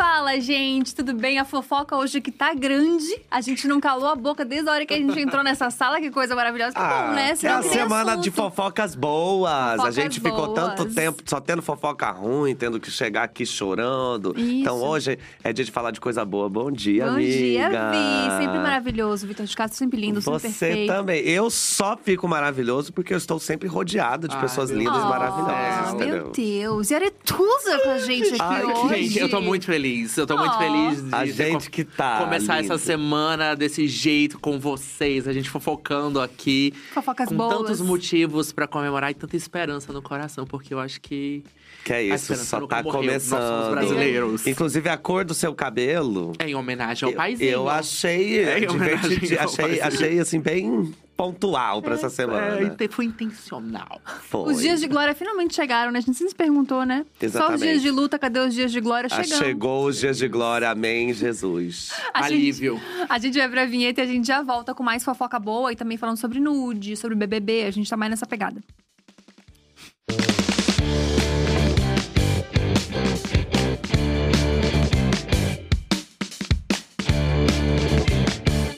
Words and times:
Fala, 0.00 0.40
gente, 0.40 0.94
tudo 0.94 1.12
bem? 1.12 1.38
A 1.38 1.44
fofoca 1.44 1.94
hoje 1.94 2.22
que 2.22 2.30
tá 2.32 2.54
grande. 2.54 3.20
A 3.30 3.42
gente 3.42 3.68
não 3.68 3.78
calou 3.78 4.08
a 4.08 4.14
boca 4.16 4.46
desde 4.46 4.66
a 4.66 4.72
hora 4.72 4.86
que 4.86 4.94
a 4.94 4.96
gente 4.96 5.20
entrou 5.20 5.42
nessa 5.44 5.68
sala. 5.68 6.00
Que 6.00 6.10
coisa 6.10 6.34
maravilhosa. 6.34 6.72
Que 6.72 6.80
bom, 6.80 7.12
né? 7.12 7.34
é 7.42 7.48
a 7.48 7.62
semana 7.62 8.12
assunto. 8.12 8.24
de 8.24 8.30
fofocas 8.30 8.94
boas. 8.94 9.52
a 9.52 9.72
Fofocas 9.72 9.94
gente 9.94 10.18
ficou 10.18 10.54
tanto 10.54 10.84
boas. 10.84 10.94
tempo 10.94 11.22
só 11.26 11.38
tendo 11.38 11.60
fofoca 11.60 12.10
ruim, 12.12 12.54
tendo 12.54 12.80
que 12.80 12.90
chegar 12.90 13.24
aqui 13.24 13.44
chorando. 13.44 14.32
Isso. 14.38 14.48
Então 14.62 14.80
hoje 14.82 15.18
é 15.44 15.52
dia 15.52 15.66
de 15.66 15.70
falar 15.70 15.90
de 15.90 16.00
coisa 16.00 16.24
boa. 16.24 16.48
Bom 16.48 16.70
dia, 16.72 17.04
Bom 17.04 17.12
amiga. 17.16 17.30
dia, 17.36 17.68
Vi. 17.68 18.42
Sempre 18.42 18.58
maravilhoso. 18.58 19.26
Vitor 19.26 19.44
de 19.44 19.54
Castro, 19.54 19.76
sempre 19.78 20.00
lindo, 20.00 20.22
sempre 20.22 20.40
Você 20.40 20.48
perfeito. 20.48 20.92
também. 20.94 21.20
Eu 21.28 21.50
só 21.50 21.94
fico 22.02 22.26
maravilhoso 22.26 22.90
porque 22.90 23.12
eu 23.12 23.18
estou 23.18 23.38
sempre 23.38 23.68
rodeado 23.68 24.26
de 24.28 24.34
Ai, 24.34 24.40
pessoas 24.40 24.70
meu 24.70 24.78
lindas 24.78 24.96
e 24.96 25.04
Oh, 25.04 25.08
maravilhosas, 25.10 25.92
meu 25.94 26.06
entendeu? 26.06 26.32
Deus. 26.32 26.90
E 26.90 26.94
Aretusa 26.94 27.78
com 27.84 27.90
a 27.90 27.98
gente 27.98 28.28
aqui 28.28 28.38
Ai, 28.40 28.64
hoje. 28.64 29.04
Gente, 29.04 29.18
eu 29.18 29.28
tô 29.28 29.42
muito 29.42 29.66
feliz. 29.66 29.89
Eu 30.16 30.26
tô 30.26 30.36
muito 30.36 30.56
feliz 30.58 31.02
de 31.02 31.14
A 31.14 31.20
ter 31.20 31.32
gente 31.32 31.64
com- 31.66 31.70
que 31.70 31.84
tá 31.84 32.18
começar 32.18 32.60
lindo. 32.60 32.72
essa 32.72 32.84
semana 32.84 33.54
desse 33.54 33.86
jeito 33.88 34.38
com 34.38 34.58
vocês, 34.58 35.26
a 35.28 35.32
gente 35.32 35.48
fofocando 35.50 36.20
aqui. 36.20 36.72
Fofocas 36.92 37.28
com 37.28 37.36
boas. 37.36 37.56
tantos 37.58 37.80
motivos 37.80 38.52
pra 38.52 38.66
comemorar 38.66 39.10
e 39.10 39.14
tanta 39.14 39.36
esperança 39.36 39.92
no 39.92 40.00
coração, 40.02 40.44
porque 40.46 40.72
eu 40.74 40.78
acho 40.80 41.00
que 41.00 41.42
Que 41.84 41.92
é 41.92 41.96
a 41.96 42.02
isso, 42.02 42.14
esperança 42.16 42.44
só 42.44 42.60
nunca 42.60 42.76
tá 42.76 42.82
morreu. 42.82 43.12
Nós 43.12 43.22
somos 43.22 43.44
começando. 43.44 43.70
brasileiros. 43.70 44.46
Inclusive 44.46 44.88
a 44.88 44.96
cor 44.96 45.24
do 45.24 45.34
seu 45.34 45.54
cabelo. 45.54 46.32
É 46.38 46.48
em 46.48 46.54
homenagem 46.54 47.08
ao 47.08 47.14
paizinho. 47.14 47.50
Eu 47.50 47.68
achei 47.68 48.38
É, 48.44 48.58
em 48.60 48.68
homenagem 48.68 49.08
divertido. 49.10 49.40
ao 49.40 49.46
Achei, 49.46 49.64
paizinho. 49.64 49.86
achei 49.86 50.18
assim, 50.20 50.40
bem 50.40 50.94
pontual 51.20 51.82
pra 51.82 51.94
essa 51.94 52.08
semana. 52.08 52.74
É, 52.78 52.88
foi 52.88 53.04
intencional. 53.04 54.00
Foi. 54.22 54.52
Os 54.54 54.60
dias 54.60 54.80
de 54.80 54.86
glória 54.86 55.14
finalmente 55.14 55.54
chegaram, 55.54 55.92
né? 55.92 55.98
A 55.98 56.02
gente 56.02 56.16
sempre 56.16 56.30
se 56.30 56.34
perguntou, 56.34 56.84
né? 56.86 57.04
Só 57.04 57.10
os 57.18 57.22
Exatamente. 57.34 57.62
dias 57.62 57.82
de 57.82 57.90
luta, 57.90 58.18
cadê 58.18 58.40
os 58.40 58.54
dias 58.54 58.72
de 58.72 58.80
glória 58.80 59.08
Ah, 59.12 59.22
chegando? 59.22 59.38
chegou 59.44 59.84
os 59.86 59.98
dias 59.98 60.16
de 60.16 60.26
glória, 60.28 60.70
amém, 60.70 61.12
Jesus. 61.12 61.92
A 62.14 62.22
gente- 62.22 62.32
Alívio. 62.40 62.80
A 63.08 63.18
gente 63.18 63.36
vai 63.38 63.48
pra 63.50 63.66
vinheta 63.66 64.00
e 64.00 64.04
a 64.04 64.06
gente 64.06 64.26
já 64.26 64.40
volta 64.42 64.74
com 64.74 64.82
mais 64.82 65.04
fofoca 65.04 65.38
boa 65.38 65.70
e 65.72 65.76
também 65.76 65.98
falando 65.98 66.16
sobre 66.16 66.40
nude, 66.40 66.96
sobre 66.96 67.14
BBB. 67.16 67.64
A 67.64 67.70
gente 67.70 67.88
tá 67.90 67.96
mais 67.98 68.10
nessa 68.10 68.26
pegada. 68.26 68.62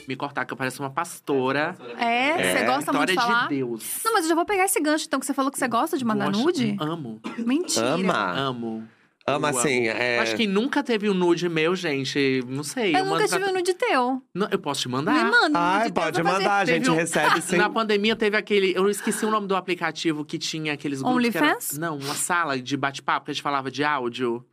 Me 0.07 0.15
cortar, 0.15 0.45
que 0.45 0.53
eu 0.53 0.57
pareço 0.57 0.81
uma 0.83 0.89
pastora. 0.89 1.75
É? 1.97 2.33
Você 2.33 2.59
É, 2.59 2.65
gosta 2.65 2.91
muito 2.93 3.09
de 3.09 3.15
falar? 3.15 3.43
de 3.47 3.55
Deus. 3.55 3.99
Não, 4.03 4.13
mas 4.13 4.23
eu 4.25 4.29
já 4.29 4.35
vou 4.35 4.45
pegar 4.45 4.65
esse 4.65 4.79
gancho, 4.79 5.05
então, 5.07 5.19
que 5.19 5.25
você 5.25 5.33
falou 5.33 5.51
que 5.51 5.57
você 5.57 5.67
gosta 5.67 5.97
de 5.97 6.03
mandar 6.05 6.25
Gosto- 6.31 6.43
nude? 6.43 6.75
Amo. 6.79 7.21
Mentira. 7.37 7.85
Ama. 7.93 8.31
Amo. 8.37 8.87
Ama 9.25 9.51
Eu 9.51 9.57
assim, 9.57 9.87
amo. 9.87 9.97
é. 10.01 10.19
Acho 10.19 10.35
que 10.35 10.45
nunca 10.45 10.83
teve 10.83 11.09
um 11.09 11.13
nude 11.13 11.47
meu, 11.47 11.73
gente. 11.77 12.43
Não 12.45 12.61
sei. 12.61 12.89
Eu 12.93 13.05
nunca 13.05 13.09
mando 13.11 13.23
tive 13.23 13.39
pra- 13.39 13.49
um 13.49 13.53
nude 13.53 13.73
teu. 13.73 14.21
Não, 14.35 14.49
eu 14.51 14.59
posso 14.59 14.81
te 14.81 14.89
mandar? 14.89 15.13
Me 15.13 15.31
manda 15.31 15.57
um 15.57 15.61
Ai, 15.61 15.89
pode 15.93 16.21
mandar, 16.21 16.57
a 16.57 16.65
gente 16.65 16.89
um- 16.89 16.95
recebe 16.95 17.39
sim. 17.41 17.55
Na 17.55 17.69
pandemia 17.69 18.17
teve 18.17 18.35
aquele. 18.35 18.73
Eu 18.75 18.89
esqueci 18.89 19.25
o 19.25 19.31
nome 19.31 19.47
do 19.47 19.55
aplicativo 19.55 20.25
que 20.25 20.37
tinha 20.37 20.73
aqueles 20.73 21.01
grupos. 21.01 21.29
que 21.29 21.37
era- 21.37 21.45
OnlyFans? 21.47 21.77
Não, 21.77 21.95
uma 21.97 22.13
sala 22.15 22.59
de 22.59 22.75
bate-papo 22.75 23.25
que 23.25 23.31
a 23.31 23.33
gente 23.33 23.41
falava 23.43 23.71
de 23.71 23.81
áudio. 23.81 24.45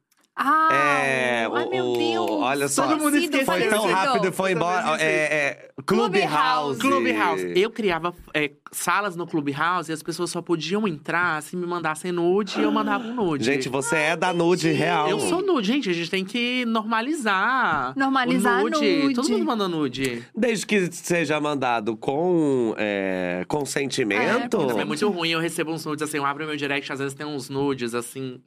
Ah, 0.42 0.68
É, 0.72 1.48
ai, 1.52 1.66
o- 1.66 1.70
meu 1.70 1.92
Deus. 1.92 2.30
olha 2.30 2.66
só. 2.68 2.86
Todo 2.88 2.98
mundo 2.98 3.14
esqueceu. 3.18 3.44
Foi 3.44 3.68
tão 3.68 3.86
rápido 3.86 4.28
e 4.28 4.32
foi 4.32 4.52
embora. 4.52 4.96
É, 4.98 5.04
é, 5.06 5.68
Clubhouse. 5.84 6.80
Clubhouse. 6.80 7.52
Eu 7.54 7.70
criava 7.70 8.14
é, 8.32 8.50
salas 8.72 9.14
no 9.16 9.26
Clubhouse 9.26 9.90
e 9.90 9.92
as 9.92 10.02
pessoas 10.02 10.30
só 10.30 10.40
podiam 10.40 10.88
entrar 10.88 11.42
se 11.42 11.56
me 11.56 11.66
mandassem 11.66 12.10
nude 12.10 12.58
e 12.58 12.62
eu 12.62 12.72
mandava 12.72 13.04
um 13.06 13.14
nude. 13.14 13.44
Gente, 13.44 13.68
você 13.68 13.96
é 13.96 14.16
da 14.16 14.32
nude 14.32 14.70
real. 14.72 15.08
Eu 15.10 15.20
sou 15.20 15.42
nude, 15.42 15.66
gente. 15.66 15.90
A 15.90 15.92
gente 15.92 16.10
tem 16.10 16.24
que 16.24 16.64
normalizar. 16.64 17.92
Normalizar 17.96 18.60
o 18.64 18.70
nude. 18.70 19.02
nude. 19.02 19.14
Todo 19.14 19.28
mundo 19.30 19.44
manda 19.44 19.68
nude. 19.68 20.24
Desde 20.34 20.66
que 20.66 20.90
seja 20.92 21.38
mandado 21.38 21.96
com 21.96 22.74
é, 22.78 23.44
consentimento. 23.46 24.22
É, 24.22 24.48
Também 24.48 24.80
é 24.80 24.84
muito 24.84 25.08
ruim. 25.10 25.30
Eu 25.30 25.40
recebo 25.40 25.70
uns 25.72 25.84
nudes 25.84 26.02
assim, 26.02 26.16
eu 26.16 26.24
abro 26.24 26.46
meu 26.46 26.56
direct, 26.56 26.90
às 26.92 26.98
vezes 26.98 27.14
tem 27.14 27.26
uns 27.26 27.50
nudes 27.50 27.94
assim. 27.94 28.40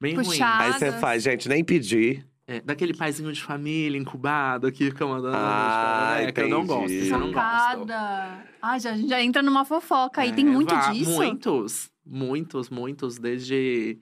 Bem 0.00 0.14
ruim. 0.14 0.24
Puxado. 0.24 0.62
Aí 0.62 0.72
você 0.72 0.92
faz, 0.92 1.22
gente, 1.22 1.48
nem 1.48 1.64
pedir. 1.64 2.26
É, 2.48 2.60
daquele 2.60 2.94
paizinho 2.94 3.32
de 3.32 3.42
família 3.42 3.98
incubado 3.98 4.70
que 4.70 4.84
fica 4.84 5.04
mandando 5.04 5.36
Ah, 5.36 6.18
pra 6.22 6.32
que 6.32 6.40
eu 6.42 6.48
não 6.48 6.64
gosto. 6.64 6.92
Isso 6.92 7.12
eu 7.12 7.18
não 7.18 7.32
gosto. 7.32 7.78
Chocada. 7.80 8.44
Ai, 8.62 8.78
já, 8.78 8.92
a 8.92 8.96
gente 8.96 9.08
já 9.08 9.20
entra 9.22 9.42
numa 9.42 9.64
fofoca 9.64 10.20
aí. 10.20 10.32
Tem 10.32 10.46
É, 10.46 10.50
muito 10.50 10.72
vá- 10.72 10.92
disso? 10.92 11.10
Muitos, 11.10 11.90
muitos, 12.06 12.70
muitos. 12.70 13.18
Desde 13.18 13.98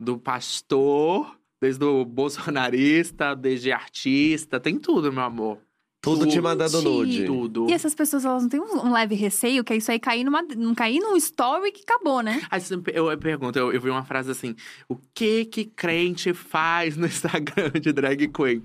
do 0.00 0.16
pastor, 0.18 1.36
desde 1.60 1.84
o 1.84 2.06
bolsonarista, 2.06 3.34
desde 3.36 3.70
artista. 3.70 4.58
Tem 4.58 4.78
tudo, 4.78 5.12
meu 5.12 5.22
amor. 5.22 5.58
Tudo 6.04 6.26
te 6.26 6.40
mandando 6.40 6.82
nude. 6.82 7.24
Tudo. 7.24 7.66
E 7.68 7.72
essas 7.72 7.94
pessoas, 7.94 8.24
elas 8.24 8.42
não 8.42 8.48
têm 8.48 8.60
um 8.60 8.92
leve 8.92 9.14
receio 9.14 9.64
que 9.64 9.72
é 9.72 9.76
isso 9.76 9.90
aí 9.90 9.98
cair 9.98 10.22
numa. 10.24 10.42
Não 10.42 10.74
cair 10.74 11.00
num 11.00 11.16
story 11.16 11.72
que 11.72 11.82
acabou, 11.82 12.20
né? 12.22 12.40
Aí 12.50 12.60
sempre- 12.60 12.92
eu, 12.96 13.10
eu 13.10 13.18
pergunto, 13.18 13.58
eu, 13.58 13.72
eu 13.72 13.80
vi 13.80 13.90
uma 13.90 14.04
frase 14.04 14.30
assim: 14.30 14.54
o 14.88 14.96
que 15.14 15.44
que 15.46 15.64
crente 15.64 16.32
faz 16.34 16.96
no 16.96 17.06
Instagram 17.06 17.70
de 17.80 17.92
drag 17.92 18.28
queen? 18.28 18.62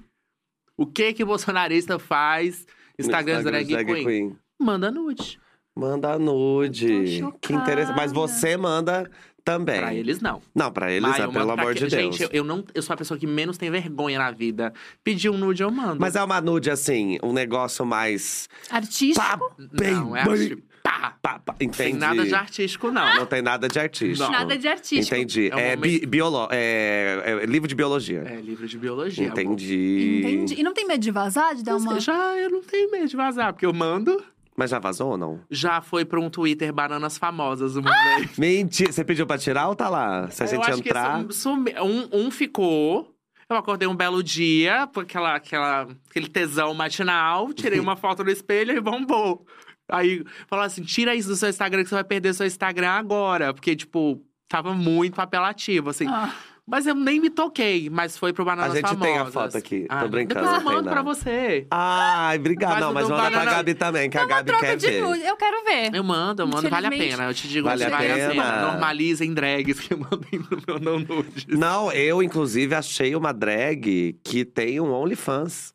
O 0.77 0.85
que 0.85 1.13
que 1.13 1.25
bolsonarista 1.25 1.97
faz 1.97 2.65
no 2.97 3.05
Instagram, 3.05 3.37
de 3.37 3.43
drag, 3.43 3.85
queen? 4.03 4.35
Manda 4.59 4.91
nude. 4.91 5.39
Manda 5.75 6.19
nude. 6.19 7.21
Que 7.41 7.53
interessante. 7.53 7.95
Mas 7.95 8.11
você 8.11 8.57
manda 8.57 9.09
também. 9.43 9.79
Pra 9.79 9.93
eles, 9.93 10.19
não. 10.21 10.41
Não, 10.53 10.71
pra 10.71 10.91
eles 10.91 11.01
Mas 11.09 11.19
é, 11.19 11.27
pelo 11.27 11.51
amor 11.51 11.73
que- 11.73 11.79
de 11.85 11.87
Deus. 11.95 12.15
Gente, 12.17 12.23
eu, 12.23 12.29
eu 12.31 12.43
não, 12.43 12.63
eu 12.73 12.81
sou 12.81 12.93
a 12.93 12.97
pessoa 12.97 13.17
que 13.19 13.27
menos 13.27 13.57
tem 13.57 13.69
vergonha 13.71 14.17
na 14.19 14.31
vida. 14.31 14.73
Pedir 15.03 15.29
um 15.29 15.37
nude, 15.37 15.63
eu 15.63 15.71
mando. 15.71 15.99
Mas 15.99 16.15
é 16.15 16.23
uma 16.23 16.39
nude, 16.41 16.69
assim, 16.69 17.17
um 17.23 17.33
negócio 17.33 17.85
mais. 17.85 18.47
Artístico. 18.69 19.19
Pá, 19.25 19.39
bem, 19.73 19.91
não, 19.93 20.15
é 20.15 20.23
bem, 20.23 20.33
arti- 20.33 20.63
pá. 20.83 21.17
pá, 21.21 21.39
pá. 21.39 21.53
Tem 21.53 21.67
Entendi. 21.67 21.97
nada 21.97 22.25
de 22.25 22.33
artístico, 22.33 22.91
não. 22.91 23.15
Não 23.15 23.25
tem 23.25 23.41
nada 23.41 23.67
de 23.67 23.79
artístico. 23.79 24.31
Nada 24.31 24.57
de 24.57 24.67
artístico. 24.67 25.15
Entendi. 25.15 25.49
É 25.51 25.55
um 25.55 25.59
É, 25.59 25.75
momento- 25.75 25.81
bi- 26.01 26.05
biolo... 26.05 26.47
é, 26.51 27.41
é 27.43 27.45
livro 27.45 27.67
de 27.67 27.75
biologia. 27.75 28.23
É 28.25 28.35
livro 28.41 28.67
de 28.67 28.77
biologia. 28.77 29.27
amor. 29.31 29.39
Entendi. 29.41 30.21
Entendi. 30.23 30.55
E 30.59 30.63
não 30.63 30.73
tem 30.73 30.85
medo 30.87 31.01
de 31.01 31.11
vazar, 31.11 31.55
de 31.55 31.63
dar 31.63 31.75
uma. 31.75 31.99
Já 31.99 32.35
eu 32.37 32.49
não 32.49 32.61
tenho 32.61 32.89
medo 32.91 33.07
de 33.07 33.15
vazar, 33.15 33.53
porque 33.53 33.65
eu 33.65 33.73
mando. 33.73 34.23
Mas 34.59 34.69
já 34.71 34.77
vazou 34.79 35.11
ou 35.11 35.17
não? 35.17 35.39
Já 35.49 35.81
foi 35.81 36.03
pra 36.03 36.19
um 36.19 36.29
Twitter 36.29 36.73
Bananas 36.73 37.17
Famosas 37.17 37.77
uma 37.77 37.89
vez. 38.17 38.37
Mentira. 38.37 38.91
Você 38.91 39.05
pediu 39.05 39.25
pra 39.25 39.37
tirar 39.37 39.69
ou 39.69 39.75
tá 39.75 39.87
lá? 39.87 40.29
Se 40.29 40.43
a 40.43 40.45
eu 40.45 40.49
gente 40.49 40.69
acho 40.69 40.79
entrar. 40.79 41.23
que 41.23 41.31
esse 41.31 41.39
sumi- 41.39 41.73
um, 41.79 42.25
um 42.25 42.29
ficou. 42.29 43.15
Eu 43.49 43.55
acordei 43.55 43.87
um 43.87 43.95
belo 43.95 44.21
dia, 44.21 44.85
com 44.93 44.99
aquela, 44.99 45.35
aquela, 45.35 45.87
aquele 46.09 46.27
tesão 46.27 46.73
matinal, 46.73 47.51
tirei 47.53 47.79
uma 47.79 47.95
foto 47.97 48.21
no 48.23 48.29
espelho 48.29 48.75
e 48.75 48.81
bombou. 48.81 49.45
Aí 49.89 50.23
falou 50.47 50.65
assim: 50.65 50.83
tira 50.83 51.15
isso 51.15 51.29
do 51.29 51.35
seu 51.37 51.47
Instagram, 51.49 51.83
que 51.83 51.89
você 51.89 51.95
vai 51.95 52.03
perder 52.03 52.33
seu 52.33 52.45
Instagram 52.45 52.89
agora. 52.89 53.53
Porque, 53.53 53.75
tipo, 53.75 54.21
tava 54.49 54.73
muito 54.73 55.19
apelativo, 55.19 55.89
assim. 55.89 56.05
Ah, 56.07 56.31
Mas 56.69 56.85
eu 56.85 56.93
nem 56.93 57.19
me 57.19 57.29
toquei, 57.29 57.89
mas 57.89 58.17
foi 58.17 58.31
pro 58.31 58.45
Bananas 58.45 58.73
A 58.73 58.75
gente 58.75 58.87
Famosas. 58.87 59.07
tem 59.11 59.17
a 59.17 59.25
foto 59.25 59.57
aqui. 59.57 59.79
Tô 59.81 59.95
Ah, 59.95 60.07
brincando, 60.07 60.41
Depois 60.45 60.57
eu 60.63 60.71
mando 60.71 60.89
pra 60.89 61.01
você. 61.01 61.65
Ai, 61.71 62.37
obrigado. 62.37 62.71
Mas 62.73 62.79
não, 62.81 62.93
mas 62.93 63.09
manda 63.09 63.15
pra 63.21 63.29
banana- 63.31 63.51
Gabi 63.57 63.73
também, 63.73 64.09
que 64.09 64.17
a 64.17 64.21
é 64.21 64.27
Gabi 64.27 64.47
troca 64.51 64.65
quer 64.67 64.75
de 64.77 64.87
ver. 64.87 65.01
nude. 65.01 65.21
Eu 65.23 65.35
quero 65.35 65.63
ver. 65.65 65.95
Eu 65.95 66.03
mando, 66.03 66.41
eu 66.43 66.47
mando, 66.47 66.69
vale 66.69 66.87
a 66.87 66.91
pena. 66.91 67.23
Eu 67.23 67.33
te 67.33 67.47
digo, 67.47 67.67
Vale 67.67 67.83
a 67.83 67.89
vale 67.89 68.11
a 68.11 68.15
pena. 68.15 68.29
pena. 68.31 68.61
Normalizem 68.71 69.33
drags 69.33 69.79
que 69.79 69.95
mandem 69.95 70.39
no 70.49 70.61
meu 70.67 70.79
não 70.79 70.99
nudes. 70.99 71.45
Não, 71.47 71.91
eu, 71.91 72.21
inclusive, 72.21 72.75
achei 72.75 73.15
uma 73.15 73.31
drag 73.33 74.15
que 74.23 74.45
tem 74.45 74.79
um 74.79 74.91
OnlyFans. 74.91 75.73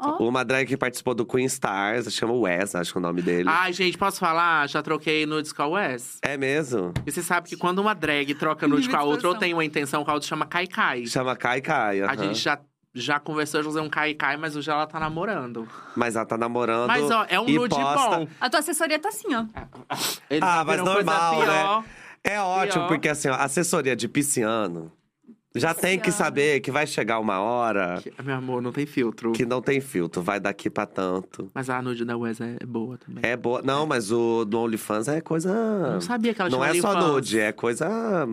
Ó. 0.00 0.22
Uma 0.28 0.44
drag 0.44 0.66
que 0.66 0.76
participou 0.76 1.12
do 1.14 1.26
Queen 1.26 1.44
Stars, 1.46 2.12
chama 2.14 2.32
Wes, 2.32 2.74
acho 2.74 2.92
que 2.92 2.98
é 2.98 3.00
o 3.00 3.02
nome 3.02 3.20
dele. 3.20 3.48
Ai, 3.48 3.72
gente, 3.72 3.98
posso 3.98 4.20
falar? 4.20 4.68
Já 4.68 4.80
troquei 4.82 5.26
nudes 5.26 5.52
com 5.52 5.62
a 5.62 5.66
Wes. 5.66 6.18
É 6.22 6.36
mesmo? 6.36 6.92
E 7.04 7.10
você 7.10 7.22
sabe 7.22 7.48
que 7.48 7.56
quando 7.56 7.80
uma 7.80 7.94
drag 7.94 8.32
troca 8.34 8.68
nude 8.68 8.82
Nível 8.82 8.96
com 8.98 9.04
a 9.04 9.06
outra, 9.08 9.28
ou 9.28 9.34
tem 9.34 9.52
uma 9.52 9.64
intenção 9.64 10.04
com 10.04 10.10
a 10.10 10.14
outra, 10.14 10.28
chama 10.28 10.46
Kai 10.46 10.66
Kai. 10.68 11.06
Chama 11.06 11.34
Kai 11.34 11.60
Kai. 11.60 12.00
A 12.02 12.06
aham. 12.12 12.16
gente 12.16 12.38
já, 12.38 12.58
já 12.94 13.18
conversou 13.18 13.60
de 13.60 13.66
fazer 13.66 13.80
um 13.80 13.88
Kai 13.90 14.14
Kai, 14.14 14.36
mas 14.36 14.54
hoje 14.54 14.70
ela 14.70 14.86
tá 14.86 15.00
namorando. 15.00 15.66
Mas 15.96 16.14
ela 16.14 16.24
tá 16.24 16.38
namorando. 16.38 16.86
Mas, 16.86 17.10
ó, 17.10 17.26
é 17.28 17.40
um 17.40 17.46
nude 17.48 17.74
posta- 17.74 18.18
bom. 18.18 18.28
A 18.40 18.48
tua 18.48 18.60
assessoria 18.60 18.98
tá 19.00 19.08
assim, 19.08 19.34
ó. 19.34 19.44
Eles 20.30 20.42
Ah, 20.48 20.62
mas 20.64 20.82
normal, 20.82 21.40
pior. 21.42 21.84
É 22.24 22.40
ótimo, 22.40 22.82
Pior. 22.84 22.88
porque 22.88 23.08
assim, 23.08 23.28
ó, 23.28 23.34
assessoria 23.34 23.96
de 23.96 24.06
pisciano 24.08 24.92
já 25.58 25.74
tem 25.74 25.98
que 25.98 26.10
saber 26.12 26.60
que 26.60 26.70
vai 26.70 26.86
chegar 26.86 27.18
uma 27.18 27.40
hora 27.40 28.00
Que- 28.02 28.12
Meu 28.22 28.34
amor, 28.36 28.62
não 28.62 28.72
tem 28.72 28.86
filtro. 28.86 29.32
que 29.32 29.44
não 29.44 29.60
tem 29.60 29.80
filtro, 29.80 30.22
vai 30.22 30.38
daqui 30.40 30.68
pra 30.70 30.86
tanto. 30.86 31.50
Mas 31.54 31.68
a 31.70 31.80
nude 31.82 32.04
da 32.04 32.16
Wes 32.16 32.40
é, 32.40 32.56
é 32.60 32.66
boa 32.66 32.98
também. 32.98 33.22
É 33.22 33.36
boa. 33.36 33.62
Não, 33.62 33.86
mas 33.86 34.10
o 34.12 34.44
do 34.44 34.58
OnlyFans 34.60 35.08
é 35.08 35.20
coisa. 35.20 35.50
Eu 35.50 35.92
não 35.94 36.00
sabia 36.00 36.34
que 36.34 36.40
ela 36.40 36.50
Não 36.50 36.60
tinha 36.60 36.78
é 36.78 36.80
só 36.80 36.94
nude, 37.00 37.38
é 37.40 37.52
coisa. 37.52 37.86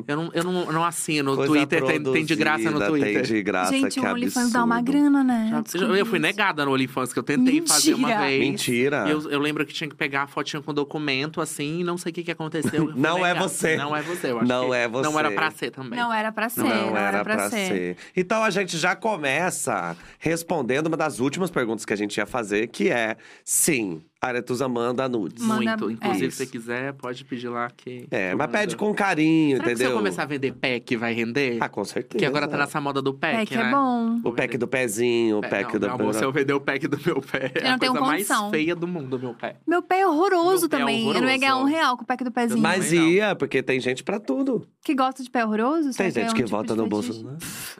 Eu 0.07 0.15
não, 0.17 0.29
eu 0.33 0.43
não, 0.43 0.71
não 0.71 0.83
assino. 0.83 1.31
O 1.33 1.45
Twitter 1.45 1.83
tem, 1.83 2.01
tem 2.03 2.25
de 2.25 2.35
graça 2.35 2.69
no 2.71 2.79
Twitter. 2.85 3.13
Tem 3.13 3.21
de 3.23 3.43
graça, 3.43 3.71
Gente, 3.71 3.99
que 3.99 4.05
o 4.05 4.09
OnlyFans 4.11 4.51
dá 4.51 4.63
uma 4.63 4.81
grana, 4.81 5.23
né? 5.23 5.63
Já- 5.73 5.85
eu 5.85 6.05
fui 6.05 6.19
negada 6.19 6.65
no 6.65 6.71
OnlyFans, 6.73 7.13
que 7.13 7.19
eu 7.19 7.23
tentei 7.23 7.61
fazer 7.65 7.93
uma 7.93 8.07
Mentira. 8.07 8.25
vez. 8.27 8.39
Mentira. 8.39 9.09
Eu, 9.09 9.29
eu 9.31 9.39
lembro 9.39 9.65
que 9.65 9.73
tinha 9.73 9.89
que 9.89 9.95
pegar 9.95 10.23
a 10.23 10.27
fotinha 10.27 10.61
com 10.61 10.73
documento, 10.73 11.41
assim, 11.41 11.79
e 11.79 11.83
não 11.83 11.97
sei 11.97 12.11
o 12.11 12.15
que, 12.15 12.23
que 12.23 12.31
aconteceu. 12.31 12.91
Não 12.95 13.17
é 13.25 13.29
negada. 13.29 13.47
você. 13.47 13.75
Não 13.77 13.95
é 13.95 14.01
você, 14.01 14.31
eu 14.31 14.39
acho 14.39 14.47
Não 14.47 14.69
que 14.69 14.75
é 14.75 14.87
você. 14.87 15.09
Não 15.09 15.19
era 15.19 15.31
pra 15.31 15.51
ser 15.51 15.71
também. 15.71 15.99
Não 15.99 16.13
era 16.13 16.31
pra 16.31 16.49
ser. 16.49 16.61
Não 16.63 16.69
Não, 16.91 16.97
era 16.97 17.14
era 17.19 17.33
Era 17.33 17.49
pra 17.49 17.49
ser. 17.49 17.97
Então 18.15 18.43
a 18.43 18.49
gente 18.49 18.77
já 18.77 18.95
começa 18.95 19.95
respondendo 20.19 20.87
uma 20.87 20.97
das 20.97 21.19
últimas 21.19 21.49
perguntas 21.49 21.85
que 21.85 21.93
a 21.93 21.97
gente 21.97 22.17
ia 22.17 22.25
fazer, 22.25 22.67
que 22.67 22.89
é: 22.89 23.17
sim, 23.43 24.03
Aretusa 24.21 24.67
manda 24.67 25.07
nudes. 25.07 25.43
Manda- 25.43 25.77
Muito. 25.77 25.91
Inclusive, 25.91 26.27
é. 26.27 26.29
se 26.31 26.37
você 26.37 26.45
quiser, 26.47 26.93
pode 26.93 27.23
pedir 27.25 27.47
lá 27.47 27.69
que. 27.69 28.07
É, 28.09 28.31
que 28.31 28.35
mas 28.35 28.49
pede 28.49 28.75
com 28.75 28.91
carinho, 28.93 29.57
Será 29.57 29.63
que 29.69 29.75
se 29.75 29.83
eu 29.83 29.85
entendeu? 29.85 29.97
começar 29.97 30.23
a 30.23 30.25
vender 30.25 30.51
pack, 30.53 30.95
vai 30.95 31.13
render? 31.13 31.57
Ah, 31.61 31.69
com 31.69 31.83
certeza. 31.83 32.07
Porque 32.11 32.25
agora 32.25 32.47
tá 32.47 32.57
nessa 32.57 32.81
moda 32.81 33.01
do 33.03 33.13
pack, 33.13 33.35
Pack 33.37 33.55
né? 33.57 33.67
é 33.67 33.71
bom. 33.71 34.19
O 34.23 34.31
pack 34.31 34.57
do 34.57 34.67
pezinho, 34.67 35.37
o 35.37 35.41
Pé- 35.41 35.49
pack 35.49 35.73
não, 35.73 35.79
do. 35.79 35.89
amor, 35.89 36.13
se 36.15 36.23
eu 36.23 36.31
vender 36.31 36.53
o 36.53 36.59
pack 36.61 36.87
do 36.87 36.97
meu 37.05 37.21
pé, 37.21 37.51
é 37.53 37.59
Eu 37.59 37.63
não 37.65 37.71
a 37.75 37.77
tenho 37.79 37.91
coisa 37.91 38.07
mais 38.07 38.27
condição. 38.27 38.49
feia 38.49 38.75
do 38.75 38.87
mundo, 38.87 39.19
meu 39.19 39.33
pé. 39.35 39.57
Meu 39.67 39.83
pé 39.83 39.99
é 39.99 40.07
horroroso 40.07 40.67
pé 40.69 40.75
é 40.75 40.79
também. 40.79 41.07
Eu 41.07 41.21
não 41.21 41.29
ia 41.29 41.37
ganhar 41.37 41.55
um 41.55 41.59
horroroso. 41.59 41.75
real 41.77 41.97
com 41.97 42.03
o 42.03 42.07
pack 42.07 42.23
do 42.23 42.31
pezinho. 42.31 42.61
Mas 42.61 42.91
não. 42.91 43.07
ia, 43.07 43.35
porque 43.35 43.61
tem 43.61 43.79
gente 43.79 44.03
pra 44.03 44.19
tudo. 44.19 44.67
Que 44.83 44.95
gosta 44.95 45.21
de 45.21 45.29
pé 45.29 45.45
horroroso? 45.45 45.91
Tem 45.95 46.07
é 46.07 46.11
gente 46.11 46.29
um 46.31 46.33
que 46.33 46.43
tipo 46.43 46.49
vota 46.49 46.73
no 46.75 46.87
bolso. 46.87 47.27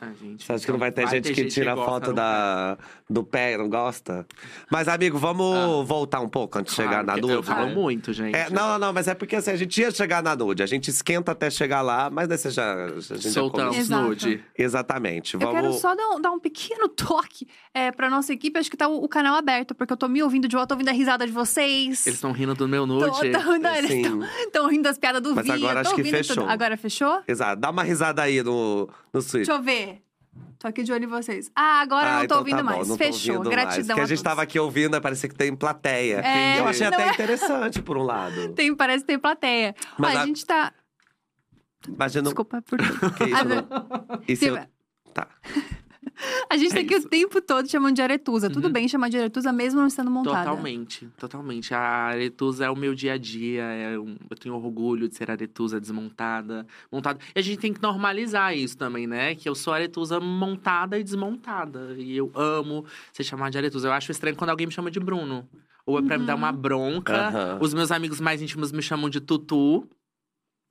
Ah, 0.01 0.09
gente, 0.21 0.43
Você 0.43 0.53
acha 0.53 0.65
que 0.65 0.71
não 0.71 0.79
vai 0.79 0.91
ter 0.91 1.01
então 1.01 1.11
gente 1.13 1.33
que 1.33 1.45
tira 1.45 1.75
foto 1.75 2.07
do 2.07 2.15
pé. 2.15 2.21
da, 2.21 2.77
do 3.09 3.23
pé 3.23 3.53
e 3.53 3.57
não 3.57 3.69
gosta? 3.69 4.25
Mas, 4.71 4.88
amigo, 4.88 5.17
vamos 5.17 5.88
voltar 5.88 6.19
um 6.19 6.27
pouco 6.35 6.59
antes 6.59 6.71
de 6.73 6.75
chegar. 6.75 6.89
Claro 6.89 7.07
na 7.07 7.13
que 7.13 7.21
nude. 7.21 7.33
Eu 7.33 7.41
falo 7.43 7.67
né? 7.67 7.73
muito, 7.73 8.11
gente. 8.11 8.35
É, 8.35 8.49
não, 8.49 8.67
não, 8.71 8.79
não, 8.79 8.93
mas 8.93 9.07
é 9.07 9.15
porque 9.15 9.37
assim, 9.37 9.51
a 9.51 9.55
gente 9.55 9.79
ia 9.79 9.89
chegar 9.89 10.21
na 10.21 10.35
nude, 10.35 10.61
a 10.61 10.65
gente 10.65 10.89
esquenta 10.89 11.31
até 11.31 11.49
chegar 11.49 11.81
lá, 11.81 12.09
mas 12.09 12.27
daí 12.27 12.37
você 12.37 12.51
já. 12.51 12.73
A 12.73 12.87
gente 12.99 13.21
já 13.21 13.29
Soltamos 13.29 13.87
nude. 13.87 14.43
Exatamente. 14.57 15.35
Eu 15.35 15.39
Vamos. 15.39 15.55
quero 15.55 15.73
só 15.73 15.95
dar 15.95 16.09
um, 16.09 16.19
dar 16.19 16.31
um 16.31 16.39
pequeno 16.39 16.89
toque 16.93 17.47
é, 17.73 17.89
pra 17.89 18.09
nossa 18.09 18.33
equipe. 18.33 18.59
Acho 18.59 18.69
que 18.69 18.75
tá 18.75 18.89
o, 18.89 19.01
o 19.01 19.07
canal 19.07 19.35
aberto, 19.35 19.73
porque 19.73 19.93
eu 19.93 19.97
tô 19.97 20.09
me 20.09 20.21
ouvindo 20.21 20.45
de 20.45 20.57
volta, 20.57 20.67
tô 20.67 20.75
ouvindo 20.75 20.89
a 20.89 20.91
risada 20.91 21.25
de 21.25 21.31
vocês. 21.31 22.05
Eles 22.05 22.17
estão 22.17 22.33
rindo 22.33 22.53
do 22.53 22.67
meu 22.67 22.85
nude. 22.85 23.31
tô- 23.31 23.57
não, 23.57 23.75
eles 23.75 23.91
Sim. 23.91 24.21
estão 24.45 24.67
rindo 24.67 24.83
das 24.83 24.97
piadas 24.97 25.21
do 25.21 25.33
Mas 25.33 25.45
Vinha. 25.45 25.55
agora 25.55 25.79
acho 25.79 25.95
que 25.95 26.03
fechou. 26.03 26.35
tudo. 26.35 26.49
Agora 26.49 26.75
fechou? 26.75 27.21
Exato. 27.25 27.61
Dá 27.61 27.69
uma 27.69 27.83
risada 27.83 28.21
aí 28.21 28.43
no, 28.43 28.89
no 29.13 29.21
Switch. 29.21 29.45
Deixa 29.45 29.53
eu 29.53 29.63
ver. 29.63 30.04
Tô 30.59 30.67
aqui 30.67 30.83
de 30.83 30.91
olho 30.91 31.03
em 31.03 31.07
vocês. 31.07 31.51
Ah, 31.55 31.81
agora 31.81 32.07
eu 32.07 32.11
não 32.13 32.19
tô 32.19 32.25
então 32.25 32.37
ouvindo 32.39 32.57
tá 32.57 32.63
bom, 32.63 32.69
mais. 32.69 32.87
tô 32.87 32.97
Fechou. 32.97 33.35
ouvindo 33.37 33.53
mais. 33.53 33.65
Gratidão. 33.65 33.87
Porque 33.95 34.01
a 34.01 34.05
gente 34.05 34.17
todos. 34.17 34.23
tava 34.23 34.41
aqui 34.41 34.59
ouvindo, 34.59 34.99
parecia 35.01 35.29
que 35.29 35.35
tem 35.35 35.55
plateia. 35.55 36.21
É, 36.25 36.59
eu 36.59 36.67
achei 36.67 36.87
até 36.87 37.07
é? 37.07 37.11
interessante, 37.11 37.81
por 37.81 37.97
um 37.97 38.03
lado. 38.03 38.49
Tem, 38.55 38.73
parece 38.75 39.01
que 39.03 39.07
tem 39.07 39.19
plateia. 39.19 39.75
Mas 39.97 40.15
Ó, 40.15 40.17
a... 40.17 40.21
a- 40.21 40.25
gente 40.25 40.45
tá. 40.45 40.73
Imagina. 41.87 42.23
Desculpa 42.23 42.61
por. 42.63 42.79
Que 43.17 43.23
isso, 43.25 43.35
Ah, 43.35 43.43
não- 43.43 44.35
se 44.35 44.45
eu- 44.45 44.59
Tá. 45.13 45.27
A 46.49 46.57
gente 46.57 46.71
É 46.71 46.75
tá 46.75 46.81
aqui 46.81 46.93
isso. 46.95 47.07
o 47.07 47.09
tempo 47.09 47.41
todo 47.41 47.67
chamando 47.69 47.95
de 47.95 48.01
aretusa. 48.01 48.49
Tudo 48.49 48.65
Uhum. 48.67 48.71
bem 48.73 48.87
chamar 48.87 49.09
de 49.09 49.17
aretusa 49.17 49.51
mesmo 49.51 49.79
não 49.81 49.87
estando 49.87 50.09
montada. 50.11 50.49
Totalmente, 50.49 51.07
totalmente. 51.17 51.73
A 51.73 51.79
aretusa 51.79 52.65
é 52.65 52.69
o 52.69 52.75
meu 52.75 52.93
dia 52.95 53.13
a 53.13 53.17
dia. 53.17 53.63
É 53.63 53.99
um- 53.99 54.15
eu 54.29 54.37
tenho 54.37 54.55
orgulho 54.55 55.07
de 55.09 55.15
ser 55.15 55.29
aretusa 55.31 55.79
desmontada, 55.79 56.65
montada. 56.91 57.19
E 57.35 57.39
a 57.39 57.41
gente 57.41 57.57
tem 57.59 57.73
que 57.73 57.81
normalizar 57.81 58.55
isso 58.55 58.77
também, 58.77 59.07
né? 59.07 59.35
Que 59.35 59.49
eu 59.49 59.55
sou 59.55 59.73
aretusa 59.73 60.19
montada 60.19 60.97
e 60.99 61.03
desmontada. 61.03 61.95
E 61.97 62.15
eu 62.15 62.31
amo 62.35 62.85
ser 63.11 63.23
chamada 63.23 63.51
de 63.51 63.57
aretusa. 63.57 63.87
Eu 63.87 63.93
acho 63.93 64.11
estranho 64.11 64.35
quando 64.35 64.49
alguém 64.51 64.67
me 64.67 64.73
chama 64.73 64.89
de 64.91 64.99
Bruno. 64.99 65.47
Ou 65.87 65.99
é 65.99 66.01
pra 66.01 66.17
me 66.17 66.25
dar 66.25 66.33
uma 66.35 66.51
bronca. 66.51 67.27
Aham. 67.27 67.57
Os 67.61 67.71
meus 67.73 67.91
amigos 67.91 68.19
mais 68.19 68.41
íntimos 68.41 68.71
me 68.71 68.81
chamam 68.81 69.07
de 69.07 69.19
Tutu, 69.19 69.87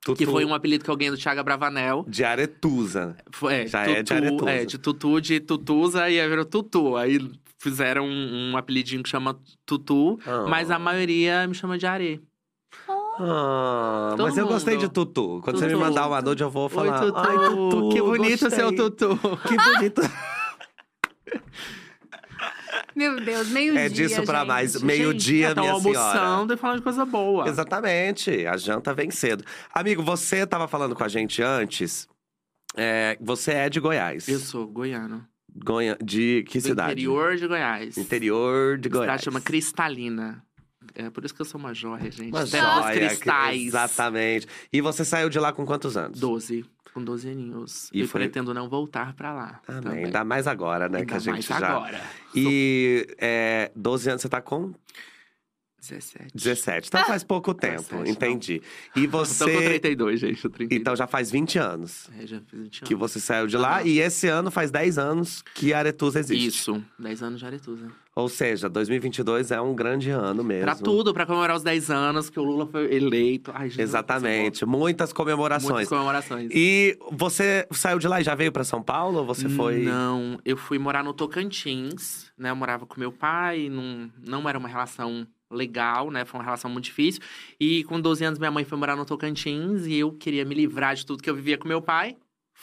Tutu 0.04 0.18
que 0.18 0.26
foi 0.26 0.44
um 0.44 0.52
apelido 0.54 0.84
que 0.84 0.90
eu 0.90 0.96
ganhei 0.96 1.10
do 1.10 1.16
Thiago 1.16 1.42
Bravanel. 1.42 2.04
de 2.06 2.22
aretusa. 2.24 3.16
Foi, 3.32 3.54
é, 3.54 3.66
Já 3.66 3.84
tutu, 3.84 3.96
é 3.96 4.02
de 4.02 4.12
aretusa. 4.12 4.50
É, 4.50 4.64
de 4.64 4.78
tutu, 4.78 5.20
de 5.20 5.40
tutuza, 5.40 6.10
e 6.10 6.20
aí 6.20 6.28
virou 6.28 6.44
tutu. 6.44 6.96
Aí 6.96 7.18
fizeram 7.58 8.04
um, 8.06 8.50
um 8.52 8.56
apelidinho 8.56 9.02
que 9.02 9.08
chama 9.08 9.38
tutu, 9.64 10.18
Ah. 10.26 10.44
mas 10.48 10.70
a 10.70 10.78
maioria 10.78 11.46
me 11.48 11.54
chama 11.54 11.78
de 11.78 11.86
are. 11.86 12.20
Ah, 13.16 14.08
Todo 14.16 14.24
mas 14.24 14.36
eu 14.36 14.46
gostei 14.48 14.74
mundo. 14.74 14.88
de 14.88 14.92
Tutu. 14.92 15.40
Quando 15.44 15.58
você 15.60 15.66
me 15.66 15.72
Tutu. 15.74 15.84
mandar 15.84 16.08
uma 16.08 16.20
nude, 16.20 16.42
eu 16.42 16.50
vou 16.50 16.68
falar. 16.68 17.00
Oi, 17.00 17.06
tutu. 17.12 17.18
Ai, 17.18 17.48
Tutu, 17.48 17.88
que 17.90 18.02
bonito 18.02 18.40
gostei. 18.40 18.50
seu 18.50 18.74
tutu. 18.74 19.16
Que 19.46 19.56
bonito. 19.56 20.02
Meu 22.94 23.16
Deus, 23.20 23.48
meio-dia. 23.48 23.80
É 23.82 23.88
disso 23.88 24.22
pra 24.24 24.38
gente. 24.40 24.48
mais. 24.48 24.82
Meio-dia, 24.82 25.54
minha 25.54 25.78
senhora. 25.80 25.98
almoçando 25.98 26.54
e 26.54 26.56
falando 26.56 26.76
de 26.78 26.82
coisa 26.82 27.04
boa. 27.04 27.48
Exatamente. 27.48 28.46
A 28.46 28.56
janta 28.56 28.92
vem 28.94 29.10
cedo. 29.10 29.44
Amigo, 29.72 30.02
você 30.02 30.46
tava 30.46 30.66
falando 30.68 30.94
com 30.94 31.04
a 31.04 31.08
gente 31.08 31.42
antes. 31.42 32.08
é, 32.76 33.16
você 33.20 33.52
é 33.52 33.68
de 33.68 33.80
Goiás. 33.80 34.28
Eu 34.28 34.38
sou 34.38 34.66
goiano. 34.66 35.26
De 36.02 36.44
que 36.48 36.58
Do 36.58 36.62
cidade? 36.68 36.92
interior 36.92 37.36
de 37.36 37.46
Goiás. 37.46 37.96
Interior 37.96 38.76
de 38.78 38.88
A 38.88 38.90
Goiás. 38.90 39.06
cidade 39.06 39.24
chama 39.24 39.40
Cristalina. 39.40 40.42
É 40.94 41.08
por 41.10 41.24
isso 41.24 41.34
que 41.34 41.40
eu 41.40 41.46
sou 41.46 41.58
uma 41.58 41.72
joia, 41.72 42.10
gente. 42.10 42.30
Uma 42.30 42.44
joia, 42.44 42.92
cristais. 43.08 43.62
Exatamente. 43.66 44.46
E 44.72 44.80
você 44.80 45.04
saiu 45.04 45.28
de 45.30 45.38
lá 45.38 45.52
com 45.52 45.64
quantos 45.64 45.96
anos? 45.96 46.18
Doze. 46.20 46.64
Com 46.94 47.02
12 47.04 47.28
aninhos. 47.28 47.90
E 47.92 48.02
E, 48.02 48.06
foi- 48.06 48.20
pretendo 48.22 48.54
não 48.54 48.68
voltar 48.68 49.12
pra 49.14 49.32
lá. 49.34 49.60
Também. 49.66 49.82
também. 49.82 50.04
Ainda 50.06 50.24
mais 50.24 50.46
agora, 50.46 50.88
né? 50.88 50.98
Ainda 51.00 51.08
que 51.08 51.14
a 51.14 51.18
gente 51.18 51.50
mais 51.50 51.60
já. 51.60 51.68
agora. 51.68 52.00
E 52.34 53.06
é, 53.18 53.72
12 53.74 54.08
anos 54.08 54.22
você 54.22 54.28
tá 54.28 54.40
com 54.40 54.72
17. 55.80 56.30
17. 56.34 56.88
Então 56.88 57.04
faz 57.04 57.22
pouco 57.22 57.52
tempo, 57.52 57.82
17, 57.82 57.94
não. 58.04 58.06
entendi. 58.06 58.62
E 58.96 59.02
Tô 59.08 59.18
com 59.18 59.24
você. 59.24 59.44
32, 59.64 60.20
gente. 60.20 60.40
Tô 60.40 60.48
32. 60.48 60.80
Então 60.80 60.96
já 60.96 61.06
faz 61.06 61.30
20 61.30 61.58
anos 61.58 62.08
É, 62.18 62.26
já 62.26 62.40
fiz 62.40 62.58
20 62.60 62.78
anos. 62.78 62.88
que 62.88 62.94
você 62.94 63.20
saiu 63.20 63.46
de 63.46 63.56
lá. 63.58 63.78
Aham. 63.80 63.86
E 63.86 64.00
esse 64.00 64.26
ano 64.28 64.50
faz 64.50 64.70
10 64.70 64.96
anos 64.96 65.42
que 65.54 65.74
Aretusa 65.74 66.20
existe. 66.20 66.46
Isso, 66.46 66.82
10 66.98 67.22
anos 67.22 67.38
de 67.40 67.44
Aretusa. 67.46 67.90
Ou 68.16 68.28
seja, 68.28 68.68
2022 68.68 69.50
é 69.50 69.60
um 69.60 69.74
grande 69.74 70.10
ano 70.10 70.44
mesmo. 70.44 70.64
Pra 70.64 70.76
tudo, 70.76 71.12
pra 71.12 71.26
comemorar 71.26 71.56
os 71.56 71.64
10 71.64 71.90
anos 71.90 72.30
que 72.30 72.38
o 72.38 72.44
Lula 72.44 72.64
foi 72.64 72.94
eleito. 72.94 73.50
Ai, 73.52 73.68
gente, 73.68 73.82
Exatamente. 73.82 74.64
Muitas 74.64 75.12
comemorações. 75.12 75.72
Muitas 75.72 75.88
comemorações. 75.88 76.48
E 76.52 76.96
você 77.10 77.66
saiu 77.72 77.98
de 77.98 78.06
lá 78.06 78.20
e 78.20 78.24
já 78.24 78.36
veio 78.36 78.52
pra 78.52 78.62
São 78.62 78.80
Paulo? 78.80 79.18
Ou 79.18 79.26
você 79.26 79.48
foi. 79.48 79.80
Não, 79.80 80.38
eu 80.44 80.56
fui 80.56 80.78
morar 80.78 81.02
no 81.02 81.12
Tocantins, 81.12 82.30
né? 82.38 82.50
Eu 82.50 82.56
morava 82.56 82.86
com 82.86 83.00
meu 83.00 83.10
pai, 83.10 83.68
não, 83.68 84.08
não 84.24 84.48
era 84.48 84.58
uma 84.58 84.68
relação 84.68 85.26
legal, 85.50 86.08
né? 86.10 86.24
Foi 86.24 86.38
uma 86.38 86.44
relação 86.44 86.70
muito 86.70 86.84
difícil. 86.84 87.20
E 87.58 87.82
com 87.84 88.00
12 88.00 88.24
anos, 88.24 88.38
minha 88.38 88.50
mãe 88.50 88.64
foi 88.64 88.78
morar 88.78 88.94
no 88.94 89.04
Tocantins 89.04 89.86
e 89.86 89.96
eu 89.96 90.12
queria 90.12 90.44
me 90.44 90.54
livrar 90.54 90.94
de 90.94 91.04
tudo 91.04 91.22
que 91.22 91.28
eu 91.28 91.34
vivia 91.34 91.58
com 91.58 91.66
meu 91.66 91.82
pai. 91.82 92.16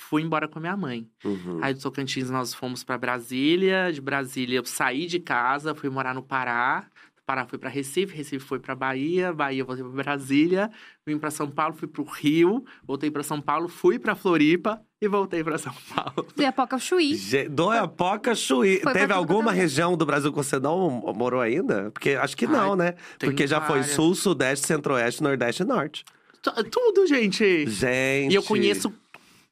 Fui 0.09 0.21
embora 0.21 0.47
com 0.47 0.57
a 0.59 0.61
minha 0.61 0.75
mãe. 0.75 1.07
Uhum. 1.23 1.59
Aí 1.61 1.73
do 1.73 1.79
Tocantins 1.81 2.29
nós 2.29 2.53
fomos 2.53 2.83
pra 2.83 2.97
Brasília, 2.97 3.91
de 3.93 4.01
Brasília 4.01 4.57
eu 4.59 4.65
saí 4.65 5.05
de 5.05 5.19
casa, 5.19 5.75
fui 5.75 5.89
morar 5.89 6.13
no 6.15 6.23
Pará. 6.23 6.85
Pará 7.25 7.45
fui 7.45 7.57
pra 7.59 7.69
Recife, 7.69 8.13
Recife 8.17 8.43
foi 8.43 8.59
pra 8.59 8.75
Bahia, 8.75 9.31
Bahia 9.31 9.61
eu 9.61 9.65
voltei 9.65 9.85
pra 9.85 9.93
Brasília, 10.03 10.69
vim 11.05 11.17
pra 11.17 11.29
São 11.31 11.49
Paulo, 11.49 11.73
fui 11.75 11.87
pro 11.87 12.03
Rio, 12.03 12.65
voltei 12.83 13.09
pra 13.11 13.23
São 13.23 13.39
Paulo, 13.39 13.69
fui 13.69 13.97
pra 13.99 14.15
Floripa 14.15 14.81
e 15.01 15.07
voltei 15.07 15.41
pra 15.43 15.57
São 15.57 15.71
Paulo. 15.95 16.27
Do 16.35 16.41
Iapoca 16.41 16.77
Chuí. 16.79 17.15
Do 17.49 17.71
Iapoca 17.73 18.35
Chuí. 18.35 18.81
Foi 18.81 18.91
Teve 18.91 19.13
alguma 19.13 19.51
região 19.53 19.95
do 19.95 20.05
Brasil 20.05 20.31
que 20.31 20.37
você 20.37 20.59
não 20.59 20.89
morou 21.15 21.39
ainda? 21.39 21.89
Porque 21.91 22.11
acho 22.11 22.35
que 22.35 22.45
Ai, 22.47 22.51
não, 22.51 22.75
né? 22.75 22.93
tem 23.17 23.29
Porque 23.29 23.47
já 23.47 23.61
foi 23.61 23.79
várias. 23.79 23.95
Sul, 23.95 24.13
Sudeste, 24.15 24.67
Centro-Oeste, 24.67 25.23
Nordeste 25.23 25.61
e 25.61 25.65
Norte. 25.65 26.03
Tu- 26.41 26.63
Tudo, 26.71 27.05
gente! 27.07 27.69
Gente. 27.69 28.33
E 28.33 28.35
eu 28.35 28.41
conheço 28.43 28.91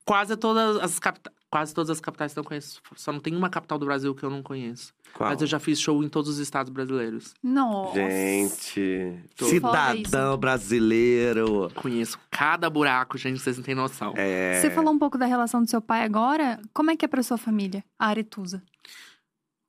quase 0.10 0.36
todas 0.36 0.78
as 0.78 0.98
capitais. 0.98 1.36
Quase 1.52 1.74
todas 1.74 1.90
as 1.90 2.00
capitais 2.00 2.32
que 2.32 2.38
eu 2.40 2.44
conheço. 2.44 2.80
Só 2.96 3.12
não 3.12 3.20
tem 3.20 3.36
uma 3.36 3.50
capital 3.50 3.80
do 3.80 3.86
Brasil 3.88 4.14
que 4.14 4.24
eu 4.24 4.30
não 4.30 4.44
conheço. 4.44 4.94
Qual? 5.16 5.32
Mas 5.32 5.42
eu 5.42 5.48
já 5.48 5.58
fiz 5.58 5.80
show 5.80 6.04
em 6.04 6.08
todos 6.08 6.30
os 6.30 6.38
estados 6.38 6.72
brasileiros. 6.72 7.34
Nossa. 7.42 7.96
Gente. 7.96 9.20
Tô- 9.36 9.46
Cidadão 9.46 10.38
brasileiro. 10.38 11.72
Conheço 11.74 12.20
cada 12.30 12.70
buraco, 12.70 13.18
gente, 13.18 13.40
vocês 13.40 13.58
não 13.58 13.64
têm 13.64 13.74
noção. 13.74 14.14
É. 14.16 14.60
Você 14.62 14.70
falou 14.70 14.94
um 14.94 15.00
pouco 15.00 15.18
da 15.18 15.26
relação 15.26 15.64
do 15.64 15.70
seu 15.70 15.82
pai 15.82 16.04
agora. 16.04 16.60
Como 16.72 16.92
é 16.92 16.96
que 16.96 17.04
é 17.04 17.08
pra 17.08 17.24
sua 17.24 17.38
família, 17.38 17.84
a 17.98 18.08
Aretusa? 18.08 18.62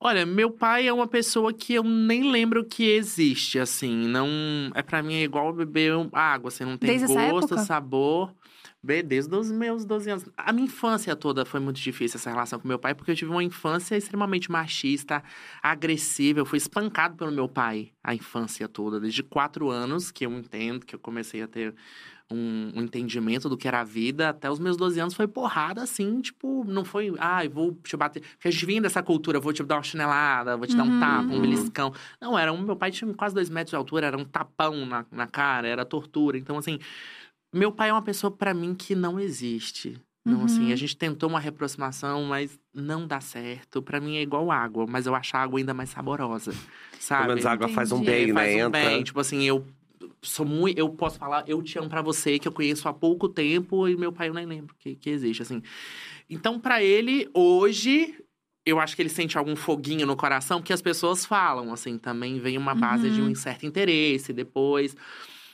Olha, 0.02 0.24
meu 0.26 0.50
pai 0.50 0.86
é 0.86 0.92
uma 0.92 1.06
pessoa 1.06 1.52
que 1.52 1.74
eu 1.74 1.82
nem 1.82 2.30
lembro 2.30 2.64
que 2.64 2.84
existe, 2.90 3.58
assim. 3.58 4.06
Não. 4.06 4.26
É 4.74 4.82
para 4.82 5.02
mim 5.02 5.14
é 5.14 5.22
igual 5.22 5.50
beber 5.52 5.92
água, 6.12 6.48
assim, 6.48 6.64
não 6.64 6.76
tem 6.76 6.90
Desde 6.90 7.06
gosto, 7.06 7.58
sabor. 7.58 8.34
Bem, 8.82 9.04
Desde 9.04 9.34
os 9.34 9.50
meus 9.52 9.84
12 9.84 10.10
anos. 10.10 10.24
A 10.36 10.52
minha 10.54 10.64
infância 10.64 11.14
toda 11.14 11.44
foi 11.44 11.60
muito 11.60 11.78
difícil 11.78 12.16
essa 12.16 12.30
relação 12.30 12.58
com 12.58 12.66
meu 12.66 12.78
pai, 12.78 12.94
porque 12.94 13.10
eu 13.10 13.16
tive 13.16 13.30
uma 13.30 13.44
infância 13.44 13.94
extremamente 13.94 14.50
machista, 14.50 15.22
agressiva. 15.62 16.40
Eu 16.40 16.46
fui 16.46 16.56
espancado 16.56 17.14
pelo 17.14 17.30
meu 17.30 17.46
pai 17.46 17.92
a 18.02 18.14
infância 18.14 18.66
toda, 18.66 18.98
desde 18.98 19.22
quatro 19.22 19.68
anos, 19.68 20.10
que 20.10 20.24
eu 20.24 20.32
entendo, 20.32 20.86
que 20.86 20.94
eu 20.94 20.98
comecei 20.98 21.42
a 21.42 21.46
ter 21.46 21.74
um, 22.30 22.72
um 22.74 22.82
entendimento 22.82 23.50
do 23.50 23.56
que 23.56 23.68
era 23.68 23.80
a 23.80 23.84
vida, 23.84 24.30
até 24.30 24.50
os 24.50 24.58
meus 24.58 24.76
12 24.78 24.98
anos 24.98 25.12
foi 25.14 25.26
porrada, 25.28 25.82
assim, 25.82 26.20
tipo, 26.22 26.64
não 26.64 26.84
foi, 26.84 27.12
ai, 27.18 27.48
vou 27.48 27.74
te 27.84 27.96
bater. 27.98 28.22
Porque 28.22 28.48
a 28.48 28.50
gente 28.50 28.64
vinha 28.64 28.80
dessa 28.80 29.02
cultura, 29.02 29.38
vou 29.40 29.52
te 29.52 29.62
dar 29.62 29.76
uma 29.76 29.82
chinelada, 29.82 30.56
vou 30.56 30.66
te 30.66 30.74
dar 30.76 30.84
um 30.84 30.90
Uhum. 30.92 30.98
tapa, 31.00 31.34
um 31.34 31.40
beliscão. 31.40 31.92
Não, 32.18 32.38
era 32.38 32.50
um, 32.50 32.62
meu 32.62 32.76
pai 32.76 32.90
tinha 32.90 33.12
quase 33.12 33.34
dois 33.34 33.50
metros 33.50 33.70
de 33.70 33.76
altura, 33.76 34.06
era 34.06 34.16
um 34.16 34.24
tapão 34.24 34.86
na, 34.86 35.04
na 35.10 35.26
cara, 35.26 35.68
era 35.68 35.84
tortura. 35.84 36.38
Então, 36.38 36.56
assim, 36.56 36.78
meu 37.52 37.72
pai 37.72 37.88
é 37.90 37.92
uma 37.92 38.02
pessoa 38.02 38.30
pra 38.30 38.54
mim 38.54 38.74
que 38.74 38.94
não 38.94 39.18
existe. 39.18 39.96
Não, 40.24 40.40
Uhum. 40.40 40.44
assim, 40.44 40.72
a 40.72 40.76
gente 40.76 40.96
tentou 40.96 41.28
uma 41.30 41.40
reaproximação, 41.40 42.24
mas 42.24 42.58
não 42.74 43.06
dá 43.06 43.20
certo. 43.20 43.80
Pra 43.82 44.00
mim 44.00 44.16
é 44.16 44.22
igual 44.22 44.50
água, 44.50 44.86
mas 44.86 45.06
eu 45.06 45.14
acho 45.14 45.34
a 45.36 45.40
água 45.40 45.58
ainda 45.58 45.72
mais 45.72 45.88
saborosa, 45.90 46.52
sabe? 46.98 47.22
Pelo 47.22 47.28
menos 47.28 47.46
a 47.46 47.52
água 47.52 47.68
faz 47.68 47.90
um 47.90 48.00
Entendi. 48.00 48.10
bem, 48.26 48.32
faz 48.34 48.54
né? 48.54 48.56
um 48.64 48.68
Entra. 48.68 48.70
bem. 48.70 49.02
Tipo 49.02 49.20
assim, 49.20 49.42
eu 49.44 49.66
sou 50.22 50.44
muito. 50.44 50.78
Eu 50.78 50.88
posso 50.90 51.18
falar, 51.18 51.42
eu 51.48 51.62
te 51.62 51.78
amo 51.78 51.88
pra 51.88 52.02
você, 52.02 52.38
que 52.38 52.46
eu 52.46 52.52
conheço 52.52 52.86
há 52.86 52.92
pouco 52.92 53.28
tempo, 53.28 53.88
e 53.88 53.96
meu 53.96 54.12
pai 54.12 54.28
eu 54.28 54.34
nem 54.34 54.44
lembro 54.46 54.74
que, 54.78 54.94
que 54.94 55.08
existe, 55.08 55.42
assim. 55.42 55.62
Então, 56.28 56.60
pra 56.60 56.82
ele, 56.82 57.28
hoje, 57.34 58.14
eu 58.64 58.78
acho 58.78 58.94
que 58.94 59.00
ele 59.02 59.08
sente 59.08 59.38
algum 59.38 59.56
foguinho 59.56 60.06
no 60.06 60.16
coração, 60.16 60.60
porque 60.60 60.72
as 60.72 60.82
pessoas 60.82 61.24
falam, 61.24 61.72
assim, 61.72 61.96
também 61.96 62.38
vem 62.38 62.58
uma 62.58 62.74
base 62.74 63.10
de 63.10 63.22
um 63.22 63.28
Uhum. 63.28 63.34
certo 63.34 63.64
interesse 63.64 64.32
depois. 64.34 64.94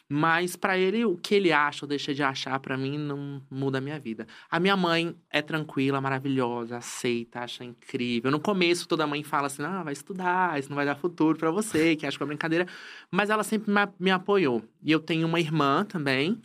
Mas 0.08 0.54
pra 0.54 0.78
ele, 0.78 1.04
o 1.04 1.16
que 1.16 1.34
ele 1.34 1.52
acha 1.52 1.84
ou 1.84 1.88
deixa 1.88 2.14
de 2.14 2.22
achar, 2.22 2.58
pra 2.60 2.76
mim, 2.76 2.96
não 2.96 3.42
muda 3.50 3.78
a 3.78 3.80
minha 3.80 3.98
vida. 3.98 4.26
A 4.48 4.60
minha 4.60 4.76
mãe 4.76 5.16
é 5.28 5.42
tranquila, 5.42 6.00
maravilhosa, 6.00 6.76
aceita, 6.76 7.40
acha 7.40 7.64
incrível. 7.64 8.30
No 8.30 8.38
começo, 8.38 8.86
toda 8.86 9.06
mãe 9.06 9.25
fala 9.25 9.48
assim: 9.48 9.64
ah, 9.64 9.82
vai 9.82 9.92
estudar, 9.92 10.58
isso 10.60 10.68
não 10.68 10.76
vai 10.76 10.86
dar 10.86 10.94
futuro 10.94 11.36
pra 11.36 11.50
você, 11.50 11.96
que 11.96 12.06
acha 12.06 12.16
que 12.16 12.22
é 12.22 12.26
brincadeira. 12.26 12.66
Mas 13.10 13.30
ela 13.30 13.42
sempre 13.42 13.72
me 13.98 14.10
apoiou. 14.10 14.62
E 14.82 14.92
eu 14.92 15.00
tenho 15.00 15.26
uma 15.26 15.40
irmã 15.40 15.84
também. 15.84 16.40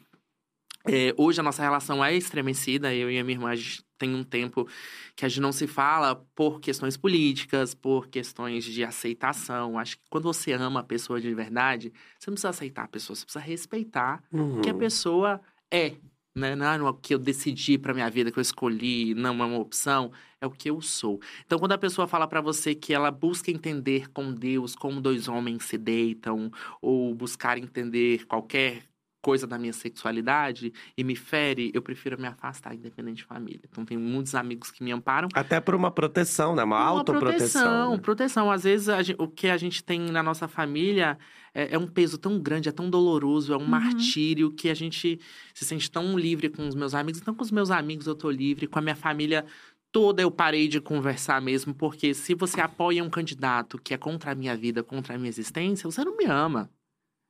É, 0.88 1.14
hoje 1.18 1.40
a 1.40 1.44
nossa 1.44 1.62
relação 1.62 2.04
é 2.04 2.16
estremecida, 2.16 2.94
eu 2.94 3.10
e 3.12 3.20
a 3.20 3.24
minha 3.24 3.36
irmã, 3.36 3.50
a 3.52 3.56
gente 3.56 3.84
tem 3.98 4.16
um 4.16 4.24
tempo 4.24 4.68
que 5.16 5.26
a 5.26 5.30
gente 5.30 5.42
não 5.42 5.52
se 5.52 5.68
fala 5.68 6.16
por 6.36 6.60
questões 6.60 6.98
políticas, 6.98 7.76
por 7.76 8.08
questões 8.08 8.64
de 8.66 8.84
aceitação. 8.84 9.78
Acho 9.78 9.98
que 9.98 10.04
quando 10.10 10.24
você 10.24 10.54
ama 10.54 10.80
a 10.80 10.84
pessoa 10.84 11.22
de 11.22 11.34
verdade, 11.36 11.94
você 12.18 12.30
não 12.30 12.34
precisa 12.34 12.50
aceitar 12.50 12.84
a 12.86 12.88
pessoa, 12.88 13.16
você 13.16 13.24
precisa 13.26 13.44
respeitar 13.46 14.24
Uhum. 14.32 14.58
o 14.58 14.62
que 14.62 14.70
a 14.70 14.74
pessoa 14.74 15.40
é. 15.72 15.94
Né? 16.34 16.56
Não 16.56 16.66
é 16.66 16.90
o 16.90 16.94
que 16.94 17.14
eu 17.14 17.20
decidi 17.20 17.78
pra 17.78 17.94
minha 17.94 18.10
vida, 18.10 18.32
que 18.32 18.40
eu 18.40 18.42
escolhi, 18.42 19.14
não 19.14 19.44
é 19.44 19.46
uma 19.46 19.60
opção, 19.60 20.14
é 20.40 20.48
o 20.48 20.50
que 20.52 20.70
eu 20.70 20.80
sou. 20.82 21.20
Então, 21.46 21.60
quando 21.60 21.74
a 21.74 21.78
pessoa 21.78 22.08
fala 22.08 22.26
pra 22.26 22.40
você 22.40 22.74
que 22.74 22.94
ela 22.94 23.12
busca 23.12 23.52
entender 23.52 24.08
com 24.12 24.34
Deus 24.34 24.74
como 24.74 25.02
dois 25.02 25.28
homens 25.28 25.66
se 25.66 25.78
deitam, 25.78 26.50
ou 26.82 27.14
buscar 27.14 27.58
entender 27.58 28.26
qualquer 28.28 28.84
coisa 29.22 29.46
da 29.46 29.58
minha 29.58 29.72
sexualidade 29.74 30.74
e 30.98 31.04
me 31.04 31.16
fere, 31.16 31.72
eu 31.74 31.82
prefiro 31.82 32.20
me 32.20 32.28
afastar, 32.28 32.74
independente 32.74 33.18
de 33.18 33.24
família. 33.24 33.62
Então, 33.70 33.86
tenho 33.86 34.00
muitos 34.00 34.34
amigos 34.36 34.72
que 34.72 34.84
me 34.84 34.92
amparam. 34.92 35.28
Até 35.34 35.60
por 35.60 35.76
uma 35.76 35.92
proteção, 35.92 36.56
né? 36.56 36.64
Uma, 36.64 36.78
Uma 36.78 36.86
autoproteção. 36.90 37.62
proteção, 37.62 37.92
né? 37.92 37.98
proteção. 38.02 38.52
Às 38.52 38.64
vezes, 38.64 38.90
a 38.90 39.02
gen- 39.04 39.16
o 39.20 39.28
que 39.28 39.48
a 39.48 39.58
gente 39.58 39.84
tem 39.84 40.00
na 40.00 40.24
nossa 40.24 40.48
família 40.48 41.18
é, 41.54 41.76
é 41.76 41.78
um 41.78 41.88
peso 41.88 42.18
tão 42.18 42.40
grande, 42.40 42.68
é 42.70 42.72
tão 42.72 42.90
doloroso, 42.90 43.54
é 43.54 43.58
um 43.58 43.62
Uhum. 43.62 43.68
martírio 43.68 44.52
que 44.52 44.70
a 44.70 44.74
gente 44.74 45.20
se 45.54 45.66
sente 45.66 45.90
tão 45.92 46.18
livre 46.18 46.50
com 46.50 46.68
os 46.68 46.74
meus 46.76 46.96
amigos. 46.96 47.22
Então, 47.22 47.36
com 47.36 47.44
os 47.44 47.52
meus 47.52 47.70
amigos 47.70 48.08
eu 48.08 48.16
tô 48.16 48.30
livre, 48.32 48.68
com 48.68 48.80
a 48.80 48.82
minha 48.82 48.96
família 48.96 49.46
toda 49.92 50.22
eu 50.22 50.32
parei 50.32 50.70
de 50.70 50.80
conversar 50.80 51.42
mesmo, 51.42 51.76
porque 51.76 52.14
se 52.14 52.34
você 52.34 52.62
apoia 52.62 53.04
um 53.04 53.10
candidato 53.10 53.78
que 53.78 53.94
é 53.94 53.98
contra 53.98 54.32
a 54.32 54.36
minha 54.36 54.56
vida, 54.56 54.82
contra 54.82 55.16
a 55.16 55.18
minha 55.18 55.28
existência, 55.30 55.90
você 55.90 56.04
não 56.06 56.16
me 56.16 56.24
ama. 56.26 56.70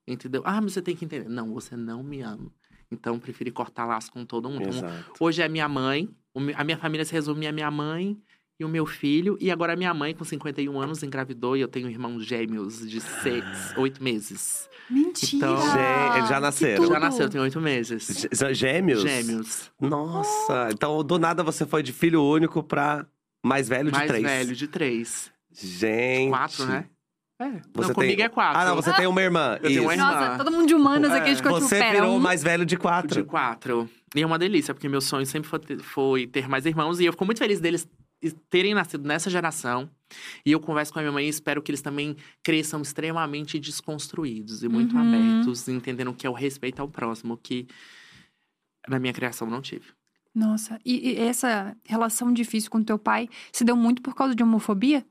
Entendeu? 0.07 0.41
Ah, 0.45 0.59
mas 0.61 0.73
você 0.73 0.81
tem 0.81 0.95
que 0.95 1.05
entender. 1.05 1.29
Não, 1.29 1.53
você 1.53 1.75
não 1.75 2.03
me 2.03 2.21
ama. 2.21 2.51
Então, 2.91 3.17
preferi 3.19 3.51
cortar 3.51 3.85
laço 3.85 4.11
com 4.11 4.25
todo 4.25 4.49
mundo. 4.49 4.63
Então, 4.67 4.89
Exato. 4.89 5.13
Hoje 5.19 5.41
é 5.41 5.47
minha 5.47 5.69
mãe, 5.69 6.09
a 6.55 6.63
minha 6.63 6.77
família 6.77 7.05
se 7.05 7.13
resume 7.13 7.47
a 7.47 7.51
minha 7.51 7.71
mãe 7.71 8.17
e 8.59 8.65
o 8.65 8.67
meu 8.69 8.85
filho. 8.85 9.37
E 9.39 9.49
agora 9.49 9.75
minha 9.77 9.93
mãe, 9.93 10.13
com 10.13 10.25
51 10.25 10.77
anos, 10.79 11.01
engravidou 11.01 11.55
e 11.55 11.61
eu 11.61 11.67
tenho 11.69 11.89
irmãos 11.89 12.25
gêmeos 12.25 12.87
de 12.89 12.99
seis, 12.99 13.45
oito 13.77 14.03
meses. 14.03 14.69
Mentira! 14.89 15.37
Então- 15.37 15.71
Gê- 15.71 16.17
eles 16.17 16.29
já 16.29 16.39
nasceram. 16.41 16.85
Já 16.87 16.99
nasceu, 16.99 17.29
tem 17.29 17.39
oito 17.39 17.61
meses. 17.61 18.27
Gê- 18.33 18.53
Gêmeos? 18.53 19.01
Gêmeos. 19.03 19.71
Nossa, 19.79 20.67
então 20.73 21.01
do 21.01 21.17
nada 21.17 21.43
você 21.43 21.65
foi 21.65 21.81
de 21.81 21.93
filho 21.93 22.21
único 22.21 22.61
pra 22.61 23.05
mais 23.45 23.69
velho 23.69 23.89
de 23.89 23.97
Mais 23.97 24.07
três. 24.09 24.23
velho, 24.23 24.53
de 24.55 24.67
três. 24.67 25.31
Gente. 25.53 26.29
Quatro, 26.29 26.65
né? 26.65 26.85
É. 27.41 27.51
Você 27.51 27.61
não, 27.75 27.85
tem- 27.87 27.93
comigo 27.93 28.21
é 28.21 28.29
quatro. 28.29 28.59
Ah, 28.61 28.65
não, 28.65 28.75
você 28.75 28.93
tem 28.93 29.07
uma 29.07 29.21
irmã. 29.21 29.57
Eu 29.61 29.69
tenho 29.69 29.83
uma 29.83 29.93
irmã. 29.93 30.11
Nossa, 30.11 30.37
todo 30.43 30.51
mundo 30.51 30.67
de 30.67 30.75
humanas 30.75 31.11
É. 31.11 31.15
aqui, 31.17 31.25
a 31.25 31.33
gente 31.33 31.37
ficou 31.43 31.53
Você 31.59 31.65
tipo, 31.75 31.79
pera, 31.81 31.91
virou 32.01 32.13
o 32.13 32.17
um... 32.17 32.19
mais 32.19 32.43
velho 32.43 32.65
de 32.65 32.75
De 32.75 32.77
quatro. 32.77 33.25
quatro. 33.25 33.89
E 34.15 34.21
é 34.21 34.25
uma 34.25 34.37
delícia, 34.37 34.73
porque 34.73 34.87
meu 34.89 35.01
sonho 35.01 35.25
sempre 35.25 35.49
foi 35.49 35.59
ter, 35.59 35.79
foi 35.79 36.27
ter 36.27 36.47
mais 36.47 36.65
irmãos. 36.65 36.99
E 36.99 37.05
eu 37.05 37.11
fico 37.13 37.25
muito 37.25 37.39
feliz 37.39 37.59
deles 37.59 37.87
terem 38.49 38.73
nascido 38.75 39.07
nessa 39.07 39.29
geração. 39.29 39.89
E 40.45 40.51
eu 40.51 40.59
converso 40.59 40.93
com 40.93 40.99
a 40.99 41.01
minha 41.01 41.11
mãe 41.11 41.25
e 41.25 41.29
espero 41.29 41.61
que 41.61 41.71
eles 41.71 41.81
também 41.81 42.15
cresçam 42.43 42.81
extremamente 42.81 43.57
desconstruídos 43.59 44.61
e 44.63 44.67
muito 44.67 44.95
Uhum. 44.95 45.01
abertos, 45.07 45.67
entendendo 45.67 46.09
o 46.09 46.13
que 46.13 46.27
é 46.27 46.29
o 46.29 46.33
respeito 46.33 46.79
ao 46.81 46.87
próximo, 46.87 47.35
que 47.37 47.65
na 48.87 48.99
minha 48.99 49.13
criação 49.13 49.49
não 49.49 49.61
tive. 49.61 49.85
Nossa, 50.33 50.79
e, 50.85 51.11
e 51.13 51.17
essa 51.19 51.75
relação 51.85 52.31
difícil 52.31 52.69
com 52.71 52.81
teu 52.83 52.97
pai 52.99 53.27
se 53.51 53.63
deu 53.63 53.75
muito 53.75 54.01
por 54.01 54.15
causa 54.15 54.33
de 54.35 54.41
homofobia? 54.43 55.05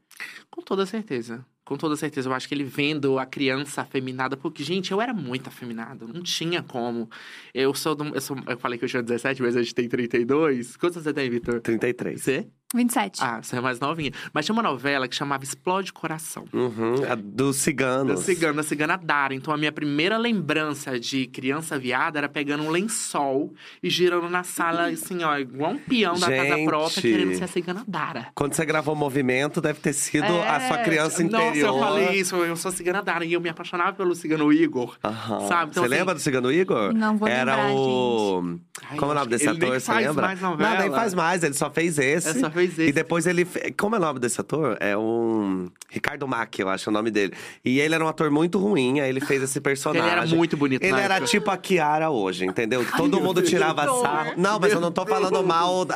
Com 0.51 0.63
toda 0.63 0.87
certeza. 0.87 1.45
Com 1.71 1.77
toda 1.77 1.95
certeza. 1.95 2.29
Eu 2.29 2.33
acho 2.33 2.49
que 2.49 2.55
ele 2.55 2.65
vendo 2.65 3.17
a 3.17 3.25
criança 3.25 3.83
afeminada. 3.83 4.37
Porque, 4.37 4.65
gente, 4.65 4.91
eu 4.91 5.01
era 5.01 5.15
muito 5.15 5.47
afeminado. 5.47 6.09
Não 6.09 6.21
tinha 6.21 6.65
como. 6.65 7.09
Eu 7.55 7.73
sou, 7.75 7.95
do, 7.95 8.07
eu 8.13 8.21
sou. 8.21 8.37
Eu 8.49 8.59
falei 8.59 8.77
que 8.77 8.85
eu 8.85 8.89
tinha 8.89 9.01
17, 9.01 9.41
mas 9.41 9.57
a 9.57 9.63
gente 9.63 9.73
tem 9.73 9.89
32. 9.89 10.77
Quantos 10.77 11.01
você 11.01 11.13
tem, 11.13 11.31
Vitor? 11.31 11.61
33. 11.61 12.21
Você? 12.21 12.49
27. 12.75 13.19
Ah, 13.23 13.41
você 13.43 13.57
é 13.57 13.61
mais 13.61 13.81
novinha. 13.81 14.13
Mas 14.33 14.45
tinha 14.47 14.53
uma 14.55 14.63
novela 14.63 15.09
que 15.09 15.15
chamava 15.17 15.43
Explode 15.43 15.93
Coração. 15.93 16.45
Uhum, 16.53 16.95
a 17.09 17.15
dos 17.15 17.57
Da 17.57 17.63
ciganos. 17.63 18.21
cigana, 18.21 18.55
da 18.55 18.63
cigana 18.63 18.97
Dara. 19.03 19.35
Então, 19.35 19.53
a 19.53 19.57
minha 19.57 19.73
primeira 19.73 20.17
lembrança 20.17 20.99
de 20.99 21.27
criança 21.27 21.79
viada 21.79 22.19
era 22.19 22.29
pegando 22.29 22.63
um 22.63 22.71
lençol 22.71 23.53
e 23.83 23.91
girando 23.91 24.29
na 24.29 24.43
sala, 24.43 24.87
assim, 24.87 25.23
ó, 25.25 25.37
igual 25.39 25.73
um 25.73 25.79
peão 25.79 26.15
da 26.19 26.29
casa 26.29 26.55
Gente. 26.57 26.65
própria, 26.67 27.03
querendo 27.03 27.35
ser 27.37 27.45
a 27.45 27.49
cigana 27.49 27.85
Dara. 27.89 28.29
Quando 28.35 28.55
você 28.55 28.65
gravou 28.65 28.95
o 28.95 28.97
movimento, 28.97 29.61
deve 29.61 29.81
ter 29.81 29.93
sido 29.93 30.25
a 30.25 30.61
sua 30.61 30.81
É, 30.81 30.85
criança 30.85 31.23
Nossa, 31.25 31.47
interior. 31.49 31.75
eu 31.75 31.79
falei 31.81 32.21
isso, 32.21 32.37
eu 32.37 32.57
sou 32.57 32.71
cigana 32.71 33.03
Dara. 33.03 33.25
E 33.25 33.33
eu 33.33 33.41
me 33.41 33.49
apaixonava 33.49 33.93
pelo 33.95 34.15
cigano 34.15 34.53
Igor. 34.53 34.97
Aham. 35.03 35.41
Sabe? 35.49 35.71
Então, 35.73 35.83
você 35.83 35.89
assim- 35.89 35.99
lembra 35.99 36.15
do 36.15 36.21
Cigano 36.21 36.53
Igor? 36.53 36.93
Não 36.93 37.17
vou 37.17 37.27
Era 37.29 37.57
lembrar, 37.57 37.73
o. 37.75 38.59
Ai, 38.91 38.97
Como 38.97 39.13
é 39.13 39.15
o 39.15 39.19
nome 39.19 39.31
desse 39.31 39.49
ator? 39.49 39.69
Você 39.69 39.81
faz 39.81 40.07
lembra? 40.07 40.27
mais 40.27 40.41
novela. 40.41 40.71
Não, 40.71 40.79
nem 40.81 40.91
faz 40.91 41.15
mais, 41.15 41.43
ele 41.43 41.55
só 41.55 41.71
fez 41.71 41.99
esse. 41.99 42.29
É, 42.29 42.35
só 42.35 42.51
fez 42.51 42.60
esse. 42.61 42.83
E 42.83 42.93
depois 42.93 43.27
ele. 43.27 43.47
Como 43.79 43.95
é 43.97 43.99
o 43.99 44.01
nome 44.03 44.21
desse 44.21 44.41
ator? 44.41 44.77
É 44.81 44.97
um. 44.97 45.69
Ricardo 45.89 46.27
Mack, 46.29 46.59
eu 46.61 46.69
acho 46.69 46.91
o 46.91 46.93
nome 46.93 47.11
dele. 47.11 47.33
E 47.65 47.81
ele 47.81 47.95
era 47.95 48.05
um 48.05 48.09
ator 48.09 48.31
muito 48.31 48.59
ruim, 48.59 49.01
aí 49.01 49.09
ele 49.09 49.21
fez 49.21 49.43
esse 49.43 49.61
personagem. 49.61 50.09
Ele 50.09 50.19
era 50.21 50.27
muito 50.27 50.57
bonito 50.57 50.83
Ele 50.83 51.01
era 51.01 51.15
época. 51.17 51.31
tipo 51.31 51.51
a 51.51 51.57
Kiara 51.57 52.11
hoje, 52.11 52.45
entendeu? 52.47 52.85
Todo 52.97 53.17
meu 53.17 53.27
mundo 53.27 53.43
tirava 53.43 53.85
sarro. 53.85 54.35
Não, 54.37 54.59
mas 54.61 54.73
eu 54.73 54.81
não 54.81 54.93
tô 54.93 55.05
falando 55.05 55.43
mal. 55.43 55.87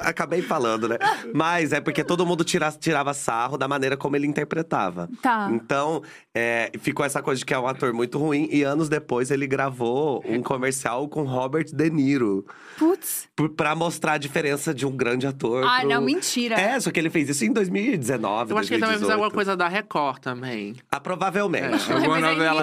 Acabei 0.00 0.42
falando, 0.42 0.88
né? 0.88 0.98
Mas 1.32 1.72
é 1.72 1.80
porque 1.80 2.02
todo 2.02 2.26
mundo 2.26 2.42
tira, 2.42 2.70
tirava 2.72 3.14
sarro 3.14 3.56
da 3.56 3.68
maneira 3.68 3.96
como 3.96 4.16
ele 4.16 4.26
interpretava. 4.26 5.08
Tá. 5.22 5.48
Então, 5.52 6.02
é, 6.34 6.72
ficou 6.80 7.06
essa 7.06 7.22
coisa 7.22 7.38
de 7.38 7.44
que 7.44 7.54
é 7.54 7.58
um 7.58 7.66
ator 7.66 7.92
muito 7.92 8.18
ruim. 8.18 8.48
E 8.50 8.62
anos 8.64 8.88
depois, 8.88 9.30
ele 9.30 9.46
gravou 9.46 10.24
um 10.28 10.42
comercial 10.42 11.08
com 11.08 11.22
Robert 11.22 11.66
De 11.72 11.90
Niro. 11.90 12.44
Putz. 12.76 13.28
Pra 13.56 13.74
mostrar 13.76 14.14
a 14.14 14.18
diferença 14.18 14.74
de 14.74 14.84
um 14.84 14.90
grande 14.96 15.26
ator. 15.28 15.64
Ah, 15.64 15.78
pro- 15.80 15.88
não, 15.90 16.00
mentira. 16.00 16.56
É, 16.56 16.78
só 16.80 16.90
que 16.90 16.98
ele 16.98 17.10
fez 17.10 17.28
isso 17.28 17.44
em 17.44 17.52
2019, 17.52 18.50
Eu 18.52 18.58
acho 18.58 18.68
que 18.68 18.74
ele 18.74 18.80
também 18.80 18.98
fez 18.98 19.06
2018. 19.06 19.12
alguma 19.12 19.30
coisa 19.30 19.56
da 19.56 19.68
Record 19.68 20.18
também. 20.18 20.74
Ah, 20.90 20.98
provavelmente. 20.98 21.90
É, 21.90 21.94
alguma 21.94 22.20
Mas 22.20 22.24
aí 22.24 22.34
novela 22.34 22.62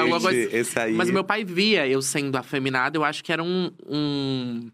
alguma 0.00 0.20
coisa. 0.20 0.56
Esse 0.56 0.78
aí. 0.78 0.94
Mas 0.94 1.10
meu 1.10 1.24
pai 1.24 1.44
via 1.44 1.86
eu 1.88 2.00
sendo 2.00 2.36
afeminado, 2.38 2.96
eu 2.96 3.04
acho 3.04 3.24
que 3.24 3.32
era 3.32 3.42
um. 3.42 3.70
um... 3.86 4.70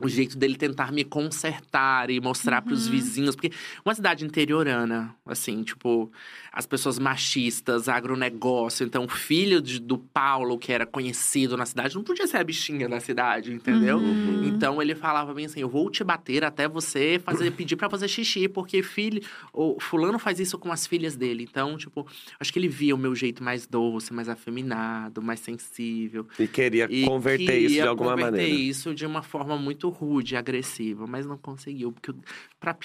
O 0.00 0.08
jeito 0.08 0.38
dele 0.38 0.56
tentar 0.56 0.92
me 0.92 1.02
consertar 1.04 2.08
e 2.08 2.20
mostrar 2.20 2.62
pros 2.62 2.86
Uhum. 2.86 2.92
vizinhos. 2.92 3.34
Porque 3.34 3.50
uma 3.84 3.94
cidade 3.94 4.24
interiorana, 4.24 5.12
assim, 5.26 5.64
tipo, 5.64 6.10
as 6.58 6.66
pessoas 6.66 6.98
machistas, 6.98 7.88
agronegócio. 7.88 8.84
Então, 8.84 9.04
o 9.04 9.08
filho 9.08 9.62
de- 9.62 9.78
do 9.78 9.96
Paulo, 9.96 10.58
que 10.58 10.72
era 10.72 10.84
conhecido 10.84 11.56
na 11.56 11.64
cidade, 11.64 11.94
não 11.94 12.02
podia 12.02 12.26
ser 12.26 12.38
a 12.38 12.42
bichinha 12.42 12.88
da 12.88 12.98
cidade, 12.98 13.52
entendeu? 13.52 13.98
Uhum. 13.98 14.42
Então 14.48 14.82
ele 14.82 14.96
falava 14.96 15.32
bem 15.32 15.46
assim: 15.46 15.60
eu 15.60 15.68
vou 15.68 15.88
te 15.88 16.02
bater 16.02 16.42
até 16.42 16.66
você 16.66 17.20
fazer, 17.24 17.52
pedir 17.52 17.76
pra 17.76 17.88
fazer 17.88 18.08
xixi, 18.08 18.48
porque 18.48 18.82
filho. 18.82 19.22
O 19.52 19.78
fulano 19.80 20.18
faz 20.18 20.40
isso 20.40 20.58
com 20.58 20.72
as 20.72 20.84
filhas 20.84 21.14
dele. 21.16 21.46
Então, 21.48 21.76
tipo, 21.76 22.04
acho 22.40 22.52
que 22.52 22.58
ele 22.58 22.66
via 22.68 22.92
o 22.92 22.98
meu 22.98 23.14
jeito 23.14 23.40
mais 23.40 23.64
doce, 23.64 24.12
mais 24.12 24.28
afeminado, 24.28 25.22
mais 25.22 25.38
sensível. 25.38 26.26
E 26.40 26.48
queria 26.48 26.88
E 26.90 27.04
converter 27.04 27.44
isso 27.56 27.68
de 27.68 27.74
queria 27.76 27.88
alguma 27.88 28.10
converter 28.16 28.32
maneira. 28.32 28.48
isso 28.60 28.92
de 28.94 29.06
uma 29.06 29.22
forma 29.22 29.56
muito 29.56 29.88
rude, 29.90 30.34
agressiva, 30.34 31.06
mas 31.06 31.24
não 31.24 31.38
conseguiu. 31.38 31.92
Porque, 31.92 32.12
pra, 32.58 32.76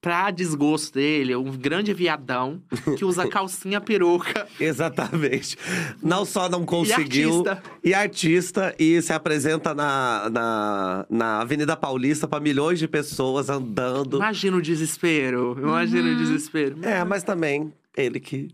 pra, 0.00 0.30
desgosto 0.30 0.94
dele, 0.94 1.34
um 1.36 1.50
grande 1.56 1.92
viadão 1.92 2.62
que 2.96 3.04
usa 3.04 3.26
calcinha 3.28 3.80
peruca. 3.80 4.46
Exatamente. 4.60 5.56
Não 6.02 6.24
só 6.24 6.48
não 6.48 6.64
conseguiu. 6.64 7.30
artista. 7.48 7.62
E 7.84 7.94
artista. 7.94 8.74
E 8.78 9.02
se 9.02 9.12
apresenta 9.12 9.74
na, 9.74 10.30
na, 10.30 11.06
na 11.10 11.40
Avenida 11.40 11.76
Paulista 11.76 12.26
pra 12.28 12.40
milhões 12.40 12.78
de 12.78 12.86
pessoas 12.88 13.48
andando. 13.48 14.16
Imagina 14.18 14.56
o 14.56 14.62
desespero. 14.62 15.56
Imagina 15.58 16.08
Uhum. 16.08 16.14
o 16.14 16.18
desespero. 16.18 16.76
É, 16.82 17.02
mas 17.04 17.22
também 17.22 17.72
ele 17.96 18.20
que 18.20 18.48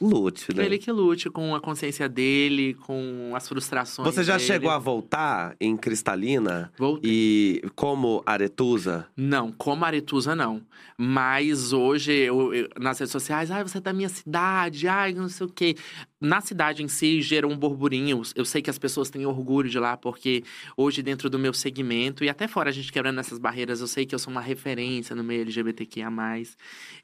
lute, 0.00 0.54
né? 0.54 0.64
Ele 0.64 0.78
que 0.78 0.90
lute 0.90 1.28
com 1.30 1.54
a 1.54 1.60
consciência 1.60 2.08
dele, 2.08 2.74
com 2.74 3.32
as 3.34 3.48
frustrações 3.48 4.06
Você 4.14 4.24
já 4.24 4.36
dele. 4.36 4.46
chegou 4.46 4.70
a 4.70 4.78
voltar 4.78 5.54
em 5.60 5.76
Cristalina 5.76 6.72
Voltei. 6.78 7.10
e 7.12 7.62
como 7.74 8.22
Aretusa? 8.24 9.06
Não, 9.16 9.52
como 9.52 9.84
Aretusa 9.84 10.34
não. 10.34 10.62
Mas 10.96 11.72
hoje, 11.72 12.12
eu, 12.12 12.52
eu- 12.54 12.68
nas 12.78 12.98
redes 12.98 13.12
sociais, 13.12 13.50
ai, 13.50 13.62
você 13.62 13.78
é 13.78 13.80
da 13.80 13.92
minha 13.92 14.08
cidade, 14.08 14.86
ai, 14.86 15.12
não 15.14 15.28
sei 15.28 15.46
o 15.46 15.50
quê. 15.50 15.74
Na 16.20 16.42
cidade 16.42 16.82
em 16.82 16.88
si, 16.88 17.22
gerou 17.22 17.50
um 17.50 17.56
burburinho. 17.56 18.20
Eu 18.34 18.44
sei 18.44 18.60
que 18.60 18.68
as 18.68 18.78
pessoas 18.78 19.08
têm 19.08 19.24
orgulho 19.24 19.70
de 19.70 19.78
lá, 19.78 19.96
porque 19.96 20.44
hoje, 20.76 21.02
dentro 21.02 21.30
do 21.30 21.38
meu 21.38 21.54
segmento, 21.54 22.22
e 22.22 22.28
até 22.28 22.46
fora 22.46 22.68
a 22.68 22.72
gente 22.72 22.92
quebrando 22.92 23.18
essas 23.20 23.38
barreiras, 23.38 23.80
eu 23.80 23.86
sei 23.86 24.04
que 24.04 24.14
eu 24.14 24.18
sou 24.18 24.30
uma 24.30 24.42
referência 24.42 25.16
no 25.16 25.24
meio 25.24 25.40
LGBTQIA. 25.42 26.10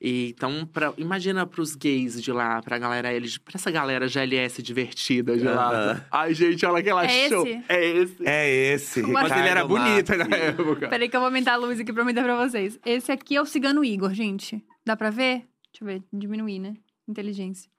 E, 0.01 0.29
então, 0.37 0.67
pra, 0.71 0.93
imagina 0.99 1.47
pros 1.47 1.75
gays 1.75 2.23
de 2.23 2.31
lá, 2.31 2.61
pra 2.61 2.79
galera 2.87 3.13
LG, 3.13 3.39
pra 3.41 3.53
essa 3.57 3.71
galera 3.71 4.07
GLS 4.09 4.63
divertida 4.63 5.37
de 5.37 5.45
lá. 5.45 5.71
Aham. 5.71 6.05
Ai, 6.11 6.35
gente, 6.35 6.65
olha 6.65 6.83
que 6.83 6.89
ela 6.89 7.05
É 7.05 7.29
show. 7.29 7.47
esse? 7.47 7.63
É 7.69 7.85
esse. 7.87 8.27
É 8.27 8.49
esse, 8.75 9.03
Mas 9.03 9.31
ele 9.33 9.49
era 9.49 9.65
bonito 9.65 10.09
Marques. 10.17 10.29
na 10.29 10.37
época. 10.37 10.89
Peraí 10.89 11.09
que 11.09 11.17
eu 11.17 11.21
vou 11.21 11.27
aumentar 11.29 11.53
a 11.55 11.57
luz 11.57 11.79
aqui 11.81 11.93
pra 11.93 12.03
aumentar 12.03 12.23
pra 12.23 12.37
vocês. 12.37 12.79
Esse 12.85 13.11
aqui 13.13 13.37
é 13.37 13.41
o 13.43 13.47
Cigano 13.47 13.85
Igor, 13.85 14.13
gente. 14.15 14.63
Dá 14.85 14.97
pra 14.97 15.11
ver? 15.11 15.45
Deixa 15.73 15.83
eu 15.83 15.87
ver, 15.87 16.03
diminuir, 16.13 16.59
né? 16.59 16.75
Inteligência. 17.09 17.71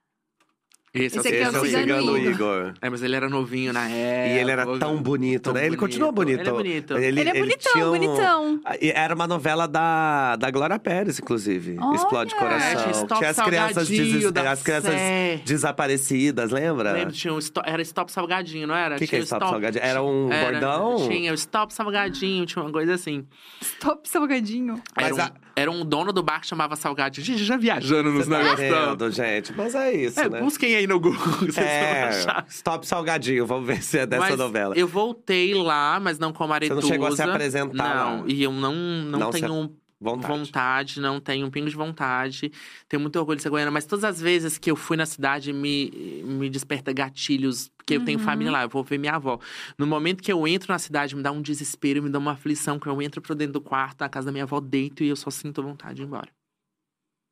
Esse, 0.93 1.19
Esse 1.19 1.27
é 1.27 1.31
aqui 1.31 1.37
o 1.37 1.41
Esse 1.41 1.57
é 1.57 1.61
o 1.61 1.65
Cigano 1.65 2.01
Cigano 2.01 2.17
Igor. 2.17 2.31
Igor. 2.31 2.73
É, 2.81 2.89
mas 2.89 3.03
ele 3.03 3.15
era 3.15 3.29
novinho 3.29 3.71
na 3.73 3.87
época. 3.87 4.33
E 4.33 4.39
ele 4.39 4.51
era 4.51 4.65
tão 4.79 4.97
bonito, 5.01 5.43
tão 5.43 5.53
né? 5.53 5.65
Ele 5.65 5.77
continua 5.77 6.11
bonito. 6.11 6.39
Ele 6.39 6.49
é 6.49 6.51
bonito. 6.53 6.97
Ele, 6.97 7.21
é 7.21 7.33
bonitão, 7.39 7.71
tinha 7.73 7.85
um- 7.85 7.89
bonitão. 7.91 8.61
Ah, 8.65 8.75
e 8.81 8.89
Era 8.91 9.13
uma 9.13 9.27
novela 9.27 9.67
da, 9.67 10.35
da 10.37 10.49
Glória 10.49 10.79
Pérez, 10.79 11.19
inclusive. 11.19 11.77
Olha! 11.79 11.95
Explode 11.95 12.33
É, 12.33 12.37
Coração. 12.37 12.81
tinha 12.81 12.91
Stop 12.93 13.15
tinha 13.19 13.29
as 13.29 13.39
crianças, 13.43 14.31
da 14.33 14.51
as 14.51 14.63
crianças 14.63 14.93
Sé. 14.93 15.41
desaparecidas, 15.45 16.51
lembra? 16.51 16.93
Lembro, 16.93 17.13
tinha 17.13 17.33
um 17.33 17.39
stop, 17.39 17.69
era 17.69 17.81
Stop 17.81 18.11
Salgadinho, 18.11 18.65
não 18.67 18.75
era? 18.75 18.95
O 18.95 18.97
que, 18.97 19.05
que 19.07 19.15
é 19.15 19.19
Stop 19.19 19.45
Salgadinho? 19.47 19.83
Era 19.83 20.01
um 20.01 20.31
era, 20.31 20.51
bordão? 20.51 21.07
Tinha 21.07 21.31
o 21.31 21.35
Stop 21.35 21.73
Salgadinho, 21.73 22.45
tinha 22.45 22.63
uma 22.63 22.71
coisa 22.71 22.93
assim. 22.95 23.25
Stop 23.61 24.07
salgadinho. 24.09 24.81
Era, 24.95 25.09
Mas 25.09 25.17
um, 25.17 25.21
a- 25.21 25.31
era 25.59 25.71
um 25.71 25.83
dono 25.83 26.13
do 26.13 26.21
bar 26.21 26.39
que 26.39 26.45
chamava 26.45 26.75
Salgadinho. 26.75 27.25
Gente, 27.25 27.43
já 27.43 27.57
viajando 27.57 28.11
nos 28.11 28.25
Você 28.25 28.29
tá 28.31 28.37
negócios. 28.37 28.59
vendo, 28.69 29.11
gente? 29.11 29.53
Mas 29.57 29.73
é 29.73 29.91
isso, 29.91 30.19
É, 30.19 30.29
né? 30.29 30.39
busquem 30.39 30.75
aí 30.75 30.85
no 30.85 30.99
Google, 30.99 31.17
vocês 31.41 31.55
vão 31.55 31.63
É, 31.65 32.03
achar. 32.09 32.45
Stop 32.47 32.85
Salgadinho, 32.87 33.43
vamos 33.47 33.65
ver 33.65 33.81
se 33.81 33.97
é 33.97 34.05
dessa 34.05 34.29
Mas 34.29 34.37
novela. 34.37 34.77
Eu 34.77 34.87
voltei 34.87 35.55
lá, 35.55 35.99
mas 35.99 36.19
não 36.19 36.31
como 36.31 36.53
Aretusa. 36.53 36.79
não 36.79 36.87
chegou 36.87 37.07
a 37.07 37.11
se 37.15 37.23
apresentar 37.23 37.73
Não, 37.73 38.19
lá? 38.19 38.23
e 38.27 38.43
eu 38.43 38.51
não, 38.51 38.71
não, 38.75 39.19
Não 39.19 39.31
se 39.31 39.41
tenho 39.41 39.71
Vontade. 39.99 40.27
vontade, 40.27 41.01
não 41.01 41.19
tenho 41.19 41.47
um 41.47 41.49
pingo 41.49 41.67
de 41.69 41.75
vontade. 41.75 42.51
Tenho 42.87 43.01
muito 43.01 43.17
orgulho 43.17 43.37
de 43.37 43.41
ser 43.43 43.49
goiana, 43.49 43.71
mas 43.71 43.85
todas 43.85 44.03
as 44.05 44.21
vezes 44.21 44.57
que 44.57 44.69
eu 44.69 44.75
fui 44.75 44.95
na 44.95 45.07
cidade 45.07 45.51
me, 45.51 45.89
me 46.23 46.49
desperta 46.49 46.93
gatilhos, 46.93 47.69
porque 47.75 47.95
eu 47.95 48.05
tenho 48.05 48.19
família 48.19 48.51
lá, 48.51 48.63
eu 48.63 48.69
vou 48.69 48.83
ver 48.83 48.99
minha 48.99 49.15
avó. 49.15 49.39
No 49.77 49.87
momento 49.87 50.21
que 50.21 50.31
eu 50.31 50.47
entro 50.47 50.71
na 50.71 50.77
cidade, 50.77 51.15
me 51.15 51.23
dá 51.23 51.31
um 51.31 51.41
desespero, 51.41 52.03
me 52.03 52.09
dá 52.09 52.19
uma 52.19 52.33
aflição, 52.33 52.79
que 52.79 52.87
eu 52.87 53.01
entro 53.01 53.21
pra 53.21 53.33
dentro 53.33 53.53
do 53.53 53.61
quarto, 53.61 54.01
na 54.01 54.09
casa 54.09 54.27
da 54.27 54.31
minha 54.31 54.43
avó, 54.43 54.59
deito 54.59 55.03
e 55.03 55.07
eu 55.07 55.15
só 55.15 55.31
sinto 55.31 55.63
vontade 55.63 55.95
de 55.95 56.01
ir 56.03 56.05
embora. 56.05 56.29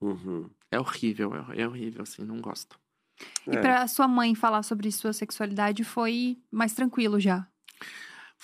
Uhum. 0.02 0.50
É 0.72 0.80
horrível, 0.80 1.34
é, 1.36 1.62
é 1.62 1.68
horrível, 1.68 2.02
assim, 2.02 2.24
não 2.24 2.42
gosto. 2.42 2.80
E 3.48 3.56
É. 3.56 3.62
pra 3.62 3.88
sua 3.88 4.08
mãe 4.08 4.36
falar 4.36 4.64
sobre 4.64 4.92
sua 4.92 5.14
sexualidade 5.14 5.84
foi 5.84 6.38
mais 6.52 6.74
tranquilo 6.74 7.20
já. 7.20 7.48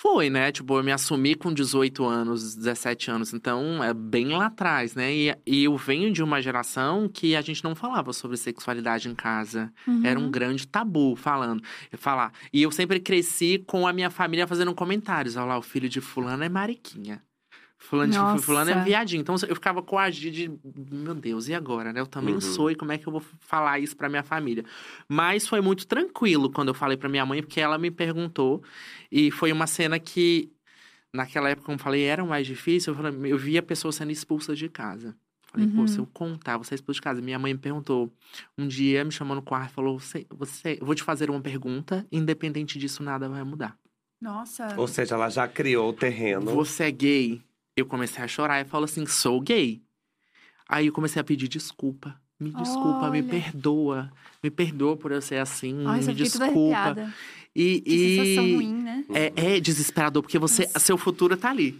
Foi, 0.02 0.28
né? 0.28 0.50
Tipo, 0.50 0.78
eu 0.78 0.82
me 0.82 0.90
assumi 0.90 1.36
com 1.36 1.54
18 1.54 2.04
anos, 2.04 2.56
17 2.56 3.08
anos, 3.08 3.32
então 3.32 3.84
é 3.84 3.94
bem 3.94 4.30
lá 4.36 4.46
atrás, 4.46 4.96
né? 4.96 5.14
E, 5.14 5.36
e 5.46 5.62
eu 5.62 5.76
venho 5.76 6.12
de 6.12 6.24
uma 6.24 6.42
geração 6.42 7.08
que 7.08 7.36
a 7.36 7.40
gente 7.40 7.62
não 7.62 7.76
falava 7.76 8.12
sobre 8.12 8.36
sexualidade 8.36 9.08
em 9.08 9.14
casa. 9.14 9.72
Era 10.02 10.18
um 10.18 10.24
Uhum. 10.24 10.30
grande 10.32 10.66
tabu 10.66 11.14
falando, 11.14 11.62
falar. 11.92 12.32
E 12.52 12.60
eu 12.62 12.72
sempre 12.72 12.98
cresci 12.98 13.62
com 13.64 13.86
a 13.86 13.92
minha 13.92 14.10
família 14.10 14.44
fazendo 14.44 14.74
comentários. 14.74 15.36
Olha 15.36 15.46
lá, 15.46 15.58
o 15.58 15.62
filho 15.62 15.88
de 15.88 16.00
fulano 16.00 16.42
é 16.42 16.48
mariquinha. 16.48 17.22
Fulano, 17.82 18.12
Nossa. 18.14 18.38
fulano 18.38 18.70
é 18.70 18.84
viadinho. 18.84 19.20
Então 19.20 19.34
eu 19.48 19.54
ficava 19.54 19.82
coagido 19.82 20.34
de, 20.34 20.50
meu 20.90 21.14
Deus, 21.14 21.48
e 21.48 21.54
agora, 21.54 21.92
né? 21.92 22.00
Eu 22.00 22.06
também 22.06 22.34
Uhum. 22.34 22.40
sou, 22.40 22.70
e 22.70 22.74
como 22.76 22.92
é 22.92 22.98
que 22.98 23.06
eu 23.06 23.12
vou 23.12 23.20
falar 23.40 23.80
isso 23.80 23.96
pra 23.96 24.08
minha 24.08 24.22
família? 24.22 24.64
Mas 25.08 25.46
foi 25.48 25.60
muito 25.60 25.86
tranquilo 25.86 26.50
quando 26.50 26.68
eu 26.68 26.74
falei 26.74 26.96
pra 26.96 27.08
minha 27.08 27.26
mãe, 27.26 27.42
porque 27.42 27.60
ela 27.60 27.76
me 27.78 27.90
perguntou. 27.90 28.62
E 29.10 29.30
foi 29.30 29.50
uma 29.52 29.66
cena 29.66 29.98
que, 29.98 30.50
naquela 31.12 31.50
época, 31.50 31.66
como 31.66 31.76
eu 31.76 31.82
falei, 31.82 32.02
era 32.04 32.24
mais 32.24 32.46
difícil. 32.46 32.92
Eu, 32.92 32.96
falei, 32.96 33.32
eu 33.32 33.36
via 33.36 33.62
pessoas 33.62 33.96
sendo 33.96 34.12
expulsas 34.12 34.56
de 34.58 34.68
casa. 34.68 35.14
Falei, 35.50 35.66
Uhum. 35.66 35.74
pô, 35.74 35.86
se 35.86 35.98
eu 35.98 36.06
contar, 36.06 36.56
você 36.56 36.74
é 36.74 36.76
expulso 36.76 36.98
de 36.98 37.02
casa. 37.02 37.20
Minha 37.20 37.38
mãe 37.38 37.52
me 37.52 37.58
perguntou, 37.60 38.10
um 38.56 38.66
dia, 38.66 39.04
me 39.04 39.10
chamou 39.12 39.34
no 39.34 39.42
quarto 39.42 39.70
e 39.72 39.74
falou: 39.74 39.98
você, 39.98 40.24
você, 40.30 40.78
vou 40.80 40.94
te 40.94 41.02
fazer 41.02 41.28
uma 41.28 41.40
pergunta, 41.40 42.06
independente 42.10 42.78
disso, 42.78 43.02
nada 43.02 43.28
vai 43.28 43.42
mudar. 43.44 43.76
Nossa. 44.20 44.74
Ou 44.78 44.86
seja, 44.86 45.16
ela 45.16 45.28
já 45.28 45.46
criou 45.48 45.90
o 45.90 45.92
terreno. 45.92 46.46
Você 46.52 46.84
é 46.84 46.90
gay? 46.90 47.42
Eu 47.76 47.86
comecei 47.86 48.22
a 48.22 48.28
chorar 48.28 48.60
e 48.60 48.64
falo 48.64 48.84
assim: 48.84 49.06
sou 49.06 49.40
gay. 49.40 49.82
Aí 50.68 50.86
eu 50.86 50.92
comecei 50.92 51.20
a 51.20 51.24
pedir 51.24 51.48
desculpa. 51.48 52.20
Me 52.38 52.50
desculpa, 52.50 53.08
me 53.10 53.20
Olha. 53.20 53.28
perdoa. 53.28 54.10
Me 54.42 54.50
perdoa 54.50 54.96
por 54.96 55.12
eu 55.12 55.22
ser 55.22 55.36
assim. 55.36 55.84
Ai, 55.86 56.00
me 56.00 56.14
desculpa. 56.14 57.12
E, 57.54 57.80
Que 57.82 58.16
sensação 58.16 58.46
e 58.48 58.54
ruim, 58.56 58.74
né? 58.82 59.04
é, 59.10 59.54
é 59.56 59.60
desesperador, 59.60 60.22
porque 60.22 60.38
você, 60.38 60.62
Nossa. 60.64 60.78
seu 60.80 60.98
futuro 60.98 61.36
tá 61.36 61.50
ali. 61.50 61.78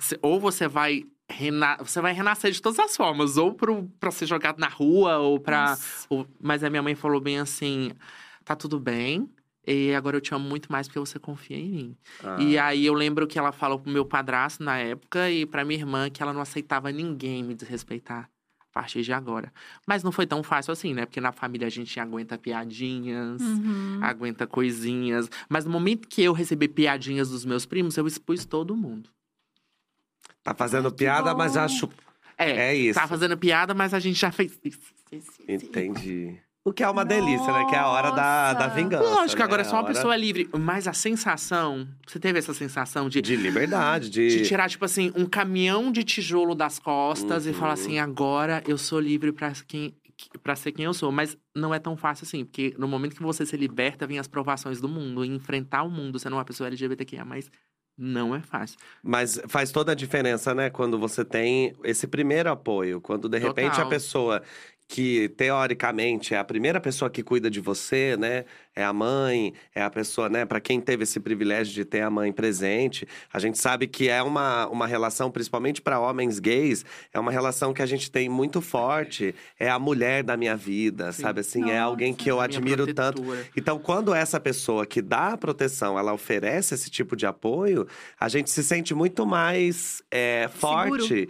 Cê- 0.00 0.18
Ou 0.22 0.40
você 0.40 0.66
vai, 0.66 1.04
rena, 1.30 1.76
você 1.78 2.00
vai 2.00 2.12
renascer 2.12 2.50
de 2.50 2.60
todas 2.60 2.78
as 2.80 2.96
formas, 2.96 3.36
ou 3.36 3.54
pro, 3.54 3.84
pra 4.00 4.10
ser 4.10 4.26
jogado 4.26 4.58
na 4.58 4.68
rua, 4.68 5.18
ou 5.18 5.38
pra. 5.38 5.76
Ou- 6.08 6.26
mas 6.40 6.64
a 6.64 6.70
minha 6.70 6.82
mãe 6.82 6.94
falou 6.96 7.20
bem 7.20 7.38
assim: 7.38 7.92
tá 8.44 8.56
tudo 8.56 8.80
bem. 8.80 9.28
E 9.70 9.94
agora 9.94 10.16
eu 10.16 10.20
te 10.20 10.32
amo 10.34 10.48
muito 10.48 10.72
mais 10.72 10.88
porque 10.88 10.98
você 10.98 11.18
confia 11.18 11.58
em 11.58 11.68
mim. 11.68 11.96
Ah. 12.24 12.36
E 12.40 12.58
aí 12.58 12.86
eu 12.86 12.94
lembro 12.94 13.26
que 13.26 13.38
ela 13.38 13.52
falou 13.52 13.78
pro 13.78 13.92
meu 13.92 14.04
padrasto 14.04 14.62
na 14.64 14.78
época 14.78 15.30
e 15.30 15.44
pra 15.44 15.64
minha 15.64 15.78
irmã 15.78 16.08
que 16.08 16.22
ela 16.22 16.32
não 16.32 16.40
aceitava 16.40 16.90
ninguém 16.90 17.42
me 17.44 17.54
desrespeitar 17.54 18.30
a 18.60 18.64
partir 18.72 19.02
de 19.02 19.12
agora. 19.12 19.52
Mas 19.86 20.02
não 20.02 20.10
foi 20.10 20.26
tão 20.26 20.42
fácil 20.42 20.72
assim, 20.72 20.94
né? 20.94 21.04
Porque 21.04 21.20
na 21.20 21.32
família 21.32 21.66
a 21.66 21.70
gente 21.70 22.00
aguenta 22.00 22.38
piadinhas, 22.38 23.42
Uhum. 23.42 23.98
aguenta 24.02 24.46
coisinhas. 24.46 25.28
Mas 25.50 25.66
no 25.66 25.70
momento 25.70 26.08
que 26.08 26.22
eu 26.22 26.32
recebi 26.32 26.66
piadinhas 26.66 27.28
dos 27.28 27.44
meus 27.44 27.66
primos, 27.66 27.96
eu 27.98 28.06
expus 28.06 28.46
todo 28.46 28.74
mundo. 28.74 29.10
Tá 30.42 30.54
fazendo 30.54 30.90
piada, 30.90 31.34
mas 31.34 31.54
bom. 31.54 31.68
chup... 31.68 31.92
É, 32.38 32.70
É 32.70 32.74
isso. 32.74 32.98
tá 32.98 33.06
fazendo 33.06 33.36
piada, 33.36 33.74
mas 33.74 33.92
a 33.92 33.98
gente 33.98 34.18
já 34.18 34.30
fez 34.30 34.58
isso. 34.64 34.78
isso, 35.12 35.30
isso. 35.46 35.66
Entendi. 35.66 36.38
O 36.64 36.72
que 36.72 36.82
é 36.82 36.88
uma 36.90 37.04
delícia, 37.04 37.50
né? 37.52 37.64
Que 37.66 37.74
é 37.74 37.78
a 37.78 37.88
hora 37.88 38.10
da, 38.10 38.52
da 38.52 38.64
Nossa. 38.66 38.74
vingança. 38.74 39.04
Lógico, 39.04 39.38
né? 39.38 39.44
agora 39.44 39.62
é 39.62 39.64
só 39.64 39.76
A 39.76 39.78
uma 39.78 39.84
hora 39.84 39.94
pessoa 39.94 40.16
livre. 40.16 40.50
Mas 40.58 40.86
a 40.86 40.92
sensação. 40.92 41.88
Você 42.06 42.18
teve 42.18 42.38
essa 42.38 42.52
sensação 42.52 43.08
de, 43.08 43.22
De 43.22 43.36
liberdade, 43.36 44.10
de. 44.10 44.28
de 44.28 44.42
tirar, 44.46 44.68
tipo 44.68 44.84
assim, 44.84 45.10
um 45.16 45.24
caminhão 45.24 45.90
de 45.90 46.04
tijolo 46.04 46.54
das 46.54 46.78
costas 46.78 47.46
e 47.46 47.50
Uhum. 47.50 47.54
falar 47.54 47.72
assim: 47.72 47.98
agora 47.98 48.62
eu 48.66 48.76
sou 48.76 49.00
livre 49.00 49.32
pra 49.32 49.52
quem. 49.66 49.94
Pra 50.42 50.56
ser 50.56 50.72
quem 50.72 50.84
eu 50.84 50.92
sou, 50.92 51.12
mas 51.12 51.36
não 51.54 51.72
é 51.72 51.78
tão 51.78 51.96
fácil 51.96 52.24
assim, 52.24 52.44
porque 52.44 52.74
no 52.76 52.88
momento 52.88 53.14
que 53.14 53.22
você 53.22 53.46
se 53.46 53.56
liberta, 53.56 54.04
vem 54.04 54.18
as 54.18 54.26
provações 54.26 54.80
do 54.80 54.88
mundo. 54.88 55.24
E 55.24 55.28
enfrentar 55.28 55.84
o 55.84 55.90
mundo 55.90 56.18
sendo 56.18 56.32
uma 56.34 56.44
pessoa 56.44 56.66
LGBTQIA, 56.66 57.24
mas 57.24 57.48
não 57.96 58.34
é 58.34 58.40
fácil. 58.40 58.78
Mas 59.00 59.40
faz 59.48 59.70
toda 59.70 59.92
a 59.92 59.94
diferença, 59.94 60.52
né? 60.54 60.70
Quando 60.70 60.98
você 60.98 61.24
tem 61.24 61.72
esse 61.84 62.06
primeiro 62.08 62.50
apoio. 62.50 63.00
Quando 63.00 63.28
de 63.28 63.38
repente 63.38 63.70
Total. 63.70 63.86
a 63.86 63.88
pessoa 63.88 64.42
que 64.88 65.28
teoricamente 65.36 66.34
é 66.34 66.38
a 66.38 66.44
primeira 66.44 66.80
pessoa 66.80 67.10
que 67.10 67.22
cuida 67.22 67.50
de 67.50 67.60
você, 67.60 68.16
né? 68.16 68.46
É 68.74 68.82
a 68.82 68.92
mãe, 68.92 69.52
é 69.74 69.82
a 69.82 69.90
pessoa, 69.90 70.30
né? 70.30 70.46
Para 70.46 70.60
quem 70.60 70.80
teve 70.80 71.02
esse 71.02 71.20
privilégio 71.20 71.74
de 71.74 71.84
ter 71.84 72.00
a 72.00 72.08
mãe 72.08 72.32
presente, 72.32 73.06
a 73.30 73.38
gente 73.38 73.58
sabe 73.58 73.86
que 73.86 74.08
é 74.08 74.22
uma, 74.22 74.66
uma 74.68 74.86
relação, 74.86 75.30
principalmente 75.30 75.82
para 75.82 76.00
homens 76.00 76.38
gays, 76.38 76.86
é 77.12 77.20
uma 77.20 77.30
relação 77.30 77.74
que 77.74 77.82
a 77.82 77.86
gente 77.86 78.10
tem 78.10 78.30
muito 78.30 78.62
forte. 78.62 79.34
É 79.60 79.68
a 79.68 79.78
mulher 79.78 80.22
da 80.22 80.38
minha 80.38 80.56
vida, 80.56 81.12
Sim. 81.12 81.22
sabe 81.22 81.40
assim? 81.40 81.70
É 81.70 81.78
alguém 81.78 82.12
Nossa. 82.12 82.24
que 82.24 82.30
eu 82.30 82.40
admiro 82.40 82.94
tanto. 82.94 83.22
Então, 83.54 83.78
quando 83.78 84.14
essa 84.14 84.40
pessoa 84.40 84.86
que 84.86 85.02
dá 85.02 85.34
a 85.34 85.36
proteção, 85.36 85.98
ela 85.98 86.14
oferece 86.14 86.72
esse 86.74 86.88
tipo 86.88 87.14
de 87.14 87.26
apoio, 87.26 87.86
a 88.18 88.28
gente 88.28 88.48
se 88.48 88.64
sente 88.64 88.94
muito 88.94 89.26
mais 89.26 90.02
é, 90.10 90.48
forte 90.50 91.28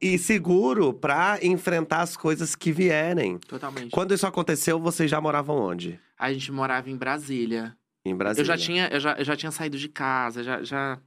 e 0.00 0.16
seguro 0.18 0.94
pra 0.94 1.38
enfrentar 1.42 2.00
as 2.00 2.16
coisas 2.16 2.56
que 2.56 2.72
vierem. 2.72 3.38
Totalmente. 3.38 3.90
Quando 3.90 4.14
isso 4.14 4.26
aconteceu, 4.26 4.80
vocês 4.80 5.10
já 5.10 5.20
moravam 5.20 5.56
onde? 5.56 6.00
A 6.18 6.32
gente 6.32 6.50
morava 6.50 6.88
em 6.88 6.96
Brasília. 6.96 7.76
Em 8.04 8.14
Brasília. 8.14 8.42
Eu 8.42 8.46
já 8.46 8.56
tinha, 8.56 8.88
eu 8.88 8.98
já, 9.00 9.12
eu 9.14 9.24
já 9.24 9.36
tinha 9.36 9.52
saído 9.52 9.76
de 9.76 9.88
casa, 9.88 10.42
já, 10.42 10.62
já, 10.62 10.98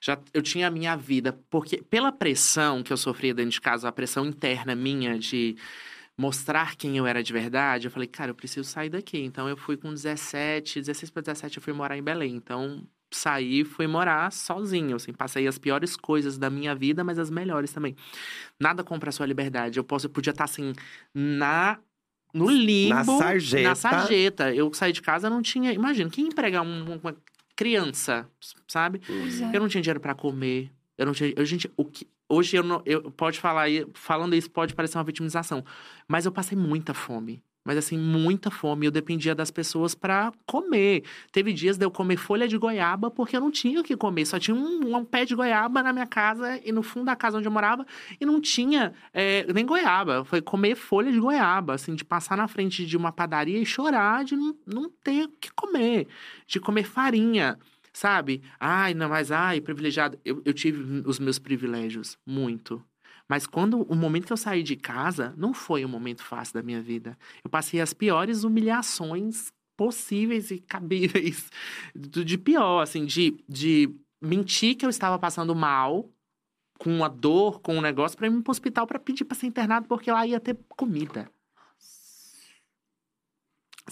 já 0.00 0.18
eu 0.34 0.42
tinha 0.42 0.66
a 0.66 0.70
minha 0.70 0.96
vida. 0.96 1.38
Porque 1.48 1.82
pela 1.82 2.10
pressão 2.10 2.82
que 2.82 2.92
eu 2.92 2.96
sofria 2.96 3.32
dentro 3.32 3.52
de 3.52 3.60
casa, 3.60 3.88
a 3.88 3.92
pressão 3.92 4.26
interna 4.26 4.74
minha 4.74 5.16
de 5.18 5.56
mostrar 6.18 6.76
quem 6.76 6.98
eu 6.98 7.06
era 7.06 7.22
de 7.22 7.32
verdade, 7.32 7.86
eu 7.86 7.90
falei, 7.90 8.08
cara, 8.08 8.32
eu 8.32 8.34
preciso 8.34 8.68
sair 8.68 8.90
daqui. 8.90 9.18
Então 9.18 9.48
eu 9.48 9.56
fui 9.56 9.76
com 9.76 9.92
17, 9.92 10.80
16 10.80 11.10
para 11.10 11.22
17 11.22 11.58
eu 11.58 11.62
fui 11.62 11.72
morar 11.72 11.96
em 11.96 12.02
Belém. 12.02 12.34
Então 12.34 12.86
saí 13.16 13.60
e 13.60 13.64
fui 13.64 13.86
morar 13.86 14.30
sozinho, 14.32 14.96
assim, 14.96 15.12
passei 15.12 15.46
as 15.46 15.58
piores 15.58 15.96
coisas 15.96 16.36
da 16.38 16.48
minha 16.50 16.74
vida, 16.74 17.02
mas 17.04 17.18
as 17.18 17.30
melhores 17.30 17.72
também. 17.72 17.94
Nada 18.58 18.82
compra 18.84 19.08
a 19.10 19.12
sua 19.12 19.26
liberdade. 19.26 19.78
Eu 19.78 19.84
posso, 19.84 20.06
eu 20.06 20.10
podia 20.10 20.30
estar 20.30 20.44
assim 20.44 20.72
na 21.14 21.78
no 22.34 22.48
limbo. 22.50 22.94
Na 22.94 23.04
sarjeta. 23.04 23.68
Na 23.68 23.74
sarjeta. 23.74 24.54
Eu 24.54 24.72
saí 24.72 24.92
de 24.92 25.02
casa, 25.02 25.28
não 25.28 25.42
tinha. 25.42 25.72
Imagina, 25.72 26.08
quem 26.10 26.26
empregar 26.28 26.62
um- 26.62 26.98
uma 27.02 27.14
criança, 27.54 28.26
sabe? 28.66 29.00
É. 29.52 29.56
Eu 29.56 29.60
não 29.60 29.68
tinha 29.68 29.82
dinheiro 29.82 30.00
pra 30.00 30.14
comer. 30.14 30.70
Eu 30.96 31.06
não 31.06 31.12
tinha. 31.12 31.32
Eu, 31.36 31.44
gente, 31.44 31.70
o 31.76 31.84
que. 31.84 32.06
Hoje 32.28 32.56
eu 32.56 32.62
não. 32.62 32.82
Eu, 32.86 33.10
pode 33.10 33.38
falar 33.38 33.66
falando 33.92 34.34
isso, 34.34 34.50
pode 34.50 34.74
parecer 34.74 34.96
uma 34.96 35.04
vitimização. 35.04 35.62
Mas 36.08 36.24
eu 36.24 36.32
passei 36.32 36.56
muita 36.56 36.94
fome. 36.94 37.42
Mas 37.64 37.76
assim, 37.76 37.96
muita 37.96 38.50
fome. 38.50 38.86
Eu 38.86 38.90
dependia 38.90 39.34
das 39.34 39.50
pessoas 39.50 39.94
pra 39.94 40.32
comer. 40.46 41.04
Teve 41.30 41.52
dias 41.52 41.76
de 41.76 41.84
eu 41.84 41.90
comer 41.90 42.16
folha 42.16 42.48
de 42.48 42.58
goiaba 42.58 43.10
porque 43.10 43.36
eu 43.36 43.40
não 43.40 43.50
tinha 43.50 43.80
o 43.80 43.84
que 43.84 43.96
comer. 43.96 44.26
Só 44.26 44.38
tinha 44.38 44.54
um, 44.54 44.96
um 44.96 45.04
pé 45.04 45.24
de 45.24 45.34
goiaba 45.34 45.82
na 45.82 45.92
minha 45.92 46.06
casa 46.06 46.60
e 46.64 46.72
no 46.72 46.82
fundo 46.82 47.06
da 47.06 47.16
casa 47.16 47.38
onde 47.38 47.46
eu 47.46 47.52
morava. 47.52 47.86
E 48.20 48.26
não 48.26 48.40
tinha 48.40 48.92
é, 49.12 49.46
nem 49.52 49.64
goiaba. 49.64 50.24
Foi 50.24 50.40
comer 50.40 50.74
folha 50.74 51.12
de 51.12 51.20
goiaba, 51.20 51.74
assim, 51.74 51.94
de 51.94 52.04
passar 52.04 52.36
na 52.36 52.48
frente 52.48 52.84
de 52.84 52.96
uma 52.96 53.12
padaria 53.12 53.58
e 53.58 53.66
chorar 53.66 54.24
de 54.24 54.34
não, 54.36 54.56
não 54.66 54.90
ter 55.02 55.24
o 55.24 55.28
que 55.28 55.52
comer. 55.52 56.08
De 56.46 56.58
comer 56.58 56.84
farinha. 56.84 57.58
Sabe? 57.92 58.42
Ai, 58.58 58.94
não, 58.94 59.08
mas 59.08 59.30
ai, 59.30 59.60
privilegiado. 59.60 60.18
Eu, 60.24 60.40
eu 60.44 60.54
tive 60.54 61.06
os 61.06 61.18
meus 61.18 61.38
privilégios, 61.38 62.18
muito. 62.26 62.82
Mas 63.32 63.46
quando 63.46 63.80
o 63.84 63.96
momento 63.96 64.26
que 64.26 64.32
eu 64.34 64.36
saí 64.36 64.62
de 64.62 64.76
casa, 64.76 65.32
não 65.38 65.54
foi 65.54 65.86
um 65.86 65.88
momento 65.88 66.22
fácil 66.22 66.52
da 66.52 66.62
minha 66.62 66.82
vida. 66.82 67.16
Eu 67.42 67.50
passei 67.50 67.80
as 67.80 67.94
piores 67.94 68.44
humilhações 68.44 69.50
possíveis 69.74 70.50
e 70.50 70.58
cabíveis. 70.58 71.50
De 71.96 72.36
pior, 72.36 72.82
assim, 72.82 73.06
de, 73.06 73.42
de 73.48 73.88
mentir 74.20 74.76
que 74.76 74.84
eu 74.84 74.90
estava 74.90 75.18
passando 75.18 75.54
mal, 75.54 76.10
com 76.78 76.94
uma 76.94 77.08
dor, 77.08 77.62
com 77.62 77.78
um 77.78 77.80
negócio, 77.80 78.18
pra 78.18 78.26
ir 78.26 78.42
pro 78.42 78.50
hospital 78.50 78.86
pra 78.86 78.98
pedir 78.98 79.24
pra 79.24 79.34
ser 79.34 79.46
internado, 79.46 79.88
porque 79.88 80.12
lá 80.12 80.26
ia 80.26 80.38
ter 80.38 80.58
comida. 80.76 81.26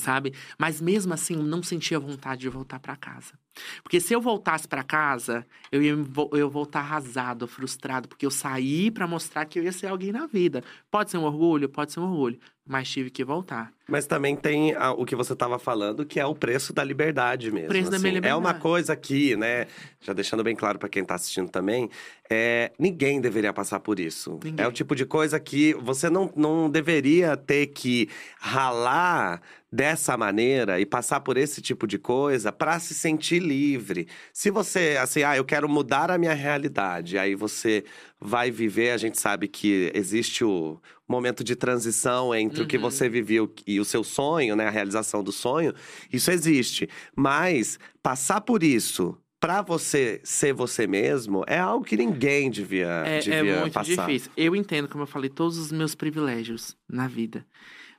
Sabe? 0.01 0.33
Mas 0.59 0.81
mesmo 0.81 1.13
assim, 1.13 1.35
eu 1.35 1.43
não 1.43 1.63
sentia 1.63 2.01
vontade 2.01 2.41
de 2.41 2.49
voltar 2.49 2.79
pra 2.81 2.97
casa. 2.97 3.35
Porque 3.83 4.01
se 4.01 4.15
eu 4.15 4.21
voltasse 4.21 4.67
pra 4.67 4.83
casa, 4.83 5.45
eu 5.71 5.83
ia 5.83 5.95
eu 6.33 6.49
voltar 6.49 6.81
arrasado, 6.81 7.47
frustrado, 7.47 8.09
porque 8.09 8.25
eu 8.25 8.31
saí 8.31 8.91
pra 8.91 9.07
mostrar 9.07 9.45
que 9.45 9.59
eu 9.59 9.63
ia 9.65 9.73
ser 9.73 9.89
alguém 9.89 10.13
na 10.13 10.27
vida. 10.27 10.63
Pode 10.91 11.11
ser 11.11 11.19
um 11.19 11.25
orgulho, 11.25 11.69
pode 11.69 11.93
ser 11.93 12.01
um 12.01 12.05
orgulho, 12.05 12.39
mas 12.67 12.89
tive 12.89 13.11
que 13.11 13.25
voltar. 13.25 13.73
Mas 13.89 14.07
também 14.07 14.37
tem 14.37 14.73
a- 14.75 14.93
o 14.93 15.05
que 15.05 15.17
você 15.17 15.33
estava 15.33 15.59
falando, 15.59 16.07
que 16.07 16.21
é 16.21 16.25
o 16.25 16.35
preço 16.35 16.73
da 16.73 16.83
liberdade 16.85 17.51
mesmo. 17.51 17.69
Preço 17.69 17.91
da 17.91 17.97
assim. 17.97 18.07
minha 18.09 18.19
É 18.21 18.35
uma 18.35 18.39
liberdade. 18.51 18.63
coisa 18.63 18.97
que, 18.97 19.37
né, 19.37 19.67
já 20.01 20.13
deixando 20.13 20.45
bem 20.45 20.55
claro 20.55 20.79
para 20.79 20.89
quem 20.89 21.05
tá 21.05 21.17
assistindo 21.17 21.51
também, 21.51 21.91
é, 22.31 22.71
ninguém 22.79 23.21
deveria 23.21 23.53
passar 23.53 23.81
por 23.81 23.99
isso. 23.99 24.39
Ninguém. 24.45 24.65
É 24.65 24.69
o 24.69 24.73
tipo 24.73 24.95
de 24.95 25.05
coisa 25.05 25.39
que 25.41 25.75
você 25.75 26.09
não, 26.09 26.33
não 26.37 26.71
deveria 26.71 27.37
ter 27.37 27.67
que 27.67 28.09
ralar 28.39 29.43
dessa 29.73 30.17
maneira 30.17 30.81
e 30.81 30.87
passar 30.87 31.21
por 31.21 31.37
esse 31.37 31.61
tipo 31.63 31.87
de 31.87 31.97
coisa 31.99 32.51
para 32.51 32.79
se 32.81 32.93
sentir 32.95 33.39
livre. 33.41 34.09
Se 34.33 34.51
você, 34.51 34.97
assim, 35.01 35.23
ah, 35.23 35.37
eu 35.37 35.45
quero 35.45 35.69
mudar 35.69 36.11
a 36.11 36.19
minha 36.19 36.35
realidade, 36.35 37.17
aí 37.17 37.35
você 37.37 37.85
vai 38.21 38.51
viver, 38.51 38.91
a 38.91 38.97
gente 38.97 39.21
sabe 39.21 39.47
que 39.47 39.91
existe 39.95 40.45
o 40.45 40.81
momento 41.09 41.45
de 41.45 41.55
transição 41.55 42.35
entre 42.35 42.63
o 42.63 42.67
que 42.67 42.77
Uhum. 42.77 42.83
você 42.83 43.09
viveu 43.09 43.53
e 43.67 43.79
o 43.79 43.85
seu 43.85 44.03
sonho, 44.03 44.57
né, 44.57 44.67
a 44.67 44.71
realização 44.71 45.23
do 45.23 45.31
sonho, 45.33 45.73
isso 46.13 46.31
existe. 46.31 46.89
Mas 47.17 47.79
passar 48.03 48.41
por 48.41 48.63
isso 48.63 49.17
pra 49.39 49.63
você 49.63 50.21
ser 50.23 50.53
você 50.53 50.87
mesmo 50.87 51.45
é 51.47 51.59
algo 51.59 51.85
que 51.85 51.97
ninguém 51.97 52.51
devia, 52.51 53.05
É, 53.07 53.17
é 53.19 53.21
devia 53.21 53.61
muito 53.61 53.73
passar. 53.73 54.07
difícil. 54.07 54.31
Eu 54.37 54.55
entendo, 54.55 54.89
como 54.89 55.05
eu 55.05 55.07
falei, 55.07 55.31
todos 55.31 55.57
os 55.59 55.73
meus 55.73 55.95
privilégios 55.95 56.77
na 56.89 57.07
vida. 57.09 57.47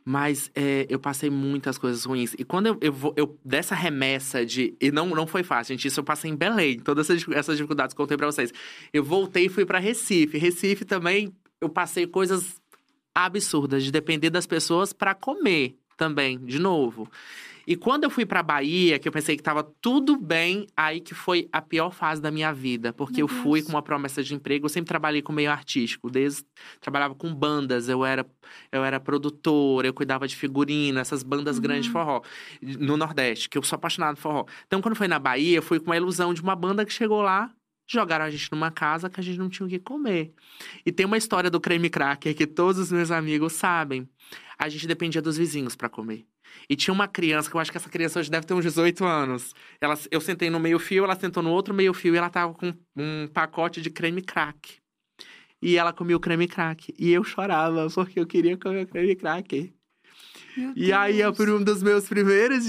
Mas 0.03 0.49
é, 0.55 0.87
eu 0.89 0.99
passei 0.99 1.29
muitas 1.29 1.77
coisas 1.77 2.03
ruins. 2.05 2.33
E 2.37 2.43
quando 2.43 2.67
eu, 2.67 2.77
eu, 2.81 2.91
vou- 2.91 3.13
eu 3.15 3.37
dessa 3.45 3.75
remessa 3.75 4.43
de. 4.45 4.73
E 4.81 4.91
não, 4.91 5.07
não 5.09 5.27
foi 5.27 5.43
fácil, 5.43 5.73
gente. 5.75 5.87
Isso 5.87 5.99
eu 5.99 6.03
passei 6.03 6.31
em 6.31 6.35
Belém. 6.35 6.79
Todas 6.79 7.07
essas, 7.09 7.55
dificuldades 7.57 7.93
que 7.93 8.01
eu 8.01 8.03
contei 8.05 8.17
pra 8.17 8.25
vocês. 8.25 8.51
Eu 8.91 9.03
voltei 9.03 9.45
e 9.45 9.49
fui 9.49 9.65
pra 9.65 9.77
Recife. 9.79 10.37
Recife 10.39 10.85
também, 10.85 11.31
eu 11.59 11.69
passei 11.69 12.07
coisas 12.07 12.59
absurdas 13.13 13.83
de 13.83 13.91
depender 13.91 14.29
das 14.29 14.47
pessoas 14.47 14.93
pra 14.93 15.13
comer 15.13 15.75
também, 15.97 16.39
de 16.39 16.57
novo. 16.57 17.07
E 17.67 17.75
quando 17.75 18.03
eu 18.03 18.09
fui 18.09 18.25
pra 18.25 18.41
Bahia, 18.41 18.97
que 18.99 19.07
eu 19.07 19.11
pensei 19.11 19.37
que 19.37 19.43
tava 19.43 19.63
tudo 19.81 20.17
bem, 20.17 20.67
aí 20.75 20.99
que 20.99 21.13
foi 21.13 21.47
a 21.51 21.61
pior 21.61 21.91
fase 21.91 22.21
da 22.21 22.31
minha 22.31 22.51
vida. 22.53 22.91
Porque 22.93 23.17
Meu 23.17 23.25
eu 23.25 23.27
fui 23.27 23.59
Deus. 23.59 23.65
com 23.67 23.73
uma 23.77 23.81
promessa 23.81 24.23
de 24.23 24.33
emprego, 24.33 24.65
eu 24.65 24.69
sempre 24.69 24.87
trabalhei 24.87 25.21
com 25.21 25.31
meio 25.31 25.51
artístico, 25.51 26.09
desde 26.09 26.43
trabalhava 26.79 27.13
com 27.15 27.33
bandas, 27.33 27.87
eu 27.89 28.03
era 28.05 28.25
eu 28.71 28.83
era 28.83 28.99
produtor, 28.99 29.85
eu 29.85 29.93
cuidava 29.93 30.27
de 30.27 30.35
figurino, 30.35 30.99
essas 30.99 31.23
bandas 31.23 31.57
Uhum. 31.57 31.61
grandes 31.61 31.85
de 31.85 31.91
forró 31.91 32.21
no 32.61 32.97
Nordeste, 32.97 33.49
que 33.49 33.57
eu 33.57 33.63
sou 33.63 33.75
apaixonado 33.75 34.15
por 34.15 34.21
forró. 34.21 34.45
Então 34.67 34.81
quando 34.81 34.95
foi 34.95 35.07
na 35.07 35.19
Bahia, 35.19 35.57
eu 35.57 35.61
fui 35.63 35.79
com 35.79 35.91
a 35.91 35.97
ilusão 35.97 36.33
de 36.33 36.41
uma 36.41 36.55
banda 36.55 36.85
que 36.85 36.91
chegou 36.93 37.21
lá, 37.21 37.51
jogaram 37.87 38.25
a 38.25 38.29
gente 38.29 38.49
numa 38.51 38.71
casa 38.71 39.09
que 39.09 39.19
a 39.19 39.23
gente 39.23 39.37
não 39.37 39.49
tinha 39.49 39.65
o 39.67 39.69
que 39.69 39.77
comer. 39.79 40.33
E 40.85 40.91
tem 40.91 41.05
uma 41.05 41.17
história 41.17 41.49
do 41.49 41.59
creme 41.59 41.89
cracker 41.89 42.35
que 42.35 42.47
todos 42.47 42.79
os 42.79 42.91
meus 42.91 43.11
amigos 43.11 43.53
sabem. 43.53 44.07
A 44.57 44.69
gente 44.69 44.87
dependia 44.87 45.21
dos 45.21 45.37
vizinhos 45.37 45.75
pra 45.75 45.89
comer. 45.89 46.25
E 46.69 46.75
tinha 46.75 46.93
uma 46.93 47.07
criança, 47.07 47.49
que 47.49 47.55
eu 47.55 47.59
acho 47.61 47.71
que 47.71 47.77
essa 47.77 47.89
criança 47.89 48.19
hoje 48.19 48.29
deve 48.31 48.45
ter 48.45 48.53
uns 48.53 48.63
18 48.63 49.03
anos. 49.05 49.53
Ela, 49.79 49.97
eu 50.09 50.21
sentei 50.21 50.49
no 50.49 50.59
meio 50.59 50.79
fio, 50.79 51.03
ela 51.03 51.15
sentou 51.19 51.41
no 51.43 51.49
outro 51.51 51.73
meio 51.73 51.93
fio 51.93 52.13
e 52.13 52.17
ela 52.17 52.29
tava 52.29 52.53
com 52.53 52.73
um 52.95 53.27
pacote 53.33 53.81
de 53.81 53.89
creme 53.89 54.21
crack. 54.21 54.75
E 55.61 55.77
ela 55.77 55.93
comia 55.93 56.15
o 56.17 56.19
creme 56.19 56.47
crack. 56.47 56.93
E 56.97 57.11
eu 57.11 57.23
chorava 57.23 57.87
porque 57.93 58.19
eu 58.19 58.25
queria 58.25 58.57
comer 58.57 58.83
o 58.83 58.87
creme 58.87 59.15
crack. 59.15 59.73
Meu 60.57 60.73
E 60.75 60.91
aí, 60.91 61.17
Deus. 61.17 61.37
por 61.37 61.49
um 61.49 61.63
dos 61.63 61.83
meus 61.83 62.07
primeiros 62.09 62.65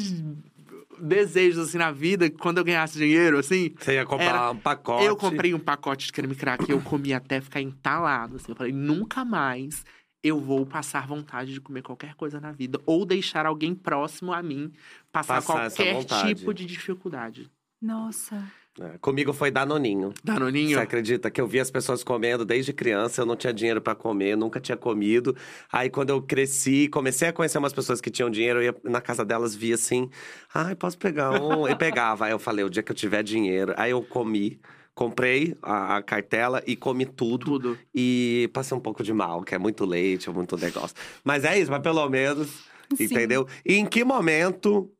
desejos, 1.00 1.68
assim, 1.68 1.78
na 1.78 1.90
vida, 1.90 2.30
quando 2.30 2.58
eu 2.58 2.64
ganhasse 2.64 2.96
dinheiro, 2.98 3.38
assim, 3.38 3.74
Você 3.78 3.94
ia 3.94 4.04
comprar 4.06 4.26
Era- 4.28 4.50
um 4.52 4.56
pacote. 4.56 5.04
eu 5.04 5.16
comprei 5.16 5.52
um 5.54 5.58
pacote 5.58 6.06
de 6.06 6.12
creme 6.12 6.34
crack 6.34 6.64
e 6.68 6.72
eu 6.72 6.80
comi 6.80 7.12
até 7.12 7.40
ficar 7.40 7.60
entalado, 7.60 8.36
assim. 8.36 8.52
Eu 8.52 8.56
falei, 8.56 8.72
nunca 8.72 9.24
mais 9.24 9.84
eu 10.22 10.38
vou 10.38 10.64
passar 10.64 11.06
vontade 11.06 11.52
de 11.52 11.60
comer 11.60 11.82
qualquer 11.82 12.14
coisa 12.14 12.40
na 12.40 12.52
vida. 12.52 12.80
Ou 12.86 13.04
deixar 13.04 13.46
alguém 13.46 13.74
próximo 13.74 14.32
a 14.32 14.42
mim 14.42 14.72
passar, 15.10 15.42
Passar 15.42 15.70
qualquer 15.70 16.04
tipo 16.04 16.54
de 16.54 16.64
dificuldade. 16.64 17.50
Nossa. 17.80 18.44
É, 18.80 18.96
Comigo 18.98 19.32
foi 19.34 19.50
Danoninho. 19.50 20.14
Danoninho? 20.24 20.78
Você 20.78 20.82
acredita 20.82 21.30
que 21.30 21.40
eu 21.40 21.46
via 21.46 21.60
as 21.60 21.70
pessoas 21.70 22.02
comendo 22.02 22.44
desde 22.44 22.72
criança, 22.72 23.20
eu 23.20 23.26
não 23.26 23.36
tinha 23.36 23.52
dinheiro 23.52 23.82
pra 23.82 23.94
comer, 23.94 24.34
nunca 24.36 24.60
tinha 24.60 24.76
comido. 24.76 25.36
Aí 25.70 25.90
quando 25.90 26.10
eu 26.10 26.22
cresci, 26.22 26.88
comecei 26.88 27.28
a 27.28 27.32
conhecer 27.32 27.58
umas 27.58 27.72
pessoas 27.72 28.00
que 28.00 28.10
tinham 28.10 28.30
dinheiro, 28.30 28.60
eu 28.62 28.72
ia 28.72 28.76
na 28.84 29.00
casa 29.00 29.24
delas, 29.24 29.54
via 29.54 29.74
assim, 29.74 30.08
ai, 30.54 30.74
posso 30.74 30.96
pegar 30.96 31.42
um? 31.42 31.68
E 31.68 31.76
pegava. 31.76 32.26
Aí 32.26 32.32
eu 32.32 32.38
falei, 32.38 32.64
o 32.64 32.70
dia 32.70 32.82
que 32.82 32.90
eu 32.92 32.96
tiver 32.96 33.22
dinheiro. 33.22 33.74
Aí 33.76 33.90
eu 33.90 34.02
comi, 34.02 34.58
comprei 34.94 35.56
a, 35.62 35.96
a 35.96 36.02
cartela 36.02 36.62
e 36.66 36.76
comi 36.76 37.06
tudo. 37.06 37.46
Tudo. 37.46 37.78
E 37.94 38.50
passei 38.52 38.76
um 38.76 38.80
pouco 38.80 39.02
de 39.02 39.12
mal, 39.12 39.42
que 39.42 39.54
é 39.54 39.58
muito 39.58 39.84
leite, 39.84 40.28
é 40.28 40.32
muito 40.32 40.56
negócio. 40.56 40.96
Mas 41.24 41.44
é 41.44 41.58
isso, 41.58 41.70
mas 41.70 41.82
pelo 41.82 42.08
menos, 42.08 42.48
Sim. 42.94 43.04
entendeu? 43.04 43.46
E 43.64 43.74
em 43.74 43.86
que 43.86 44.04
momento 44.04 44.90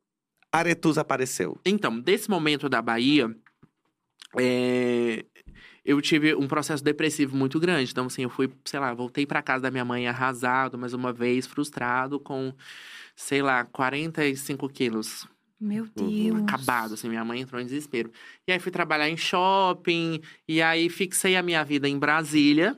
Aretus 0.51 0.97
apareceu? 0.97 1.57
Então, 1.65 1.99
desse 1.99 2.29
momento 2.29 2.67
da 2.67 2.81
Bahia, 2.81 3.29
é, 4.39 5.25
eu 5.85 6.01
tive 6.01 6.33
um 6.35 6.47
processo 6.47 6.83
depressivo 6.83 7.35
muito 7.35 7.59
grande. 7.59 7.91
Então, 7.91 8.05
assim, 8.05 8.23
eu 8.23 8.29
fui, 8.29 8.49
sei 8.65 8.79
lá, 8.79 8.93
voltei 8.93 9.25
pra 9.25 9.41
casa 9.41 9.63
da 9.63 9.71
minha 9.71 9.85
mãe 9.85 10.07
arrasado, 10.07 10.77
mais 10.77 10.93
uma 10.93 11.11
vez, 11.11 11.45
frustrado, 11.45 12.19
com, 12.19 12.53
sei 13.15 13.41
lá, 13.41 13.63
45 13.65 14.69
quilos. 14.69 15.27
Meu 15.63 15.87
Deus. 15.95 16.43
Acabado, 16.43 16.93
assim, 16.93 17.07
minha 17.07 17.23
mãe 17.23 17.39
entrou 17.39 17.61
em 17.61 17.65
desespero. 17.65 18.11
E 18.45 18.51
aí 18.51 18.59
fui 18.59 18.71
trabalhar 18.71 19.09
em 19.09 19.15
shopping, 19.15 20.19
e 20.45 20.61
aí 20.61 20.89
fixei 20.89 21.37
a 21.37 21.41
minha 21.41 21.63
vida 21.63 21.87
em 21.87 21.97
Brasília. 21.97 22.77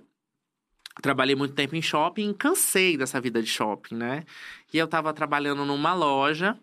Trabalhei 1.02 1.36
muito 1.36 1.56
tempo 1.56 1.76
em 1.76 1.82
shopping, 1.82 2.32
cansei 2.32 2.96
dessa 2.96 3.20
vida 3.20 3.42
de 3.42 3.50
shopping, 3.50 3.96
né? 3.96 4.24
E 4.72 4.78
eu 4.78 4.88
tava 4.88 5.12
trabalhando 5.14 5.66
numa 5.66 5.96
loja 5.96 6.58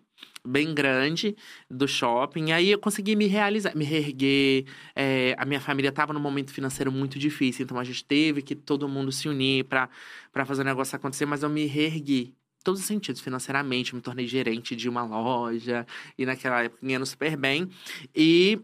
bem 0.45 0.73
grande 0.73 1.35
do 1.69 1.87
shopping, 1.87 2.47
e 2.47 2.51
aí 2.53 2.71
eu 2.71 2.79
consegui 2.79 3.15
me 3.15 3.27
realizar, 3.27 3.75
me 3.75 3.83
reerguer. 3.83 4.65
É, 4.95 5.35
a 5.37 5.45
minha 5.45 5.59
família 5.59 5.91
tava 5.91 6.13
num 6.13 6.19
momento 6.19 6.51
financeiro 6.51 6.91
muito 6.91 7.19
difícil, 7.19 7.63
então 7.63 7.77
a 7.77 7.83
gente 7.83 8.05
teve 8.05 8.41
que 8.41 8.55
todo 8.55 8.87
mundo 8.87 9.11
se 9.11 9.27
unir 9.27 9.65
pra 9.65 9.89
fazer 10.45 10.61
o 10.61 10.65
negócio 10.65 10.95
acontecer, 10.95 11.25
mas 11.25 11.43
eu 11.43 11.49
me 11.49 11.65
reergui. 11.65 12.33
Todos 12.63 12.79
os 12.79 12.85
sentidos, 12.85 13.21
financeiramente, 13.21 13.93
me 13.93 14.01
tornei 14.01 14.25
gerente 14.25 14.75
de 14.75 14.87
uma 14.87 15.03
loja, 15.03 15.85
e 16.17 16.25
naquela 16.25 16.63
época 16.63 16.79
ganhando 16.85 17.05
super 17.05 17.35
bem. 17.35 17.69
E 18.15 18.59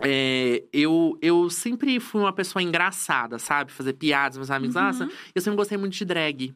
é, 0.00 0.64
eu, 0.72 1.18
eu 1.20 1.50
sempre 1.50 1.98
fui 2.00 2.20
uma 2.20 2.32
pessoa 2.32 2.62
engraçada, 2.62 3.38
sabe? 3.38 3.72
Fazer 3.72 3.92
piadas, 3.94 4.36
meus 4.36 4.50
amigos. 4.50 4.76
Uhum. 4.76 4.82
Nossa, 4.82 5.08
eu 5.34 5.40
sempre 5.40 5.56
gostei 5.56 5.78
muito 5.78 5.94
de 5.94 6.04
drag. 6.04 6.54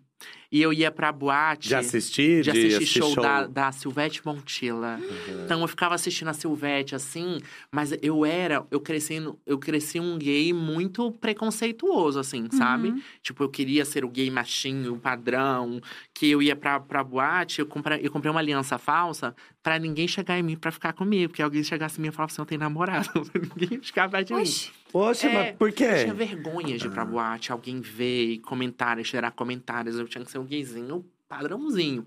E 0.56 0.62
eu 0.62 0.72
ia 0.72 0.90
pra 0.90 1.12
boate. 1.12 1.68
De 1.68 1.74
assistir? 1.74 2.42
de 2.42 2.50
assistir 2.50 2.76
assistir 2.76 2.98
show, 3.00 3.14
Da, 3.16 3.46
da 3.46 3.72
Silvete 3.72 4.24
Montilla. 4.24 4.98
Então 5.44 5.60
eu 5.60 5.68
ficava 5.68 5.94
assistindo 5.94 6.28
a 6.28 6.32
Silvete 6.32 6.94
assim, 6.94 7.40
mas 7.70 7.92
eu 8.00 8.24
era, 8.24 8.64
eu 8.70 8.80
cresci, 8.80 9.20
no- 9.20 9.38
eu 9.44 9.58
cresci 9.58 10.00
um 10.00 10.16
gay 10.18 10.54
muito 10.54 11.12
preconceituoso, 11.12 12.18
assim, 12.18 12.48
sabe? 12.50 12.94
Tipo, 13.22 13.44
eu 13.44 13.48
queria 13.50 13.84
ser 13.84 14.02
o 14.04 14.08
gay 14.08 14.30
machinho, 14.30 14.94
o 14.94 14.98
padrão, 14.98 15.78
que 16.14 16.30
eu 16.30 16.40
ia 16.42 16.56
pra, 16.56 16.80
pra 16.80 17.04
boate, 17.04 17.60
eu 17.60 17.66
comprei, 17.66 18.00
eu 18.02 18.10
comprei 18.10 18.30
uma 18.30 18.40
aliança 18.40 18.78
falsa 18.78 19.34
pra 19.62 19.78
ninguém 19.78 20.08
chegar 20.08 20.38
em 20.38 20.42
mim 20.42 20.56
pra 20.56 20.70
ficar 20.70 20.92
comigo. 20.94 21.28
Porque 21.30 21.42
alguém 21.42 21.62
chegasse 21.62 21.98
em 21.98 22.02
mim 22.02 22.08
e 22.08 22.12
falasse 22.12 22.34
assim, 22.34 22.42
eu 22.42 22.46
tenho 22.46 22.60
namorado. 22.60 23.10
ninguém 23.56 23.80
ficava 23.80 24.12
perto 24.12 24.28
de 24.28 24.34
mim. 24.34 24.40
Oxi. 24.40 24.70
Poxa, 24.92 25.26
É, 25.26 25.32
mas 25.34 25.56
por 25.56 25.68
Eu 25.68 25.72
tinha 25.74 26.04
quê? 26.06 26.12
vergonha 26.12 26.78
de 26.78 26.86
ir 26.86 26.90
pra 26.90 27.04
boate, 27.04 27.52
alguém 27.52 27.80
ver 27.80 28.30
e 28.30 28.38
comentar, 28.38 28.98
e 28.98 29.04
gerar 29.04 29.30
comentários. 29.32 29.98
Eu 29.98 30.06
tinha 30.08 30.24
que 30.24 30.30
ser 30.30 30.38
um 30.38 30.45
gayzinho 30.46 31.04
padrãozinho. 31.28 32.06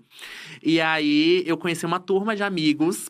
E 0.62 0.80
aí 0.80 1.42
eu 1.46 1.56
conheci 1.56 1.84
uma 1.86 2.00
turma 2.00 2.34
de 2.34 2.42
amigos 2.42 3.08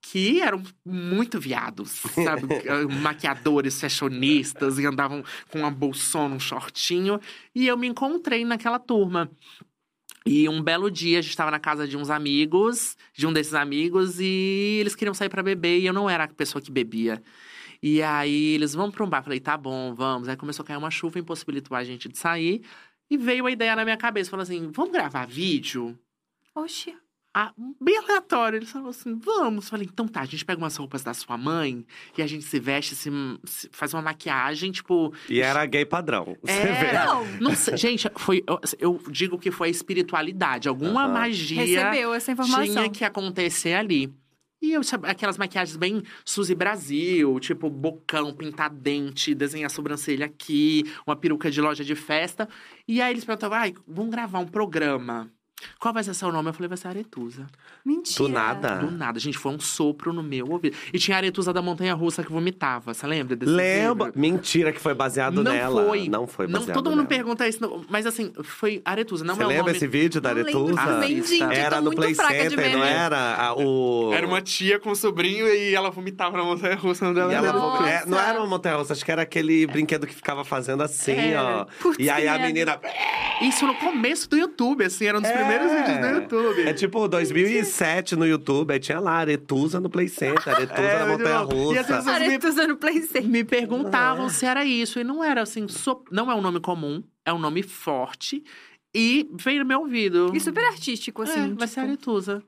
que 0.00 0.40
eram 0.40 0.62
muito 0.84 1.38
viados, 1.40 1.90
sabe? 2.14 2.46
Maquiadores, 3.02 3.80
fashionistas, 3.80 4.78
e 4.78 4.86
andavam 4.86 5.22
com 5.50 5.58
uma 5.58 5.70
bolsona, 5.70 6.34
um 6.34 6.40
shortinho. 6.40 7.20
E 7.54 7.66
eu 7.66 7.76
me 7.76 7.86
encontrei 7.86 8.44
naquela 8.44 8.78
turma. 8.78 9.30
E 10.24 10.48
um 10.48 10.62
belo 10.62 10.90
dia 10.90 11.18
a 11.18 11.22
gente 11.22 11.30
estava 11.30 11.50
na 11.50 11.58
casa 11.58 11.86
de 11.86 11.96
uns 11.96 12.10
amigos, 12.10 12.96
de 13.12 13.26
um 13.26 13.32
desses 13.32 13.54
amigos, 13.54 14.20
e 14.20 14.78
eles 14.80 14.94
queriam 14.94 15.14
sair 15.14 15.28
pra 15.28 15.42
beber 15.42 15.78
e 15.78 15.86
eu 15.86 15.92
não 15.92 16.08
era 16.08 16.24
a 16.24 16.28
pessoa 16.28 16.60
que 16.62 16.70
bebia. 16.70 17.22
E 17.82 18.02
aí 18.02 18.54
eles 18.54 18.74
vão 18.74 18.90
pra 18.90 19.04
um 19.04 19.08
bar. 19.08 19.22
Falei, 19.22 19.40
tá 19.40 19.56
bom, 19.56 19.94
vamos. 19.94 20.28
Aí 20.28 20.36
começou 20.36 20.64
a 20.64 20.66
cair 20.66 20.76
uma 20.76 20.90
chuva, 20.90 21.18
impossibilitou 21.18 21.76
a 21.76 21.84
gente 21.84 22.08
de 22.08 22.18
sair. 22.18 22.62
E 23.10 23.16
veio 23.16 23.46
a 23.46 23.50
ideia 23.50 23.74
na 23.74 23.84
minha 23.84 23.96
cabeça, 23.96 24.30
falou 24.30 24.42
assim: 24.42 24.70
vamos 24.72 24.92
gravar 24.92 25.26
vídeo? 25.26 25.98
Oxi. 26.54 26.94
Ah, 27.34 27.52
bem 27.80 27.96
aleatório. 27.98 28.56
Eles 28.56 28.70
falaram 28.70 28.90
assim: 28.90 29.14
vamos. 29.18 29.68
Falei, 29.68 29.86
então 29.90 30.08
tá, 30.08 30.20
a 30.22 30.24
gente 30.24 30.44
pega 30.44 30.60
umas 30.60 30.76
roupas 30.76 31.02
da 31.04 31.14
sua 31.14 31.36
mãe 31.36 31.86
e 32.16 32.22
a 32.22 32.26
gente 32.26 32.44
se 32.44 32.58
veste, 32.58 32.96
se, 32.96 33.10
se- 33.44 33.68
faz 33.70 33.94
uma 33.94 34.02
maquiagem, 34.02 34.72
tipo. 34.72 35.12
E 35.28 35.40
era 35.40 35.64
gay 35.66 35.84
padrão. 35.84 36.36
Você 36.42 36.52
É, 36.52 36.72
vê. 36.84 36.92
Não. 36.92 37.26
não 37.40 37.54
sei, 37.54 37.76
gente, 37.76 38.10
foi. 38.16 38.42
Eu, 38.46 38.58
eu 38.78 39.02
digo 39.10 39.38
que 39.38 39.50
foi 39.50 39.68
a 39.68 39.70
espiritualidade, 39.70 40.68
alguma 40.68 41.04
Aham. 41.04 41.12
magia 41.12 41.62
Recebeu 41.64 42.12
essa 42.14 42.32
informação. 42.32 42.64
tinha 42.74 42.90
que 42.90 43.04
acontecer 43.04 43.74
ali. 43.74 44.12
E 44.60 44.72
eu, 44.72 44.80
aquelas 45.04 45.38
maquiagens 45.38 45.76
bem 45.76 46.02
Suzy 46.24 46.54
Brasil, 46.54 47.38
tipo 47.38 47.70
bocão, 47.70 48.34
pintar 48.34 48.70
dente, 48.70 49.34
desenhar 49.34 49.70
sobrancelha 49.70 50.26
aqui, 50.26 50.82
uma 51.06 51.14
peruca 51.14 51.50
de 51.50 51.60
loja 51.60 51.84
de 51.84 51.94
festa. 51.94 52.48
E 52.86 53.00
aí 53.00 53.12
eles 53.12 53.24
perguntavam, 53.24 53.56
ai, 53.58 53.74
vamos 53.86 54.10
gravar 54.10 54.40
um 54.40 54.48
programa. 54.48 55.32
Qual 55.80 55.92
vai 55.94 56.02
ser 56.04 56.14
seu 56.14 56.30
nome? 56.32 56.48
Eu 56.50 56.52
falei, 56.54 56.68
vai 56.68 56.78
ser 56.78 56.88
Aretusa. 56.88 57.46
Mentira. 57.84 58.18
Do 58.18 58.28
nada. 58.28 58.74
Do 58.76 58.90
nada, 58.90 59.18
gente, 59.18 59.36
foi 59.38 59.52
um 59.52 59.58
sopro 59.60 60.12
no 60.12 60.22
meu 60.22 60.46
ouvido. 60.50 60.76
E 60.92 60.98
tinha 60.98 61.16
a 61.16 61.18
Aretusa 61.18 61.52
da 61.52 61.60
Montanha 61.62 61.94
Russa 61.94 62.22
que 62.22 62.30
vomitava, 62.30 62.92
você 62.94 63.06
lembra 63.06 63.34
desse 63.36 63.50
Lembra? 63.52 64.12
Mentira 64.14 64.72
que 64.72 64.80
foi 64.80 64.94
baseado 64.94 65.42
Não 65.42 65.52
nela. 65.52 65.84
foi. 65.86 66.08
Não 66.08 66.26
foi 66.26 66.46
Não, 66.46 66.60
baseado 66.60 66.74
todo 66.76 66.86
mundo 66.90 66.98
nela. 66.98 67.08
pergunta 67.08 67.46
isso, 67.48 67.60
não, 67.62 67.84
mas 67.88 68.06
assim, 68.06 68.32
foi 68.42 68.80
Aretusa, 68.84 69.24
não 69.24 69.34
Você 69.34 69.42
é 69.42 69.46
o 69.46 69.48
lembra 69.48 69.64
nome... 69.64 69.76
esse 69.76 69.86
vídeo 69.86 70.20
da 70.20 70.34
Não 70.34 70.42
lembro 70.42 70.78
Aretusa? 70.78 71.06
gente. 71.06 71.42
Era 71.42 71.76
tô 71.76 71.82
no 71.82 71.90
Play 71.94 72.14
Center, 72.14 72.72
não 72.76 72.84
era? 72.84 73.34
A- 73.36 73.54
o... 73.54 74.12
Era 74.12 74.26
uma 74.26 74.40
tia 74.40 74.78
com 74.78 74.90
um 74.90 74.94
sobrinho 74.94 75.46
e 75.48 75.74
ela 75.74 75.90
vomitava 75.90 76.36
na 76.36 76.44
montanha 76.44 76.76
russa. 76.76 77.04
E 77.06 77.08
ela- 77.18 77.52
Nossa. 77.52 77.88
é, 77.88 78.06
não 78.06 78.18
era 78.18 78.38
uma 78.38 78.46
montanha 78.46 78.76
russa, 78.76 78.92
acho 78.92 79.04
que 79.04 79.10
era 79.12 79.22
aquele 79.22 79.66
brinquedo 79.66 80.06
que 80.06 80.14
ficava 80.14 80.44
fazendo 80.44 80.82
assim, 80.82 81.32
É. 81.32 81.40
ó. 81.40 81.64
Putz, 81.80 81.96
e 81.98 82.08
aí 82.10 82.28
a 82.28 82.38
menina. 82.38 82.78
Isso 83.42 83.66
no 83.66 83.74
começo 83.76 84.28
do 84.28 84.36
YouTube, 84.36 84.84
assim, 84.84 85.06
era 85.06 85.18
um 85.18 85.20
dos 85.20 85.30
É. 85.30 85.47
primeiros 85.48 85.72
vídeos 85.72 85.98
do 86.00 86.20
YouTube. 86.20 86.62
É 86.68 86.72
tipo 86.72 87.08
2007 87.08 88.16
no 88.16 88.26
YouTube, 88.26 88.72
aí 88.72 88.78
tinha 88.80 89.00
lá 89.00 89.12
Aretusa 89.12 89.80
no 89.80 89.88
Play 89.90 90.08
Center, 90.08 90.42
Aretusa 90.48 90.80
É, 90.82 90.98
na 90.98 91.06
montanha. 91.06 91.40
E 91.40 91.78
russa. 91.78 92.10
Aretusa 92.10 92.66
no 92.66 92.76
Play 92.76 93.02
Center. 93.02 93.28
Me 93.28 93.44
perguntavam 93.44 94.28
se 94.28 94.44
era 94.46 94.64
isso. 94.64 94.98
E 94.98 95.04
não 95.04 95.22
era 95.24 95.42
assim, 95.42 95.66
so- 95.68 96.04
não 96.10 96.30
é 96.30 96.34
um 96.34 96.40
nome 96.40 96.60
comum, 96.60 97.02
é 97.24 97.32
um 97.32 97.38
nome 97.38 97.62
forte. 97.62 98.42
E 98.94 99.28
veio 99.34 99.60
no 99.60 99.66
meu 99.66 99.80
ouvido. 99.80 100.30
E 100.34 100.40
super 100.40 100.64
artístico, 100.64 101.22
assim. 101.22 101.52
é, 101.52 101.54
vai 101.54 101.68
ser 101.68 101.74
tipo, 101.80 101.86
Aretusa. 101.86 102.42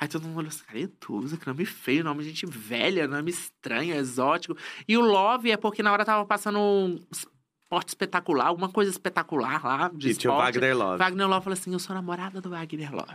Aí 0.00 0.08
todo 0.08 0.22
mundo 0.26 0.38
olhou 0.38 0.48
assim, 0.48 0.62
Aretusa, 0.68 1.36
que 1.36 1.46
nome 1.46 1.64
feio, 1.66 2.02
nome 2.04 2.22
de 2.22 2.30
gente 2.30 2.46
velha, 2.46 3.06
nome 3.06 3.30
estranho, 3.30 3.94
exótico. 3.94 4.56
E 4.88 4.96
o 4.96 5.00
Love 5.02 5.50
é 5.50 5.56
porque 5.56 5.82
na 5.82 5.92
hora 5.92 6.04
tava 6.04 6.24
passando 6.24 6.58
um 6.58 6.98
esporte 7.70 7.88
espetacular, 7.90 8.48
alguma 8.48 8.68
coisa 8.68 8.90
espetacular 8.90 9.64
lá, 9.64 9.90
de 9.94 10.10
E 10.10 10.14
tinha 10.14 10.32
o 10.32 10.34
esporte. 10.34 10.58
Wagner 10.58 10.76
Love. 10.76 10.98
Wagner 10.98 11.28
Love 11.28 11.44
falou 11.44 11.52
assim: 11.54 11.72
eu 11.72 11.78
sou 11.78 11.94
namorada 11.94 12.40
do 12.40 12.50
Wagner 12.50 12.92
Love. 12.92 13.12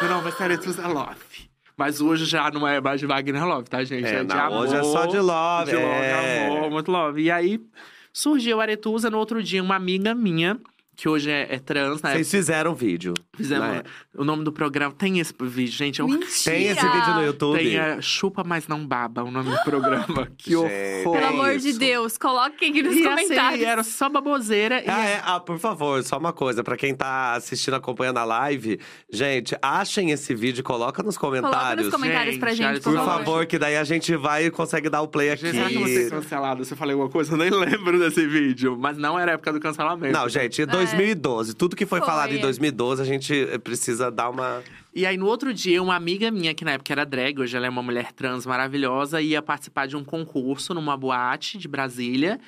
Meu 0.00 0.08
nome 0.08 0.22
vai 0.22 0.32
ser 0.32 0.42
Aretusa 0.44 0.88
Love. 0.88 1.50
Mas 1.76 2.00
hoje 2.00 2.24
já 2.24 2.50
não 2.50 2.66
é 2.66 2.80
mais 2.80 2.98
de 2.98 3.06
Wagner 3.06 3.44
Love, 3.44 3.68
tá, 3.68 3.84
gente? 3.84 4.06
É, 4.06 4.24
de 4.24 4.34
não, 4.34 4.40
amor. 4.40 4.62
hoje 4.62 4.76
é 4.76 4.82
só 4.82 5.04
de 5.04 5.18
love. 5.18 5.70
De 5.70 5.76
love, 5.76 5.86
é. 5.86 6.46
amor, 6.46 6.70
muito 6.70 6.90
love. 6.90 7.22
E 7.22 7.30
aí 7.30 7.60
surgiu 8.12 8.58
a 8.58 8.62
Aretusa 8.62 9.10
no 9.10 9.18
outro 9.18 9.42
dia, 9.42 9.62
uma 9.62 9.76
amiga 9.76 10.14
minha, 10.14 10.58
que 11.00 11.08
hoje 11.08 11.30
é, 11.30 11.46
é 11.54 11.58
trans, 11.58 12.02
né? 12.02 12.12
Vocês 12.12 12.30
fizeram 12.30 12.72
um 12.72 12.74
vídeo. 12.74 13.14
Fizemos. 13.34 13.66
né? 13.68 13.82
O 14.14 14.22
nome 14.22 14.44
do 14.44 14.52
programa. 14.52 14.92
Tem 14.92 15.18
esse 15.18 15.32
vídeo, 15.40 15.72
gente. 15.72 15.98
É 15.98 16.04
um... 16.04 16.08
Mentira. 16.08 16.28
Tem 16.44 16.66
esse 16.66 16.86
vídeo 16.86 17.14
no 17.14 17.22
YouTube? 17.24 17.56
Tem 17.58 17.78
é, 17.78 18.02
Chupa, 18.02 18.44
mas 18.44 18.68
não 18.68 18.86
baba, 18.86 19.24
o 19.24 19.30
nome 19.30 19.50
do 19.50 19.56
programa. 19.64 20.28
Que 20.36 20.50
Gente. 20.50 20.56
horror. 21.06 21.16
Pelo 21.18 21.26
amor 21.26 21.56
de 21.56 21.70
isso. 21.70 21.78
Deus, 21.78 22.18
coloque 22.18 22.66
aqui 22.66 22.82
nos 22.82 22.94
E 22.94 23.06
assim, 23.08 23.22
comentários. 23.28 23.62
era 23.66 23.82
só 23.82 24.10
baboseira. 24.10 24.82
e 24.84 24.90
Ah, 24.90 25.04
é. 25.06 25.22
Ah, 25.24 25.40
por 25.40 25.58
favor, 25.58 26.02
só 26.02 26.18
uma 26.18 26.34
coisa. 26.34 26.62
Pra 26.62 26.76
quem 26.76 26.94
tá 26.94 27.32
assistindo, 27.32 27.72
acompanhando 27.74 28.18
a 28.18 28.24
live, 28.24 28.78
gente, 29.10 29.56
achem 29.62 30.10
esse 30.10 30.34
vídeo 30.34 30.60
e 30.60 30.62
coloca 30.62 31.02
nos 31.02 31.16
Coloca 31.16 31.40
comentários. 31.40 31.86
nos 31.86 31.94
comentários 31.94 32.36
pra 32.36 32.52
Gente, 32.52 32.80
por, 32.82 32.92
Por 32.92 32.98
só. 32.98 33.04
favor, 33.06 33.46
que 33.46 33.58
daí 33.58 33.78
a 33.78 33.84
gente 33.84 34.14
vai 34.16 34.44
e 34.46 34.50
consegue 34.50 34.90
dar 34.90 35.00
o 35.00 35.08
play 35.08 35.30
aqui. 35.30 35.46
Gente, 35.46 35.54
será 35.54 35.68
que 35.68 35.74
eu 35.76 35.80
vou 35.80 35.88
ser 35.88 36.10
cancelado 36.10 36.64
se 36.64 36.74
eu 36.74 36.76
falei 36.76 36.92
alguma 36.92 37.08
coisa? 37.10 37.32
Eu 37.32 37.38
nem 37.38 37.48
lembro 37.50 37.98
desse 37.98 38.26
vídeo. 38.26 38.76
Mas 38.78 38.98
não 38.98 39.18
era 39.18 39.32
época 39.32 39.50
do 39.52 39.60
cancelamento. 39.60 40.12
Não, 40.12 40.28
gente, 40.28 40.60
2012. 40.96 41.54
Tudo 41.54 41.76
que 41.76 41.86
foi, 41.86 41.98
Foi. 42.00 42.06
falado 42.08 42.32
em 42.32 42.40
2012, 42.40 43.02
a 43.02 43.04
gente 43.04 43.32
eh, 43.34 43.58
precisa 43.58 44.10
dar 44.10 44.30
uma. 44.30 44.62
E 44.94 45.06
aí, 45.06 45.16
no 45.16 45.26
outro 45.26 45.54
dia, 45.54 45.82
uma 45.82 45.94
amiga 45.94 46.30
minha, 46.30 46.52
que 46.54 46.64
na 46.64 46.72
época 46.72 46.92
era 46.92 47.04
drag, 47.04 47.38
hoje 47.40 47.56
ela 47.56 47.66
é 47.66 47.70
uma 47.70 47.82
mulher 47.82 48.12
trans 48.12 48.44
maravilhosa, 48.44 49.20
ia 49.20 49.40
participar 49.40 49.86
de 49.86 49.96
um 49.96 50.04
concurso 50.04 50.74
numa 50.74 50.96
boate 50.96 51.58
de 51.58 51.68
Brasília. 51.68 52.40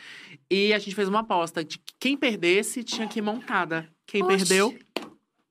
E 0.50 0.72
a 0.72 0.78
gente 0.78 0.94
fez 0.94 1.09
uma 1.09 1.20
aposta 1.20 1.64
de 1.64 1.78
que 1.78 1.92
quem 2.00 2.16
perdesse 2.16 2.83
tinha 2.83 3.07
que 3.07 3.20
ir 3.20 3.22
montada. 3.22 3.88
Quem 4.07 4.22
Oxi. 4.22 4.37
perdeu, 4.38 4.76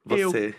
Eu. 0.10 0.30
Você. 0.32 0.54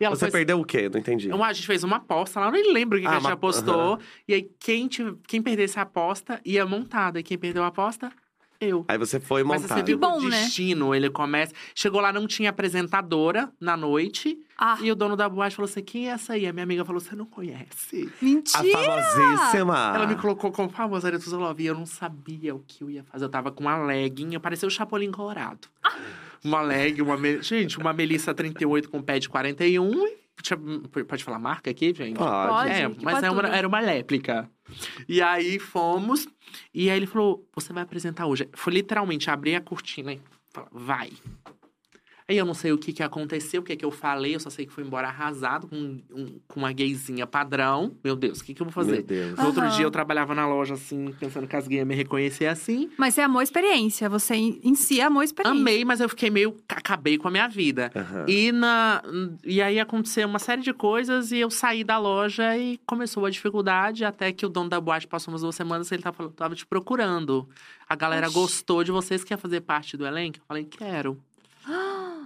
e 0.00 0.04
ela 0.04 0.14
Você 0.14 0.26
foi 0.26 0.30
perdeu 0.30 0.60
o 0.60 0.64
quê? 0.64 0.88
Não 0.88 1.00
entendi. 1.00 1.26
Então, 1.26 1.42
a 1.42 1.52
gente 1.52 1.66
fez 1.66 1.82
uma 1.82 1.96
aposta 1.96 2.38
lá, 2.40 2.46
eu 2.46 2.52
nem 2.52 2.72
lembro 2.72 2.96
o 2.96 3.00
que, 3.00 3.06
Ah, 3.06 3.10
que 3.10 3.16
a 3.16 3.18
gente 3.20 3.26
uma- 3.28 3.34
apostou. 3.34 3.98
E 4.28 4.34
aí, 4.34 4.48
quem, 4.60 4.88
quem 5.26 5.42
perdesse 5.42 5.78
a 5.78 5.82
aposta 5.82 6.40
ia 6.44 6.64
montada. 6.64 7.18
E 7.18 7.22
quem 7.22 7.36
perdeu 7.36 7.64
a 7.64 7.66
aposta, 7.66 8.10
eu. 8.60 8.84
Aí 8.88 8.98
você 8.98 9.18
foi 9.20 9.42
Mas 9.44 9.62
montar. 9.62 9.74
você 9.76 9.82
viu 9.82 9.98
Que 9.98 10.06
bom, 10.06 10.18
o 10.18 10.28
né? 10.28 10.42
destino, 10.42 10.94
ele 10.94 11.08
começa. 11.10 11.52
Chegou 11.74 12.00
lá, 12.00 12.12
não 12.12 12.26
tinha 12.26 12.50
apresentadora 12.50 13.50
na 13.60 13.76
noite. 13.76 14.38
Ah, 14.56 14.76
E 14.82 14.90
o 14.90 14.96
dono 14.96 15.16
da 15.16 15.28
boate 15.28 15.54
falou 15.56 15.68
assim: 15.68 15.82
quem 15.82 16.08
é 16.08 16.12
essa 16.12 16.32
aí? 16.32 16.46
A 16.46 16.52
minha 16.52 16.64
amiga 16.64 16.84
falou: 16.84 17.00
você 17.00 17.14
não 17.14 17.26
conhece. 17.26 18.10
A 18.20 18.24
mentira! 18.24 18.72
famosíssima. 18.72 19.92
Ela 19.94 20.06
me 20.06 20.16
colocou 20.16 20.50
como 20.50 20.68
famosa 20.68 21.08
Aretusa 21.08 21.36
Love. 21.36 21.62
E 21.62 21.66
eu 21.66 21.74
não 21.74 21.86
sabia 21.86 22.54
o 22.54 22.58
que 22.66 22.82
eu 22.82 22.90
ia 22.90 23.04
fazer. 23.04 23.24
Eu 23.24 23.28
tava 23.28 23.50
com 23.52 23.62
uma 23.64 23.76
legging, 23.84 24.34
eu 24.34 24.40
parecia 24.40 24.66
o 24.66 24.70
Chapolin 24.70 25.10
Colorado. 25.10 25.68
Uma 26.44 26.60
leg, 26.60 27.00
uma. 27.02 27.16
me- 27.16 27.42
Gente, 27.42 27.78
uma 27.78 27.92
Melissa 27.92 28.32
38 28.34 28.88
com 28.88 29.02
pé 29.02 29.18
de 29.18 29.28
41. 29.28 29.92
Tinha- 30.42 30.58
Pode 31.04 31.24
falar 31.24 31.38
marca 31.38 31.70
aqui, 31.70 31.92
gente? 31.94 32.16
Pode. 32.16 32.48
Pode. 32.48 32.70
É, 32.70 32.88
mas 32.88 33.14
pode 33.14 33.26
é 33.26 33.30
uma- 33.30 33.48
era 33.48 33.66
uma 33.68 33.80
réplica. 33.80 34.50
E 35.08 35.20
aí 35.22 35.58
fomos. 35.58 36.26
E 36.74 36.90
aí 36.90 36.96
ele 36.96 37.06
falou: 37.06 37.46
Você 37.54 37.72
vai 37.72 37.82
apresentar 37.82 38.26
hoje. 38.26 38.48
Foi 38.54 38.72
literalmente 38.72 39.30
abrir 39.30 39.54
a 39.56 39.60
cortina 39.60 40.12
e 40.12 40.20
falar: 40.52 40.68
Vai. 40.72 41.10
Aí 42.30 42.36
eu 42.36 42.44
não 42.44 42.52
sei 42.52 42.72
o 42.72 42.76
que, 42.78 42.92
que 42.92 43.02
aconteceu, 43.02 43.62
o 43.62 43.64
que, 43.64 43.74
que 43.74 43.84
eu 43.84 43.90
falei, 43.90 44.34
eu 44.34 44.40
só 44.40 44.50
sei 44.50 44.66
que 44.66 44.72
fui 44.72 44.84
embora 44.84 45.08
arrasado 45.08 45.66
com, 45.66 45.98
um- 46.10 46.38
com 46.46 46.60
uma 46.60 46.70
gayzinha 46.72 47.26
padrão. 47.26 47.96
Meu 48.04 48.14
Deus, 48.14 48.40
o 48.40 48.44
que, 48.44 48.52
que 48.52 48.60
eu 48.60 48.66
vou 48.66 48.72
fazer? 48.72 48.96
Meu 48.96 49.02
Deus. 49.02 49.38
No 49.38 49.46
outro 49.46 49.66
dia 49.70 49.86
eu 49.86 49.90
trabalhava 49.90 50.34
na 50.34 50.46
loja 50.46 50.74
assim, 50.74 51.10
pensando 51.18 51.46
que 51.46 51.56
as 51.56 51.66
gays 51.66 51.78
iam 51.78 51.86
me 51.86 51.94
reconhecer 51.94 52.44
assim. 52.44 52.90
Mas 52.98 53.14
você 53.14 53.22
amou 53.22 53.40
a 53.40 53.42
experiência. 53.42 54.10
Você 54.10 54.34
em 54.34 54.74
si 54.74 55.00
amou 55.00 55.22
a 55.22 55.24
experiência. 55.24 55.58
Amei, 55.58 55.86
mas 55.86 56.00
eu 56.00 56.08
fiquei 56.10 56.28
meio. 56.28 56.54
Acabei 56.68 57.16
com 57.16 57.28
a 57.28 57.30
minha 57.30 57.48
vida. 57.48 57.90
Aham. 57.96 58.26
E, 58.28 58.52
na, 58.52 59.02
e 59.42 59.62
aí 59.62 59.80
aconteceu 59.80 60.28
uma 60.28 60.38
série 60.38 60.60
de 60.60 60.74
coisas 60.74 61.32
e 61.32 61.38
eu 61.38 61.50
saí 61.50 61.82
da 61.82 61.96
loja 61.98 62.54
e 62.58 62.78
começou 62.86 63.24
a 63.24 63.30
dificuldade, 63.30 64.04
até 64.04 64.32
que 64.32 64.44
o 64.44 64.50
dono 64.50 64.68
da 64.68 64.78
boate 64.78 65.06
passou 65.06 65.32
umas 65.32 65.40
duas 65.40 65.54
semanas 65.54 65.90
e 65.90 65.94
ele 65.94 66.02
tava, 66.02 66.14
falando, 66.18 66.32
tava 66.34 66.54
te 66.54 66.66
procurando. 66.66 67.48
A 67.88 67.96
galera 67.96 68.26
Oxi. 68.26 68.34
gostou 68.34 68.84
de 68.84 68.92
vocês, 68.92 69.24
quer 69.24 69.38
fazer 69.38 69.62
parte 69.62 69.96
do 69.96 70.06
elenco? 70.06 70.36
Eu 70.40 70.42
falei, 70.46 70.64
quero. 70.64 71.18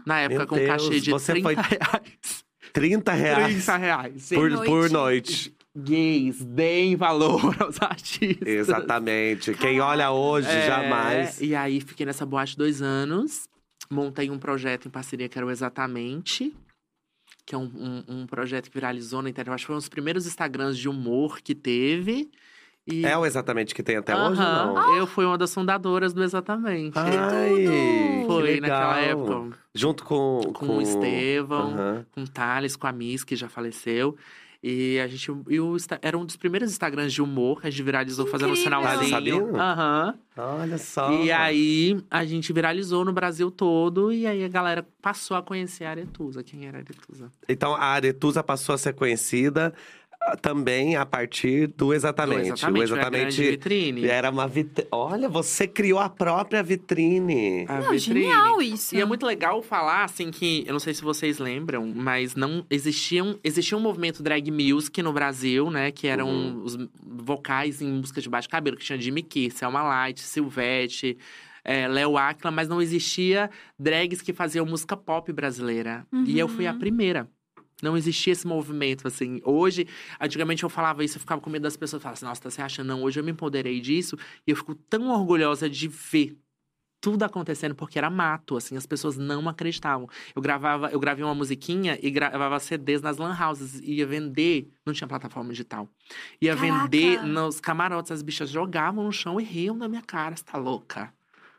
Na 0.07 0.21
época, 0.21 0.39
Meu 0.41 0.47
com 0.47 0.57
Deus, 0.57 0.69
cachê 0.69 1.01
de 1.01 1.11
você 1.11 1.33
30 1.33 1.43
foi 1.43 1.55
reais. 1.55 2.45
30 2.73 3.13
reais 3.13 3.55
30 3.67 3.77
reais. 3.77 4.29
por, 4.31 4.51
Noite. 4.51 4.67
por 4.71 4.91
noite. 4.91 5.55
Gays, 5.77 6.45
deem 6.45 6.97
valor 6.97 7.57
aos 7.63 7.81
artistas. 7.81 8.47
Exatamente. 8.47 9.55
Quem 9.55 9.81
olha 9.81 10.11
hoje, 10.11 10.49
É, 10.49 10.67
jamais. 10.67 11.41
E 11.41 11.55
aí, 11.55 11.81
fiquei 11.81 12.05
nessa 12.07 12.27
boate 12.27 12.57
dois 12.57 12.83
anos. 12.83 13.49
montei 13.91 14.31
um 14.31 14.39
projeto 14.39 14.87
em 14.87 14.91
parceria 14.91 15.29
que 15.29 15.39
era 15.39 15.47
o 15.47 15.51
Exatamente, 15.51 16.55
que 17.47 17.55
é 17.55 17.59
um, 17.59 17.65
um, 17.75 18.05
um 18.23 18.27
projeto 18.27 18.69
que 18.69 18.75
viralizou 18.75 19.23
na 19.23 19.31
internet. 19.31 19.55
Acho 19.55 19.65
que 19.65 19.67
foi 19.67 19.77
um 19.77 19.79
dos 19.79 19.89
primeiros 19.89 20.27
Instagrams 20.27 20.77
de 20.79 20.89
humor 20.89 21.41
que 21.41 21.55
teve. 21.55 22.31
E... 22.87 23.07
É 23.07 23.17
o 23.17 23.25
exatamente 23.25 23.75
que 23.75 23.83
tem 23.83 23.97
até 23.97 24.17
hoje, 24.17 24.41
não? 24.41 24.97
Eu 24.97 25.07
fui 25.07 25.25
uma 25.25 25.39
das 25.39 25.55
fundadoras 25.55 26.13
do 26.13 26.23
Exatamente. 26.23 26.99
Ai, 26.99 27.55
que 27.55 28.27
Foi 28.27 28.43
legal. 28.43 28.71
naquela 28.71 29.01
época. 29.01 29.59
Junto 29.75 30.05
com… 30.05 30.41
Com 30.53 30.79
o 30.79 30.83
Estevão, 30.83 32.05
com 32.13 32.23
o 32.23 32.29
Thales, 32.29 32.75
com 32.75 32.87
a 32.87 32.93
Miss, 32.93 33.23
que 33.23 33.37
já 33.37 33.49
faleceu. 33.49 34.17
E 34.65 35.01
a 35.01 35.09
gente. 35.09 35.29
E 35.49 35.59
o, 35.59 35.77
era 36.01 36.17
um 36.17 36.25
dos 36.25 36.37
primeiros 36.37 36.71
Instagrams 36.71 37.13
de 37.13 37.21
humor 37.21 37.61
que 37.61 37.67
a 37.67 37.71
gente 37.71 37.83
viralizou 37.83 38.29
fazendo 38.29 38.51
um 38.51 38.53
Incrível. 38.53 38.79
Ah, 38.79 38.91
sinalzinho. 38.91 39.11
sabia? 39.11 39.61
Aham. 39.61 40.15
Olha 40.37 40.79
só. 40.79 41.13
E 41.13 41.33
aí 41.33 42.01
a 42.09 42.25
gente 42.25 42.53
viralizou 42.53 43.05
no 43.05 43.13
Brasil 43.13 43.51
todo. 43.51 44.13
E 44.13 44.25
aí 44.25 44.45
a 44.45 44.49
galera 44.49 44.87
passou 45.03 45.37
a 45.37 45.43
conhecer 45.43 45.85
a 45.85 45.91
Aretusa. 45.91 46.45
Quem 46.45 46.65
era 46.65 46.79
a 46.79 46.81
Aretusa? 46.81 47.33
Então, 47.49 47.75
a 47.75 47.87
Aretusa 47.87 48.41
passou 48.41 48.73
a 48.77 48.79
ser 48.79 48.93
conhecida 48.95 49.75
também 50.41 50.97
a 50.97 51.05
partir 51.07 51.67
do 51.69 51.93
Exatamente. 51.93 52.43
Do 52.49 52.55
exatamente, 52.55 52.85
o 52.85 52.89
foi 52.89 52.99
a 53.01 53.11
grande 53.11 53.27
Exatamente 53.43 53.51
vitrine. 53.51 54.07
era 54.07 54.31
uma 54.31 54.47
vitrine. 54.49 54.89
Olha, 54.93 55.29
você 55.29 55.67
criou 55.67 55.99
a 55.99 56.09
própria 56.09 56.63
vitrine. 56.63 57.65
A 57.69 57.81
Não, 57.81 57.91
vitrine. 57.91 58.23
genial 58.23 58.63
isso. 58.63 58.95
E 58.95 59.01
é 59.01 59.05
muito 59.05 59.25
legal 59.27 59.63
falar, 59.63 60.05
assim, 60.05 60.31
que 60.31 60.65
eu 60.67 60.73
não 60.73 60.81
sei 60.81 60.95
se 60.95 61.03
vocês 61.03 61.39
lembram, 61.39 61.93
mas 61.95 62.35
não 62.35 62.65
existiam, 62.71 63.39
existia 63.45 63.77
um 63.77 63.81
movimento 63.81 64.23
drag 64.23 64.51
music 64.51 65.03
no 65.03 65.13
Brasil, 65.13 65.71
né? 65.71 65.91
Que 65.91 66.07
eram 66.07 66.29
Uhum. 66.29 66.63
os 66.65 66.79
vocais 67.03 67.81
em 67.83 67.91
música 67.93 68.21
de 68.21 68.29
baixo 68.29 68.49
cabelo, 68.49 68.77
que 68.77 68.85
tinha 68.85 69.01
Jimmy 69.01 69.23
Key, 69.23 69.51
Selma 69.51 69.83
Light, 69.83 70.21
Silvete, 70.21 71.17
é, 71.65 71.87
Léo 71.87 72.17
Aquila, 72.17 72.51
mas 72.51 72.69
não 72.69 72.81
existia 72.83 73.51
drags 73.79 74.21
que 74.23 74.33
faziam 74.33 74.67
música 74.67 74.97
pop 74.97 75.33
brasileira. 75.33 76.05
E 76.27 76.39
eu 76.39 76.49
fui 76.49 76.67
a 76.67 76.73
Uhum. 76.73 76.79
primeira. 76.79 77.29
Não 77.83 77.97
existia 77.97 78.33
esse 78.33 78.47
movimento, 78.47 79.09
assim. 79.09 79.41
Hoje, 79.45 79.89
antigamente 80.21 80.63
eu 80.63 80.69
falava 80.69 81.05
isso, 81.05 81.17
eu 81.17 81.21
ficava 81.21 81.41
com 81.41 81.51
medo 81.51 81.65
das 81.65 81.77
pessoas. 81.77 82.01
Falavam 82.01 82.15
assim, 82.15 82.25
nossa, 82.27 82.51
você 82.51 82.63
acha? 82.63 82.85
Não, 82.85 83.03
hoje 83.03 83.19
eu 83.19 83.25
me 83.25 83.33
empoderei 83.33 83.81
disso. 83.81 84.17
E 84.47 84.53
eu 84.53 84.57
fico 84.57 84.75
tão 84.75 85.09
orgulhosa 85.11 85.69
de 85.69 85.89
ver 85.89 86.39
tudo 87.01 87.25
acontecendo, 87.25 87.75
porque 87.75 87.99
era 87.99 88.09
mato, 88.09 88.57
assim. 88.57 88.77
As 88.77 88.87
pessoas 88.87 89.19
não 89.19 89.49
acreditavam. 89.49 90.09
Eu 90.35 90.41
gravava, 90.41 90.89
eu 90.91 91.01
gravei 91.01 91.25
uma 91.25 91.35
musiquinha 91.35 91.99
e 92.01 92.09
gravava 92.13 92.61
CDs 92.61 93.03
nas 93.03 93.17
lan 93.17 93.37
houses. 93.37 93.81
Ia 93.81 94.07
vender, 94.07 94.71
não 94.87 94.95
tinha 94.95 95.09
plataforma 95.09 95.51
digital. 95.51 95.89
Ia 96.41 96.55
Caraca! 96.57 96.85
vender 96.85 97.23
nos 97.25 97.59
camarotes. 97.59 98.13
As 98.13 98.23
bichas 98.23 98.49
jogavam 98.49 99.03
no 99.05 99.13
chão 99.13 99.41
e 99.41 99.45
riam 99.45 99.77
da 99.77 99.89
minha 99.89 100.03
cara. 100.03 100.37
Você 100.37 100.45
tá 100.45 100.57
louca? 100.57 101.13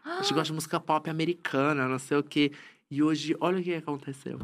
A 0.06 0.22
gente 0.22 0.34
gosta 0.34 0.46
de 0.46 0.54
música 0.54 0.80
pop 0.80 1.10
americana, 1.10 1.88
não 1.90 2.00
sei 2.00 2.18
o 2.18 2.24
quê. 2.24 2.54
E 2.90 3.04
hoje, 3.04 3.36
olha 3.42 3.60
o 3.60 3.64
que 3.64 3.74
aconteceu. 3.74 4.40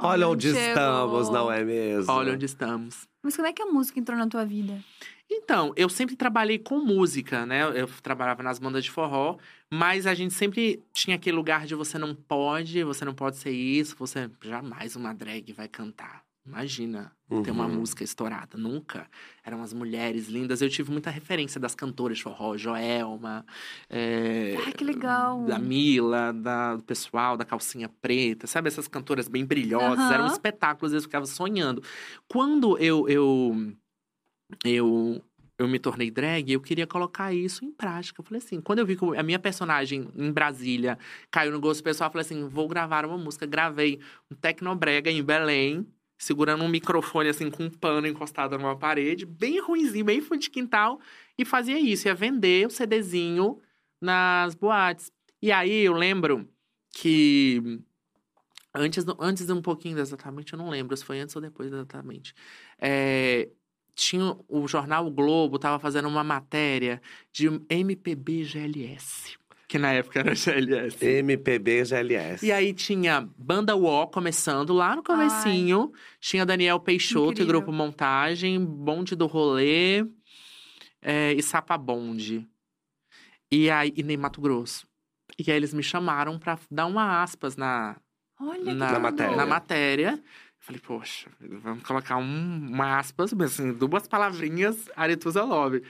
Olha 0.00 0.28
onde 0.28 0.52
Chegou. 0.52 0.68
estamos, 0.68 1.28
não 1.28 1.50
é 1.50 1.64
mesmo? 1.64 2.12
Olha 2.12 2.32
onde 2.32 2.46
estamos. 2.46 3.08
Mas 3.22 3.34
como 3.34 3.48
é 3.48 3.52
que 3.52 3.62
a 3.62 3.66
música 3.66 3.98
entrou 3.98 4.16
na 4.16 4.28
tua 4.28 4.44
vida? 4.44 4.82
Então, 5.30 5.72
eu 5.76 5.88
sempre 5.88 6.16
trabalhei 6.16 6.58
com 6.58 6.78
música, 6.78 7.44
né? 7.44 7.62
Eu 7.78 7.86
trabalhava 8.02 8.42
nas 8.42 8.58
bandas 8.58 8.84
de 8.84 8.90
forró, 8.90 9.36
mas 9.70 10.06
a 10.06 10.14
gente 10.14 10.32
sempre 10.32 10.82
tinha 10.92 11.16
aquele 11.16 11.36
lugar 11.36 11.66
de 11.66 11.74
você 11.74 11.98
não 11.98 12.14
pode, 12.14 12.82
você 12.84 13.04
não 13.04 13.12
pode 13.14 13.36
ser 13.36 13.50
isso, 13.50 13.96
você 13.98 14.30
jamais 14.40 14.96
uma 14.96 15.12
drag 15.12 15.52
vai 15.52 15.68
cantar. 15.68 16.22
Imagina 16.46 17.12
ter 17.44 17.50
uma 17.50 17.66
Uhum. 17.66 17.74
música 17.80 18.02
estourada, 18.02 18.56
nunca. 18.56 19.06
Eram 19.44 19.62
as 19.62 19.72
mulheres 19.72 20.28
lindas. 20.28 20.62
Eu 20.62 20.70
tive 20.70 20.90
muita 20.90 21.10
referência 21.10 21.60
das 21.60 21.74
cantoras 21.74 22.16
de 22.18 22.22
forró, 22.24 22.56
Joelma, 22.56 23.44
é, 23.90 24.56
Ai, 24.64 24.72
que 24.72 24.82
legal. 24.84 25.42
da 25.44 25.58
Mila, 25.58 26.32
da, 26.32 26.76
do 26.76 26.82
pessoal, 26.82 27.36
da 27.36 27.44
calcinha 27.44 27.88
preta, 28.00 28.46
sabe? 28.46 28.68
Essas 28.68 28.88
cantoras 28.88 29.28
bem 29.28 29.44
brilhosas. 29.44 29.98
Aham. 30.06 30.14
Era 30.14 30.22
um 30.22 30.26
espetáculo, 30.26 30.86
às 30.86 30.92
vezes 30.92 31.04
eu 31.04 31.08
ficava 31.08 31.26
sonhando. 31.26 31.82
Quando 32.26 32.78
eu, 32.78 33.06
eu, 33.08 33.72
eu, 34.64 35.22
eu 35.58 35.68
me 35.68 35.78
tornei 35.78 36.10
drag, 36.10 36.50
eu 36.52 36.60
queria 36.60 36.86
colocar 36.86 37.32
isso 37.34 37.64
em 37.64 37.70
prática. 37.70 38.20
Eu 38.20 38.24
falei 38.24 38.38
assim, 38.38 38.60
quando 38.60 38.78
eu 38.78 38.86
vi 38.86 38.96
que 38.96 39.04
a 39.16 39.22
minha 39.22 39.38
personagem 39.38 40.08
em 40.16 40.32
Brasília 40.32 40.98
caiu 41.30 41.52
no 41.52 41.60
gosto 41.60 41.82
pessoal, 41.82 42.08
eu 42.08 42.12
falei 42.12 42.24
assim, 42.24 42.48
vou 42.48 42.66
gravar 42.68 43.04
uma 43.04 43.18
música. 43.18 43.44
Gravei 43.46 43.98
um 44.30 44.34
Tecnobrega 44.34 45.10
em 45.10 45.22
Belém, 45.22 45.86
segurando 46.18 46.64
um 46.64 46.68
microfone 46.68 47.28
assim 47.28 47.50
com 47.50 47.64
um 47.64 47.70
pano 47.70 48.06
encostado 48.06 48.58
numa 48.58 48.76
parede, 48.76 49.24
bem 49.24 49.60
ruinzinho, 49.60 50.04
bem 50.04 50.20
fundo 50.20 50.40
de 50.40 50.50
quintal, 50.50 51.00
e 51.38 51.44
fazia 51.44 51.78
isso, 51.78 52.08
ia 52.08 52.14
vender 52.14 52.66
o 52.66 52.70
CDzinho 52.70 53.60
nas 54.00 54.54
boates. 54.54 55.12
E 55.40 55.52
aí 55.52 55.84
eu 55.84 55.92
lembro 55.92 56.48
que 56.90 57.80
antes, 58.74 59.04
antes 59.20 59.48
um 59.48 59.62
pouquinho 59.62 59.98
exatamente, 59.98 60.52
eu 60.52 60.58
não 60.58 60.68
lembro 60.68 60.96
se 60.96 61.04
foi 61.04 61.20
antes 61.20 61.36
ou 61.36 61.42
depois 61.42 61.72
exatamente. 61.72 62.34
É, 62.80 63.48
tinha 63.94 64.36
o 64.48 64.66
jornal 64.66 65.06
o 65.06 65.10
Globo 65.10 65.58
tava 65.58 65.78
fazendo 65.78 66.08
uma 66.08 66.24
matéria 66.24 67.00
de 67.32 67.46
MPB 67.68 68.44
GLS, 68.44 69.38
que 69.68 69.78
na 69.78 69.92
época 69.92 70.20
era 70.20 70.34
GLS. 70.34 71.04
MPB 71.04 71.84
GLS. 71.84 72.44
E 72.46 72.50
aí 72.50 72.72
tinha 72.72 73.28
Banda 73.36 73.76
UO 73.76 74.08
começando 74.08 74.72
lá 74.72 74.96
no 74.96 75.02
comecinho. 75.02 75.92
Tinha 76.20 76.46
Daniel 76.46 76.80
Peixoto 76.80 77.32
Incrível. 77.32 77.44
e 77.44 77.46
Grupo 77.48 77.70
Montagem, 77.72 78.64
Bonde 78.64 79.14
do 79.14 79.26
Rolê 79.26 80.06
é, 81.02 81.34
e 81.34 81.42
Sapa 81.42 81.76
Bonde. 81.76 82.48
E 83.52 83.70
aí, 83.70 83.92
e 83.96 84.02
nem 84.02 84.16
Mato 84.16 84.40
Grosso. 84.40 84.86
E 85.38 85.50
aí 85.50 85.56
eles 85.56 85.72
me 85.74 85.82
chamaram 85.82 86.38
pra 86.38 86.58
dar 86.70 86.86
uma 86.86 87.22
aspas 87.22 87.54
na, 87.56 87.96
Olha 88.40 88.74
na, 88.74 88.92
Na 88.92 88.98
matéria. 88.98 89.36
na 89.36 89.46
matéria. 89.46 90.22
Eu 90.70 90.80
Falei, 90.80 90.80
poxa, 91.00 91.30
vamos 91.40 91.82
colocar 91.82 92.16
um, 92.18 92.68
uma 92.70 92.98
aspas, 92.98 93.32
mas 93.32 93.52
assim, 93.58 93.72
duas 93.72 94.06
palavrinhas, 94.06 94.88
Aretusa 94.94 95.42
Love. 95.42 95.82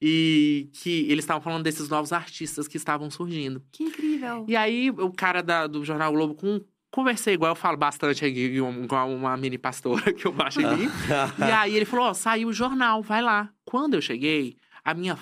E 0.00 0.68
que 0.74 1.06
eles 1.10 1.24
estavam 1.24 1.40
falando 1.42 1.62
desses 1.64 1.88
novos 1.88 2.12
artistas 2.12 2.68
que 2.68 2.76
estavam 2.76 3.10
surgindo. 3.10 3.62
Que 3.72 3.84
incrível. 3.84 4.44
E 4.46 4.54
aí, 4.54 4.90
o 4.90 5.10
cara 5.12 5.42
da- 5.42 5.66
do 5.66 5.82
Jornal 5.84 6.12
Globo, 6.12 6.34
com, 6.34 6.60
conversei 6.90 7.34
igual 7.34 7.52
eu 7.52 7.56
falo 7.56 7.76
bastante 7.76 8.24
aqui, 8.24 8.38
igual 8.38 9.10
uma 9.10 9.36
mini 9.36 9.56
pastora 9.58 10.12
que 10.12 10.26
eu 10.26 10.32
baixo 10.32 10.60
aqui. 10.60 10.84
e 11.40 11.50
aí 11.50 11.74
ele 11.74 11.84
falou: 11.86 12.06
Ó, 12.06 12.14
saiu 12.14 12.48
o 12.48 12.52
jornal, 12.52 13.02
vai 13.02 13.22
lá. 13.22 13.50
Quando 13.64 13.94
eu 13.94 14.02
cheguei, 14.02 14.56
a 14.84 14.92
minha, 14.94 15.18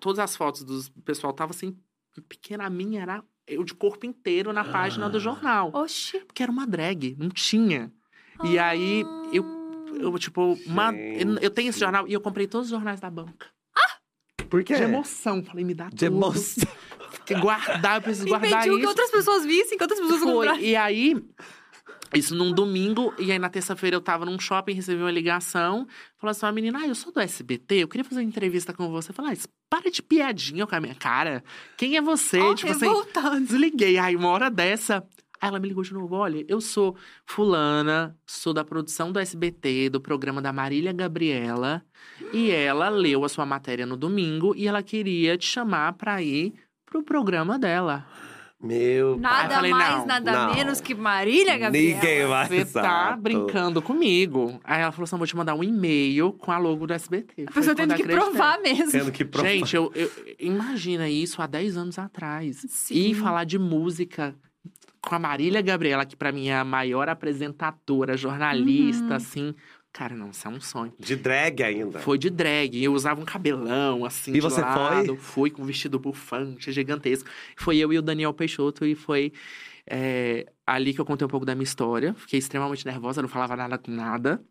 todas 0.00 0.20
as 0.20 0.36
fotos 0.36 0.62
do 0.62 0.80
pessoal 1.02 1.32
estavam 1.32 1.50
assim, 1.54 1.76
pequena, 2.28 2.64
a 2.66 2.70
minha 2.70 3.02
era 3.02 3.24
eu 3.46 3.62
de 3.62 3.74
corpo 3.74 4.06
inteiro 4.06 4.52
na 4.52 4.64
página 4.64 5.10
do 5.10 5.20
jornal. 5.20 5.70
Oxi. 5.74 6.20
Porque 6.20 6.42
era 6.42 6.50
uma 6.50 6.66
drag, 6.66 7.14
não 7.18 7.28
tinha. 7.28 7.92
E 8.42 8.58
aí, 8.58 9.04
eu, 9.32 9.44
eu 10.00 10.18
tipo, 10.18 10.58
uma, 10.66 10.92
eu, 11.40 11.50
tenho 11.50 11.68
esse 11.70 11.78
jornal 11.78 12.08
e 12.08 12.12
eu 12.12 12.20
comprei 12.20 12.46
todos 12.46 12.66
os 12.66 12.70
jornais 12.70 13.00
da 13.00 13.10
banca. 13.10 13.46
Por 14.50 14.62
quê? 14.62 14.74
De 14.74 14.82
emoção. 14.82 15.42
Falei, 15.42 15.64
me 15.64 15.74
dá 15.74 15.84
De 15.84 15.90
tudo. 15.90 16.04
emoção. 16.04 16.68
Fiquei 17.10 17.38
guardar, 17.38 17.96
eu 17.96 18.02
preciso 18.02 18.28
guardar 18.28 18.50
Impediu 18.50 18.74
que 18.74 18.80
isso. 18.80 18.88
outras 18.88 19.10
pessoas 19.10 19.44
vissem, 19.44 19.78
que 19.78 19.84
outras 19.84 20.00
pessoas 20.00 20.20
Foi. 20.20 20.32
comprassem. 20.32 20.64
E 20.64 20.76
aí, 20.76 21.24
isso 22.14 22.34
num 22.34 22.52
domingo, 22.52 23.14
e 23.18 23.32
aí 23.32 23.38
na 23.38 23.48
terça-feira 23.48 23.96
eu 23.96 24.00
tava 24.00 24.24
num 24.24 24.38
shopping, 24.38 24.72
recebi 24.72 25.00
uma 25.00 25.10
ligação. 25.10 25.86
Falou 26.18 26.30
assim: 26.30 26.46
uma 26.46 26.52
menina, 26.52 26.80
ah, 26.80 26.86
eu 26.86 26.94
sou 26.94 27.12
do 27.12 27.20
SBT, 27.20 27.76
eu 27.76 27.88
queria 27.88 28.04
fazer 28.04 28.20
uma 28.20 28.28
entrevista 28.28 28.72
com 28.72 28.88
você. 28.90 29.10
Eu 29.10 29.14
falei, 29.14 29.32
ah, 29.32 29.48
para 29.70 29.90
de 29.90 30.02
piadinha 30.02 30.66
com 30.66 30.74
a 30.74 30.80
minha 30.80 30.94
cara. 30.94 31.42
Quem 31.76 31.96
é 31.96 32.02
você? 32.02 32.38
Ó, 32.38 32.54
tipo 32.54 32.70
assim, 32.72 32.86
desliguei. 33.44 33.98
Aí 33.98 34.14
uma 34.14 34.28
hora 34.28 34.50
dessa. 34.50 35.04
Aí 35.44 35.48
ela 35.48 35.58
me 35.60 35.68
ligou 35.68 35.84
de 35.84 35.92
novo: 35.92 36.14
olha, 36.16 36.42
eu 36.48 36.58
sou 36.58 36.96
fulana, 37.26 38.16
sou 38.26 38.54
da 38.54 38.64
produção 38.64 39.12
do 39.12 39.18
SBT, 39.20 39.90
do 39.90 40.00
programa 40.00 40.40
da 40.40 40.54
Marília 40.54 40.90
Gabriela. 40.90 41.82
E 42.32 42.50
ela 42.50 42.88
leu 42.88 43.24
a 43.24 43.28
sua 43.28 43.44
matéria 43.44 43.84
no 43.84 43.94
domingo 43.94 44.54
e 44.56 44.66
ela 44.66 44.82
queria 44.82 45.36
te 45.36 45.44
chamar 45.46 45.92
pra 45.92 46.22
ir 46.22 46.54
pro 46.86 47.02
programa 47.02 47.58
dela. 47.58 48.06
Meu 48.62 49.18
Nada 49.18 49.56
falei, 49.56 49.70
mais, 49.72 49.98
não, 49.98 50.06
nada 50.06 50.32
não. 50.46 50.54
menos 50.54 50.80
que 50.80 50.94
Marília 50.94 51.58
Gabriela. 51.58 51.94
Ninguém 52.00 52.26
vai. 52.26 52.48
Você 52.48 52.64
tá 52.64 53.14
brincando 53.14 53.82
comigo. 53.82 54.58
Aí 54.64 54.80
ela 54.80 54.92
falou 54.92 55.04
assim: 55.04 55.18
vou 55.18 55.26
te 55.26 55.36
mandar 55.36 55.54
um 55.54 55.62
e-mail 55.62 56.32
com 56.32 56.50
a 56.50 56.56
logo 56.56 56.86
do 56.86 56.94
SBT. 56.94 57.42
A 57.48 57.52
pessoa 57.52 57.64
Foi 57.64 57.74
tendo 57.74 57.94
que 57.94 58.02
acreditei. 58.02 58.16
provar 58.16 58.58
mesmo. 58.62 58.90
Tendo 58.92 59.12
que 59.12 59.26
provar. 59.26 59.48
Gente, 59.50 59.76
eu, 59.76 59.92
eu- 59.94 60.10
imagina 60.38 61.06
isso 61.10 61.42
há 61.42 61.46
10 61.46 61.76
anos 61.76 61.98
atrás. 61.98 62.64
Sim. 62.66 62.94
E 63.10 63.14
falar 63.14 63.44
de 63.44 63.58
música 63.58 64.34
com 65.06 65.14
a 65.14 65.18
Marília 65.18 65.60
Gabriela, 65.62 66.04
que 66.04 66.16
pra 66.16 66.32
mim 66.32 66.48
é 66.48 66.56
a 66.56 66.64
maior 66.64 67.08
apresentadora, 67.08 68.16
jornalista, 68.16 69.04
Uhum. 69.04 69.12
assim. 69.14 69.54
Cara, 69.92 70.16
não, 70.16 70.30
isso 70.30 70.48
é 70.48 70.50
um 70.50 70.60
sonho. 70.60 70.92
De 70.98 71.14
drag 71.14 71.62
ainda. 71.62 72.00
Foi 72.00 72.18
de 72.18 72.28
drag. 72.28 72.82
Eu 72.82 72.92
usava 72.94 73.20
um 73.20 73.24
cabelão, 73.24 74.04
assim, 74.04 74.32
E 74.32 74.34
de 74.34 74.40
você 74.40 74.60
lado. 74.60 75.06
foi? 75.06 75.16
Fui 75.16 75.50
com 75.50 75.62
um 75.62 75.66
vestido 75.66 76.00
bufante, 76.00 76.72
gigantesco. 76.72 77.28
Foi 77.56 77.76
eu 77.76 77.92
e 77.92 77.98
o 77.98 78.02
Daniel 78.02 78.34
Peixoto 78.34 78.84
e 78.84 78.96
foi 78.96 79.32
é, 79.86 80.46
ali 80.66 80.92
que 80.92 81.00
eu 81.00 81.04
contei 81.04 81.24
um 81.24 81.30
pouco 81.30 81.46
da 81.46 81.54
minha 81.54 81.62
história. 81.62 82.12
Fiquei 82.14 82.40
extremamente 82.40 82.84
nervosa, 82.84 83.22
não 83.22 83.28
falava 83.28 83.54
nada 83.54 83.78
com 83.78 83.92
nada. 83.92 84.42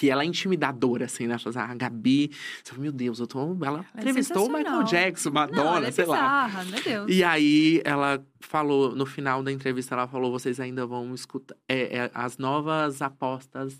Que 0.00 0.08
ela 0.08 0.22
é 0.22 0.26
intimidadora, 0.26 1.04
assim, 1.04 1.26
né? 1.26 1.34
Ela 1.34 1.52
fala, 1.52 1.66
ah, 1.66 1.72
a 1.72 1.74
Gabi. 1.74 2.30
Você 2.64 2.70
fala, 2.70 2.80
meu 2.80 2.90
Deus, 2.90 3.20
eu 3.20 3.26
tô. 3.26 3.38
Ela 3.62 3.84
é 3.94 4.00
entrevistou 4.00 4.46
o 4.46 4.50
Michael. 4.50 4.82
Jackson, 4.84 5.30
Madonna, 5.30 5.62
Não, 5.62 5.76
ela 5.76 5.88
é 5.88 5.90
sei 5.90 6.06
lá. 6.06 6.46
bizarra, 6.46 6.64
meu 6.64 6.82
Deus. 6.82 7.10
E 7.10 7.22
aí 7.22 7.82
ela 7.84 8.26
falou, 8.40 8.96
no 8.96 9.04
final 9.04 9.42
da 9.42 9.52
entrevista, 9.52 9.94
ela 9.94 10.08
falou: 10.08 10.32
vocês 10.32 10.58
ainda 10.58 10.86
vão 10.86 11.14
escutar 11.14 11.54
é, 11.68 11.98
é, 11.98 12.10
as 12.14 12.38
novas 12.38 13.02
apostas 13.02 13.78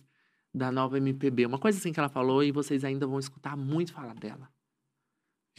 da 0.52 0.70
nova 0.70 0.98
MPB. 0.98 1.46
Uma 1.46 1.56
coisa 1.58 1.78
assim 1.78 1.90
que 1.90 1.98
ela 1.98 2.10
falou, 2.10 2.44
e 2.44 2.52
vocês 2.52 2.84
ainda 2.84 3.06
vão 3.06 3.18
escutar 3.18 3.56
muito 3.56 3.94
falar 3.94 4.14
dela. 4.14 4.46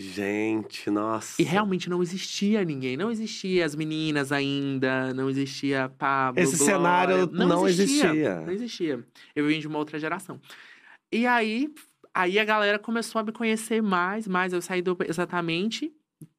Gente, 0.02 0.90
nossa. 0.90 1.40
E 1.42 1.46
realmente 1.46 1.90
não 1.90 2.02
existia 2.02 2.64
ninguém, 2.66 2.98
não 2.98 3.12
existia 3.12 3.64
as 3.66 3.76
meninas 3.76 4.32
ainda, 4.32 5.14
não 5.14 5.30
existia 5.30 5.90
Pablo. 5.98 6.42
Esse 6.42 6.58
Glória, 6.58 6.76
cenário 6.76 7.30
não 7.32 7.68
existia. 7.68 8.42
Não 8.42 8.52
existia. 8.52 9.06
Eu 9.36 9.48
vim 9.48 9.60
de 9.60 9.68
uma 9.68 9.78
outra 9.78 10.00
geração. 10.00 10.40
E 11.12 11.28
aí, 11.28 11.70
aí 12.14 12.40
a 12.40 12.44
galera 12.46 12.80
começou 12.80 13.20
a 13.20 13.24
me 13.24 13.32
conhecer 13.32 13.82
mais, 13.82 14.28
mais. 14.28 14.54
Eu 14.54 14.62
saí 14.62 14.82
do 14.82 14.98
exatamente, 15.08 15.92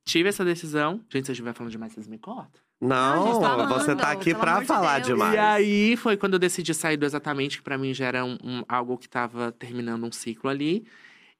tive 0.05 0.29
essa 0.29 0.45
decisão. 0.45 1.01
Gente, 1.09 1.27
se 1.27 1.31
eu 1.31 1.35
estiver 1.35 1.55
falando 1.55 1.71
demais, 1.71 1.93
vocês 1.93 2.09
me 2.09 2.19
cortam. 2.19 2.61
Não, 2.81 2.89
Não, 2.89 3.23
a 3.23 3.27
gente 3.33 3.41
tá 3.41 3.67
você 3.79 3.95
tá 3.95 4.11
aqui 4.11 4.35
de 4.35 4.67
falar 4.67 4.95
Deus. 4.97 5.07
demais. 5.07 5.35
E 5.35 5.39
aí 5.39 5.97
foi 5.97 6.17
quando 6.17 6.33
eu 6.33 6.39
decidi 6.41 6.75
sair 6.75 6.97
do 6.97 7.07
exatamente, 7.07 7.59
que 7.59 7.63
pra 7.63 7.79
mim 7.79 7.95
já 7.95 8.07
era 8.07 8.25
um, 8.25 8.37
um- 8.43 8.65
algo 8.69 8.99
que 8.99 9.09
tava 9.09 9.53
terminando 9.53 10.05
um 10.05 10.11
ciclo 10.11 10.51
ali. 10.51 10.85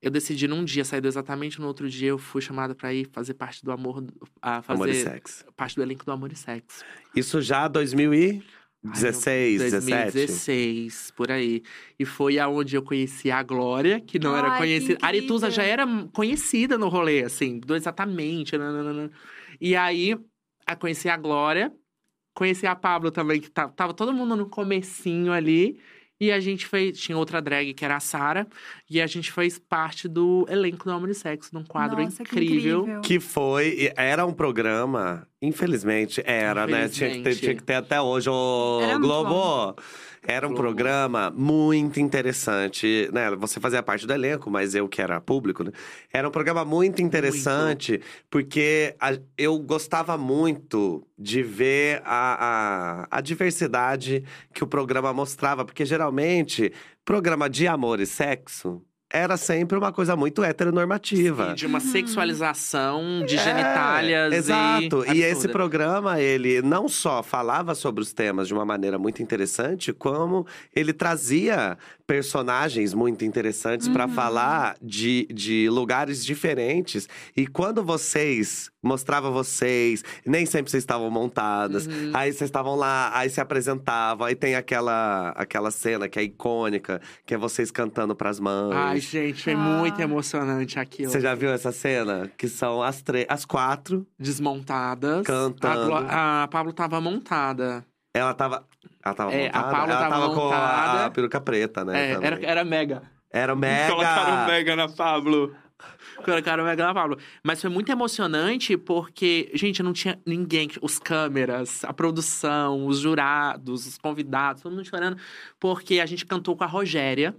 Eu 0.03 0.11
decidi 0.11 0.49
num 0.49 0.65
dia 0.65 0.85
sair 0.85 1.01
do 1.01 1.07
exatamente, 1.07 1.61
no 1.61 1.69
outro 1.69 1.89
dia 1.89 2.09
eu 2.09 2.19
fui 2.19 2.43
chamada 2.43 2.75
pra 2.75 2.93
ir 2.93 3.09
fazer 3.13 3.35
parte 3.35 3.65
do 3.65 3.71
amor, 3.71 4.05
a 4.43 4.61
fazer 4.61 4.83
Amor 4.83 4.89
e 4.89 4.95
sexo. 4.95 5.45
parte 5.57 5.77
do 5.77 5.83
elenco 5.83 6.05
do 6.05 6.11
Amor 6.11 6.33
e 6.33 6.37
Sexo. 6.37 6.85
Isso 7.15 7.41
já 7.41 7.69
2016, 7.69 9.63
17? 9.63 9.87
2016, 10.13 11.13
por 11.13 11.31
aí. 11.31 11.63
E 11.99 12.05
foi 12.05 12.39
aonde 12.41 12.75
eu 12.77 12.83
conheci 12.83 13.31
a 13.31 13.43
Glória, 13.45 14.01
que 14.01 14.19
não 14.19 14.37
era 14.37 14.49
Ai, 14.49 14.53
que 14.53 14.59
conhecida. 14.59 14.99
A 15.03 15.07
Arituza 15.07 15.51
já 15.51 15.63
era 15.63 15.87
conhecida 16.13 16.77
no 16.77 16.89
rolê, 16.89 17.23
assim, 17.23 17.61
do 17.61 17.77
exatamente. 17.77 18.59
nananana. 18.59 19.09
E 19.61 19.77
aí, 19.77 20.19
a 20.67 20.75
conheci 20.75 21.09
a 21.09 21.17
Glória, 21.17 21.73
conheci 22.35 22.67
a 22.67 22.75
Pablo 22.75 23.13
também, 23.13 23.41
que 23.41 23.49
tá- 23.51 23.69
tava 23.69 23.95
todo 23.95 24.13
mundo 24.13 24.35
no 24.35 24.49
comecinho 24.49 25.33
ali. 25.33 25.79
E 26.23 26.31
a 26.31 26.39
gente 26.39 26.67
fez. 26.67 27.01
Tinha 27.01 27.19
outra 27.19 27.43
drag 27.43 27.75
que 27.75 27.85
era 27.85 27.97
a 27.97 28.01
Sara. 28.01 28.47
E 28.89 29.03
a 29.03 29.09
gente 29.09 29.33
fez 29.33 29.59
parte 29.59 30.07
do 30.07 30.47
elenco 30.49 30.85
do 30.85 30.93
Amor 30.93 31.11
e 31.11 31.15
Sexo, 31.15 31.51
num 31.53 31.65
quadro 31.65 32.01
Nossa, 32.01 32.23
que 32.23 32.37
incrível. 32.37 32.83
incrível. 32.83 33.01
Que 33.01 33.19
foi, 33.19 33.93
era 33.97 34.25
um 34.25 34.33
programa, 34.33 35.27
infelizmente 35.43 36.23
era, 36.25 36.67
né? 36.67 36.89
Tinha 36.89 37.11
que, 37.11 37.15
ter, 37.17 37.21
Infelizmente. 37.21 37.41
tinha 37.41 37.55
que 37.57 37.63
ter 37.63 37.75
até 37.75 38.01
hoje, 38.01 38.31
ô 38.31 38.79
Era 38.83 38.93
muito 38.99 39.03
Globo. 39.03 39.77
Era 40.25 40.47
um 40.47 40.51
Globo. 40.51 40.63
programa 40.63 41.33
muito 41.37 41.99
interessante, 41.99 43.11
né? 43.13 43.29
Você 43.37 43.59
fazia 43.59 43.83
parte 43.83 44.07
do 44.07 44.13
elenco, 44.13 44.49
mas 44.49 44.73
eu 44.73 44.89
que 44.89 45.03
era 45.03 45.21
público, 45.21 45.65
né? 45.65 45.73
Era 46.13 46.29
um 46.29 46.31
programa 46.31 46.65
muito 46.65 47.03
interessante, 47.03 48.01
porque 48.31 48.95
a- 49.01 49.19
eu 49.37 49.59
gostava 49.59 50.17
muito 50.17 51.05
de 51.19 51.43
ver 51.43 52.01
a, 52.05 53.07
a, 53.11 53.19
a 53.19 53.21
diversidade 53.21 54.23
que 54.55 54.63
o 54.63 54.67
programa 54.69 55.13
mostrava, 55.13 55.65
porque 55.65 55.85
geralmente, 55.85 56.73
programa 57.05 57.51
de 57.51 57.67
amor 57.67 57.99
e 57.99 58.07
sexo 58.07 58.81
era 59.13 59.37
sempre 59.37 59.77
uma 59.79 59.93
coisa 59.93 60.17
muito 60.17 60.43
heteronormativa. 60.43 61.51
E 61.53 61.55
de 61.55 61.67
uma 61.67 61.79
Uhum. 61.79 61.85
sexualização 61.91 63.25
de 63.27 63.37
É, 63.37 63.45
genitálias. 63.45 64.33
Exato. 64.35 65.05
E, 65.13 65.19
E, 65.19 65.23
esse 65.23 65.49
programa, 65.49 66.21
ele 66.21 66.63
não 66.63 66.89
só 66.89 67.23
falava 67.23 67.75
sobre 67.75 68.01
os 68.03 68.13
temas 68.13 68.49
de 68.49 68.55
uma 68.55 68.65
maneira 68.65 68.99
muito 68.99 69.23
interessante, 69.23 69.93
como 69.93 70.47
ele 70.75 70.93
trazia 70.93 71.77
personagens 72.07 72.93
muito 72.95 73.25
interessantes 73.25 73.89
pra 73.89 74.07
Uhum. 74.07 74.13
falar 74.13 74.77
de, 74.83 75.27
de 75.33 75.69
lugares 75.71 76.25
diferentes. 76.25 77.09
E 77.37 77.47
quando 77.47 77.83
vocês 77.83 78.71
mostravam 78.83 79.33
vocês, 79.33 80.03
nem 80.27 80.45
sempre 80.45 80.71
vocês 80.71 80.83
estavam 80.83 81.09
montadas. 81.11 81.87
Uhum. 81.87 82.11
Aí 82.13 82.33
vocês 82.33 82.49
estavam 82.49 82.75
lá, 82.75 83.11
aí 83.15 83.31
se 83.31 83.41
apresentavam, 83.41 84.27
aí 84.27 84.35
tem 84.35 84.57
aquela, 84.57 85.31
aquela 85.37 85.71
cena 85.71 86.09
que 86.09 86.19
é 86.19 86.23
icônica, 86.23 87.01
que 87.25 87.33
é 87.35 87.39
vocês 87.39 87.71
cantando 87.71 88.15
pras 88.15 88.41
mães. 88.41 88.73
Ai, 88.75 89.01
gente, 89.11 89.43
foi 89.45 89.53
Ah. 89.53 89.57
muito 89.57 90.01
emocionante 90.01 90.79
aquilo. 90.79 91.11
Você 91.11 91.21
já 91.21 91.35
viu 91.35 91.51
essa 91.51 91.71
cena? 91.73 92.31
Que 92.37 92.49
são 92.49 92.83
as, 92.83 93.03
tre- 93.03 93.27
as 93.29 93.45
quatro. 93.45 94.07
Desmontadas. 94.19 95.27
Cantando. 95.27 95.95
A, 95.95 96.45
a 96.45 96.49
Pablo 96.49 96.73
tava 96.73 97.01
montada. 97.01 97.85
Ela 98.15 98.35
tava. 98.35 98.67
Ela 99.05 99.15
tava 99.15 99.33
É, 99.33 99.49
a 99.49 99.59
montada? 99.59 99.71
Paula 99.77 99.93
ela 99.93 100.09
tava 100.09 100.27
com 100.27 100.41
a, 100.41 100.45
montada. 100.45 101.07
a 101.07 101.11
peruca 101.11 101.41
preta, 101.41 101.85
né? 101.85 102.11
É, 102.13 102.13
era, 102.23 102.41
era 102.45 102.65
mega. 102.65 103.03
Era 103.31 103.55
mega. 103.57 103.91
Colocaram 103.93 104.47
mega 104.47 104.77
na 104.77 104.89
Pablo. 104.89 105.57
Colocaram 106.25 106.65
mega 106.65 106.85
na 106.87 106.95
Pablo. 106.95 107.19
Mas 107.43 107.61
foi 107.61 107.71
muito 107.71 107.91
emocionante 107.91 108.77
porque, 108.77 109.51
gente, 109.55 109.83
não 109.83 109.93
tinha 109.93 110.19
ninguém. 110.27 110.69
Os 110.81 110.99
câmeras, 110.99 111.85
a 111.85 111.93
produção, 111.93 112.87
os 112.87 112.99
jurados, 112.99 113.87
os 113.87 113.99
convidados, 113.99 114.63
todo 114.63 114.73
mundo 114.75 114.85
chorando. 114.85 115.17
Porque 115.59 115.99
a 115.99 116.07
gente 116.07 116.25
cantou 116.27 116.55
com 116.57 116.63
a 116.63 116.67
Rogéria. 116.69 117.35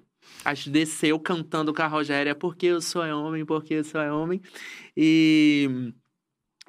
Desceu 0.68 1.20
cantando 1.20 1.74
com 1.74 1.82
a 1.82 1.88
Rogéria, 1.88 2.36
porque 2.36 2.68
eu 2.68 2.82
sou 2.82 3.04
homem, 3.04 3.46
porque 3.46 3.76
eu 3.76 3.84
sou 3.84 4.02
homem. 4.02 4.42
E, 4.96 5.94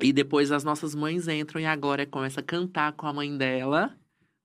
e 0.01 0.13
depois 0.13 0.53
as 0.53 0.65
nossas 0.65 0.95
mães 0.95 1.29
entram 1.29 1.61
e 1.61 1.67
a 1.67 1.77
Glória 1.77 2.07
começa 2.07 2.41
a 2.41 2.45
cantar 2.45 2.93
com 2.93 3.07
a 3.07 3.13
mãe 3.13 3.37
dela, 3.37 3.97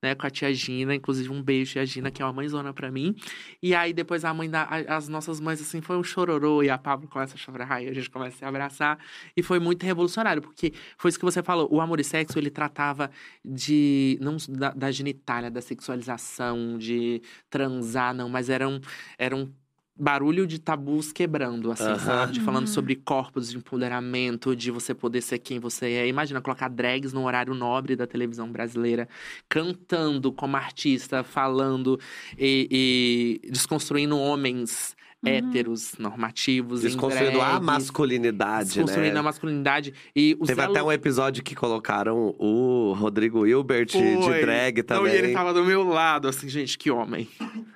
né? 0.02 0.16
Com 0.16 0.26
a 0.26 0.30
tia 0.30 0.54
Gina, 0.54 0.96
inclusive 0.96 1.30
um 1.30 1.42
beijo, 1.42 1.74
tia 1.74 1.86
Gina, 1.86 2.10
que 2.12 2.22
é 2.22 2.26
uma 2.26 2.34
mãezona 2.34 2.74
pra 2.74 2.92
mim. 2.92 3.16
E 3.62 3.74
aí 3.76 3.94
depois 3.94 4.24
a 4.26 4.34
mãe 4.34 4.50
da. 4.50 4.64
a- 4.64 4.96
As 4.98 5.08
nossas 5.08 5.40
mães, 5.40 5.62
assim, 5.62 5.82
foi 5.82 5.98
um 5.98 6.04
chororô, 6.04 6.64
e 6.64 6.70
a 6.70 6.78
Pablo 6.78 7.08
começa 7.08 7.36
a 7.36 7.38
chorar, 7.38 7.84
e 7.84 7.88
a 7.90 7.94
gente 7.94 8.10
começa 8.10 8.36
a 8.36 8.40
se 8.40 8.46
abraçar. 8.46 8.98
E 9.36 9.44
foi 9.44 9.60
muito 9.60 9.84
revolucionário, 9.86 10.42
porque 10.42 10.74
foi 10.98 11.10
isso 11.10 11.20
que 11.20 11.26
você 11.26 11.44
falou. 11.44 11.68
O 11.72 11.82
amor 11.82 12.00
e 12.00 12.04
sexo, 12.04 12.38
ele 12.40 12.50
tratava 12.50 13.10
de. 13.44 14.18
não 14.22 14.38
da, 14.50 14.72
da 14.72 14.92
genitália, 14.92 15.52
da 15.52 15.62
sexualização, 15.62 16.78
de 16.78 17.22
transar, 17.50 18.14
não, 18.14 18.30
mas 18.30 18.50
era 18.50 18.68
um, 18.68 18.80
era 19.18 19.36
um 19.36 19.52
barulho 20.00 20.48
de 20.48 20.58
tabus 20.60 21.12
quebrando, 21.12 21.72
assim, 21.72 21.98
sabe? 22.00 22.34
De 22.34 22.40
falando 22.40 22.68
Uhum. 22.68 22.74
sobre 22.74 22.96
corpos, 22.96 23.50
de 23.52 23.58
empoderamento, 23.58 24.56
de 24.56 24.72
você 24.72 24.94
poder 24.94 25.22
ser 25.22 25.40
quem 25.40 25.60
você 25.60 25.88
é. 25.92 26.08
Imagina 26.08 26.40
colocar 26.42 26.70
drags 26.70 27.12
no 27.12 27.26
horário 27.26 27.54
nobre 27.54 27.96
da 27.96 28.08
televisão 28.08 28.50
brasileira, 28.50 29.08
cantando 29.50 30.32
como 30.32 30.56
artista, 30.56 31.24
falando 31.24 32.00
e, 32.38 33.40
e 33.44 33.52
desconstruindo 33.52 34.18
homens 34.18 34.96
Uhum. 35.22 35.30
héteros, 35.34 35.96
normativos, 36.00 36.80
em 36.82 36.88
Desconstruindo 36.88 37.42
a 37.42 37.60
masculinidade, 37.60 38.70
Desconstruindo 38.70 39.14
né? 39.16 39.20
a 39.20 39.24
masculinidade. 39.24 39.94
E 40.16 40.38
os 40.40 40.48
Teve 40.48 40.62
até 40.62 40.82
um 40.82 40.90
episódio 40.90 41.44
que 41.44 41.54
colocaram 41.54 42.34
o 42.40 42.94
Rodrigo 42.98 43.46
Hilbert 43.46 43.88
de 43.88 43.98
Foi. 44.24 44.40
drag 44.42 44.78
Não, 44.78 44.84
também. 44.86 45.14
e 45.14 45.18
ele 45.18 45.34
tava 45.34 45.54
do 45.54 45.66
meu 45.66 45.84
lado, 45.84 46.28
assim, 46.30 46.48
gente, 46.48 46.78
que 46.78 46.90
homem. 46.90 47.28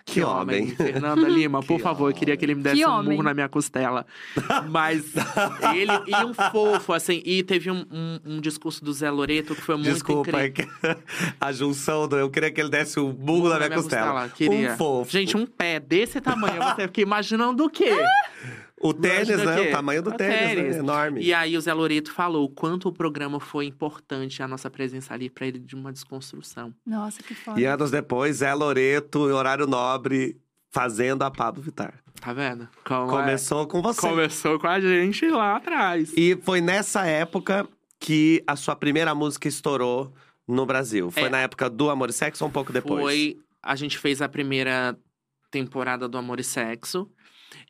Que 0.06 0.22
homem. 0.22 0.68
Fernanda 0.74 1.28
Lima, 1.28 1.60
por 1.64 1.76
Que 1.78 1.84
favor, 1.84 2.10
eu 2.12 2.16
queria 2.16 2.38
que 2.38 2.46
ele 2.46 2.56
me 2.56 2.64
desse 2.64 2.78
Que 2.78 2.86
um 2.86 2.92
homem. 2.92 3.10
murro 3.12 3.24
na 3.24 3.34
minha 3.34 3.50
costela. 3.50 4.06
Mas 4.70 5.04
ele 5.76 5.92
e 6.08 6.26
um 6.26 6.34
fofo, 6.34 6.94
assim. 6.94 7.22
E 7.26 7.44
teve 7.44 7.70
um, 7.70 7.86
um, 7.92 8.20
um 8.36 8.40
discurso 8.42 8.84
do 8.86 8.94
Zé 8.94 9.10
Loreto 9.12 9.54
que 9.54 9.62
foi 9.62 9.76
muito 9.76 9.92
Desculpa, 9.92 10.46
incrível. 10.46 10.72
é 10.94 10.94
que 10.96 11.04
a 11.42 11.52
junção 11.52 12.08
do. 12.08 12.16
Eu 12.18 12.30
queria 12.30 12.52
que 12.52 12.62
ele 12.62 12.70
desse 12.70 13.00
o 13.02 13.12
burro 13.12 13.50
na 13.50 13.58
minha 13.58 13.70
costela. 13.72 14.30
Queria. 14.30 14.74
Um 14.74 14.78
fofo. 14.78 15.12
Gente, 15.12 15.36
um 15.36 15.46
pé 15.46 15.80
desse 15.80 16.22
tamanho, 16.22 16.62
você 16.64 16.84
fica 16.88 17.02
imaginando 17.02 17.33
o 17.38 17.70
quê? 17.70 17.92
o 18.82 18.94
tênis, 18.94 19.30
né? 19.30 19.62
o? 19.62 19.68
O 19.68 19.72
tamanho 19.72 20.02
do 20.04 20.10
O 20.10 20.14
tênis, 20.18 20.38
tênis. 20.56 20.74
né? 20.76 20.80
Enorme. 20.80 21.22
E 21.22 21.34
aí 21.34 21.56
o 21.58 21.62
Zé 21.62 21.74
Loreto 21.74 22.12
falou 22.12 22.46
o 22.46 22.50
quanto 22.50 22.90
o 22.90 22.92
programa 22.94 23.40
foi 23.40 23.66
importante, 23.66 24.42
a 24.44 24.48
nossa 24.48 24.70
presença 24.70 25.14
ali, 25.14 25.30
pra 25.30 25.48
ele 25.48 25.60
de 25.60 25.76
uma 25.76 25.92
desconstrução. 25.94 26.74
Nossa, 26.86 27.22
que 27.24 27.34
foda. 27.34 27.60
E 27.60 27.66
anos 27.66 27.92
depois, 27.92 28.38
Zé 28.38 28.54
Loreto, 28.54 29.30
em 29.30 29.32
horário 29.32 29.66
nobre, 29.68 30.38
fazendo 30.72 31.22
a 31.24 31.32
Pablo 31.32 31.62
Vittar. 31.62 31.94
Tá 32.20 32.34
vendo? 32.34 32.68
Como 32.86 33.12
é- 33.12 33.22
Começou 33.22 33.68
com 33.68 33.82
você. 33.82 34.02
Começou 34.02 34.60
com 34.60 34.68
a 34.68 34.80
gente 34.80 35.28
lá 35.30 35.58
atrás. 35.58 36.12
E 36.16 36.38
foi 36.44 36.62
nessa 36.62 37.06
época 37.06 37.68
que 38.00 38.44
a 38.48 38.56
sua 38.56 38.76
primeira 38.76 39.14
música 39.16 39.48
estourou 39.48 40.14
no 40.48 40.66
Brasil. 40.66 41.10
Foi 41.12 41.24
É. 41.24 41.30
na 41.30 41.40
época 41.40 41.70
do 41.70 41.90
Amor 41.90 42.10
e 42.10 42.14
Sexo 42.14 42.44
ou 42.44 42.50
um 42.50 42.52
pouco 42.54 42.72
depois? 42.74 43.02
Foi. 43.02 43.38
A 43.62 43.76
gente 43.76 43.98
fez 43.98 44.22
a 44.22 44.28
primeira 44.28 44.98
temporada 45.50 46.08
do 46.08 46.18
Amor 46.18 46.40
e 46.40 46.44
Sexo. 46.44 47.10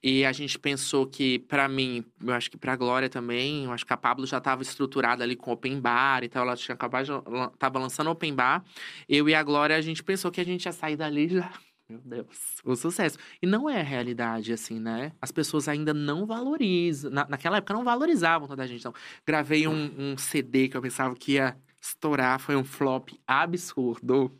E 0.04 0.26
a 0.26 0.34
gente 0.34 0.60
pensou 0.60 1.08
que, 1.08 1.40
pra 1.40 1.68
mim, 1.70 2.04
eu 2.22 2.34
acho 2.34 2.52
que 2.52 2.58
pra 2.58 2.76
Glória 2.76 3.10
também, 3.10 3.64
eu 3.64 3.72
acho 3.72 3.86
que 3.86 3.94
a 3.94 3.98
Pablo 3.98 4.26
já 4.28 4.42
tava 4.42 4.62
estruturada 4.62 5.24
ali 5.24 5.36
com 5.36 5.50
open 5.52 5.80
bar 5.80 6.24
e 6.26 6.28
tal. 6.30 6.44
Ela 6.44 6.58
tinha 6.58 6.76
acabado 6.76 7.06
de, 7.06 7.12
lan- 7.12 7.50
tava 7.58 7.80
lançando 7.80 8.10
open 8.10 8.36
bar. 8.36 8.64
Eu 9.08 9.30
e 9.30 9.34
a 9.34 9.42
Glória, 9.42 9.78
a 9.78 9.82
gente 9.82 10.04
pensou 10.04 10.30
que 10.30 10.42
a 10.42 10.44
gente 10.46 10.66
ia 10.66 10.74
sair 10.74 10.98
dali 10.98 11.30
já. 11.30 11.52
Meu 11.88 12.00
Deus, 12.04 12.38
o 12.66 12.76
sucesso. 12.76 13.18
E 13.42 13.46
não 13.48 13.70
é 13.70 13.80
a 13.80 13.84
realidade, 13.84 14.52
assim, 14.52 14.80
né? 14.80 15.12
As 15.22 15.32
pessoas 15.32 15.68
ainda 15.68 15.94
não 15.94 16.26
valorizam. 16.26 17.12
Na, 17.12 17.26
naquela 17.28 17.58
época 17.58 17.74
não 17.74 17.84
valorizavam 17.84 18.48
toda 18.48 18.64
a 18.64 18.68
gente. 18.68 18.80
Então, 18.80 18.94
gravei 19.26 19.68
um, 19.68 19.92
um 20.14 20.18
CD 20.18 20.68
que 20.70 20.76
eu 20.76 20.82
pensava 20.82 21.16
que 21.16 21.34
ia 21.34 21.56
estourar, 21.82 22.40
foi 22.40 22.56
um 22.56 22.64
flop 22.64 23.10
absurdo. 23.28 24.32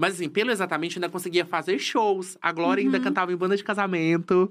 Mas 0.00 0.14
assim, 0.14 0.28
pelo 0.30 0.50
exatamente, 0.50 0.96
ainda 0.98 1.10
conseguia 1.10 1.44
fazer 1.44 1.78
shows. 1.78 2.38
A 2.40 2.50
Glória 2.52 2.82
ainda 2.82 2.96
Uhum. 2.96 3.04
cantava 3.04 3.32
em 3.32 3.36
banda 3.36 3.54
de 3.56 3.62
casamento. 3.62 4.50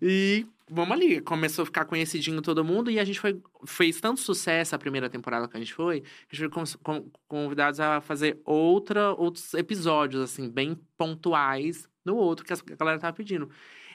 E 0.00 0.46
vamos 0.70 0.92
ali, 0.92 1.20
começou 1.20 1.64
a 1.64 1.66
ficar 1.66 1.84
conhecidinho 1.84 2.40
todo 2.40 2.64
mundo. 2.64 2.88
E 2.90 3.00
a 3.00 3.04
gente 3.04 3.18
foi, 3.18 3.42
fez 3.66 4.00
tanto 4.00 4.20
sucesso 4.20 4.76
a 4.76 4.78
primeira 4.78 5.10
temporada 5.10 5.48
que 5.48 5.56
a 5.56 5.60
gente 5.60 5.74
foi, 5.74 6.00
que 6.02 6.06
a 6.32 6.36
gente 6.36 6.38
foi 6.38 6.64
con- 6.64 6.78
con- 6.82 7.10
convidados 7.26 7.80
a 7.80 8.00
fazer 8.00 8.40
outra, 8.44 9.12
outros 9.14 9.52
episódios, 9.54 10.22
assim, 10.22 10.48
bem 10.48 10.78
pontuais 10.96 11.88
no 12.04 12.14
outro 12.14 12.44
que 12.44 12.52
a 12.52 12.56
galera 12.78 12.98
tava 13.00 13.16
pedindo. 13.16 13.50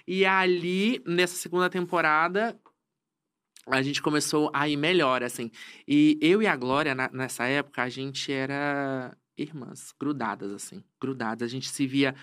E 0.06 0.26
ali, 0.26 1.02
nessa 1.06 1.36
segunda 1.36 1.70
temporada, 1.70 2.60
a 3.68 3.82
gente 3.82 4.02
começou 4.02 4.52
a 4.54 4.68
ir 4.68 4.76
melhor, 4.76 5.24
assim. 5.24 5.50
E 5.88 6.18
eu 6.22 6.42
e 6.42 6.48
a 6.48 6.56
Glória, 6.58 6.94
na- 6.94 7.10
nessa 7.14 7.46
época, 7.46 7.82
a 7.84 7.88
gente 7.90 8.30
era 8.32 9.16
irmãs, 9.38 9.94
grudadas, 10.00 10.52
assim. 10.52 10.84
Grudadas. 11.00 11.46
A 11.46 11.50
gente 11.50 11.70
se 11.70 11.86
via 11.88 12.16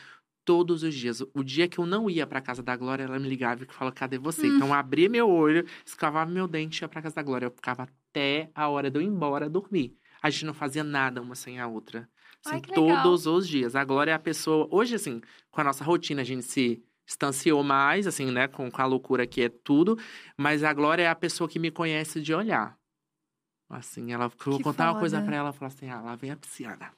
todos 0.45 0.83
os 0.83 0.95
dias. 0.95 1.23
O 1.35 1.45
dia 1.45 1.69
que 1.69 1.79
eu 1.79 1.87
não 1.87 2.09
ia 2.09 2.27
pra 2.27 2.41
casa 2.41 2.63
da 2.63 2.77
Glória, 2.77 3.05
ela 3.05 3.19
me 3.19 3.29
ligava 3.29 3.63
e 3.63 3.67
falava, 3.67 3.95
cadê 3.95 4.19
você? 4.19 4.49
Hum. 4.49 4.57
Então, 4.57 4.69
eu 4.69 4.75
abria 4.75 5.09
meu 5.09 5.29
olho, 5.29 5.65
escovava 5.85 6.31
meu 6.31 6.49
dente 6.49 6.81
e 6.81 6.85
ia 6.85 6.89
pra 6.89 7.03
casa 7.03 7.15
da 7.15 7.23
Glória. 7.23 7.47
Eu 7.47 7.51
ficava 7.51 7.85
até 7.85 8.51
a 8.55 8.69
hora 8.69 8.91
de 8.91 8.99
eu 8.99 9.03
ir 9.03 9.07
embora 9.07 9.49
dormir. 9.49 9.97
A 10.23 10.29
gente 10.29 10.47
não 10.47 10.55
fazia 10.55 10.85
nada 10.85 11.23
uma 11.23 11.35
sem 11.35 11.61
a 11.61 11.67
outra. 11.67 12.09
Assim, 12.45 12.57
Ai, 12.57 12.63
legal. 12.77 13.03
todos 13.03 13.27
os 13.27 13.49
dias. 13.49 13.77
A 13.77 13.85
Glória 13.85 14.13
é 14.13 14.15
a 14.15 14.19
pessoa... 14.19 14.67
Hoje, 14.71 14.95
assim, 14.95 15.21
com 15.51 15.61
a 15.61 15.65
nossa 15.65 15.85
rotina, 15.85 16.23
a 16.23 16.25
gente 16.25 16.43
se 16.43 16.83
distanciou 17.07 17.63
mais, 17.63 18.07
assim, 18.07 18.31
né? 18.31 18.49
Com, 18.49 18.71
com 18.71 18.83
a 18.83 18.87
loucura 18.87 19.27
que 19.27 19.43
é 19.43 19.49
tudo. 19.49 19.99
Mas 20.37 20.65
a 20.65 20.73
Glória 20.73 21.03
é 21.03 21.09
a 21.09 21.15
pessoa 21.15 21.49
que 21.49 21.59
me 21.59 21.71
conhece 21.71 22.21
de 22.21 22.33
olhar. 22.33 22.80
Assim, 23.71 24.13
ela... 24.13 24.25
Eu 24.25 24.33
vou 24.53 24.61
contar 24.61 24.91
uma 24.91 24.99
coisa 24.99 25.19
foda. 25.19 25.27
pra 25.29 25.37
ela, 25.37 25.49
ela 25.49 25.53
falou 25.53 25.69
assim, 25.73 25.89
ah, 25.89 26.01
lá 26.01 26.17
vem 26.17 26.33
a 26.33 26.37
pisciana. 26.37 26.91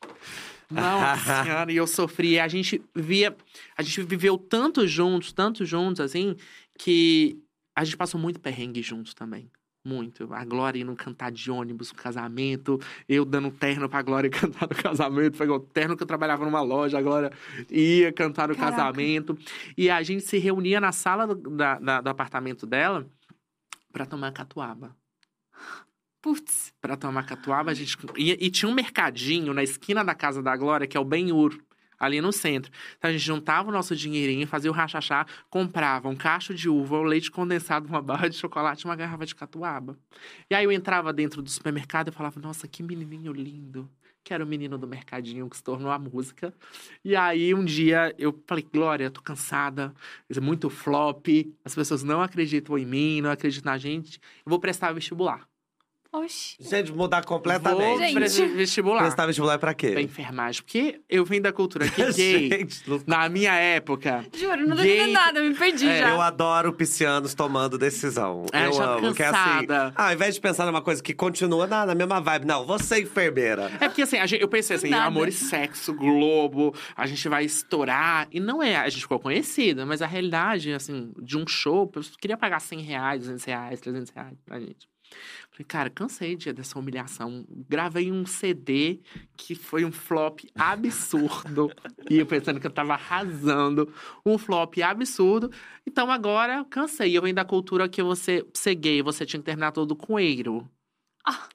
Não, 0.70 1.02
a 1.02 1.12
pisciana, 1.16 1.70
e 1.70 1.76
eu 1.76 1.86
sofri. 1.86 2.40
A 2.40 2.48
gente 2.48 2.82
via... 2.94 3.36
A 3.76 3.82
gente 3.82 4.02
viveu 4.02 4.38
tanto 4.38 4.86
juntos, 4.86 5.32
tanto 5.32 5.66
juntos, 5.66 6.00
assim, 6.00 6.34
que 6.78 7.38
a 7.76 7.84
gente 7.84 7.96
passou 7.96 8.18
muito 8.18 8.40
perrengue 8.40 8.80
juntos 8.82 9.12
também. 9.12 9.50
Muito. 9.84 10.32
A 10.32 10.44
Glória 10.44 10.80
indo 10.80 10.94
cantar 10.94 11.30
de 11.32 11.50
ônibus 11.50 11.90
no 11.90 11.98
casamento, 11.98 12.80
eu 13.08 13.24
dando 13.24 13.50
terno 13.50 13.88
pra 13.88 14.00
Glória 14.00 14.30
cantar 14.32 14.68
no 14.68 14.74
casamento. 14.76 15.36
Foi 15.36 15.48
o 15.48 15.58
terno 15.60 15.96
que 15.96 16.02
eu 16.04 16.06
trabalhava 16.06 16.44
numa 16.44 16.62
loja, 16.62 16.98
a 16.98 17.02
Glória 17.02 17.32
ia 17.68 18.12
cantar 18.12 18.48
no 18.48 18.54
Caraca. 18.56 18.76
casamento. 18.76 19.36
E 19.76 19.90
a 19.90 20.02
gente 20.02 20.22
se 20.24 20.38
reunia 20.38 20.80
na 20.80 20.92
sala 20.92 21.26
do, 21.26 21.34
da- 21.50 21.78
da- 21.80 22.00
do 22.00 22.08
apartamento 22.08 22.64
dela 22.64 23.06
pra 23.92 24.06
tomar 24.06 24.32
catuaba. 24.32 24.96
Putz. 26.22 26.72
Pra 26.80 26.96
tomar 26.96 27.24
catuaba, 27.26 27.72
a 27.72 27.74
gente. 27.74 27.98
E, 28.16 28.30
e 28.46 28.48
tinha 28.48 28.70
um 28.70 28.74
mercadinho 28.74 29.52
na 29.52 29.64
esquina 29.64 30.04
da 30.04 30.14
casa 30.14 30.40
da 30.40 30.56
Glória, 30.56 30.86
que 30.86 30.96
é 30.96 31.00
o 31.00 31.04
Ben-Hur, 31.04 31.60
ali 31.98 32.20
no 32.20 32.32
centro. 32.32 32.70
Então 32.96 33.10
a 33.10 33.12
gente 33.12 33.24
juntava 33.24 33.68
o 33.68 33.72
nosso 33.72 33.96
dinheirinho, 33.96 34.46
fazia 34.46 34.70
o 34.70 34.74
rachachá, 34.74 35.26
comprava 35.50 36.08
um 36.08 36.14
cacho 36.14 36.54
de 36.54 36.68
uva, 36.68 36.98
um 36.98 37.02
leite 37.02 37.28
condensado, 37.28 37.88
uma 37.88 38.00
barra 38.00 38.28
de 38.28 38.36
chocolate 38.36 38.82
e 38.82 38.88
uma 38.88 38.94
garrafa 38.94 39.26
de 39.26 39.34
catuaba. 39.34 39.98
E 40.48 40.54
aí 40.54 40.64
eu 40.64 40.70
entrava 40.70 41.12
dentro 41.12 41.42
do 41.42 41.50
supermercado 41.50 42.08
e 42.08 42.12
falava: 42.12 42.40
Nossa, 42.40 42.68
que 42.68 42.84
menininho 42.84 43.32
lindo. 43.32 43.90
Que 44.24 44.32
era 44.32 44.44
o 44.44 44.46
menino 44.46 44.78
do 44.78 44.86
mercadinho 44.86 45.50
que 45.50 45.56
se 45.56 45.64
tornou 45.64 45.90
a 45.90 45.98
música. 45.98 46.54
E 47.04 47.16
aí, 47.16 47.52
um 47.52 47.64
dia, 47.64 48.14
eu 48.16 48.40
falei, 48.46 48.64
Glória, 48.72 49.10
tô 49.10 49.20
cansada. 49.20 49.92
Isso 50.30 50.38
é 50.38 50.42
muito 50.42 50.70
flop. 50.70 51.26
As 51.64 51.74
pessoas 51.74 52.04
não 52.04 52.22
acreditam 52.22 52.78
em 52.78 52.86
mim, 52.86 53.20
não 53.20 53.32
acreditam 53.32 53.72
na 53.72 53.78
gente. 53.78 54.20
Eu 54.46 54.50
vou 54.50 54.60
prestar 54.60 54.92
vestibular. 54.92 55.48
Oxi. 56.14 56.56
Gente, 56.60 56.92
mudar 56.92 57.20
Vou 57.20 57.26
completamente. 57.28 57.98
Gente. 57.98 58.14
prestar 58.14 58.46
vestibular. 58.48 58.98
Prestar 59.00 59.26
vestibular 59.26 59.58
pra 59.58 59.72
quê? 59.72 59.92
Pra 59.92 60.02
enfermagem. 60.02 60.62
Porque 60.62 61.00
eu 61.08 61.24
vim 61.24 61.40
da 61.40 61.50
cultura 61.52 61.88
que 61.88 62.04
gay, 62.12 62.48
Gente, 62.50 62.82
na 63.06 63.28
minha 63.30 63.54
época. 63.54 64.22
Juro, 64.36 64.66
não 64.68 64.76
Gay- 64.76 64.92
entendendo 64.98 65.12
nada, 65.14 65.40
me 65.42 65.54
perdi 65.54 65.88
É, 65.88 66.00
já. 66.00 66.10
Eu 66.10 66.20
adoro 66.20 66.70
piscianos 66.74 67.32
tomando 67.32 67.78
decisão. 67.78 68.44
É, 68.52 68.66
eu 68.66 68.72
já 68.74 68.84
amo. 68.84 69.14
Que 69.14 69.22
é 69.22 69.26
assim, 69.26 69.32
cansada. 69.66 69.92
ah, 69.96 70.08
ao 70.08 70.12
invés 70.12 70.34
de 70.34 70.40
pensar 70.42 70.66
numa 70.66 70.82
coisa 70.82 71.02
que 71.02 71.14
continua 71.14 71.66
na, 71.66 71.86
na 71.86 71.94
mesma 71.94 72.20
vibe, 72.20 72.44
não, 72.44 72.66
você 72.66 73.00
enfermeira. 73.00 73.70
É 73.80 73.88
porque 73.88 74.02
assim, 74.02 74.18
a 74.18 74.26
gente- 74.26 74.42
eu 74.42 74.48
pensei 74.48 74.76
assim, 74.76 74.90
Nada. 74.90 75.06
amor 75.06 75.28
e 75.28 75.32
sexo, 75.32 75.94
Globo, 75.94 76.74
a 76.94 77.06
gente 77.06 77.26
vai 77.26 77.44
estourar. 77.46 78.28
E 78.30 78.38
não 78.38 78.62
é, 78.62 78.76
a 78.76 78.88
gente 78.90 79.00
ficou 79.02 79.18
conhecida, 79.18 79.86
mas 79.86 80.02
a 80.02 80.06
realidade, 80.06 80.74
assim, 80.74 81.10
de 81.22 81.38
um 81.38 81.46
show, 81.46 81.90
eu 81.96 82.02
queria 82.20 82.36
pagar 82.36 82.60
100 82.60 82.80
reais, 82.82 83.20
200 83.20 83.44
reais, 83.44 83.80
300 83.80 84.10
reais 84.14 84.36
pra 84.44 84.60
gente. 84.60 84.91
Falei, 85.50 85.64
cara, 85.66 85.90
cansei 85.90 86.34
de, 86.36 86.52
dessa 86.52 86.78
humilhação. 86.78 87.44
Gravei 87.68 88.10
um 88.10 88.24
CD 88.26 89.00
que 89.36 89.54
foi 89.54 89.84
um 89.84 89.92
flop 89.92 90.40
absurdo. 90.54 91.70
e 92.10 92.18
eu 92.18 92.26
pensando 92.26 92.58
que 92.60 92.66
eu 92.66 92.70
tava 92.70 92.94
arrasando. 92.94 93.92
Um 94.24 94.38
flop 94.38 94.78
absurdo. 94.82 95.50
Então 95.86 96.10
agora, 96.10 96.56
eu 96.58 96.64
cansei. 96.64 97.16
Eu 97.16 97.22
venho 97.22 97.34
da 97.34 97.44
cultura 97.44 97.88
que 97.88 98.02
você, 98.02 98.44
ser 98.54 98.74
gay, 98.74 99.02
você 99.02 99.26
tinha 99.26 99.40
que 99.40 99.46
terminar 99.46 99.72
todo 99.72 99.94
com 99.94 100.18
eiro. 100.18 100.68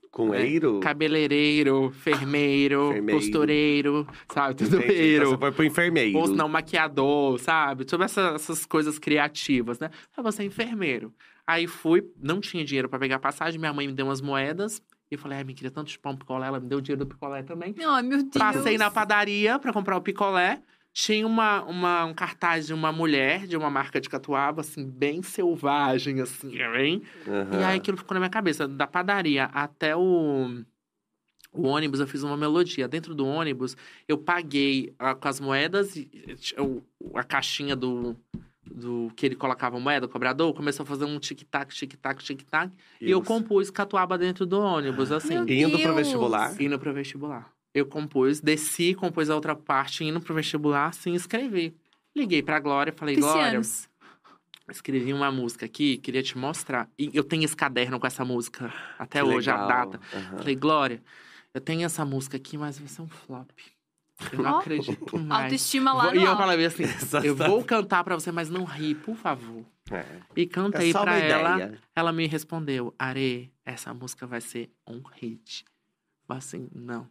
Com 0.10 0.34
É, 0.34 0.42
eiro? 0.48 0.80
Cabeleireiro, 0.80 1.92
fermeiro, 1.92 2.92
Fermeiro. 2.94 3.20
costureiro, 3.20 4.08
sabe? 4.34 4.56
Tudo. 4.56 4.78
Então 4.78 4.90
eiro. 4.90 5.30
você 5.30 5.38
foi 5.38 5.52
pro 5.52 5.64
enfermeiro. 5.66 6.18
Ou 6.18 6.28
se 6.28 6.34
não, 6.34 6.48
maquiador, 6.48 7.38
sabe? 7.40 7.86
Todas 7.86 8.12
essa- 8.12 8.34
essas 8.36 8.66
coisas 8.66 8.98
criativas, 8.98 9.78
né? 9.78 9.92
Aí 10.16 10.24
você 10.24 10.42
é 10.42 10.46
enfermeiro. 10.46 11.14
Aí 11.48 11.66
fui, 11.66 12.04
não 12.22 12.42
tinha 12.42 12.66
dinheiro 12.66 12.90
pra 12.90 13.00
pegar 13.00 13.20
passagem, 13.20 13.58
minha 13.58 13.72
mãe 13.74 13.88
me 13.88 13.94
deu 13.94 14.06
umas 14.06 14.20
moedas. 14.20 14.82
E 15.10 15.16
eu 15.16 15.20
falei, 15.20 15.38
ai, 15.38 15.44
me 15.46 15.54
queria 15.54 15.72
tanto 15.72 15.90
chupar 15.90 16.12
um 16.12 16.18
picolé, 16.18 16.48
ela 16.48 16.60
me 16.60 16.68
deu 16.68 16.80
o 16.80 16.82
dinheiro 16.82 17.06
do 17.06 17.08
picolé 17.10 17.42
também. 17.42 17.74
Ai, 17.80 18.04
meu 18.04 18.18
Deus. 18.18 18.32
Passei 18.38 18.78
na 18.78 18.92
padaria 18.92 19.58
pra 19.58 19.72
comprar 19.72 19.96
o 19.96 20.02
picolé. 20.02 20.62
Tinha 20.92 21.26
uma, 21.26 21.64
uma, 21.64 22.06
um 22.06 22.14
cartaz 22.14 22.68
de 22.68 22.74
uma 22.74 22.92
mulher 22.92 23.48
de 23.48 23.56
uma 23.56 23.70
marca 23.70 24.02
de 24.02 24.10
catuaba, 24.10 24.62
assim, 24.62 24.86
bem 24.86 25.22
selvagem, 25.24 26.20
assim, 26.20 26.50
bem. 26.50 27.02
Aham. 27.28 27.60
E 27.62 27.64
aí 27.64 27.78
aquilo 27.78 27.96
ficou 27.98 28.16
na 28.16 28.20
minha 28.20 28.30
cabeça. 28.30 28.68
Da 28.68 28.86
padaria 28.88 29.46
até 29.46 29.96
o, 29.96 30.64
o 31.54 31.62
ônibus, 31.68 32.00
eu 32.02 32.08
fiz 32.08 32.24
uma 32.24 32.36
melodia. 32.36 32.88
Dentro 32.88 33.16
do 33.16 33.26
ônibus, 33.26 33.78
eu 34.08 34.18
paguei 34.18 34.94
ah, 35.00 35.16
com 35.16 35.28
as 35.28 35.40
moedas, 35.40 35.96
o- 36.60 36.82
a 37.16 37.24
caixinha 37.24 37.76
do, 37.76 38.18
do 38.74 39.12
que 39.16 39.26
ele 39.26 39.36
colocava 39.36 39.80
moeda, 39.80 40.08
cobrador, 40.08 40.54
começou 40.54 40.84
a 40.84 40.86
fazer 40.86 41.06
um 41.06 41.20
tic-tac, 41.20 41.74
tic-tac, 41.74 42.24
tic-tac. 42.24 42.72
E 43.02 43.10
eu 43.12 43.22
compus 43.22 43.70
catuaba 43.70 44.18
dentro 44.18 44.46
do 44.46 44.60
ônibus, 44.60 45.12
assim. 45.12 45.36
Meu 45.36 45.48
Indo 45.50 45.78
pro 45.80 45.94
Deus. 45.94 45.96
vestibular? 45.96 46.62
Indo 46.62 46.80
pro 46.80 46.94
vestibular. 46.94 47.52
Eu 47.74 47.86
compus, 47.86 48.40
desci, 48.40 48.94
compus 48.96 49.30
a 49.30 49.36
outra 49.36 49.56
parte, 49.56 50.04
indo 50.04 50.20
pro 50.20 50.34
vestibular, 50.34 50.94
sim, 50.94 51.14
escrevi. 51.14 51.76
Liguei 52.16 52.42
pra 52.42 52.60
Glória, 52.60 52.92
falei, 52.92 53.16
Glória, 53.16 53.60
Piscianos. 53.60 53.88
escrevi 54.72 55.14
uma 55.14 55.32
música 55.32 55.66
aqui, 55.66 55.98
queria 55.98 56.24
te 56.24 56.38
mostrar. 56.38 56.90
E 56.98 57.12
eu 57.14 57.24
tenho 57.24 57.44
esse 57.44 57.56
caderno 57.56 58.00
com 58.00 58.08
essa 58.08 58.26
música 58.26 58.74
até 58.98 59.20
Que 59.22 59.26
hoje, 59.28 59.52
a 59.52 59.54
legal. 59.54 59.68
data. 59.68 60.02
Aham. 60.12 60.38
Falei, 60.40 60.56
Glória, 60.56 61.04
eu 61.54 61.62
tenho 61.62 61.86
essa 61.86 62.04
música 62.04 62.38
aqui, 62.38 62.58
mas 62.58 62.80
vai 62.80 62.88
ser 62.88 63.02
um 63.04 63.08
flop. 63.08 63.52
Eu 64.32 64.42
não 64.44 64.58
acredito 64.60 65.18
mais. 65.20 65.44
Autoestima 65.46 65.94
lá 65.94 66.04
Vou- 66.06 66.16
no 66.16 66.20
E 66.22 66.24
eu 66.24 66.36
falei 66.38 66.66
assim, 66.66 66.84
eu 67.24 67.36
vou 67.36 67.64
cantar 67.64 68.04
pra 68.04 68.16
você, 68.16 68.32
mas 68.32 68.50
não 68.50 68.64
ri, 68.64 68.96
por 68.96 69.16
favor. 69.16 69.64
É. 69.92 70.06
E 70.36 70.46
cantei 70.46 70.90
É 70.90 70.94
pra 70.94 71.18
ela. 71.18 71.56
ideia. 71.56 71.80
Ela 71.96 72.12
me 72.12 72.28
respondeu, 72.28 72.94
Are, 72.98 73.52
essa 73.66 73.94
música 73.94 74.26
vai 74.28 74.42
ser 74.42 74.70
um 74.88 75.02
hit. 75.16 75.64
Mas 76.28 76.40
assim, 76.40 76.68
não. 76.74 77.08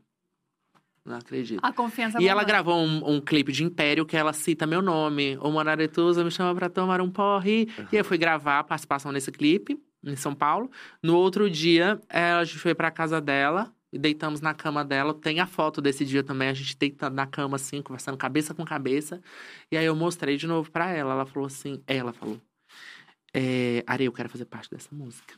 Não 1.04 1.16
acredito. 1.18 1.61
A 1.64 1.72
confiança 1.72 2.20
E 2.20 2.26
ela 2.26 2.42
gravou 2.42 2.76
um, 2.76 3.14
um 3.14 3.20
clipe 3.20 3.52
de 3.52 3.62
Império 3.62 4.04
que 4.04 4.16
ela 4.16 4.32
cita 4.32 4.66
meu 4.66 4.82
nome. 4.82 5.38
O 5.40 5.52
Monaretusa 5.52 6.24
me 6.24 6.30
chama 6.32 6.52
pra 6.54 6.68
tomar 6.68 7.00
um 7.00 7.09
porre. 7.09 7.68
E 7.92 7.96
eu 7.96 8.04
fui 8.04 8.18
gravar 8.18 8.59
a 8.59 8.64
participação 8.64 9.12
nesse 9.12 9.30
clipe, 9.30 9.80
em 10.04 10.16
São 10.16 10.34
Paulo. 10.34 10.68
No 11.00 11.16
outro 11.16 11.48
dia, 11.48 12.00
eh, 12.11 12.32
a 12.32 12.42
gente 12.42 12.59
foi 12.59 12.74
pra 12.74 12.90
casa 12.90 13.20
dela 13.20 13.72
e 13.93 13.99
deitamos 13.99 14.41
na 14.41 14.55
cama 14.55 14.84
dela. 14.84 15.14
Tem 15.14 15.41
a 15.41 15.47
foto 15.47 15.80
desse 15.80 16.05
dia 16.05 16.22
também, 16.22 16.49
a 16.49 16.55
gente 16.55 16.76
deitando 16.76 17.14
na 17.14 17.26
cama, 17.26 17.57
assim, 17.57 17.82
conversando 17.82 18.16
cabeça 18.16 18.55
com 18.55 18.64
cabeça. 18.64 19.20
E 19.70 19.76
aí 19.76 19.84
eu 19.84 19.95
mostrei 19.95 20.37
de 20.37 20.47
novo 20.47 20.70
pra 20.70 20.91
ela. 20.91 21.12
Ela 21.12 21.26
falou 21.26 21.47
assim: 21.47 21.82
ela 21.87 22.12
falou, 22.12 22.41
é, 23.32 23.84
Are, 23.87 24.05
eu 24.05 24.12
quero 24.12 24.28
fazer 24.28 24.45
parte 24.47 24.70
dessa 24.70 24.95
música. 24.95 25.34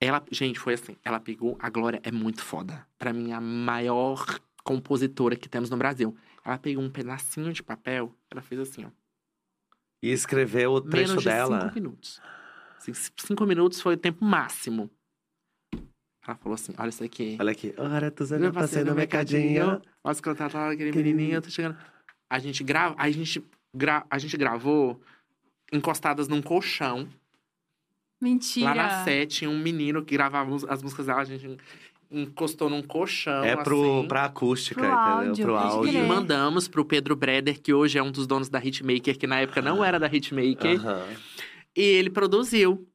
Ela, 0.00 0.22
gente, 0.30 0.58
foi 0.58 0.74
assim. 0.74 0.96
Ela 1.04 1.20
pegou. 1.20 1.56
A 1.60 1.70
Glória 1.70 2.00
é 2.02 2.10
muito 2.10 2.42
foda. 2.42 2.86
Pra 2.98 3.12
mim, 3.12 3.32
a 3.32 3.40
maior 3.40 4.24
compositora 4.62 5.36
que 5.36 5.48
temos 5.48 5.70
no 5.70 5.76
Brasil. 5.76 6.16
Ela 6.44 6.58
pegou 6.58 6.82
um 6.82 6.90
pedacinho 6.90 7.52
de 7.52 7.62
papel, 7.62 8.14
ela 8.30 8.42
fez 8.42 8.60
assim, 8.60 8.84
ó. 8.84 8.90
E 10.02 10.10
escreveu 10.10 10.72
o 10.72 10.80
trecho 10.80 11.10
menos 11.10 11.22
de 11.22 11.30
dela. 11.30 11.62
cinco 11.62 11.74
minutos. 11.74 12.20
Assim, 12.76 12.92
cinco 12.92 13.46
minutos 13.46 13.80
foi 13.80 13.94
o 13.94 13.96
tempo 13.96 14.22
máximo. 14.24 14.90
Ela 16.26 16.36
falou 16.36 16.54
assim: 16.54 16.72
olha 16.78 16.88
isso 16.88 17.04
aqui. 17.04 17.36
Olha 17.38 17.52
aqui. 17.52 17.74
Ora, 17.76 18.10
tu 18.10 18.24
Eu 18.34 18.52
passei 18.52 18.82
no 18.84 18.94
mercadinho. 18.94 19.80
Posso 20.02 20.22
cantar 20.22 20.50
tá, 20.50 20.70
aquele 20.70 20.90
Que- 20.90 20.98
menininho, 20.98 21.34
eu 21.36 21.42
tô 21.42 21.50
chegando. 21.50 21.76
A 22.30 22.38
gente 22.38 22.64
grava, 22.64 22.94
a 22.98 23.10
gente 23.10 23.44
gra... 23.74 24.04
a 24.10 24.18
gente 24.18 24.36
gravou 24.36 25.00
encostadas 25.72 26.26
num 26.28 26.40
colchão. 26.42 27.08
Mentira. 28.20 28.66
Lá 28.68 28.74
na 28.74 29.04
sete, 29.04 29.38
tinha 29.38 29.50
um 29.50 29.58
menino 29.58 30.02
que 30.04 30.14
gravava 30.14 30.54
as 30.68 30.82
músicas 30.82 31.06
dela, 31.06 31.20
a 31.20 31.24
gente 31.24 31.58
encostou 32.10 32.70
num 32.70 32.82
colchão, 32.82 33.44
É 33.44 33.56
pro, 33.56 33.98
assim. 33.98 34.08
pra 34.08 34.24
acústica, 34.24 34.80
Pro 34.80 34.88
entendeu? 34.88 35.28
áudio, 35.28 35.44
pro 35.44 35.56
áudio. 35.56 35.92
E 36.04 36.06
mandamos 36.06 36.68
pro 36.68 36.84
Pedro 36.84 37.16
Breder, 37.16 37.60
que 37.60 37.74
hoje 37.74 37.98
é 37.98 38.02
um 38.02 38.10
dos 38.10 38.26
donos 38.26 38.48
da 38.48 38.58
Hitmaker, 38.64 39.18
que 39.18 39.26
na 39.26 39.40
época 39.40 39.60
não 39.60 39.84
era 39.84 39.98
da 39.98 40.06
Hitmaker. 40.06 40.80
Aham. 40.80 41.02
E 41.76 41.82
ele 41.82 42.08
produziu. 42.08 42.88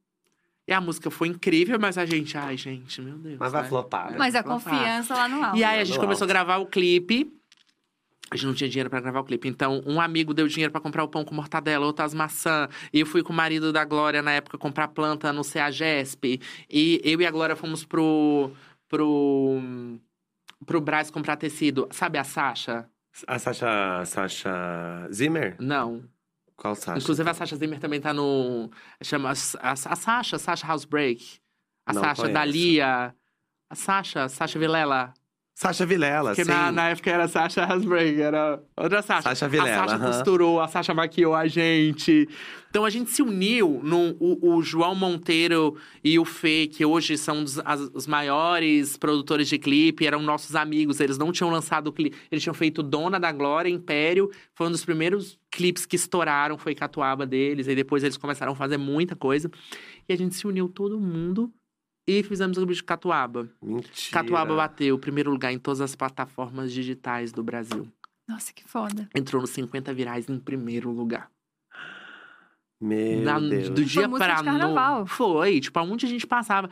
E 0.70 0.72
a 0.72 0.80
música 0.80 1.10
foi 1.10 1.26
incrível, 1.26 1.78
mas 1.80 1.98
a 1.98 2.06
gente, 2.06 2.38
ai, 2.38 2.56
gente, 2.56 3.02
meu 3.02 3.18
Deus. 3.18 3.38
Mas 3.40 3.50
vai 3.50 3.62
né? 3.62 3.68
flopar, 3.68 4.12
né? 4.12 4.16
Mas 4.16 4.36
a 4.36 4.40
Vai 4.40 4.60
flopar. 4.60 4.78
confiança 4.78 5.14
lá 5.14 5.28
no 5.28 5.42
alto. 5.44 5.56
E 5.58 5.64
aí 5.64 5.76
a 5.76 5.80
No 5.80 5.84
gente 5.84 5.96
alto. 5.96 6.04
começou 6.06 6.24
a 6.26 6.28
gravar 6.28 6.58
o 6.58 6.66
clipe. 6.66 7.28
A 8.30 8.36
gente 8.36 8.46
não 8.46 8.54
tinha 8.54 8.70
dinheiro 8.70 8.88
pra 8.88 9.00
gravar 9.00 9.18
o 9.18 9.24
clipe. 9.24 9.48
Então, 9.48 9.82
um 9.84 10.00
amigo 10.00 10.32
deu 10.32 10.46
dinheiro 10.46 10.70
pra 10.70 10.80
comprar 10.80 11.02
o 11.02 11.08
pão 11.08 11.24
com 11.24 11.34
mortadela, 11.34 11.84
outro 11.84 12.04
as 12.04 12.14
maçã. 12.14 12.68
E 12.92 13.00
eu 13.00 13.06
fui 13.06 13.20
com 13.24 13.32
o 13.32 13.36
marido 13.36 13.72
da 13.72 13.84
Glória 13.84 14.22
na 14.22 14.30
época 14.30 14.56
comprar 14.56 14.86
planta 14.86 15.32
no 15.32 15.42
CEAGESP. 15.42 16.40
E 16.70 17.00
eu 17.02 17.20
e 17.20 17.26
a 17.26 17.30
Glória 17.32 17.56
fomos 17.56 17.84
pro. 17.84 18.52
pro. 18.88 19.60
pro 20.64 20.80
Brás 20.80 21.10
comprar 21.10 21.34
tecido. 21.34 21.88
Sabe 21.90 22.16
a 22.16 22.22
Sasha? 22.22 22.88
A 23.26 23.40
Sasha, 23.40 24.04
Sasha 24.06 25.08
Zimmer? 25.12 25.56
Não. 25.58 26.04
Qual 26.60 26.74
Sasha? 26.74 26.98
Inclusive, 27.00 27.30
a 27.30 27.32
Sasha 27.32 27.56
Zimmer 27.56 27.80
também 27.80 28.00
tá 28.02 28.12
no. 28.12 28.70
Chama. 29.02 29.30
A, 29.30 29.72
a 29.72 29.96
Sasha, 29.96 30.38
Sasha 30.38 30.70
Housebreak. 30.70 31.40
A 31.86 31.94
Não 31.94 32.02
Sasha 32.02 32.22
conheço. 32.22 32.34
Dalia. 32.34 33.14
A 33.70 33.74
Sasha, 33.74 34.28
Sasha 34.28 34.58
Vilela. 34.58 35.14
Sasha 35.62 35.84
Vilela, 35.84 36.30
Porque 36.30 36.42
sim. 36.44 36.50
na, 36.50 36.72
na 36.72 36.88
época 36.88 37.10
era 37.10 37.28
Sasha 37.28 37.62
Hasbreak, 37.64 38.18
era 38.18 38.62
outra 38.74 39.02
Sasha. 39.02 39.22
Sasha 39.28 39.46
Vilela, 39.46 39.70
A 39.70 39.74
Sasha 39.88 39.96
aham. 39.96 40.06
costurou, 40.06 40.58
a 40.58 40.66
Sasha 40.68 40.94
maquiou 40.94 41.34
a 41.34 41.46
gente. 41.46 42.26
Então 42.70 42.82
a 42.82 42.88
gente 42.88 43.10
se 43.10 43.20
uniu. 43.20 43.78
No, 43.84 44.16
o, 44.18 44.54
o 44.54 44.62
João 44.62 44.94
Monteiro 44.94 45.76
e 46.02 46.18
o 46.18 46.24
Fê, 46.24 46.66
que 46.66 46.82
hoje 46.82 47.18
são 47.18 47.44
dos- 47.44 47.58
as- 47.58 47.90
os 47.92 48.06
maiores 48.06 48.96
produtores 48.96 49.48
de 49.48 49.58
clipe, 49.58 50.06
eram 50.06 50.22
nossos 50.22 50.56
amigos. 50.56 50.98
Eles 50.98 51.18
não 51.18 51.30
tinham 51.30 51.50
lançado 51.50 51.88
o 51.88 51.92
clipe. 51.92 52.16
Eles 52.32 52.42
tinham 52.42 52.54
feito 52.54 52.82
Dona 52.82 53.20
da 53.20 53.30
Glória, 53.30 53.68
Império. 53.68 54.30
Foi 54.54 54.66
um 54.66 54.70
dos 54.70 54.82
primeiros 54.82 55.38
clipes 55.50 55.84
que 55.84 55.94
estouraram, 55.96 56.56
foi 56.56 56.74
Catuaba 56.74 57.26
deles. 57.26 57.68
E 57.68 57.74
depois 57.74 58.02
eles 58.02 58.16
começaram 58.16 58.52
a 58.52 58.56
fazer 58.56 58.78
muita 58.78 59.14
coisa. 59.14 59.50
E 60.08 60.12
a 60.14 60.16
gente 60.16 60.34
se 60.36 60.46
uniu 60.46 60.70
todo 60.70 60.98
mundo 60.98 61.52
e 62.18 62.22
fizemos 62.22 62.56
o 62.58 62.66
de 62.66 62.82
Catuaba. 62.82 63.48
Mentira. 63.62 64.12
Catuaba 64.12 64.54
bateu 64.56 64.94
o 64.94 64.98
primeiro 64.98 65.30
lugar 65.30 65.52
em 65.52 65.58
todas 65.58 65.80
as 65.80 65.94
plataformas 65.94 66.72
digitais 66.72 67.32
do 67.32 67.42
Brasil. 67.42 67.88
Nossa, 68.28 68.52
que 68.52 68.62
foda. 68.64 69.08
Entrou 69.14 69.40
nos 69.40 69.50
50 69.50 69.92
virais 69.94 70.28
em 70.28 70.38
primeiro 70.38 70.90
lugar. 70.90 71.28
Meu 72.80 73.20
Na- 73.22 73.38
Deus. 73.38 73.68
do 73.70 73.84
dia 73.84 74.08
música 74.08 74.24
pra 74.26 74.36
de 74.36 74.44
carnaval. 74.44 74.96
noite. 74.98 75.10
Foi, 75.10 75.60
tipo, 75.60 75.78
aonde 75.78 76.06
a 76.06 76.08
gente 76.08 76.26
passava. 76.26 76.70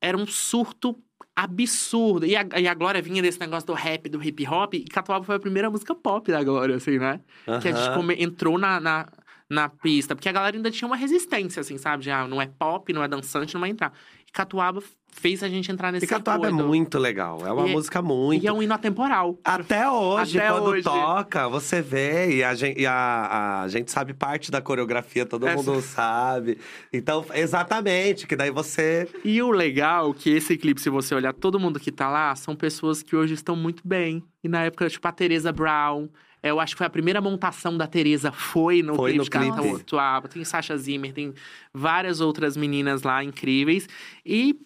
Era 0.00 0.16
um 0.16 0.26
surto 0.26 0.96
absurdo. 1.34 2.26
E 2.26 2.36
a, 2.36 2.46
e 2.60 2.68
a 2.68 2.74
Glória 2.74 3.02
vinha 3.02 3.22
desse 3.22 3.40
negócio 3.40 3.66
do 3.66 3.72
rap, 3.72 4.08
do 4.08 4.22
hip 4.22 4.46
hop. 4.46 4.74
E 4.74 4.84
Catuaba 4.84 5.24
foi 5.24 5.34
a 5.36 5.40
primeira 5.40 5.70
música 5.70 5.94
pop 5.94 6.30
da 6.30 6.42
Glória, 6.44 6.76
assim, 6.76 6.98
né? 6.98 7.20
Que 7.60 7.68
a 7.68 7.72
gente 7.72 7.94
come- 7.94 8.14
entrou 8.22 8.56
na, 8.58 8.78
na, 8.78 9.08
na 9.50 9.68
pista. 9.68 10.14
Porque 10.14 10.28
a 10.28 10.32
galera 10.32 10.56
ainda 10.56 10.70
tinha 10.70 10.86
uma 10.86 10.96
resistência, 10.96 11.60
assim, 11.60 11.76
sabe? 11.78 12.04
Já 12.04 12.26
não 12.28 12.40
é 12.40 12.46
pop, 12.46 12.92
não 12.92 13.02
é 13.02 13.08
dançante, 13.08 13.54
não 13.54 13.60
vai 13.62 13.70
entrar. 13.70 13.92
Catuaba 14.32 14.82
fez 15.14 15.42
a 15.42 15.48
gente 15.48 15.70
entrar 15.70 15.92
nesse 15.92 16.06
E 16.06 16.08
Catuaba 16.08 16.48
é 16.48 16.50
muito 16.50 16.98
legal. 16.98 17.46
É 17.46 17.52
uma 17.52 17.68
E- 17.68 17.72
música 17.72 18.00
muito. 18.00 18.42
E 18.42 18.46
é 18.46 18.52
um 18.52 18.62
hino 18.62 18.72
atemporal. 18.72 19.38
Até 19.44 19.88
hoje, 19.90 20.38
Até 20.38 20.48
quando 20.50 20.64
hoje. 20.68 20.82
toca, 20.82 21.48
você 21.50 21.82
vê 21.82 22.36
e 22.36 22.42
a 22.42 22.54
gente, 22.54 22.80
e 22.80 22.86
a, 22.86 23.60
a 23.62 23.68
gente 23.68 23.90
sabe 23.90 24.14
parte 24.14 24.50
da 24.50 24.62
coreografia, 24.62 25.26
todo 25.26 25.46
Essa- 25.46 25.56
mundo 25.56 25.80
sabe. 25.82 26.56
Então, 26.90 27.26
exatamente, 27.34 28.26
que 28.26 28.34
daí 28.34 28.50
você. 28.50 29.06
E 29.22 29.42
o 29.42 29.50
legal 29.50 30.10
é 30.12 30.14
que 30.14 30.30
esse 30.30 30.56
clipe, 30.56 30.80
se 30.80 30.88
você 30.88 31.14
olhar, 31.14 31.34
todo 31.34 31.60
mundo 31.60 31.78
que 31.78 31.92
tá 31.92 32.08
lá 32.08 32.34
são 32.34 32.56
pessoas 32.56 33.02
que 33.02 33.14
hoje 33.14 33.34
estão 33.34 33.54
muito 33.54 33.86
bem. 33.86 34.24
E 34.42 34.48
na 34.48 34.62
época, 34.64 34.88
tipo, 34.88 35.06
a 35.06 35.12
Tereza 35.12 35.52
Brown. 35.52 36.08
Eu 36.42 36.58
acho 36.58 36.74
que 36.74 36.78
foi 36.78 36.86
a 36.86 36.90
primeira 36.90 37.20
montação 37.20 37.76
da 37.76 37.86
Tereza, 37.86 38.32
foi 38.32 38.82
no 38.82 38.96
Foi 38.96 39.12
clipe 39.12 39.18
no 39.18 39.24
de 39.24 39.30
clipe. 39.30 39.74
Otuaba. 39.76 40.28
Tem 40.28 40.44
Sasha 40.44 40.76
Zimmer, 40.76 41.12
tem 41.12 41.32
várias 41.72 42.20
outras 42.20 42.56
meninas 42.56 43.02
lá 43.02 43.22
incríveis. 43.22 43.88
E 44.26 44.58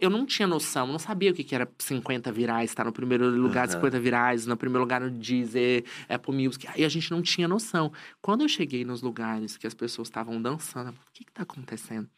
eu 0.00 0.08
não 0.08 0.24
tinha 0.24 0.46
noção, 0.46 0.86
não 0.86 0.98
sabia 0.98 1.32
o 1.32 1.34
que 1.34 1.42
que 1.42 1.54
era 1.54 1.68
50 1.78 2.30
virais, 2.30 2.70
estar 2.70 2.84
no 2.84 2.92
primeiro 2.92 3.28
lugar 3.28 3.64
Aham. 3.64 3.72
50 3.72 4.00
virais, 4.00 4.46
no 4.46 4.56
primeiro 4.56 4.80
lugar 4.80 5.00
no 5.00 5.10
Deezer, 5.10 5.84
Apple 6.08 6.34
Music. 6.34 6.68
Aí 6.68 6.84
a 6.84 6.88
gente 6.88 7.10
não 7.10 7.20
tinha 7.20 7.48
noção. 7.48 7.92
Quando 8.20 8.42
eu 8.42 8.48
cheguei 8.48 8.84
nos 8.84 9.02
lugares 9.02 9.56
que 9.56 9.66
as 9.66 9.74
pessoas 9.74 10.08
estavam 10.08 10.40
dançando, 10.40 10.90
eu 10.90 10.92
falei, 10.92 11.08
o 11.08 11.12
que 11.12 11.24
que 11.24 11.32
tá 11.32 11.42
acontecendo? 11.42 12.08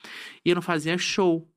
E 0.44 0.50
eu 0.50 0.54
não 0.54 0.62
fazia 0.62 0.98
show. 0.98 1.48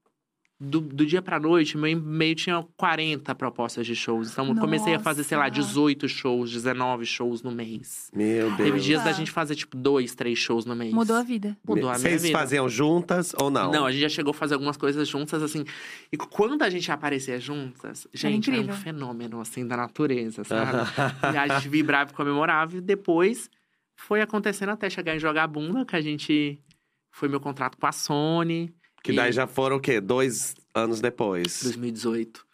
Do, 0.59 0.81
do 0.81 1.05
dia 1.05 1.21
pra 1.21 1.39
noite, 1.39 1.77
meu 1.77 1.87
e-mail 1.87 2.33
tinha 2.33 2.65
40 2.75 3.35
propostas 3.35 3.85
de 3.85 3.95
shows. 3.95 4.31
Então, 4.31 4.47
eu 4.47 4.55
comecei 4.55 4.95
a 4.95 4.99
fazer, 4.99 5.23
sei 5.23 5.37
lá, 5.37 5.47
Nossa. 5.47 5.61
18 5.61 6.09
shows, 6.09 6.51
19 6.51 7.05
shows 7.05 7.43
no 7.43 7.51
mês. 7.51 8.09
Meu 8.11 8.47
Deus. 8.47 8.57
Teve 8.57 8.79
dias 8.79 8.99
da 9.01 9.09
Nossa. 9.09 9.19
gente 9.19 9.29
fazer, 9.29 9.53
tipo, 9.53 9.77
dois, 9.77 10.15
três 10.15 10.39
shows 10.39 10.65
no 10.65 10.75
mês. 10.75 10.91
Mudou 10.91 11.15
a 11.15 11.21
vida. 11.21 11.55
Mudou 11.63 11.89
a 11.89 11.93
minha 11.93 11.99
Vocês 11.99 12.23
vida. 12.23 12.39
faziam 12.39 12.67
juntas 12.67 13.35
ou 13.39 13.51
não? 13.51 13.71
Não, 13.71 13.85
a 13.85 13.91
gente 13.91 14.01
já 14.01 14.09
chegou 14.09 14.31
a 14.31 14.33
fazer 14.33 14.55
algumas 14.55 14.77
coisas 14.77 15.07
juntas, 15.07 15.43
assim. 15.43 15.63
E 16.11 16.17
quando 16.17 16.63
a 16.63 16.71
gente 16.71 16.91
aparecia 16.91 17.39
juntas, 17.39 18.07
gente, 18.11 18.49
era, 18.49 18.57
um 18.59 18.63
incrível. 18.63 18.81
fenômeno, 18.81 19.39
assim, 19.39 19.67
da 19.67 19.77
natureza, 19.77 20.43
sabe? 20.43 20.71
e 21.35 21.37
a 21.37 21.47
gente 21.49 21.69
vibrava 21.69 22.09
e 22.09 22.13
comemorava. 22.15 22.77
E 22.77 22.81
depois 22.81 23.47
foi 23.95 24.21
acontecendo 24.21 24.69
até 24.69 24.89
chegar 24.89 25.15
em 25.15 25.19
Jogar 25.19 25.45
Bunda, 25.45 25.85
que 25.85 25.95
a 25.95 26.01
gente... 26.01 26.59
Foi 27.11 27.27
meu 27.27 27.39
contrato 27.39 27.77
com 27.77 27.85
a 27.87 27.91
Sony. 27.91 28.73
Que 29.07 29.13
e- 29.13 29.15
daí 29.15 29.31
já 29.31 29.47
foram 29.47 29.77
o 29.77 29.79
quê? 29.79 29.99
Dois 30.01 30.53
anos 30.75 31.01
depois. 31.01 31.61
2018. 31.63 32.45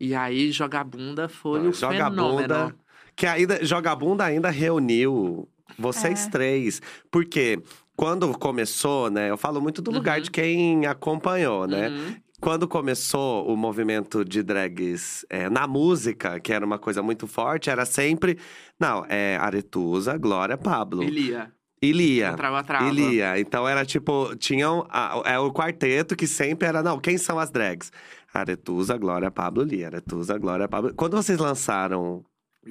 E 0.00 0.14
aí, 0.14 0.50
Jogar 0.52 0.84
Bunda 0.84 1.28
foi 1.28 1.60
Ah, 1.60 1.62
o 1.68 1.72
Joga 1.72 1.94
fenômeno. 2.10 2.38
Bunda. 2.42 2.74
Que 3.16 3.26
ainda, 3.26 3.64
Joga 3.64 3.94
Bunda 3.94 4.24
ainda 4.24 4.50
reuniu 4.50 5.48
vocês 5.78 6.26
É. 6.26 6.30
três. 6.30 6.80
Porque 7.10 7.60
quando 7.96 8.26
começou, 8.38 9.10
né? 9.10 9.30
Eu 9.30 9.36
falo 9.36 9.60
muito 9.60 9.80
do 9.80 9.90
lugar 9.90 10.18
Uhum. 10.18 10.22
de 10.24 10.30
quem 10.30 10.86
acompanhou, 10.86 11.66
né? 11.66 11.88
Uhum. 11.88 12.16
Quando 12.40 12.66
começou 12.66 13.46
o 13.46 13.56
movimento 13.56 14.24
de 14.24 14.42
drags 14.42 15.24
é, 15.30 15.48
na 15.48 15.64
música, 15.66 16.40
que 16.40 16.52
era 16.52 16.66
uma 16.66 16.78
coisa 16.78 17.00
muito 17.00 17.28
forte, 17.28 17.70
era 17.70 17.84
sempre. 17.84 18.36
Não, 18.80 19.06
é 19.08 19.36
Aretusa, 19.36 20.18
Glória, 20.18 20.58
Pablo. 20.58 21.04
Elia. 21.04 21.52
E 21.82 21.90
Lia. 21.90 22.34
Trava, 22.34 22.62
trava. 22.62 22.88
E 22.88 22.92
Lia. 22.92 23.40
Então 23.40 23.68
era 23.68 23.84
tipo, 23.84 24.36
tinham. 24.36 24.86
é 25.24 25.36
o 25.40 25.52
quarteto 25.52 26.14
que 26.14 26.28
sempre 26.28 26.68
era. 26.68 26.80
Não, 26.80 27.00
quem 27.00 27.18
são 27.18 27.40
as 27.40 27.50
drags? 27.50 27.90
Aretusa, 28.32 28.96
Glória, 28.96 29.30
Pablo, 29.32 29.64
Lia. 29.64 29.88
Aretusa, 29.88 30.38
Glória, 30.38 30.68
Pablo. 30.68 30.94
Quando 30.94 31.16
vocês 31.16 31.38
lançaram 31.38 32.24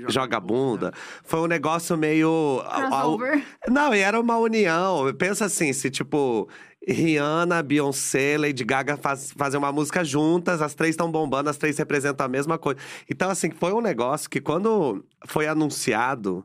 Joga 0.08 0.40
Bunda, 0.40 0.94
foi 1.26 1.42
um 1.42 1.48
negócio 1.48 1.98
meio. 1.98 2.64
Crossover. 2.74 3.44
Não, 3.68 3.94
e 3.94 4.00
era 4.00 4.18
uma 4.20 4.38
união. 4.38 5.14
Pensa 5.18 5.46
assim, 5.46 5.74
se 5.74 5.90
tipo. 5.90 6.48
Rihanna, 6.88 7.62
Beyoncé, 7.62 8.40
Lady 8.40 8.64
Gaga 8.64 8.98
faz, 8.98 9.32
fazem 9.38 9.60
uma 9.60 9.72
música 9.72 10.04
juntas, 10.04 10.64
as 10.64 10.74
três 10.74 10.94
estão 10.94 11.12
bombando, 11.12 11.48
as 11.48 11.56
três 11.56 11.78
representam 11.78 12.26
a 12.26 12.30
mesma 12.30 12.58
coisa. 12.58 12.80
Então, 13.08 13.30
assim, 13.30 13.52
foi 13.52 13.72
um 13.72 13.82
negócio 13.82 14.28
que 14.28 14.42
quando 14.42 15.06
foi 15.28 15.46
anunciado, 15.48 16.44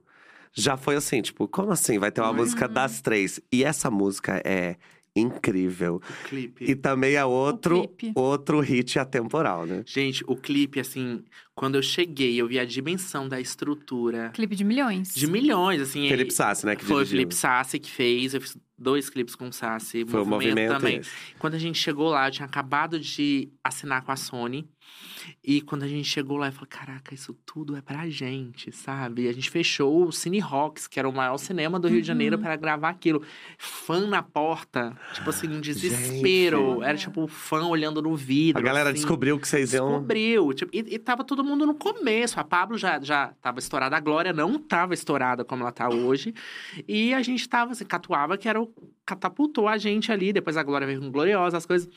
já 0.56 0.76
foi 0.76 0.96
assim, 0.96 1.20
tipo, 1.20 1.46
como 1.46 1.70
assim? 1.70 1.98
Vai 1.98 2.10
ter 2.10 2.22
uma 2.22 2.32
música 2.32 2.66
das 2.66 3.00
três. 3.00 3.38
E 3.52 3.62
essa 3.62 3.90
música 3.90 4.40
é 4.44 4.76
incrível. 5.14 5.96
O 5.96 6.28
clipe. 6.28 6.64
E 6.64 6.74
também 6.74 7.14
é 7.14 7.24
outro, 7.24 7.88
clipe. 7.88 8.12
outro 8.14 8.60
hit 8.60 8.98
atemporal, 8.98 9.66
né? 9.66 9.82
Gente, 9.86 10.24
o 10.26 10.36
clipe, 10.36 10.78
assim, 10.80 11.24
quando 11.54 11.76
eu 11.76 11.82
cheguei, 11.82 12.40
eu 12.40 12.46
vi 12.46 12.58
a 12.58 12.64
dimensão 12.64 13.28
da 13.28 13.40
estrutura. 13.40 14.30
Clipe 14.34 14.54
de 14.54 14.64
milhões. 14.64 15.14
De 15.14 15.26
milhões, 15.26 15.80
assim. 15.80 16.08
Felipe 16.08 16.32
Sassi, 16.32 16.66
né? 16.66 16.76
Que 16.76 16.84
Foi 16.84 16.96
o 16.96 16.98
dirigiu. 16.98 17.16
Felipe 17.16 17.34
Sassi 17.34 17.78
que 17.78 17.90
fez. 17.90 18.34
Eu 18.34 18.40
fiz 18.40 18.56
dois 18.78 19.08
clipes 19.08 19.34
com 19.34 19.48
o 19.48 19.52
Sassi. 19.52 20.04
Foi 20.06 20.20
o 20.20 20.26
movimento 20.26 20.72
também. 20.72 20.98
esse. 20.98 21.10
Quando 21.38 21.54
a 21.54 21.58
gente 21.58 21.78
chegou 21.78 22.10
lá, 22.10 22.28
eu 22.28 22.32
tinha 22.32 22.46
acabado 22.46 23.00
de 23.00 23.48
assinar 23.64 24.02
com 24.02 24.12
a 24.12 24.16
Sony. 24.16 24.68
E 25.42 25.60
quando 25.60 25.82
a 25.82 25.88
gente 25.88 26.04
chegou 26.08 26.36
lá, 26.36 26.46
eu 26.48 26.52
falei: 26.52 26.68
caraca, 26.68 27.14
isso 27.14 27.34
tudo 27.44 27.76
é 27.76 27.80
pra 27.80 28.08
gente, 28.08 28.70
sabe? 28.72 29.22
E 29.24 29.28
a 29.28 29.32
gente 29.32 29.50
fechou 29.50 30.06
o 30.06 30.12
Cine 30.12 30.38
Rocks, 30.38 30.86
que 30.86 30.98
era 30.98 31.08
o 31.08 31.12
maior 31.12 31.36
cinema 31.38 31.78
do 31.80 31.88
Rio 31.88 32.00
de 32.00 32.06
Janeiro, 32.06 32.38
para 32.38 32.54
gravar 32.56 32.90
aquilo. 32.90 33.22
Fã 33.58 34.06
na 34.06 34.22
porta, 34.22 34.96
tipo 35.14 35.30
assim, 35.30 35.48
um 35.48 35.60
desespero. 35.60 36.74
Gente. 36.74 36.84
Era 36.84 36.98
tipo 36.98 37.26
fã 37.26 37.64
olhando 37.66 38.00
no 38.02 38.14
vidro. 38.14 38.60
A 38.60 38.64
galera 38.64 38.90
assim. 38.90 38.98
descobriu 39.00 39.38
que 39.38 39.48
vocês 39.48 39.72
iam. 39.72 39.88
Descobriu. 39.88 40.52
Tipo, 40.52 40.70
e, 40.74 40.94
e 40.94 40.98
tava 40.98 41.24
todo 41.24 41.42
mundo 41.42 41.66
no 41.66 41.74
começo. 41.74 42.38
A 42.38 42.44
Pablo 42.44 42.78
já, 42.78 43.00
já 43.00 43.32
tava 43.40 43.58
estourada. 43.58 43.96
A 43.96 44.00
Glória 44.00 44.32
não 44.32 44.58
tava 44.58 44.94
estourada 44.94 45.44
como 45.44 45.62
ela 45.62 45.72
tá 45.72 45.88
hoje. 45.88 46.34
E 46.86 47.12
a 47.14 47.22
gente 47.22 47.48
tava, 47.48 47.72
assim, 47.72 47.84
catuava, 47.84 48.36
que 48.38 48.48
era 48.48 48.60
o. 48.60 48.72
catapultou 49.04 49.66
a 49.68 49.76
gente 49.78 50.12
ali. 50.12 50.32
Depois 50.32 50.56
a 50.56 50.62
Glória 50.62 50.86
veio 50.86 51.00
com 51.00 51.10
Gloriosa, 51.10 51.56
as 51.56 51.66
coisas. 51.66 51.88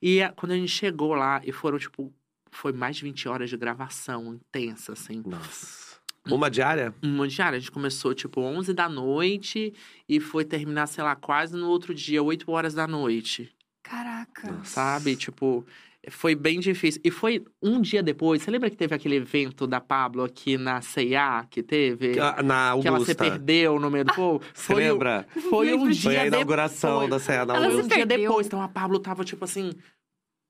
E 0.00 0.22
a- 0.22 0.32
quando 0.32 0.52
a 0.52 0.56
gente 0.56 0.68
chegou 0.70 1.14
lá, 1.14 1.40
e 1.44 1.50
foram, 1.52 1.78
tipo. 1.78 2.12
Foi 2.56 2.72
mais 2.72 2.96
de 2.96 3.02
20 3.04 3.28
horas 3.28 3.50
de 3.50 3.56
gravação 3.56 4.34
intensa, 4.34 4.92
assim. 4.94 5.22
Nossa. 5.26 5.96
Uma 6.28 6.50
diária? 6.50 6.92
Um 7.02 7.26
de 7.26 7.40
área. 7.40 7.56
A 7.56 7.60
gente 7.60 7.70
começou, 7.70 8.12
tipo, 8.14 8.40
11 8.40 8.72
da 8.72 8.88
noite 8.88 9.72
e 10.08 10.18
foi 10.18 10.44
terminar, 10.44 10.86
sei 10.88 11.04
lá, 11.04 11.14
quase 11.14 11.56
no 11.56 11.68
outro 11.68 11.94
dia, 11.94 12.22
8 12.22 12.50
horas 12.50 12.74
da 12.74 12.86
noite. 12.86 13.52
Caraca. 13.82 14.50
Nossa. 14.50 14.64
Sabe? 14.70 15.14
Tipo, 15.16 15.64
Foi 16.08 16.36
bem 16.36 16.60
difícil. 16.60 17.00
E 17.04 17.10
foi 17.10 17.44
um 17.60 17.80
dia 17.80 18.00
depois. 18.00 18.40
Você 18.40 18.48
lembra 18.48 18.70
que 18.70 18.76
teve 18.76 18.94
aquele 18.94 19.16
evento 19.16 19.66
da 19.66 19.80
Pablo 19.80 20.22
aqui 20.22 20.56
na 20.56 20.80
CIA 20.80 21.44
que 21.50 21.64
teve? 21.64 22.16
Ah, 22.20 22.40
Na 22.44 22.78
que 22.80 22.86
ela 22.86 22.98
se 23.00 23.10
Augusta. 23.10 23.14
perdeu 23.16 23.80
no 23.80 23.90
meio 23.90 24.04
do 24.04 24.14
povo? 24.14 24.40
Você 24.54 24.72
o- 24.72 24.76
lembra? 24.76 25.26
Foi 25.50 25.74
um 25.74 25.88
dia 25.90 26.02
Foi 26.12 26.16
a 26.16 26.26
inauguração 26.28 27.00
depois. 27.00 27.10
da 27.10 27.18
Serra 27.18 27.44
da 27.46 27.54
Ela 27.56 27.64
Foi 27.64 27.70
se 27.70 27.76
um 27.76 27.80
Augusta. 27.80 27.96
dia 27.96 28.06
depois. 28.06 28.46
Então 28.46 28.62
a 28.62 28.68
Pablo 28.68 29.00
tava, 29.00 29.24
tipo 29.24 29.44
assim. 29.44 29.72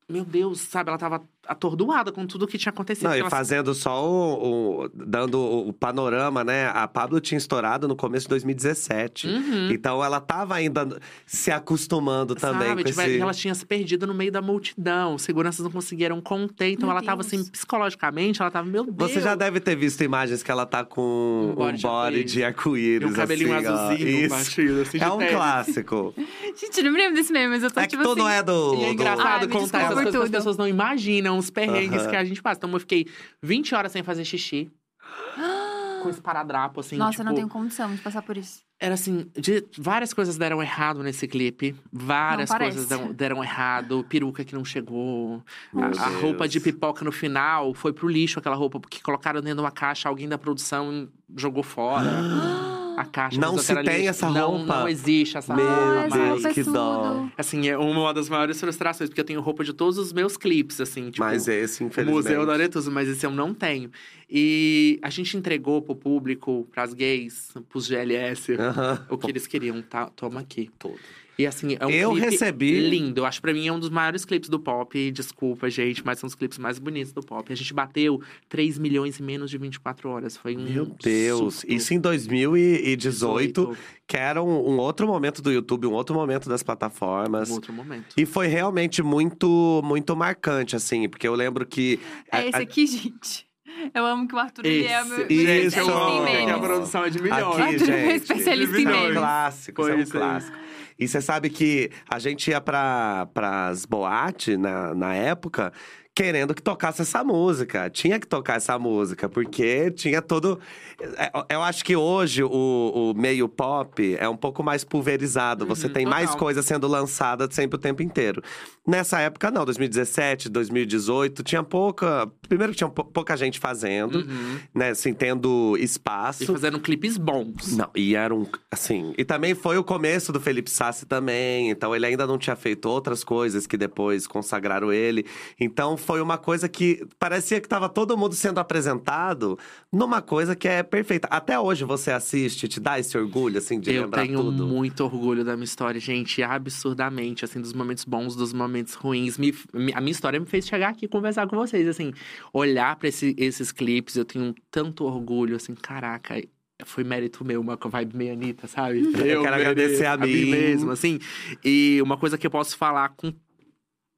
Meu 0.08 0.24
Deus, 0.24 0.60
sabe? 0.60 0.88
Ela 0.90 0.98
tava 0.98 1.22
atordoada 1.48 2.10
com 2.12 2.26
tudo 2.26 2.46
que 2.46 2.58
tinha 2.58 2.70
acontecido. 2.70 3.08
Não, 3.08 3.14
e 3.16 3.28
fazendo 3.30 3.72
só 3.74 4.04
o, 4.08 4.84
o- 4.84 4.88
dando 4.92 5.38
o, 5.38 5.68
o 5.68 5.72
panorama, 5.72 6.42
né? 6.44 6.66
A 6.74 6.86
Pablo 6.88 7.20
tinha 7.20 7.38
estourado 7.38 7.86
no 7.88 7.94
começo 7.96 8.24
de 8.26 8.30
2017. 8.30 9.26
Uhum. 9.28 9.70
Então 9.70 10.04
ela 10.04 10.20
tava 10.20 10.54
ainda 10.54 10.98
se 11.24 11.50
acostumando 11.50 12.34
também 12.34 12.68
Sabe, 12.68 12.82
com 12.84 12.88
tipo, 12.90 13.00
esse. 13.00 13.18
ela 13.20 13.32
tinha 13.32 13.54
se 13.54 13.64
perdido 13.66 14.06
no 14.06 14.14
meio 14.14 14.30
da 14.32 14.40
multidão. 14.42 15.14
Os 15.16 15.22
seguranças 15.22 15.64
não 15.64 15.70
conseguiram 15.72 16.20
conter. 16.20 16.70
Então 16.70 16.88
Meu 16.88 16.96
ela 16.96 17.04
tava 17.04 17.22
Deus. 17.22 17.32
assim, 17.32 17.50
psicologicamente, 17.50 18.40
ela 18.42 18.50
tava, 18.50 18.66
meu 18.68 18.84
Deus. 18.84 19.10
Você 19.12 19.20
já 19.20 19.34
deve 19.34 19.58
ter 19.60 19.76
visto 19.76 20.02
imagens 20.02 20.42
que 20.42 20.50
ela 20.50 20.66
tá 20.66 20.84
com 20.84 21.00
Um 21.00 21.50
um 21.50 21.54
body 21.54 21.82
body, 21.82 22.24
de 22.24 22.40
E 22.40 22.44
arco-íris. 22.44 23.08
um 23.08 23.12
cabelinho 23.12 23.54
assim, 23.56 23.66
azulzinho, 23.66 24.08
Isso. 24.08 24.28
batido, 24.36 24.80
assim, 24.82 24.98
de 24.98 25.04
É 25.04 25.10
um 25.10 25.18
tênis. 25.18 25.34
clássico. 25.34 26.14
Gente, 26.60 26.78
eu 26.78 26.84
não 26.84 26.92
me 26.92 26.98
lembro 26.98 27.14
desse 27.16 27.32
meme, 27.32 27.48
mas 27.54 27.62
eu 27.62 27.70
tô 27.70 27.80
É 27.80 27.82
que 27.84 27.90
tipo 27.90 28.02
tu 28.02 28.10
assim. 28.10 28.18
não 28.20 28.28
é 28.28 28.42
do. 28.42 28.74
E 28.74 28.82
é 28.84 28.86
do- 28.86 28.92
engraçado 28.92 29.26
Ai, 29.26 29.46
me 29.46 29.52
contar 29.52 29.95
por 30.04 30.12
coisas 30.12 30.12
que 30.12 30.16
as 30.18 30.28
tudo. 30.30 30.36
pessoas 30.38 30.56
não 30.56 30.68
imaginam, 30.68 31.38
os 31.38 31.50
perrengues 31.50 32.02
Aham. 32.02 32.10
que 32.10 32.16
a 32.16 32.24
gente 32.24 32.42
passa. 32.42 32.58
Então 32.58 32.70
eu 32.72 32.80
fiquei 32.80 33.06
20 33.42 33.74
horas 33.74 33.92
sem 33.92 34.02
fazer 34.02 34.24
xixi. 34.24 34.70
com 36.02 36.10
esse 36.10 36.20
paradrapo, 36.20 36.80
assim. 36.80 36.96
Nossa, 36.96 37.12
tipo, 37.12 37.22
eu 37.22 37.26
não 37.26 37.34
tenho 37.34 37.48
condição 37.48 37.92
de 37.94 38.00
passar 38.00 38.22
por 38.22 38.36
isso. 38.36 38.60
Era 38.78 38.94
assim, 38.94 39.28
de- 39.34 39.64
várias 39.78 40.12
coisas 40.12 40.36
deram 40.36 40.62
errado 40.62 41.02
nesse 41.02 41.26
clipe. 41.26 41.74
Várias 41.90 42.50
coisas 42.50 42.86
deram, 42.86 43.12
deram 43.12 43.42
errado. 43.42 44.04
Peruca 44.08 44.44
que 44.44 44.54
não 44.54 44.64
chegou. 44.64 45.42
A, 45.74 46.04
a 46.04 46.08
roupa 46.20 46.46
de 46.46 46.60
pipoca 46.60 47.04
no 47.04 47.10
final 47.10 47.72
foi 47.74 47.92
pro 47.92 48.06
lixo 48.06 48.38
aquela 48.38 48.54
roupa, 48.54 48.78
porque 48.78 49.00
colocaram 49.00 49.40
dentro 49.40 49.56
de 49.56 49.62
uma 49.62 49.70
caixa, 49.72 50.08
alguém 50.08 50.28
da 50.28 50.36
produção 50.38 51.08
jogou 51.36 51.62
fora. 51.62 52.06
A 52.96 53.04
caixa. 53.04 53.38
Não 53.38 53.58
se 53.58 53.74
tem 53.82 54.08
essa 54.08 54.30
não, 54.30 54.56
roupa? 54.56 54.80
Não 54.80 54.88
existe 54.88 55.36
essa 55.36 55.54
Meu 55.54 55.66
roupa. 55.66 56.06
essa 56.06 56.16
mais. 56.16 56.42
Deus, 56.42 56.44
é 56.46 56.54
que 56.54 56.62
dó. 56.62 57.28
Assim, 57.36 57.68
é 57.68 57.76
uma 57.76 58.14
das 58.14 58.28
maiores 58.28 58.58
frustrações, 58.58 59.10
porque 59.10 59.20
eu 59.20 59.24
tenho 59.24 59.40
roupa 59.40 59.62
de 59.62 59.74
todos 59.74 59.98
os 59.98 60.12
meus 60.12 60.36
clipes, 60.36 60.80
assim. 60.80 61.10
Tipo, 61.10 61.24
Mas 61.24 61.46
esse, 61.46 61.84
o 61.84 61.88
infelizmente. 61.88 62.24
Museu 62.24 62.46
da 62.46 62.54
Aretusa, 62.54 62.90
mas 62.90 63.08
esse 63.08 63.26
eu 63.26 63.30
não 63.30 63.52
tenho. 63.52 63.90
E 64.30 64.98
a 65.02 65.10
gente 65.10 65.36
entregou 65.36 65.82
pro 65.82 65.94
público, 65.94 66.66
pras 66.72 66.94
gays, 66.94 67.52
pros 67.68 67.86
GLS, 67.86 68.54
Aham. 68.54 69.06
o 69.10 69.18
que 69.18 69.30
eles 69.30 69.46
queriam, 69.46 69.80
tá? 69.82 70.06
Toma 70.16 70.40
aqui. 70.40 70.70
Todo. 70.78 70.98
E 71.38 71.46
assim, 71.46 71.76
é 71.78 71.84
um 71.86 71.90
Eu 71.90 72.12
clipe 72.12 72.30
recebi- 72.30 72.88
lindo. 72.88 73.20
Eu 73.20 73.26
acho 73.26 73.38
que 73.38 73.42
pra 73.42 73.52
mim 73.52 73.66
é 73.68 73.72
um 73.72 73.78
dos 73.78 73.90
maiores 73.90 74.24
clipes 74.24 74.48
do 74.48 74.58
pop. 74.58 75.10
Desculpa, 75.10 75.68
gente, 75.68 76.02
mas 76.04 76.18
são 76.18 76.26
os 76.26 76.34
clipes 76.34 76.56
mais 76.56 76.78
bonitos 76.78 77.12
do 77.12 77.20
pop. 77.22 77.52
A 77.52 77.56
gente 77.56 77.74
bateu 77.74 78.22
3 78.48 78.78
milhões 78.78 79.20
em 79.20 79.22
menos 79.22 79.50
de 79.50 79.58
24 79.58 80.08
horas. 80.08 80.34
Foi 80.36 80.56
um 80.56 80.62
Meu 80.62 80.86
Deus. 81.02 81.56
surto. 81.56 81.72
Isso 81.74 81.92
em 81.92 82.00
2018, 82.00 83.76
que 84.06 84.16
era 84.16 84.42
um, 84.42 84.70
um 84.70 84.78
outro 84.78 85.06
momento 85.06 85.42
do 85.42 85.52
YouTube, 85.52 85.86
um 85.86 85.92
outro 85.92 86.14
momento 86.14 86.48
das 86.48 86.62
plataformas. 86.62 87.50
Um 87.50 87.54
outro 87.54 87.72
momento. 87.72 88.14
E 88.16 88.24
foi 88.24 88.46
realmente 88.46 89.02
muito, 89.02 89.80
muito 89.84 90.16
marcante, 90.16 90.74
assim, 90.76 91.08
porque 91.08 91.26
eu 91.28 91.34
lembro 91.34 91.66
que. 91.66 91.98
a- 92.30 92.40
É 92.42 92.48
esse 92.48 92.56
a- 92.56 92.60
aqui, 92.62 92.86
gente. 92.86 93.46
Eu 93.92 94.06
amo 94.06 94.26
que 94.26 94.34
o 94.34 94.38
Arthur 94.38 94.64
ele 94.64 94.84
é 94.86 95.04
meu, 95.04 95.18
meu 95.18 95.26
Esse- 95.26 95.34
especialista 95.66 95.80
Isso. 95.80 95.90
em 95.90 96.26
Gente, 96.26 96.50
a 96.50 96.54
memes. 96.54 96.60
produção 96.66 97.04
é 97.04 97.10
de 97.10 97.22
milhões. 97.22 97.42
Aqui, 97.42 97.60
Arthur 97.62 97.90
é 97.90 98.04
gente, 98.08 98.22
especialista 98.22 98.76
em 98.76 98.80
isso 98.80 98.88
é 98.88 98.94
um 98.94 99.00
memes. 99.02 99.18
clássico, 99.18 99.82
isso 99.82 99.90
é 99.90 99.94
um 99.96 100.00
é. 100.00 100.06
clássico. 100.06 100.56
E 100.98 101.06
você 101.06 101.20
sabe 101.20 101.50
que 101.50 101.90
a 102.08 102.18
gente 102.18 102.50
ia 102.50 102.60
para 102.60 103.28
as 103.68 103.84
boates 103.84 104.58
na, 104.58 104.94
na 104.94 105.14
época 105.14 105.72
querendo 106.16 106.54
que 106.54 106.62
tocasse 106.62 107.02
essa 107.02 107.22
música. 107.22 107.90
Tinha 107.90 108.18
que 108.18 108.26
tocar 108.26 108.56
essa 108.56 108.78
música, 108.78 109.28
porque 109.28 109.90
tinha 109.90 110.22
todo. 110.22 110.58
é, 110.98 111.30
Eu 111.54 111.62
acho 111.62 111.84
que 111.84 111.94
hoje 111.94 112.42
o, 112.42 112.50
o 112.50 113.12
meio 113.14 113.46
pop 113.50 114.16
é 114.18 114.26
um 114.26 114.36
pouco 114.36 114.62
mais 114.62 114.82
pulverizado. 114.82 115.66
Você 115.66 115.88
Uhum, 115.88 115.92
tem 115.92 116.06
mais 116.06 116.30
total. 116.30 116.38
coisas 116.38 116.64
sendo 116.64 116.88
lançadas 116.88 117.54
sempre 117.54 117.76
o 117.76 117.78
tempo 117.78 118.02
inteiro. 118.02 118.42
Nessa 118.86 119.20
época, 119.20 119.50
não, 119.50 119.64
2017, 119.66 120.48
2018, 120.48 121.42
tinha 121.42 121.62
pouca. 121.62 122.26
Primeiro 122.48 122.72
que 122.72 122.78
tinha 122.78 122.88
pou- 122.88 123.04
pouca 123.04 123.36
gente 123.36 123.58
fazendo, 123.60 124.20
Uhum. 124.20 124.58
né? 124.74 124.90
Assim, 124.90 125.12
tendo 125.12 125.76
E 125.78 125.84
espaço. 125.84 126.46
fazendo 126.50 126.80
clipes 126.80 127.18
bons. 127.18 127.76
Não, 127.76 127.90
e 127.94 128.14
era 128.16 128.34
um. 128.34 128.46
Assim. 128.72 129.12
E 129.18 129.24
também 129.24 129.54
foi 129.54 129.76
o 129.76 129.84
começo 129.84 130.32
do 130.32 130.40
Felipe 130.40 130.70
Sassi 130.70 131.04
também. 131.04 131.68
Então 131.68 131.94
ele 131.94 132.06
ainda 132.06 132.26
não 132.26 132.38
tinha 132.38 132.56
feito 132.56 132.88
outras 132.88 133.22
coisas 133.22 133.66
que 133.66 133.76
depois 133.76 134.26
consagraram 134.26 134.90
ele. 134.90 135.26
Então 135.60 135.94
foi 136.06 136.20
uma 136.20 136.38
coisa 136.38 136.68
que 136.68 137.04
parecia 137.18 137.60
que 137.60 137.68
tava 137.68 137.88
todo 137.88 138.16
mundo 138.16 138.34
sendo 138.34 138.58
apresentado 138.60 139.58
numa 139.92 140.22
coisa 140.22 140.54
que 140.54 140.68
é 140.68 140.82
perfeita. 140.82 141.26
Até 141.30 141.58
hoje 141.58 141.84
você 141.84 142.12
assiste, 142.12 142.68
te 142.68 142.78
dá 142.78 142.98
esse 142.98 143.18
orgulho, 143.18 143.58
assim, 143.58 143.80
de 143.80 143.92
eu 143.92 144.02
lembrar 144.04 144.22
tenho 144.22 144.40
tudo. 144.40 144.66
muito 144.66 145.02
orgulho 145.04 145.44
da 145.44 145.54
minha 145.56 145.64
história, 145.64 146.00
gente, 146.00 146.42
absurdamente, 146.42 147.44
assim, 147.44 147.60
dos 147.60 147.72
momentos 147.72 148.04
bons, 148.04 148.36
dos 148.36 148.52
momentos 148.52 148.94
ruins. 148.94 149.36
Me- 149.36 149.52
a 149.92 150.00
minha 150.00 150.12
história 150.12 150.38
me 150.38 150.46
fez 150.46 150.66
chegar 150.66 150.90
aqui 150.90 151.06
e 151.06 151.08
conversar 151.08 151.46
com 151.48 151.56
vocês, 151.56 151.86
assim, 151.88 152.12
olhar 152.52 152.94
pra 152.96 153.08
esse- 153.08 153.34
esses 153.36 153.72
clipes, 153.72 154.14
eu 154.16 154.24
tenho 154.24 154.54
tanto 154.70 155.04
orgulho, 155.04 155.56
assim, 155.56 155.74
caraca. 155.74 156.40
Foi 156.84 157.02
mérito 157.02 157.42
meu, 157.42 157.60
uma 157.62 157.76
vibe 157.82 158.14
meio 158.16 158.32
Anitta, 158.34 158.66
sabe? 158.66 159.00
Eu 159.00 159.40
quero 159.42 159.54
agradecer 159.54 160.04
a 160.04 160.16
mim. 160.16 160.44
mesmo, 160.50 160.90
assim. 160.90 161.18
E 161.64 161.98
uma 162.02 162.18
coisa 162.18 162.36
que 162.36 162.46
eu 162.46 162.50
posso 162.50 162.76
falar 162.76 163.08
com 163.16 163.32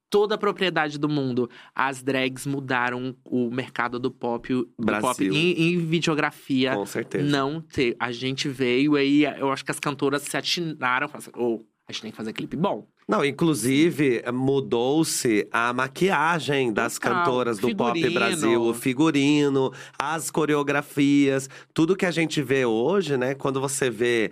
toda 0.09 0.35
a 0.35 0.37
propriedade 0.37 0.97
do 0.97 1.07
mundo. 1.07 1.49
As 1.73 2.01
drags 2.01 2.45
mudaram 2.45 3.15
o 3.23 3.49
mercado 3.49 3.99
do 3.99 4.09
pop, 4.09 4.53
do 4.53 4.69
Brasil. 4.77 5.01
pop 5.09 5.25
em, 5.25 5.73
em 5.73 5.77
videografia 5.77 6.75
Com 6.75 6.85
certeza. 6.85 7.23
não 7.25 7.61
ter. 7.61 7.95
A 7.99 8.11
gente 8.11 8.49
veio 8.49 8.95
aí, 8.95 9.23
eu 9.23 9.51
acho 9.51 9.63
que 9.63 9.71
as 9.71 9.79
cantoras 9.79 10.23
se 10.23 10.35
atinaram, 10.35 11.07
falaram, 11.07 11.31
ô, 11.35 11.65
a 11.87 11.91
gente 11.91 12.01
tem 12.03 12.11
que 12.11 12.17
fazer 12.17 12.33
clipe 12.33 12.55
bom. 12.55 12.87
Não, 13.07 13.25
inclusive 13.25 14.21
mudou-se 14.31 15.47
a 15.51 15.73
maquiagem 15.73 16.71
das 16.71 16.99
Total. 16.99 17.15
cantoras 17.23 17.57
do 17.57 17.75
Pop 17.75 17.99
Figurino. 17.99 18.19
Brasil, 18.19 18.61
o 18.61 18.73
figurino, 18.75 19.73
as 19.97 20.29
coreografias, 20.29 21.49
tudo 21.73 21.95
que 21.95 22.05
a 22.05 22.11
gente 22.11 22.39
vê 22.43 22.65
hoje, 22.65 23.17
né? 23.17 23.33
Quando 23.33 23.59
você 23.59 23.89
vê 23.89 24.31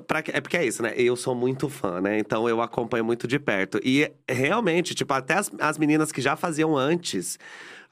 pra- 0.00 0.22
é 0.32 0.40
porque 0.40 0.56
é 0.56 0.64
isso, 0.66 0.82
né? 0.82 0.92
Eu 0.96 1.16
sou 1.16 1.34
muito 1.34 1.68
fã, 1.68 2.00
né? 2.00 2.18
Então 2.18 2.48
eu 2.48 2.60
acompanho 2.60 3.04
muito 3.04 3.26
de 3.26 3.38
perto. 3.38 3.80
E 3.84 4.10
realmente, 4.28 4.94
tipo, 4.94 5.12
até 5.12 5.34
as, 5.34 5.50
as 5.58 5.78
meninas 5.78 6.10
que 6.12 6.20
já 6.20 6.36
faziam 6.36 6.76
antes. 6.76 7.38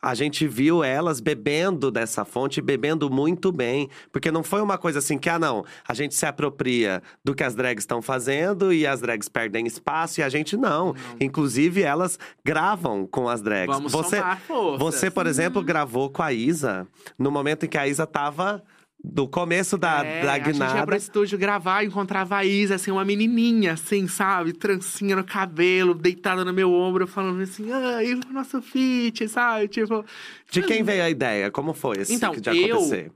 A 0.04 0.16
gente 0.16 0.48
viu 0.48 0.82
elas 0.82 1.20
bebendo 1.20 1.88
dessa 1.88 2.24
fonte, 2.24 2.60
bebendo 2.60 3.08
muito 3.08 3.52
bem. 3.52 3.88
Porque 4.10 4.32
não 4.32 4.42
foi 4.42 4.60
uma 4.60 4.76
coisa 4.76 4.98
assim 4.98 5.16
que, 5.16 5.28
ah, 5.28 5.38
não, 5.38 5.64
a 5.86 5.94
gente 5.94 6.16
se 6.16 6.26
apropria 6.26 7.00
do 7.24 7.36
que 7.36 7.44
as 7.44 7.54
drags 7.54 7.84
estão 7.84 8.02
fazendo 8.02 8.72
e 8.72 8.84
as 8.84 9.00
drags 9.00 9.28
perdem 9.28 9.64
espaço 9.64 10.18
e 10.18 10.24
a 10.24 10.28
gente 10.28 10.56
não. 10.56 10.92
Inclusive, 11.20 11.82
elas 11.82 12.18
gravam 12.44 13.06
com 13.06 13.28
as 13.28 13.40
drags. 13.40 13.76
Vamos 13.76 13.92
você, 13.92 14.16
somar 14.16 14.40
forças. 14.40 14.78
você, 14.80 15.08
por 15.08 15.28
exemplo, 15.28 15.62
gravou 15.62 16.10
com 16.10 16.22
a 16.24 16.32
Isa 16.32 16.84
no 17.16 17.30
momento 17.30 17.66
em 17.66 17.68
que 17.68 17.78
a 17.78 17.86
Isa 17.86 18.04
tava 18.04 18.60
do 19.04 19.26
começo 19.26 19.76
da, 19.76 20.04
é, 20.04 20.22
da 20.22 20.32
A 20.32 20.36
gente 20.36 20.46
ia 20.46 20.52
guinada. 20.52 20.86
pro 20.86 20.94
estúdio 20.96 21.36
gravar 21.38 21.82
e 21.82 21.86
encontrava 21.88 22.36
a 22.36 22.44
Isa, 22.44 22.76
assim, 22.76 22.90
uma 22.92 23.04
menininha, 23.04 23.72
assim, 23.72 24.06
sabe? 24.06 24.52
Trancinha 24.52 25.16
no 25.16 25.24
cabelo, 25.24 25.92
deitada 25.94 26.44
no 26.44 26.52
meu 26.52 26.72
ombro, 26.72 27.06
falando 27.06 27.40
assim, 27.42 27.70
ai, 27.72 28.14
o 28.14 28.32
nosso 28.32 28.62
feat, 28.62 29.28
sabe? 29.28 29.66
Tipo… 29.68 30.04
De 30.50 30.62
quem 30.62 30.82
veio 30.84 31.02
a 31.02 31.10
ideia? 31.10 31.50
Como 31.50 31.74
foi 31.74 31.98
esse 31.98 32.14
Então, 32.14 32.32
de 32.34 32.48
eu- 32.68 32.76
acontecer? 32.76 33.10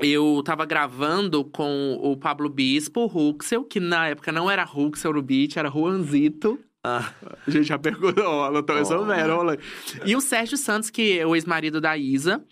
Eu 0.00 0.42
tava 0.44 0.64
gravando 0.64 1.44
com 1.44 1.98
o 2.00 2.16
Pablo 2.16 2.48
Bispo, 2.48 3.00
o 3.00 3.06
Ruxel, 3.06 3.64
que 3.64 3.80
na 3.80 4.06
época 4.08 4.30
não 4.30 4.48
era 4.48 4.62
Ruxel 4.62 5.12
no 5.12 5.20
beat, 5.22 5.56
era 5.56 5.68
Juanzito. 5.70 6.58
Ah, 6.84 7.12
A 7.46 7.50
gente 7.50 7.64
já 7.64 7.78
perguntou, 7.78 8.24
Oh. 8.24 8.74
resolveram. 8.74 9.36
rolê. 9.36 9.58
E 10.06 10.14
o 10.14 10.20
Sérgio 10.20 10.56
Santos, 10.56 10.90
que 10.90 11.18
é 11.18 11.26
o 11.26 11.34
ex-marido 11.34 11.80
da 11.80 11.96
Isa. 11.96 12.42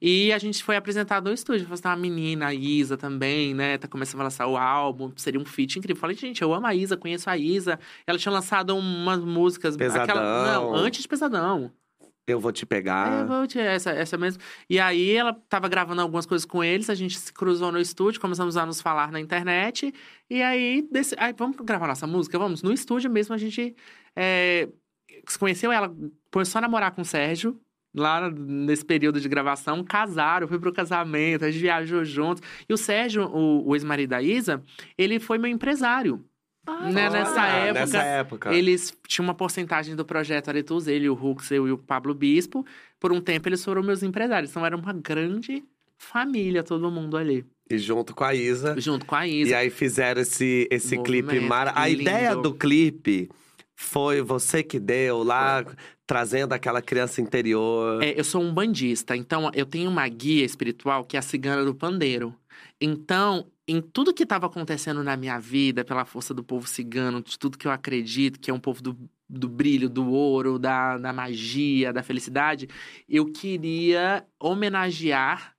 E 0.00 0.32
a 0.32 0.38
gente 0.38 0.64
foi 0.64 0.74
apresentado 0.76 1.28
no 1.28 1.34
estúdio. 1.34 1.66
Falei 1.66 1.74
assim, 1.74 1.88
uma 1.88 1.96
menina, 1.96 2.46
a 2.46 2.54
Isa 2.54 2.96
também, 2.96 3.52
né? 3.54 3.76
Tá 3.76 3.86
começando 3.86 4.20
a 4.22 4.24
lançar 4.24 4.46
o 4.46 4.56
álbum, 4.56 5.12
seria 5.16 5.38
um 5.38 5.44
feat 5.44 5.78
incrível. 5.78 6.00
Falei, 6.00 6.16
gente, 6.16 6.40
eu 6.40 6.52
amo 6.54 6.66
a 6.66 6.74
Isa, 6.74 6.96
conheço 6.96 7.28
a 7.28 7.36
Isa. 7.36 7.78
Ela 8.06 8.18
tinha 8.18 8.32
lançado 8.32 8.74
umas 8.76 9.20
músicas. 9.22 9.76
Pesadão. 9.76 10.14
não, 10.16 10.74
antes 10.74 11.02
de 11.02 11.08
Pesadão. 11.08 11.70
Eu 12.26 12.40
vou 12.40 12.52
te 12.52 12.64
pegar. 12.64 13.22
É, 13.22 13.24
vou 13.24 13.46
te- 13.46 13.58
essa, 13.58 13.90
essa 13.90 14.16
mesmo. 14.16 14.42
E 14.68 14.78
aí 14.80 15.12
ela 15.12 15.32
tava 15.48 15.68
gravando 15.68 16.00
algumas 16.00 16.26
coisas 16.26 16.44
com 16.44 16.62
eles, 16.64 16.88
a 16.88 16.94
gente 16.94 17.18
se 17.18 17.32
cruzou 17.32 17.70
no 17.70 17.78
estúdio, 17.78 18.20
começamos 18.20 18.56
a 18.56 18.64
nos 18.64 18.80
falar 18.80 19.12
na 19.12 19.20
internet. 19.20 19.92
E 20.30 20.42
aí, 20.42 20.86
desse, 20.90 21.14
aí 21.18 21.34
vamos 21.36 21.56
gravar 21.58 21.86
nossa 21.86 22.06
música? 22.06 22.38
Vamos. 22.38 22.62
No 22.62 22.72
estúdio 22.72 23.10
mesmo, 23.10 23.34
a 23.34 23.38
gente 23.38 23.74
é, 24.16 24.68
se 25.28 25.38
conheceu 25.38 25.70
ela, 25.70 25.94
começou 26.32 26.58
a 26.58 26.62
namorar 26.62 26.92
com 26.92 27.02
o 27.02 27.04
Sérgio. 27.04 27.60
Lá 27.96 28.28
nesse 28.28 28.84
período 28.84 29.20
de 29.20 29.28
gravação, 29.28 29.84
casaram, 29.84 30.48
fui 30.48 30.58
pro 30.58 30.72
casamento, 30.72 31.44
a 31.44 31.50
gente 31.50 31.60
viajou 31.60 32.04
juntos. 32.04 32.42
E 32.68 32.74
o 32.74 32.76
Sérgio, 32.76 33.24
o, 33.28 33.68
o 33.68 33.76
ex-marido 33.76 34.10
da 34.10 34.20
Isa, 34.20 34.64
ele 34.98 35.20
foi 35.20 35.38
meu 35.38 35.48
empresário. 35.48 36.24
Ah, 36.66 36.90
Né, 36.90 37.10
nessa 37.10 37.46
época, 37.46 37.80
Nessa 37.80 38.02
época. 38.02 38.54
Eles 38.54 38.96
tinham 39.06 39.26
uma 39.26 39.34
porcentagem 39.34 39.94
do 39.94 40.04
projeto 40.04 40.48
Aretus, 40.48 40.86
ele, 40.86 41.08
o 41.08 41.14
Huxel 41.14 41.68
e 41.68 41.72
o 41.72 41.78
Pablo 41.78 42.14
Bispo. 42.14 42.64
Por 42.98 43.12
um 43.12 43.20
tempo, 43.20 43.48
eles 43.48 43.64
foram 43.64 43.82
meus 43.82 44.02
empresários. 44.02 44.50
Então, 44.50 44.64
era 44.64 44.76
uma 44.76 44.92
grande 44.92 45.62
família, 45.98 46.62
todo 46.62 46.90
mundo 46.90 47.16
ali. 47.16 47.44
E 47.70 47.78
junto 47.78 48.14
com 48.14 48.24
a 48.24 48.34
Isa. 48.34 48.74
Junto 48.78 49.06
com 49.06 49.14
a 49.14 49.26
E 49.26 49.42
Isa. 49.42 49.56
aí 49.58 49.70
fizeram 49.70 50.20
esse, 50.22 50.68
esse 50.70 50.96
clipe 50.98 51.38
mara. 51.40 51.72
A 51.74 51.88
lindo. 51.88 52.02
ideia 52.02 52.36
do 52.36 52.52
clipe 52.54 53.30
foi 53.74 54.20
você 54.22 54.62
que 54.62 54.78
deu 54.78 55.22
lá, 55.22 55.64
trazendo 56.06 56.52
aquela 56.52 56.80
criança 56.82 57.20
interior. 57.20 58.02
É, 58.02 58.18
eu 58.18 58.24
sou 58.24 58.42
um 58.42 58.52
bandista, 58.52 59.16
então 59.16 59.50
eu 59.54 59.64
tenho 59.66 59.90
uma 59.90 60.06
guia 60.08 60.44
espiritual 60.44 61.04
que 61.04 61.16
é 61.16 61.18
a 61.18 61.22
cigana 61.22 61.64
do 61.64 61.74
pandeiro. 61.74 62.34
Então, 62.80 63.50
em 63.66 63.80
tudo 63.80 64.12
que 64.12 64.24
estava 64.24 64.46
acontecendo 64.46 65.02
na 65.02 65.16
minha 65.16 65.38
vida, 65.38 65.84
pela 65.84 66.04
força 66.04 66.34
do 66.34 66.44
povo 66.44 66.66
cigano, 66.66 67.22
de 67.22 67.38
tudo 67.38 67.56
que 67.58 67.66
eu 67.66 67.70
acredito, 67.72 68.38
que 68.38 68.50
é 68.50 68.54
um 68.54 68.60
povo 68.60 68.82
do, 68.82 68.98
do 69.28 69.48
brilho, 69.48 69.88
do 69.88 70.10
ouro, 70.10 70.58
da, 70.58 70.98
da 70.98 71.12
magia, 71.12 71.92
da 71.92 72.02
felicidade, 72.02 72.68
eu 73.08 73.26
queria 73.32 74.26
homenagear 74.38 75.54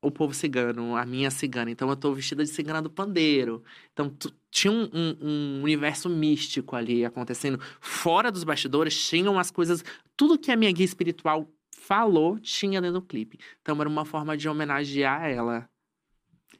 o 0.00 0.10
povo 0.10 0.32
cigano, 0.32 0.96
a 0.96 1.04
minha 1.04 1.30
cigana. 1.30 1.70
Então, 1.70 1.88
eu 1.90 1.96
tô 1.96 2.14
vestida 2.14 2.44
de 2.44 2.50
cigana 2.50 2.80
do 2.80 2.90
pandeiro. 2.90 3.62
Então, 3.92 4.12
tinha 4.50 4.72
um, 4.72 4.88
um- 4.92 5.16
um 5.58 5.62
universo 5.62 6.08
místico 6.08 6.76
ali 6.76 7.04
acontecendo. 7.04 7.58
Fora 7.80 8.30
dos 8.30 8.44
bastidores, 8.44 8.96
tinham 9.08 9.38
as 9.38 9.50
coisas. 9.50 9.84
Tudo 10.16 10.38
que 10.38 10.50
a 10.52 10.56
minha 10.56 10.70
guia 10.72 10.84
espiritual 10.84 11.48
falou 11.72 12.38
tinha 12.38 12.80
dentro 12.80 13.00
do 13.00 13.06
clipe. 13.06 13.38
Então, 13.60 13.78
era 13.80 13.88
uma 13.88 14.04
forma 14.04 14.36
de 14.36 14.48
homenagear 14.48 15.24
ela. 15.28 15.68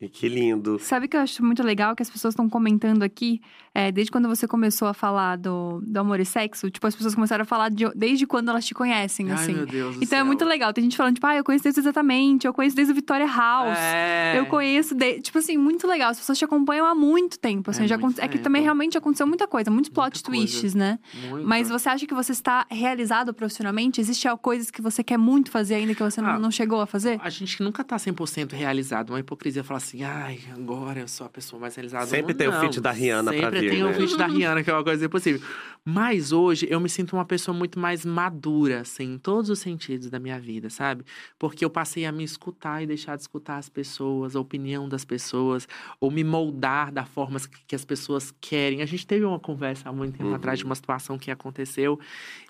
E 0.00 0.08
que 0.08 0.28
lindo. 0.28 0.78
Sabe 0.78 1.06
o 1.06 1.08
que 1.08 1.16
eu 1.16 1.20
acho 1.20 1.44
muito 1.44 1.60
legal 1.62 1.96
que 1.96 2.02
as 2.02 2.08
pessoas 2.08 2.32
estão 2.32 2.48
comentando 2.48 3.02
aqui? 3.02 3.40
É, 3.74 3.90
desde 3.92 4.10
quando 4.12 4.28
você 4.28 4.46
começou 4.46 4.86
a 4.88 4.94
falar 4.94 5.36
do, 5.36 5.80
do 5.84 5.98
amor 5.98 6.18
e 6.20 6.24
sexo, 6.24 6.70
tipo, 6.70 6.86
as 6.86 6.94
pessoas 6.96 7.14
começaram 7.14 7.42
a 7.42 7.44
falar 7.44 7.68
de- 7.68 7.90
desde 7.94 8.26
quando 8.26 8.48
elas 8.48 8.64
te 8.64 8.74
conhecem, 8.74 9.28
Ai, 9.30 9.34
assim. 9.34 9.54
meu 9.54 9.66
Deus 9.66 9.96
do 9.96 10.02
Então 10.04 10.16
é 10.16 10.20
céu. 10.20 10.24
muito 10.26 10.44
legal. 10.44 10.72
Tem 10.72 10.82
gente 10.84 10.96
falando, 10.96 11.14
tipo, 11.14 11.26
ah, 11.26 11.36
eu 11.36 11.42
conheço 11.44 11.64
desde 11.64 11.80
exatamente, 11.80 12.46
eu 12.46 12.52
conheço 12.54 12.74
desde 12.76 12.92
o 12.92 12.94
Victoria 12.94 13.26
House. 13.26 13.76
É. 13.78 14.38
Eu 14.38 14.46
conheço, 14.46 14.94
de... 14.94 15.20
tipo 15.20 15.38
assim, 15.38 15.56
muito 15.56 15.86
legal. 15.86 16.10
As 16.10 16.18
pessoas 16.18 16.38
te 16.38 16.44
acompanham 16.44 16.86
há 16.86 16.94
muito 16.94 17.38
tempo. 17.38 17.70
Assim, 17.70 17.84
É 17.84 17.88
já 17.88 17.96
aconte- 17.96 18.20
é 18.20 18.28
que 18.28 18.38
também 18.38 18.62
realmente 18.62 18.96
aconteceu 18.96 19.26
muita 19.26 19.46
coisa, 19.48 19.70
muitos 19.70 19.90
plot 19.90 20.14
Muita 20.14 20.30
coisa. 20.30 20.46
twists, 20.46 20.74
né? 20.74 20.98
Muito. 21.28 21.46
Mas 21.46 21.68
você 21.68 21.88
acha 21.88 22.06
que 22.06 22.14
você 22.14 22.32
está 22.32 22.66
realizado 22.70 23.32
profissionalmente? 23.34 24.00
Existem 24.00 24.36
coisas 24.38 24.70
que 24.70 24.80
você 24.82 25.02
quer 25.04 25.18
muito 25.18 25.50
fazer 25.50 25.74
ainda 25.76 25.94
que 25.94 26.02
você 26.02 26.20
não, 26.20 26.30
Ah, 26.30 26.38
não 26.38 26.50
chegou 26.52 26.80
a 26.80 26.86
fazer? 26.86 27.18
A 27.22 27.30
gente 27.30 27.60
nunca 27.62 27.82
tá 27.84 27.96
100% 27.96 28.52
realizado. 28.54 29.10
Uma 29.10 29.20
hipocrisia 29.20 29.62
falar 29.64 29.78
assim, 29.78 29.87
ai, 30.04 30.38
agora 30.54 31.00
eu 31.00 31.08
sou 31.08 31.26
a 31.26 31.30
pessoa 31.30 31.58
mais 31.60 31.74
realizada. 31.74 32.06
Sempre 32.06 32.32
mundo." 32.32 32.38
tem 32.38 32.48
o 32.48 32.52
feat 32.60 32.80
da 32.80 32.90
Rihanna 32.92 33.32
pra 33.32 33.40
Sempre 33.42 33.60
vir, 33.60 33.70
tem 33.70 33.82
né? 33.82 33.90
o 33.90 33.94
feat 33.94 34.16
da 34.16 34.26
Rihanna, 34.26 34.62
que 34.62 34.70
é 34.70 34.74
uma 34.74 34.84
coisa 34.84 35.04
impossível. 35.06 35.40
Mas 35.84 36.32
hoje 36.32 36.66
eu 36.68 36.78
me 36.80 36.88
sinto 36.88 37.14
uma 37.16 37.24
pessoa 37.24 37.56
muito 37.56 37.78
mais 37.78 38.04
madura, 38.04 38.80
assim, 38.82 39.14
em 39.14 39.18
todos 39.18 39.48
os 39.48 39.58
sentidos 39.58 40.10
da 40.10 40.18
minha 40.18 40.38
vida, 40.38 40.68
sabe? 40.68 41.02
Porque 41.38 41.64
eu 41.64 41.70
passei 41.70 42.04
a 42.04 42.12
me 42.12 42.22
escutar 42.24 42.82
e 42.82 42.86
deixar 42.86 43.16
de 43.16 43.22
escutar 43.22 43.56
as 43.56 43.68
pessoas, 43.70 44.36
a 44.36 44.40
opinião 44.40 44.86
das 44.88 45.04
pessoas, 45.04 45.66
ou 45.98 46.10
me 46.10 46.22
moldar 46.22 46.92
da 46.92 47.04
forma 47.06 47.38
que 47.66 47.74
as 47.74 47.84
pessoas 47.84 48.34
querem. 48.40 48.82
A 48.82 48.86
gente 48.86 49.06
teve 49.06 49.24
uma 49.24 49.38
conversa 49.40 49.88
há 49.88 49.92
muito 49.92 50.12
tempo 50.18 50.28
Uhum. 50.28 50.34
atrás 50.34 50.58
de 50.58 50.64
uma 50.64 50.74
situação 50.74 51.16
que 51.18 51.30
aconteceu 51.30 51.98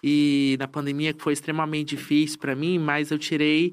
e 0.02 0.56
na 0.58 0.66
pandemia 0.66 1.12
que 1.12 1.22
foi 1.22 1.32
extremamente 1.32 1.90
difícil 1.96 2.38
pra 2.38 2.56
mim, 2.56 2.78
mas 2.78 3.10
eu 3.10 3.18
tirei 3.18 3.72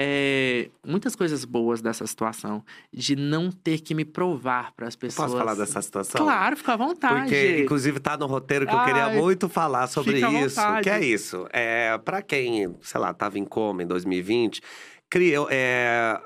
é, 0.00 0.70
muitas 0.86 1.16
coisas 1.16 1.44
boas 1.44 1.82
dessa 1.82 2.06
situação, 2.06 2.62
de 2.92 3.16
não 3.16 3.50
ter 3.50 3.80
que 3.80 3.96
me 3.96 4.04
provar 4.04 4.72
para 4.76 4.86
as 4.86 4.94
pessoas. 4.94 5.32
Posso 5.32 5.36
falar 5.36 5.56
dessa 5.56 5.82
situação? 5.82 6.24
Claro, 6.24 6.56
fica 6.56 6.74
à 6.74 6.76
vontade. 6.76 7.22
Porque, 7.22 7.62
inclusive, 7.64 7.98
tá 7.98 8.16
no 8.16 8.26
roteiro 8.26 8.64
que 8.64 8.72
eu 8.72 8.84
queria 8.84 9.06
Ai, 9.06 9.16
muito 9.16 9.48
falar 9.48 9.88
sobre 9.88 10.20
isso. 10.20 10.60
Que 10.84 10.90
é 10.90 11.04
isso. 11.04 11.48
É, 11.52 11.98
para 11.98 12.22
quem, 12.22 12.76
sei 12.80 13.00
lá, 13.00 13.12
tava 13.12 13.40
em 13.40 13.44
coma 13.44 13.82
em 13.82 13.86
2020, 13.88 14.62
criou, 15.10 15.48
é, 15.50 16.16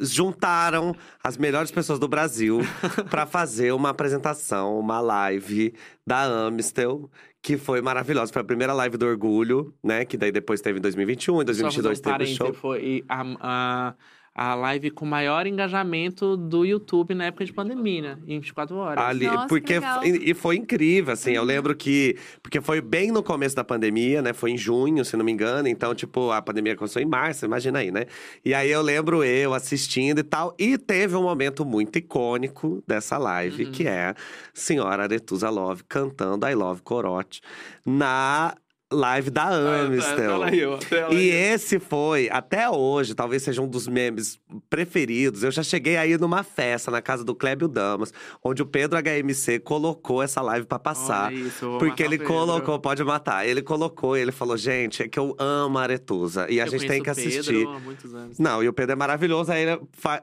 juntaram 0.00 0.96
as 1.22 1.36
melhores 1.36 1.70
pessoas 1.70 1.98
do 1.98 2.08
Brasil 2.08 2.60
para 3.10 3.26
fazer 3.26 3.72
uma 3.72 3.90
apresentação, 3.90 4.78
uma 4.78 4.98
live 4.98 5.74
da 6.06 6.46
Amistel. 6.46 7.10
Que 7.42 7.56
foi 7.56 7.80
maravilhosa. 7.80 8.32
Foi 8.32 8.42
a 8.42 8.44
primeira 8.44 8.72
live 8.72 8.96
do 8.96 9.06
Orgulho, 9.06 9.74
né? 9.82 10.04
Que 10.04 10.16
daí 10.16 10.30
depois 10.30 10.60
teve 10.60 10.78
em 10.78 10.82
2021, 10.82 11.42
em 11.42 11.46
Só 11.46 11.70
fazer 11.70 11.82
2022 11.82 11.98
um 11.98 12.02
teve 12.02 12.24
o 12.24 12.36
show. 12.36 12.54
Foi 12.54 13.04
a, 13.08 13.22
a, 13.40 13.94
a 14.42 14.54
live 14.54 14.90
com 14.90 15.04
maior 15.04 15.46
engajamento 15.46 16.34
do 16.34 16.64
YouTube 16.64 17.14
na 17.14 17.26
época 17.26 17.44
de 17.44 17.52
pandemia, 17.52 18.00
né? 18.00 18.18
Em 18.26 18.40
24 18.40 18.74
horas. 18.74 19.04
Ali, 19.04 19.26
Nossa, 19.26 19.42
que 19.42 19.48
porque 19.48 19.74
e 20.08 20.32
foi 20.32 20.56
incrível, 20.56 21.12
assim. 21.12 21.32
Eu 21.32 21.44
lembro 21.44 21.76
que. 21.76 22.16
Porque 22.42 22.58
foi 22.58 22.80
bem 22.80 23.12
no 23.12 23.22
começo 23.22 23.54
da 23.54 23.62
pandemia, 23.62 24.22
né? 24.22 24.32
Foi 24.32 24.52
em 24.52 24.56
junho, 24.56 25.04
se 25.04 25.14
não 25.14 25.26
me 25.26 25.30
engano. 25.30 25.68
Então, 25.68 25.94
tipo, 25.94 26.30
a 26.30 26.40
pandemia 26.40 26.74
começou 26.74 27.02
em 27.02 27.04
março, 27.04 27.44
imagina 27.44 27.80
aí, 27.80 27.90
né? 27.90 28.06
E 28.42 28.54
aí 28.54 28.70
eu 28.70 28.80
lembro 28.80 29.22
eu 29.22 29.52
assistindo 29.52 30.20
e 30.20 30.24
tal. 30.24 30.54
E 30.58 30.78
teve 30.78 31.14
um 31.16 31.22
momento 31.22 31.62
muito 31.62 31.98
icônico 31.98 32.82
dessa 32.88 33.18
live, 33.18 33.66
Uhum. 33.66 33.72
que 33.72 33.86
é 33.86 34.14
Senhora 34.54 35.02
Aretusa 35.02 35.50
Love 35.50 35.84
cantando 35.86 36.48
I 36.48 36.54
Love 36.54 36.80
Corote 36.80 37.42
na 37.84 38.54
live 38.92 39.30
da 39.30 39.48
Amistel. 39.84 40.40
E 41.12 41.28
esse 41.28 41.78
foi, 41.78 42.28
até 42.30 42.68
hoje, 42.68 43.14
talvez 43.14 43.42
seja 43.42 43.62
um 43.62 43.68
dos 43.68 43.86
memes 43.86 44.40
preferidos. 44.68 45.42
Eu 45.42 45.50
já 45.50 45.62
cheguei 45.62 45.96
aí 45.96 46.18
numa 46.18 46.42
festa 46.42 46.90
na 46.90 47.00
casa 47.00 47.24
do 47.24 47.34
Clébio 47.34 47.68
Damas, 47.68 48.12
onde 48.42 48.62
o 48.62 48.66
Pedro 48.66 48.98
HMC 48.98 49.60
colocou 49.60 50.22
essa 50.22 50.42
live 50.42 50.66
pra 50.66 50.78
passar. 50.78 51.32
Isso, 51.32 51.64
eu 51.64 51.78
Porque 51.78 52.02
ele 52.02 52.18
colocou, 52.18 52.78
pode 52.80 53.04
matar. 53.04 53.46
Ele 53.46 53.62
colocou, 53.62 54.16
ele 54.16 54.32
falou, 54.32 54.56
gente, 54.56 55.02
é 55.04 55.08
que 55.08 55.18
eu 55.18 55.36
amo 55.38 55.78
a 55.78 55.82
Aretusa. 55.82 56.46
E 56.50 56.60
a 56.60 56.64
Eu 56.64 56.70
gente 56.70 56.86
tem 56.86 57.02
que 57.02 57.10
assistir. 57.10 57.52
Pedro 57.52 57.70
há 57.70 57.80
muitos 57.80 58.14
anos. 58.14 58.38
Não, 58.38 58.62
e 58.62 58.68
o 58.68 58.72
Pedro 58.72 58.92
é 58.92 58.96
maravilhoso. 58.96 59.52
Aí 59.52 59.62
ele 59.62 59.80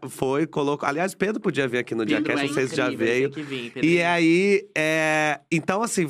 foi, 0.09 0.45
colocou. 0.45 0.87
Aliás, 0.87 1.15
Pedro 1.15 1.39
podia 1.39 1.67
vir 1.67 1.77
aqui 1.77 1.95
no 1.95 2.05
Pedro 2.05 2.23
Diacast, 2.23 2.43
é 2.43 2.47
não 2.47 2.53
sei 2.53 2.67
se 2.67 2.75
já 2.75 2.89
veio. 2.89 3.29
que 3.29 3.41
vir. 3.41 3.71
E 3.81 4.01
aí, 4.01 4.67
é... 4.75 5.39
então 5.51 5.81
assim, 5.81 6.07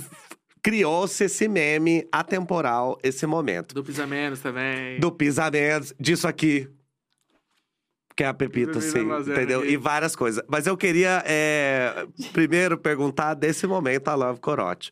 criou-se 0.67 1.23
esse 1.23 1.47
meme 1.47 2.05
atemporal, 2.11 2.99
esse 3.01 3.25
momento. 3.25 3.73
Do 3.73 3.81
Pisa 3.81 4.05
Menos 4.05 4.41
também. 4.41 4.99
Do 4.99 5.09
pisamentos, 5.13 5.93
disso 5.97 6.27
aqui. 6.27 6.67
Que 8.13 8.25
é 8.25 8.27
a 8.27 8.33
Pepita, 8.33 8.73
Pisa 8.73 8.99
entendeu? 8.99 9.61
Menos. 9.61 9.73
E 9.73 9.77
várias 9.77 10.13
coisas. 10.13 10.43
Mas 10.45 10.67
eu 10.67 10.75
queria, 10.75 11.23
é, 11.25 12.05
primeiro, 12.33 12.77
perguntar 12.77 13.33
desse 13.33 13.65
momento 13.65 14.09
a 14.09 14.15
Love 14.15 14.41
Corote. 14.41 14.91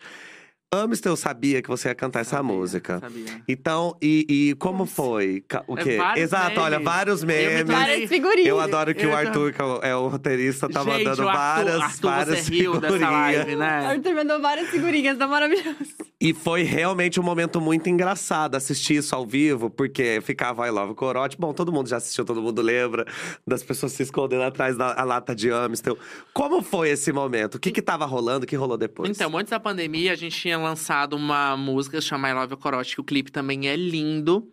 Amistel 0.74 1.16
sabia 1.16 1.62
que 1.62 1.70
você 1.70 1.88
ia 1.88 1.96
cantar 1.96 2.20
essa 2.20 2.38
Sabia, 2.38 2.44
música. 2.54 3.00
Sabia. 3.00 3.42
Então, 3.48 3.96
e, 4.02 4.26
e 4.30 4.56
como 4.56 4.86
foi? 4.86 5.44
O 5.68 5.78
É 5.78 5.84
quê? 5.84 5.98
vários 5.98 6.24
Exato, 6.26 6.60
olha, 6.60 6.72
memes. 6.80 6.86
vários 6.94 7.22
Eu 7.22 7.28
me 7.28 7.34
memes. 7.34 7.64
Várias 7.76 8.10
figurinhas. 8.10 8.48
Eu 8.48 8.60
adoro 8.60 8.94
que 8.94 9.06
o 9.06 9.10
Eu- 9.10 9.16
Arthur, 9.16 9.54
que 9.54 9.62
é 9.62 9.64
o, 9.66 9.80
é 9.82 9.96
o 9.96 10.08
roteirista, 10.08 10.68
tá 10.68 10.84
Gente, 10.84 10.90
mandando 11.06 11.24
o 11.24 11.30
Arthur, 11.30 11.40
várias, 11.40 11.82
Arthur, 11.82 12.10
várias 12.10 12.40
você 12.46 12.52
riu 12.52 12.74
dessa 12.80 12.94
figurinhas. 12.98 13.12
live, 13.38 13.56
né? 13.56 13.86
Arthur 13.88 14.16
mandou 14.16 14.42
várias 14.42 14.70
figurinhas, 14.70 15.18
tá 15.18 15.28
maravilhoso. 15.28 15.76
E 16.20 16.34
foi 16.34 16.64
realmente 16.64 17.20
um 17.20 17.24
momento 17.24 17.62
muito 17.62 17.90
engraçado 17.90 18.56
assistir 18.56 18.96
isso 18.96 19.16
ao 19.16 19.26
vivo, 19.26 19.70
porque 19.70 20.20
ficava 20.24 20.68
I 20.68 20.72
Love 20.72 20.96
Corote. 20.96 21.38
Bom, 21.40 21.54
todo 21.54 21.72
mundo 21.72 21.88
já 21.88 21.98
assistiu, 21.98 22.26
todo 22.26 22.42
mundo 22.42 22.62
lembra 22.62 23.06
das 23.48 23.64
pessoas 23.64 23.92
se 23.94 24.04
escondendo 24.04 24.44
atrás 24.44 24.76
da 24.76 24.94
a 25.00 25.04
lata 25.04 25.34
de 25.36 25.52
Amistel. 25.52 25.98
Como 26.34 26.62
foi 26.62 26.90
esse 26.90 27.12
momento? 27.14 27.56
O 27.56 27.60
que 27.60 27.72
que 27.72 27.82
tava 27.82 28.06
rolando? 28.06 28.44
O 28.46 28.48
que 28.48 28.56
rolou 28.56 28.78
depois? 28.78 29.10
Então, 29.10 29.38
antes 29.38 29.52
da 29.52 29.60
pandemia, 29.60 30.12
a 30.14 30.16
gente 30.16 30.36
tinha 30.56 30.68
lançado 30.68 31.16
uma 31.16 31.56
música 31.58 32.00
chamada 32.02 32.34
I 32.34 32.38
Love 32.42 32.56
Corote, 32.58 32.96
que 32.96 33.02
o 33.02 33.04
clipe 33.04 33.32
também 33.32 33.68
é 33.68 33.76
lindo. 33.76 34.48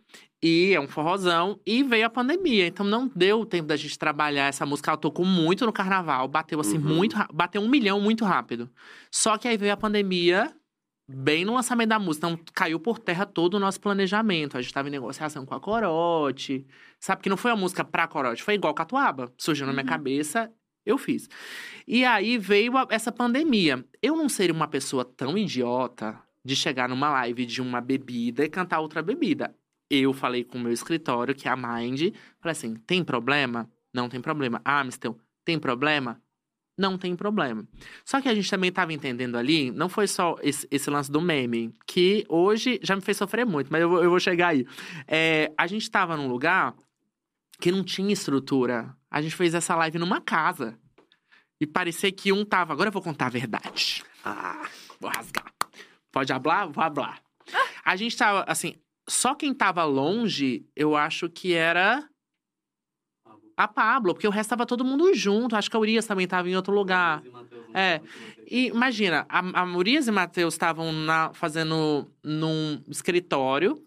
E 0.45 0.73
é 0.75 0.81
um 0.81 0.89
forrozão. 0.89 1.61
E 1.65 1.85
veio 1.85 2.05
a 2.07 2.11
pandemia. 2.11 2.67
Então 2.67 2.85
não 2.85 3.09
deu 3.15 3.47
tempo 3.47 3.69
da 3.69 3.77
gente 3.77 3.97
trabalhar 3.97 4.49
essa 4.49 4.67
música. 4.67 4.91
Ela 4.91 4.97
tocou 4.97 5.25
muito 5.25 5.65
no 5.65 5.73
carnaval. 5.73 6.27
Bateu 6.27 6.59
assim, 6.59 6.79
Uhum. 6.79 6.95
muito 6.97 7.17
Bateu 7.33 7.63
um 7.63 7.69
milhão 7.69 8.01
muito 8.01 8.25
rápido. 8.25 8.69
Só 9.11 9.39
que 9.39 9.47
aí 9.47 9.57
veio 9.57 9.73
a 9.73 9.77
pandemia. 9.77 10.53
Bem 11.09 11.45
no 11.45 11.55
lançamento 11.55 11.91
da 11.91 11.99
música. 11.99 12.27
Então, 12.29 12.45
caiu 12.55 12.81
por 12.81 12.99
terra 12.99 13.25
todo 13.27 13.55
o 13.55 13.61
nosso 13.61 13.81
planejamento. 13.81 14.57
A 14.57 14.63
gente 14.63 14.73
tava 14.73 14.89
em 14.89 14.91
negociação 14.93 15.45
com 15.47 15.55
a 15.55 15.61
Corote. 15.61 16.67
Sabe 16.99 17.23
que 17.23 17.29
não 17.29 17.37
foi 17.37 17.51
uma 17.53 17.57
música 17.59 17.85
pra 17.85 18.09
Corote. 18.09 18.43
Foi 18.43 18.55
igual 18.55 18.73
Catuaba. 18.75 19.33
Surgiu 19.39 19.67
na 19.67 19.73
minha 19.73 19.83
Uhum. 19.85 19.89
cabeça. 19.89 20.51
Eu 20.85 20.99
fiz. 20.99 21.29
E 21.87 22.05
aí 22.05 22.39
veio 22.39 22.77
a- 22.77 22.87
essa 22.91 23.13
pandemia. 23.13 23.85
Eu 24.03 24.17
não 24.17 24.29
seria 24.29 24.55
uma 24.55 24.69
pessoa 24.69 25.05
tão 25.05 25.37
idiota 25.39 26.19
de 26.45 26.57
chegar 26.57 26.89
numa 26.89 27.09
live 27.11 27.47
de 27.47 27.63
uma 27.63 27.81
bebida 27.81 28.45
e 28.45 28.49
cantar 28.49 28.81
outra 28.81 29.03
bebida. 29.03 29.55
Eu 29.91 30.13
falei 30.13 30.43
com 30.43 30.59
o 30.59 30.61
meu 30.61 30.73
escritório, 30.73 31.35
que 31.35 31.47
é 31.47 31.51
a 31.51 31.57
Mind, 31.57 32.15
falei 32.41 32.53
assim: 32.53 32.75
tem 32.87 33.05
problema? 33.05 33.71
Não 33.95 34.09
tem 34.09 34.21
problema. 34.21 34.61
Amistel, 34.65 35.17
tem 35.45 35.59
problema? 35.59 36.21
Não 36.79 36.97
tem 36.97 37.15
problema. 37.15 37.69
Só 38.05 38.21
que 38.21 38.29
a 38.29 38.35
gente 38.35 38.51
também 38.51 38.71
estava 38.71 38.93
entendendo 38.95 39.37
ali, 39.37 39.71
não 39.71 39.91
foi 39.91 40.07
só 40.07 40.37
esse, 40.43 40.67
esse 40.71 40.89
lance 40.89 41.13
do 41.13 41.21
meme, 41.21 41.71
que 41.87 42.25
hoje 42.29 42.81
já 42.83 42.97
me 42.97 43.03
fez 43.03 43.19
sofrer 43.19 43.45
muito, 43.45 43.71
mas 43.71 43.83
eu 43.83 43.91
vou, 43.91 44.03
eu 44.03 44.09
vou 44.09 44.19
chegar 44.19 44.49
aí. 44.49 44.67
É, 45.07 45.53
a 45.59 45.67
gente 45.67 45.83
estava 45.83 46.17
num 46.17 46.27
lugar 46.29 46.75
que 47.63 47.71
não 47.71 47.85
tinha 47.85 48.13
estrutura. 48.13 48.95
A 49.11 49.23
gente 49.23 49.37
fez 49.37 49.55
essa 49.55 49.77
live 49.77 49.97
numa 49.99 50.21
casa. 50.21 50.77
E 51.61 51.67
parecia 51.67 52.11
que 52.11 52.33
um 52.33 52.45
tava. 52.45 52.73
Agora 52.73 52.89
eu 52.89 52.93
vou 52.93 53.01
contar 53.01 53.27
a 53.27 53.31
verdade. 53.31 54.03
Ah, 54.25 54.69
Vou 55.01 55.09
rasgar. 55.11 55.53
Pode 56.11 56.33
hablar? 56.33 56.67
Vou 56.69 56.83
hablar. 56.83 57.23
A 57.85 57.95
gente 57.97 58.17
tava, 58.17 58.45
assim, 58.49 58.75
só 59.09 59.35
quem 59.35 59.55
tava 59.55 59.85
longe, 59.85 60.67
eu 60.75 60.97
acho 60.97 61.29
que 61.29 61.55
era 61.55 62.09
a 63.57 63.69
Pablo, 63.69 64.13
porque 64.15 64.27
o 64.27 64.31
resto 64.31 64.51
tava 64.51 64.67
todo 64.67 64.85
mundo 64.85 65.15
junto. 65.15 65.55
Acho 65.55 65.71
que 65.71 65.77
a 65.77 65.81
Urias 65.81 66.07
também 66.07 66.27
tava 66.27 66.49
em 66.51 66.57
outro 66.57 66.73
lugar. 66.75 67.23
É. 67.75 68.01
E 68.51 68.67
imagina, 68.69 69.25
a, 69.29 69.61
a 69.61 69.65
Urias 69.77 70.07
e 70.09 70.11
o 70.11 70.13
Matheus 70.13 70.55
estavam 70.55 70.91
na- 70.93 71.33
fazendo 71.33 72.11
num 72.25 72.83
escritório, 72.89 73.81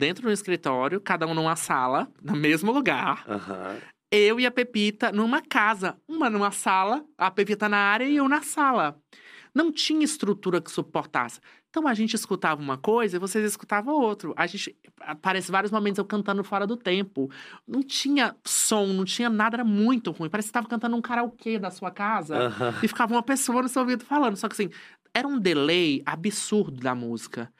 dentro 0.00 0.22
do 0.22 0.32
escritório, 0.32 0.98
cada 0.98 1.26
um 1.26 1.34
numa 1.34 1.54
sala, 1.54 2.08
no 2.22 2.34
mesmo 2.34 2.72
lugar. 2.72 3.22
aham. 3.28 3.76
Eu 4.10 4.40
e 4.40 4.46
a 4.46 4.50
Pepita 4.50 5.12
numa 5.12 5.40
casa. 5.40 5.96
Uma 6.08 6.28
numa 6.28 6.50
sala, 6.50 7.04
a 7.16 7.30
Pepita 7.30 7.68
na 7.68 7.76
área 7.76 8.04
e 8.06 8.16
eu 8.16 8.28
na 8.28 8.42
sala. 8.42 8.98
Não 9.54 9.70
tinha 9.70 10.02
estrutura 10.04 10.60
que 10.60 10.70
suportasse. 10.70 11.38
Então 11.68 11.86
a 11.86 11.94
gente 11.94 12.14
escutava 12.14 12.60
uma 12.60 12.76
coisa 12.76 13.16
e 13.16 13.20
vocês 13.20 13.44
escutavam 13.44 13.94
outro. 13.94 14.34
A 14.36 14.46
gente. 14.48 14.74
Aparece 15.00 15.52
vários 15.52 15.70
momentos 15.70 15.98
eu 15.98 16.04
cantando 16.04 16.42
fora 16.42 16.66
do 16.66 16.76
tempo. 16.76 17.30
Não 17.68 17.82
tinha 17.82 18.34
som, 18.44 18.86
não 18.86 19.04
tinha 19.04 19.30
nada, 19.30 19.56
era 19.56 19.64
muito 19.64 20.10
ruim. 20.10 20.28
Parece 20.28 20.48
que 20.48 20.50
estava 20.50 20.66
cantando 20.66 20.96
um 20.96 21.02
karaokê 21.02 21.58
da 21.58 21.70
sua 21.70 21.90
casa. 21.92 22.46
aham. 22.46 22.74
E 22.82 22.88
ficava 22.88 23.14
uma 23.14 23.22
pessoa 23.22 23.62
no 23.62 23.68
seu 23.68 23.82
ouvido 23.82 24.04
falando. 24.04 24.34
Só 24.36 24.48
que 24.48 24.54
assim, 24.54 24.70
era 25.14 25.28
um 25.28 25.38
delay 25.38 26.02
absurdo 26.04 26.80
da 26.80 26.94
música. 26.96 27.52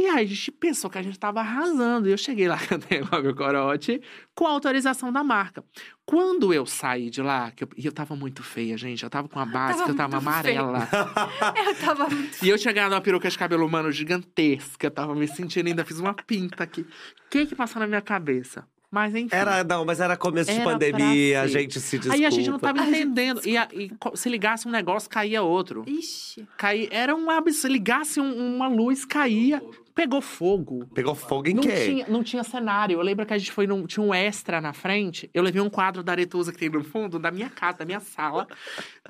E 0.00 0.06
aí 0.06 0.24
a 0.24 0.28
gente 0.28 0.52
pensou 0.52 0.88
que 0.88 0.96
a 0.98 1.02
gente 1.02 1.18
tava 1.18 1.40
arrasando. 1.40 2.08
E 2.08 2.12
eu 2.12 2.16
cheguei 2.18 2.46
lá, 2.46 2.56
cantei 2.68 3.00
lá 3.00 3.20
meu 3.20 3.34
corote, 3.34 4.00
com 4.34 4.46
a 4.46 4.50
autorização 4.50 5.12
da 5.12 5.24
marca. 5.24 5.64
Quando 6.06 6.54
eu 6.54 6.64
saí 6.64 7.10
de 7.10 7.20
lá, 7.20 7.50
que 7.50 7.64
eu, 7.64 7.68
e 7.76 7.84
eu 7.84 7.92
tava 7.92 8.14
muito 8.14 8.42
feia, 8.42 8.78
gente. 8.78 9.02
Eu 9.02 9.10
tava 9.10 9.28
com 9.28 9.38
a 9.40 9.44
base, 9.44 9.72
Tava 9.78 9.84
que 9.86 9.90
eu 9.90 9.96
tava 9.96 10.20
muito 10.20 10.42
feia. 10.42 10.60
amarela. 10.60 10.88
Eu 11.66 11.74
tava 11.74 12.08
muito. 12.14 12.44
E 12.44 12.48
eu 12.48 12.56
tinha 12.58 12.72
ganhado 12.72 12.94
uma 12.94 13.00
peruca 13.00 13.28
de 13.28 13.36
cabelo 13.36 13.66
humano 13.66 13.90
gigantesca. 13.90 14.86
Eu 14.86 14.90
tava 14.90 15.14
me 15.14 15.26
sentindo 15.26 15.66
ainda, 15.66 15.84
fiz 15.84 15.98
uma 15.98 16.14
pinta 16.14 16.62
aqui. 16.64 16.82
O 16.82 16.86
que 17.30 17.44
que 17.46 17.54
passou 17.54 17.80
na 17.80 17.86
minha 17.86 18.00
cabeça? 18.00 18.64
Mas 18.90 19.14
enfim. 19.14 19.28
Era, 19.36 19.62
não, 19.62 19.84
mas 19.84 20.00
era 20.00 20.16
começo 20.16 20.50
de 20.50 20.56
Era 20.56 20.64
pra 20.64 20.72
pandemia, 20.72 21.42
a 21.42 21.46
gente 21.46 21.78
se 21.78 21.98
desculpa. 21.98 22.14
Aí 22.16 22.24
a 22.24 22.30
gente 22.30 22.48
não 22.48 22.58
tava 22.58 22.80
entendendo. 22.86 23.42
E, 23.46 23.54
a- 23.54 23.68
e 23.70 23.90
se 24.14 24.30
ligasse 24.30 24.66
um 24.66 24.70
negócio, 24.70 25.10
caía 25.10 25.42
outro. 25.42 25.84
Ixi. 25.86 26.48
Caía, 26.56 26.88
era 26.90 27.14
um 27.14 27.28
absurdo. 27.30 27.52
Se 27.60 27.68
ligasse 27.68 28.18
um- 28.18 28.54
uma 28.56 28.66
luz, 28.66 29.04
caía. 29.04 29.62
Pegou 29.98 30.20
fogo. 30.20 30.86
Pegou 30.94 31.12
fogo 31.12 31.48
em 31.48 31.54
Não 31.54 31.62
quê? 31.64 31.84
tinha, 31.86 32.06
não 32.06 32.22
tinha 32.22 32.44
cenário. 32.44 32.94
Eu 32.94 33.02
lembro 33.02 33.26
que 33.26 33.34
a 33.34 33.38
gente 33.38 33.50
foi 33.50 33.66
num. 33.66 33.84
Tinha 33.84 34.06
um 34.06 34.14
extra 34.14 34.60
na 34.60 34.72
frente. 34.72 35.28
Eu 35.34 35.42
levei 35.42 35.60
um 35.60 35.68
quadro 35.68 36.04
da 36.04 36.12
Aretusa 36.12 36.52
que 36.52 36.58
tem 36.58 36.68
no 36.68 36.84
fundo, 36.84 37.18
da 37.18 37.32
minha 37.32 37.50
casa, 37.50 37.78
da 37.78 37.84
minha 37.84 37.98
sala. 37.98 38.46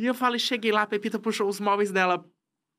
e 0.01 0.07
eu 0.07 0.15
falei, 0.15 0.39
cheguei 0.39 0.73
lá, 0.73 0.81
a 0.83 0.87
Pepita 0.87 1.19
puxou 1.19 1.47
os 1.47 1.61
móveis 1.61 1.93
dela 1.93 2.25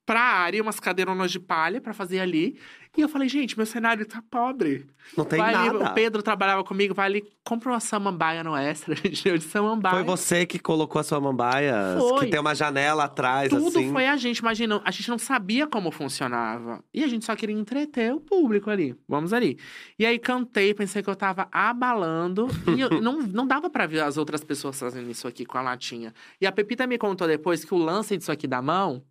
pra 0.09 0.21
área, 0.21 0.59
umas 0.63 0.79
cadeironas 0.79 1.29
de 1.29 1.39
palha 1.39 1.79
pra 1.79 1.93
fazer 1.93 2.19
ali. 2.19 2.57
E 2.97 3.01
eu 3.01 3.07
falei, 3.07 3.29
gente, 3.29 3.55
meu 3.55 3.67
cenário 3.67 4.03
tá 4.07 4.23
pobre. 4.31 4.87
Não 5.15 5.23
tem 5.23 5.37
vai 5.37 5.53
ali, 5.53 5.67
nada. 5.71 5.91
o 5.91 5.93
Pedro 5.93 6.23
trabalhava 6.23 6.63
comigo, 6.63 6.95
vai 6.95 7.05
ali, 7.05 7.23
compra 7.43 7.69
uma 7.69 7.79
samambaia 7.79 8.43
no 8.43 8.55
extra. 8.57 8.95
Gente 8.97 9.23
deu 9.23 9.37
de 9.37 9.43
samambaia. 9.43 9.93
Foi 9.93 10.03
você 10.03 10.47
que 10.47 10.57
colocou 10.57 10.99
a 10.99 11.03
sua 11.03 11.19
mambaia, 11.21 11.75
Foi. 11.99 12.25
que 12.25 12.31
tem 12.31 12.39
uma 12.39 12.55
janela 12.55 13.03
atrás, 13.03 13.49
Tudo 13.49 13.67
assim. 13.67 13.91
foi 13.91 14.07
a 14.07 14.17
gente, 14.17 14.39
imagina, 14.39 14.81
a 14.83 14.89
gente 14.89 15.07
não 15.07 15.19
sabia 15.19 15.67
como 15.67 15.91
funcionava. 15.91 16.83
E 16.91 17.03
a 17.03 17.07
gente 17.07 17.23
só 17.25 17.35
queria 17.35 17.55
entreter 17.55 18.11
o 18.11 18.19
público 18.19 18.71
ali. 18.71 18.95
Vamos 19.07 19.31
ali. 19.31 19.59
E 19.99 20.07
aí 20.07 20.17
cantei, 20.17 20.73
pensei 20.73 21.03
que 21.03 21.09
eu 21.11 21.15
tava 21.15 21.47
abalando. 21.51 22.47
e 22.75 22.81
eu- 22.81 22.89
não, 22.99 23.19
não 23.21 23.45
dava 23.45 23.69
pra 23.69 23.85
ver 23.85 23.99
as 24.01 24.17
outras 24.17 24.43
pessoas 24.43 24.79
fazendo 24.79 25.09
isso 25.11 25.27
aqui 25.27 25.45
com 25.45 25.59
a 25.59 25.61
latinha. 25.61 26.11
E 26.41 26.47
a 26.47 26.51
Pepita 26.51 26.87
me 26.87 26.97
contou 26.97 27.27
depois 27.27 27.63
que 27.63 27.73
o 27.75 27.77
lance 27.77 28.17
disso 28.17 28.31
aqui 28.31 28.47
da 28.47 28.63
mão 28.63 29.03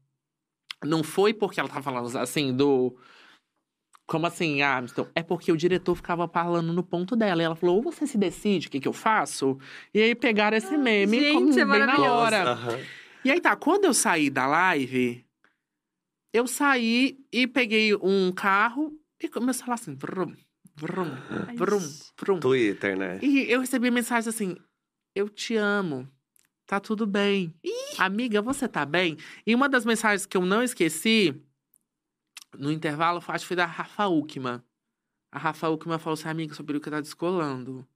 não 0.85 1.03
foi 1.03 1.35
porque 1.35 1.59
ela 1.61 1.68
tava 1.68 1.83
falando 1.83 2.16
assim 2.18 2.55
do. 2.55 2.97
Como 4.07 4.26
assim, 4.26 4.62
Amiston? 4.62 5.07
É 5.14 5.22
porque 5.22 5.53
o 5.53 5.57
diretor 5.57 5.95
ficava 5.95 6.26
falando 6.26 6.72
no 6.72 6.83
ponto 6.83 7.14
dela. 7.14 7.43
E 7.43 7.45
ela 7.45 7.57
falou: 7.57 7.76
ou 7.76 7.83
você 7.83 8.07
se 8.07 8.16
decide 8.16 8.68
o 8.68 8.70
que, 8.70 8.81
que 8.81 8.89
eu 8.89 8.93
faço. 8.93 9.59
E 9.93 10.01
aí 10.01 10.14
pegaram 10.14 10.57
esse 10.57 10.76
meme 10.76 11.20
gente, 11.20 11.35
como 11.35 11.53
é 11.53 11.64
bem 11.64 11.87
na 11.87 12.12
hora. 12.12 12.43
Aham. 12.53 12.79
E 13.24 13.31
aí 13.31 13.41
tá, 13.41 13.55
quando 13.57 13.85
eu 13.85 13.93
saí 13.93 14.31
da 14.31 14.47
live, 14.47 15.24
eu 16.33 16.47
saí 16.47 17.18
e 17.33 17.47
peguei 17.47 17.95
um 17.97 18.33
carro 18.33 18.93
e 19.20 19.29
comecei 19.29 19.62
a 19.62 19.64
falar 19.66 19.74
assim, 19.74 19.95
vrum, 19.95 20.35
vrum, 20.76 21.11
vrum, 21.57 21.81
vrum. 22.16 22.41
Twitter, 22.41 22.97
né? 22.97 23.18
E 23.20 23.51
eu 23.51 23.61
recebi 23.61 23.91
mensagem 23.91 24.29
assim, 24.29 24.57
eu 25.14 25.29
te 25.29 25.57
amo, 25.57 26.09
tá 26.69 26.79
tudo 26.79 27.07
bem. 27.07 27.53
Amiga, 27.99 28.41
você 28.41 28.69
tá 28.69 28.85
bem? 28.85 29.16
E 29.45 29.55
uma 29.55 29.69
das 29.69 29.85
mensagens 29.85 30.25
que 30.27 30.37
eu 30.37 30.45
não 30.47 30.62
esqueci, 30.62 31.35
no 32.57 32.71
intervalo, 32.71 33.23
acho 33.27 33.45
que 33.45 33.49
foi 33.49 33.57
da 33.57 33.66
Rafa 33.66 34.07
Uckman. 34.07 34.62
A 35.33 35.39
Rafa 35.39 35.69
Uckman 35.69 35.99
falou 35.99 36.14
assim, 36.14 36.29
amiga, 36.29 36.55
sua 36.55 36.64
peruca 36.64 36.91
tá 36.91 37.01
descolando. 37.01 37.87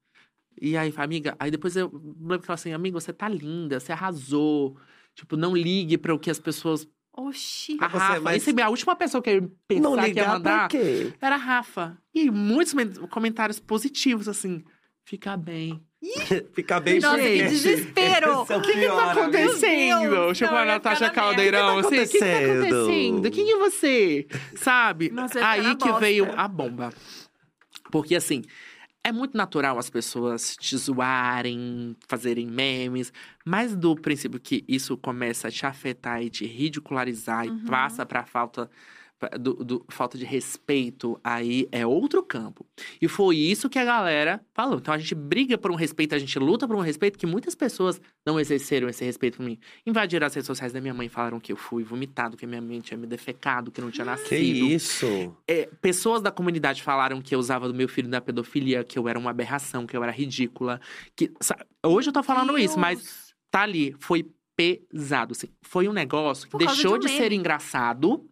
E 0.61 0.77
aí, 0.77 0.93
amiga, 0.97 1.37
aí 1.39 1.51
depois 1.51 1.77
eu 1.77 1.91
lembro 2.21 2.41
que 2.41 2.51
ela 2.51 2.55
assim, 2.55 2.73
amiga, 2.73 2.99
você 3.01 3.13
tá 3.13 3.29
linda, 3.29 3.79
você 3.79 3.93
arrasou. 3.93 4.77
Tipo, 5.15 5.37
não 5.37 5.55
ligue 5.57 5.97
para 5.99 6.15
o 6.15 6.19
que 6.19 6.31
as 6.31 6.39
pessoas. 6.41 6.87
Oxi. 7.15 7.77
A 7.79 7.89
Você, 7.89 7.99
Rafa, 7.99 8.21
mas- 8.21 8.37
esse 8.49 8.59
é 8.59 8.63
a 8.63 8.69
última 8.71 8.97
pessoa 8.97 9.23
que 9.23 9.29
eu 9.31 9.35
ia 9.35 9.51
pensar 9.69 9.83
Não 9.83 9.97
que 10.03 10.19
ia 10.19 10.29
mandar 10.29 10.69
quê? 10.69 11.13
era 11.21 11.35
a 11.35 11.39
Rafa. 11.39 11.99
E 12.15 12.31
muitos 12.31 12.73
men- 12.73 12.95
comentários 13.11 13.61
positivos, 13.61 14.29
assim. 14.29 14.65
Fica 15.05 15.37
bem. 15.37 15.83
Fica 16.53 16.81
bem 16.81 16.99
Nossa, 17.01 17.17
que 17.19 17.39
gente. 17.39 17.51
desespero. 17.51 18.47
É 18.51 18.57
o 18.57 18.61
que 18.63 18.73
que 18.73 18.87
tá 18.87 19.13
acontecendo? 19.13 20.35
Não, 20.41 20.57
a 20.57 20.65
Natasha 20.65 21.11
Caldeirão, 21.11 21.79
assim. 21.79 21.89
O 21.89 21.91
que 21.91 22.07
que 22.09 22.19
tá 22.19 22.27
acontecendo? 22.39 23.31
Quem 23.31 23.53
é 23.53 23.57
você? 23.59 24.27
Sabe? 24.57 25.11
Nossa, 25.11 25.45
Aí 25.47 25.63
que 25.77 25.85
bosta. 25.87 26.01
veio 26.01 26.29
a 26.37 26.49
bomba. 26.49 26.93
Porque, 27.91 28.15
assim, 28.17 28.43
é 29.05 29.13
muito 29.13 29.37
natural 29.37 29.79
as 29.79 29.91
pessoas 29.91 30.57
te 30.57 30.77
zoarem, 30.77 31.95
fazerem 32.09 32.47
memes, 32.47 33.13
mas 33.45 33.77
do 33.77 33.95
princípio 33.95 34.41
que 34.41 34.65
isso 34.67 34.97
começa 34.97 35.49
a 35.49 35.51
te 35.51 35.67
afetar 35.67 36.23
e 36.23 36.31
te 36.31 36.47
ridicularizar 36.47 37.47
Uhum. 37.47 37.59
e 37.65 37.67
passa 37.69 38.05
pra 38.07 38.25
falta. 38.25 38.71
Do, 39.39 39.55
do- 39.55 39.85
falta 39.89 40.17
de 40.19 40.25
respeito, 40.25 41.19
aí 41.23 41.69
é 41.73 41.87
outro 41.87 42.23
campo. 42.23 42.67
E 43.01 43.09
foi 43.09 43.37
isso 43.37 43.69
que 43.69 43.79
a 43.79 43.85
galera 43.85 44.41
falou. 44.55 44.79
Então 44.79 44.93
a 44.93 44.99
gente 44.99 45.15
briga 45.15 45.57
por 45.57 45.71
um 45.71 45.75
respeito, 45.75 46.15
a 46.15 46.19
gente 46.19 46.39
luta 46.39 46.67
por 46.67 46.77
um 46.77 46.81
respeito 46.81 47.19
que 47.19 47.27
muitas 47.27 47.55
pessoas 47.55 48.01
não 48.27 48.39
exerceram 48.39 48.89
esse 48.89 49.05
respeito 49.05 49.37
por 49.39 49.45
mim. 49.45 49.59
Invadiram 49.87 50.27
as 50.27 50.35
redes 50.35 50.47
sociais 50.47 50.73
da 50.73 50.81
minha 50.81 50.95
mãe, 50.95 51.09
falaram 51.09 51.39
que 51.41 51.53
eu 51.53 51.57
fui 51.57 51.83
vomitado, 51.85 52.37
que 52.37 52.47
minha 52.47 52.61
mãe 52.61 52.81
tinha 52.81 52.97
me 52.99 53.07
defecado, 53.07 53.71
que 53.71 53.81
eu 53.81 53.85
não 53.85 53.91
tinha 53.93 54.05
nascido. 54.05 54.29
Que 54.29 54.75
isso? 54.75 55.37
É, 55.49 55.69
pessoas 55.81 56.21
da 56.23 56.31
comunidade 56.31 56.83
falaram 56.83 57.21
que 57.21 57.35
eu 57.35 57.39
usava 57.39 57.69
do 57.69 57.75
meu 57.75 57.89
filho 57.89 58.09
da 58.09 58.21
pedofilia, 58.21 58.85
que 58.85 58.99
eu 58.99 59.09
era 59.09 59.19
uma 59.19 59.31
aberração, 59.31 59.87
que 59.87 59.97
eu 59.97 60.03
era 60.03 60.13
ridícula. 60.13 60.81
Que, 61.17 61.31
sa- 61.41 61.59
hoje 61.85 62.09
eu 62.09 62.13
tô 62.13 62.23
falando 62.23 62.57
isso, 62.59 62.79
mas 62.79 62.99
Deus. 62.99 63.35
tá 63.51 63.63
ali. 63.63 63.95
Foi 63.99 64.25
pesado, 64.55 65.33
assim. 65.33 65.49
Foi 65.63 65.89
um 65.89 65.93
negócio 65.93 66.49
que 66.49 66.57
deixou 66.59 66.99
de 66.99 67.07
de, 67.07 67.13
um 67.13 67.17
ser 67.17 67.23
meme. 67.25 67.37
engraçado 67.37 68.29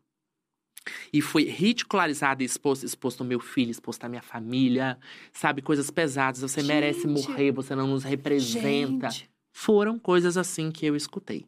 e 1.13 1.21
foi 1.21 1.45
ridicularizado 1.45 2.43
e 2.43 2.47
exposto, 2.47 2.85
exposto 2.85 3.21
ao 3.21 3.27
meu 3.27 3.41
filho, 3.41 3.71
exposto 3.71 4.05
à 4.05 4.09
minha 4.09 4.23
família. 4.23 4.99
Sabe, 5.33 5.63
coisas 5.63 5.91
pesadas. 5.91 6.41
Você 6.41 6.63
merece 6.63 7.03
Gente. 7.03 7.29
morrer, 7.29 7.53
você 7.53 7.75
não 7.75 7.87
nos 7.87 8.05
representa. 8.05 9.11
Gente. 9.11 9.31
Foram 9.53 9.99
coisas 9.99 10.37
assim 10.37 10.71
que 10.71 10.87
eu 10.87 10.97
escutei. 10.97 11.47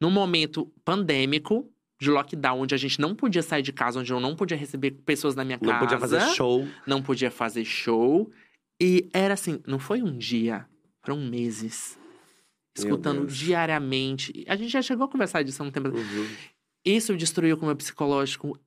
No 0.00 0.10
momento 0.10 0.70
pandêmico, 0.84 1.70
de 2.00 2.10
lockdown, 2.10 2.60
onde 2.60 2.74
a 2.74 2.78
gente 2.78 3.00
não 3.00 3.14
podia 3.14 3.42
sair 3.42 3.62
de 3.62 3.72
casa, 3.72 3.98
onde 3.98 4.12
eu 4.12 4.20
não 4.20 4.36
podia 4.36 4.56
receber 4.56 4.92
pessoas 4.92 5.34
na 5.34 5.44
minha 5.44 5.58
casa. 5.58 5.72
Não 5.72 5.80
podia 5.80 5.98
fazer 5.98 6.20
show. 6.34 6.68
Não 6.86 7.02
podia 7.02 7.30
fazer 7.30 7.64
show. 7.64 8.30
E 8.80 9.08
era 9.12 9.34
assim, 9.34 9.60
não 9.66 9.78
foi 9.78 10.02
um 10.02 10.16
dia, 10.16 10.66
foram 11.02 11.20
meses. 11.20 11.98
Escutando 12.76 13.26
diariamente. 13.26 14.44
A 14.46 14.54
gente 14.54 14.70
já 14.70 14.80
chegou 14.80 15.06
a 15.06 15.08
conversar 15.08 15.42
disso 15.42 15.60
há 15.60 15.66
um 15.66 15.70
tempo. 15.70 15.88
Uhum. 15.88 16.28
Isso 16.96 17.16
destruiu 17.16 17.56
com 17.56 17.64
o 17.64 17.66
meu 17.66 17.76
psicológico 17.76 18.58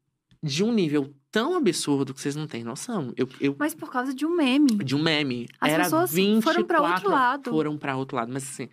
de 0.44 0.64
um 0.64 0.72
nível 0.74 1.14
tão 1.32 1.56
absurdo 1.56 2.14
que 2.14 2.22
vocês 2.22 2.36
não 2.36 2.48
têm 2.48 2.64
noção. 2.64 3.14
Eu, 3.16 3.28
eu 3.40 3.56
Mas 3.58 3.74
por 3.74 3.92
causa 3.92 4.14
de 4.14 4.26
um 4.26 4.36
meme. 4.36 4.78
de 4.84 4.96
um 4.96 5.02
meme. 5.02 5.48
As 5.60 5.72
era 5.72 5.84
pessoas 5.84 6.12
24, 6.14 6.54
foram 6.54 6.68
pra 6.68 6.82
outro 6.82 7.10
lado. 7.10 7.52
Foram 7.52 7.78
pra 7.78 7.96
outro 7.96 8.18
lado. 8.18 8.32
Mas 8.34 8.44
assim, 8.44 8.70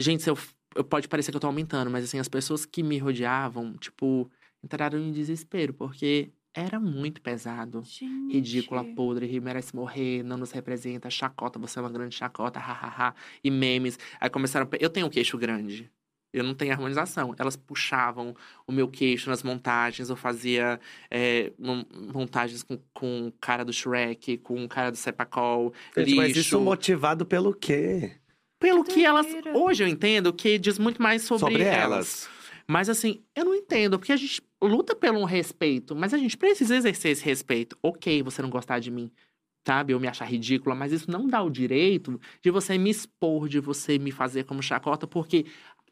gente, 0.00 0.22
se 0.22 0.30
eu, 0.30 0.38
eu- 0.74 0.84
pode 0.84 1.08
parecer 1.08 1.30
que 1.30 1.36
eu 1.36 1.40
tô 1.40 1.46
aumentando, 1.46 1.90
mas 1.90 2.04
assim, 2.04 2.18
as 2.18 2.28
pessoas 2.28 2.64
que 2.64 2.82
me 2.82 2.98
rodeavam, 2.98 3.74
tipo, 3.74 4.30
entraram 4.62 4.98
em 4.98 5.12
desespero, 5.12 5.74
porque 5.74 6.30
era 6.54 6.80
muito 6.80 7.20
pesado. 7.20 7.82
Gente. 7.84 8.32
Ridícula, 8.32 8.82
podre, 8.94 9.40
merece 9.40 9.76
morrer, 9.76 10.22
não 10.22 10.38
nos 10.38 10.52
representa, 10.52 11.10
chacota, 11.10 11.58
você 11.58 11.78
é 11.78 11.82
uma 11.82 11.90
grande 11.90 12.14
chacota, 12.14 12.58
hahaha. 12.58 13.14
E 13.44 13.50
memes. 13.50 13.98
Aí 14.18 14.30
começaram. 14.30 14.66
Eu 14.80 14.88
tenho 14.88 15.06
um 15.06 15.10
queixo 15.10 15.36
grande. 15.36 15.90
Eu 16.38 16.44
não 16.44 16.54
tenho 16.54 16.72
harmonização. 16.72 17.34
Elas 17.38 17.56
puxavam 17.56 18.34
o 18.66 18.72
meu 18.72 18.86
queixo 18.88 19.30
nas 19.30 19.42
montagens. 19.42 20.08
Eu 20.10 20.16
fazia 20.16 20.78
é, 21.10 21.52
mon- 21.58 21.84
montagens 22.12 22.62
com, 22.62 22.78
com 22.92 23.28
o 23.28 23.32
cara 23.40 23.64
do 23.64 23.72
Shrek, 23.72 24.38
com 24.38 24.64
o 24.64 24.68
cara 24.68 24.90
do 24.90 24.96
Sepacol, 24.96 25.72
Gente, 25.96 26.06
lixo. 26.06 26.16
mas 26.16 26.36
isso 26.36 26.60
motivado 26.60 27.24
pelo 27.24 27.54
quê? 27.54 28.12
Pelo 28.58 28.84
Que 28.84 28.94
que, 28.94 29.04
elas. 29.04 29.26
Hoje 29.54 29.84
eu 29.84 29.88
entendo 29.88 30.32
que 30.32 30.58
diz 30.58 30.78
muito 30.78 31.02
mais 31.02 31.22
sobre, 31.22 31.40
Sobre 31.46 31.62
elas. 31.62 31.82
elas. 31.82 32.28
Mas 32.68 32.88
assim, 32.88 33.22
eu 33.34 33.44
não 33.44 33.54
entendo, 33.54 33.98
porque 33.98 34.12
a 34.12 34.16
gente 34.16 34.42
luta 34.60 34.96
pelo 34.96 35.20
um 35.20 35.24
respeito, 35.24 35.94
mas 35.94 36.12
a 36.12 36.18
gente 36.18 36.36
precisa 36.36 36.74
exercer 36.76 37.12
esse 37.12 37.24
respeito. 37.24 37.76
Ok, 37.82 38.22
você 38.22 38.42
não 38.42 38.50
gostar 38.50 38.80
de 38.80 38.90
mim, 38.90 39.08
sabe? 39.64 39.92
Eu 39.92 40.00
me 40.00 40.08
achar 40.08 40.24
ridícula, 40.24 40.74
mas 40.74 40.90
isso 40.90 41.08
não 41.08 41.28
dá 41.28 41.42
o 41.42 41.50
direito 41.50 42.20
de 42.42 42.50
você 42.50 42.76
me 42.76 42.90
expor, 42.90 43.48
de 43.48 43.60
você 43.60 43.98
me 43.98 44.10
fazer 44.10 44.44
como 44.44 44.62
chacota, 44.62 45.06
porque. 45.06 45.46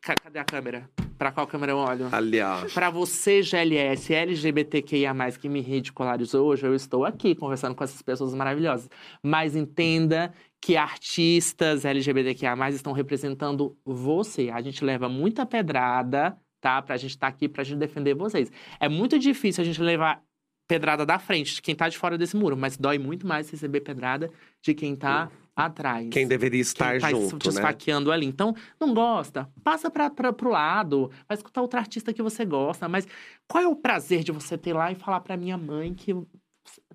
Ca- 0.05 0.15
Cadê 0.23 0.39
a 0.39 0.45
câmera? 0.45 0.89
Pra 1.17 1.31
qual 1.33 1.47
câmera 1.47 1.73
eu 1.73 1.79
olho? 1.79 2.09
Ali, 2.13 2.41
ó. 2.41 2.67
Pra 2.75 2.91
você, 2.91 3.41
GLS, 3.43 4.13
LGBTQIA+, 4.13 5.15
que 5.41 5.49
me 5.49 5.61
ridicularizou 5.61 6.47
hoje, 6.49 6.67
eu 6.67 6.75
estou 6.75 7.05
aqui 7.05 7.35
conversando 7.35 7.75
com 7.75 7.83
essas 7.85 8.03
pessoas 8.03 8.35
maravilhosas. 8.35 8.91
Mas 9.23 9.55
entenda 9.57 10.33
que 10.61 10.77
artistas 10.77 11.85
LGBTQIA+, 11.85 12.55
estão 12.71 12.93
representando 12.93 13.77
você. 13.85 14.51
A 14.51 14.61
gente 14.61 14.85
leva 14.85 15.09
muita 15.09 15.47
pedrada, 15.47 16.37
tá? 16.61 16.83
Pra 16.83 16.97
gente 16.97 17.11
estar 17.11 17.29
aqui, 17.29 17.49
pra 17.49 17.63
gente 17.65 17.79
defender 17.79 18.15
vocês. 18.15 18.51
É 18.81 18.89
muito 18.89 19.19
difícil 19.19 19.63
a 19.63 19.65
gente 19.65 19.81
levar 19.81 20.21
pedrada 20.67 21.05
da 21.07 21.19
frente, 21.19 21.55
de 21.57 21.63
quem 21.63 21.75
tá 21.75 21.89
de 21.89 21.97
fora 21.99 22.19
desse 22.19 22.37
muro. 22.37 22.57
Mas 22.57 22.77
dói 22.77 22.99
muito 22.99 23.27
mais 23.27 23.49
receber 23.51 23.81
pedrada 23.83 24.31
de 24.63 24.75
quem 24.75 24.97
tá 24.97 25.31
atrás 25.57 26.09
Quem 26.11 26.27
deveria 26.27 26.61
estar 26.61 26.93
quem 26.93 27.01
tá 27.01 27.11
junto, 27.11 27.39
te 27.39 27.49
né? 27.49 27.55
esfaqueando 27.55 28.11
ali. 28.11 28.27
Então, 28.27 28.55
não 28.81 28.93
gosta, 28.93 29.49
passa 29.63 29.91
pra, 29.91 30.11
pra, 30.11 30.33
pro 30.33 30.51
lado, 30.51 31.11
vai 31.29 31.37
escutar 31.37 31.63
outro 31.63 31.79
artista 31.79 32.13
que 32.13 32.23
você 32.23 32.45
gosta. 32.45 32.89
Mas 32.89 33.07
qual 33.47 33.63
é 33.63 33.69
o 33.69 33.77
prazer 33.77 34.25
de 34.25 34.33
você 34.33 34.59
ter 34.59 34.73
lá 34.73 34.91
e 34.91 34.95
falar 34.95 35.21
pra 35.21 35.37
minha 35.37 35.57
mãe 35.57 35.95
que 35.95 36.13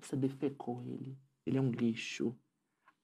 você 0.00 0.16
defecou 0.16 0.82
ele? 0.84 1.16
Ele 1.46 1.58
é 1.58 1.60
um 1.60 1.70
lixo. 1.70 2.34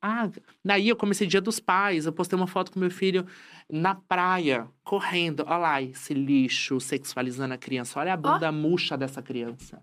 Ah, 0.01 0.31
daí 0.65 0.89
eu 0.89 0.97
comecei 0.97 1.27
dia 1.27 1.41
dos 1.41 1.59
pais, 1.59 2.07
eu 2.07 2.13
postei 2.13 2.37
uma 2.39 2.47
foto 2.47 2.71
com 2.71 2.79
meu 2.79 2.91
filho 2.91 3.27
na 3.69 3.95
praia, 3.95 4.69
correndo. 4.85 5.43
Olha 5.47 5.57
lá, 5.57 5.83
esse 5.83 6.13
lixo 6.13 6.79
sexualizando 6.79 7.55
a 7.55 7.59
criança. 7.59 7.99
Olha 7.99 8.13
a 8.13 8.17
bunda 8.17 8.53
murcha 8.53 8.97
dessa 8.97 9.23
criança. 9.23 9.83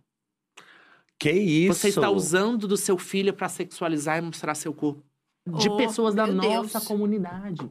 Que 1.20 1.32
isso? 1.32 1.74
Você 1.74 1.90
está 1.90 2.10
usando 2.10 2.68
do 2.68 2.78
seu 2.78 2.98
filho 2.98 3.34
pra 3.34 3.50
sexualizar 3.50 4.18
e 4.18 4.22
mostrar 4.22 4.56
seu 4.56 4.74
corpo 4.74 5.04
de 5.46 5.70
Oh, 5.70 5.78
pessoas 5.78 6.16
da 6.16 6.26
nossa 6.28 6.80
Deus. 6.80 6.88
comunidade. 6.88 7.70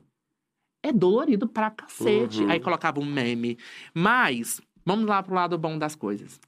É 0.83 0.93
dolorido 0.93 1.47
pra 1.49 1.71
cacete. 1.71 2.43
Uhum. 2.43 2.51
Aí 2.51 2.61
colocava 2.61 3.01
um 3.01 3.05
meme. 3.05 3.57
Mas, 3.95 4.61
vamos 4.85 5.07
lá 5.07 5.23
pro 5.23 5.35
lado 5.35 5.57
bom 5.57 5.79
das 5.79 5.95
coisas. 5.95 6.41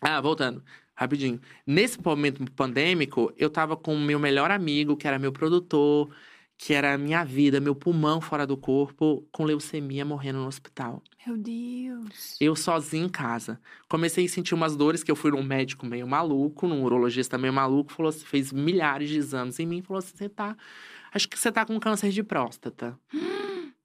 Ah, 0.00 0.20
voltando, 0.20 0.62
rapidinho. 0.94 1.40
Nesse 1.66 2.02
momento 2.02 2.44
pandêmico, 2.52 3.32
eu 3.36 3.48
tava 3.48 3.76
com 3.76 3.94
o 3.94 4.00
meu 4.00 4.18
melhor 4.18 4.50
amigo, 4.50 4.96
que 4.96 5.06
era 5.06 5.18
meu 5.18 5.32
produtor, 5.32 6.10
que 6.58 6.72
era 6.72 6.94
a 6.94 6.98
minha 6.98 7.22
vida, 7.24 7.60
meu 7.60 7.74
pulmão 7.74 8.20
fora 8.20 8.46
do 8.46 8.56
corpo, 8.56 9.26
com 9.30 9.44
leucemia 9.44 10.04
morrendo 10.04 10.38
no 10.38 10.46
hospital. 10.46 11.02
Meu 11.26 11.36
Deus. 11.36 12.36
Eu 12.40 12.56
sozinho 12.56 13.06
em 13.06 13.08
casa. 13.08 13.60
Comecei 13.88 14.24
a 14.24 14.28
sentir 14.28 14.54
umas 14.54 14.74
dores 14.74 15.02
que 15.02 15.10
eu 15.10 15.16
fui 15.16 15.30
num 15.30 15.42
médico 15.42 15.84
meio 15.84 16.06
maluco, 16.06 16.66
num 16.66 16.82
urologista 16.82 17.36
meio 17.36 17.52
maluco, 17.52 17.92
falou 17.92 18.08
assim, 18.08 18.24
fez 18.24 18.52
milhares 18.52 19.08
de 19.10 19.18
exames 19.18 19.58
em 19.58 19.66
mim, 19.66 19.82
falou 19.82 19.98
assim: 19.98 20.16
"Você 20.16 20.28
tá, 20.28 20.56
acho 21.12 21.28
que 21.28 21.38
você 21.38 21.52
tá 21.52 21.64
com 21.66 21.78
câncer 21.78 22.10
de 22.10 22.22
próstata". 22.22 22.98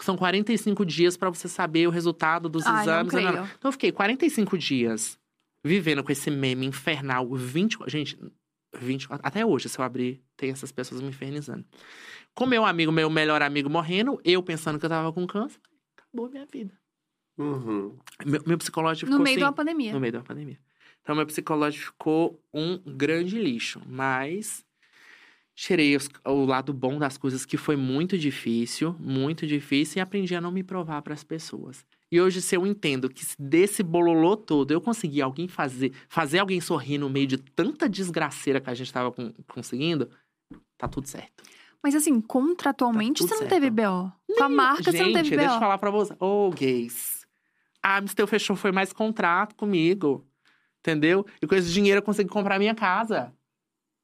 São 0.00 0.16
45 0.16 0.86
dias 0.86 1.16
pra 1.16 1.28
você 1.28 1.48
saber 1.48 1.86
o 1.88 1.90
resultado 1.90 2.48
dos 2.48 2.64
Ai, 2.66 2.72
não 2.72 2.82
exames. 2.82 3.10
creio. 3.12 3.28
Então 3.58 3.68
eu 3.68 3.72
fiquei 3.72 3.90
45 3.90 4.56
dias 4.56 5.18
vivendo 5.64 6.04
com 6.04 6.12
esse 6.12 6.30
meme 6.30 6.66
infernal, 6.66 7.28
20, 7.34 7.78
gente, 7.88 8.16
20, 8.84 9.06
até 9.10 9.44
hoje 9.44 9.68
se 9.68 9.78
eu 9.78 9.84
abrir, 9.84 10.22
tem 10.36 10.50
essas 10.50 10.72
pessoas 10.72 11.00
me 11.00 11.08
infernizando. 11.08 11.64
Com 12.34 12.46
meu 12.46 12.64
amigo, 12.64 12.92
meu 12.92 13.10
melhor 13.10 13.42
amigo 13.42 13.68
morrendo, 13.68 14.20
eu 14.24 14.42
pensando 14.42 14.78
que 14.78 14.84
eu 14.86 14.90
tava 14.90 15.12
com 15.12 15.26
câncer, 15.26 15.60
acabou 15.96 16.26
a 16.26 16.30
minha 16.30 16.46
vida. 16.46 16.72
Uhum. 17.36 17.96
Meu, 18.26 18.42
meu 18.46 18.58
psicológico 18.58 19.06
No 19.10 19.16
ficou 19.16 19.24
meio 19.24 19.36
de 19.36 19.42
assim, 19.42 19.48
uma 19.50 19.52
pandemia. 19.54 19.92
no 19.92 20.00
meio 20.00 20.12
da 20.12 20.22
pandemia. 20.22 20.58
Então, 21.02 21.14
meu 21.14 21.26
psicológico 21.26 21.86
ficou 21.86 22.42
um 22.52 22.76
grande 22.78 23.38
lixo. 23.40 23.80
Mas 23.86 24.64
tirei 25.54 25.96
os- 25.96 26.08
o 26.24 26.44
lado 26.44 26.72
bom 26.72 26.98
das 26.98 27.16
coisas, 27.16 27.44
que 27.46 27.56
foi 27.56 27.76
muito 27.76 28.18
difícil, 28.18 28.94
muito 28.98 29.46
difícil, 29.46 29.98
e 29.98 30.00
aprendi 30.00 30.34
a 30.34 30.40
não 30.40 30.50
me 30.52 30.62
provar 30.62 31.00
para 31.02 31.14
as 31.14 31.24
pessoas. 31.24 31.84
E 32.10 32.20
hoje, 32.20 32.40
se 32.40 32.56
eu 32.56 32.66
entendo 32.66 33.08
que 33.10 33.24
se 33.24 33.36
desse 33.38 33.82
bololô 33.82 34.36
todo 34.36 34.70
eu 34.70 34.80
consegui 34.80 35.20
alguém 35.20 35.46
fazer, 35.46 35.92
fazer 36.08 36.38
alguém 36.38 36.60
sorrir 36.60 36.96
no 36.98 37.10
meio 37.10 37.26
de 37.26 37.36
tanta 37.36 37.88
desgraceira 37.88 38.60
que 38.60 38.70
a 38.70 38.74
gente 38.74 38.86
estava 38.86 39.14
conseguindo, 39.52 40.08
tá 40.78 40.88
tudo 40.88 41.06
certo. 41.06 41.42
Mas 41.82 41.94
assim, 41.94 42.20
contratualmente 42.20 43.22
Tá 43.22 43.28
você 43.28 43.34
não 43.34 43.48
certo. 43.48 43.50
teve 43.52 43.70
BO. 43.70 44.10
Com 44.36 44.42
a 44.44 44.48
marca 44.48 44.84
Gente, 44.90 44.96
você 44.96 45.02
não 45.04 45.12
teve 45.12 45.36
deixa 45.36 45.44
eu 45.44 45.54
BO. 45.54 45.60
falar 45.60 45.78
pra 45.78 45.90
você. 45.90 46.14
Ô, 46.18 46.50
gays. 46.50 47.26
A 47.82 47.96
Amistel 47.96 48.26
fechou 48.26 48.56
foi 48.56 48.72
mais 48.72 48.92
contrato 48.92 49.54
comigo. 49.54 50.26
Entendeu? 50.80 51.26
E 51.42 51.46
com 51.46 51.54
esse 51.54 51.70
dinheiro 51.70 51.98
eu 51.98 52.02
consegui 52.02 52.30
comprar 52.30 52.58
minha 52.58 52.74
casa. 52.74 53.32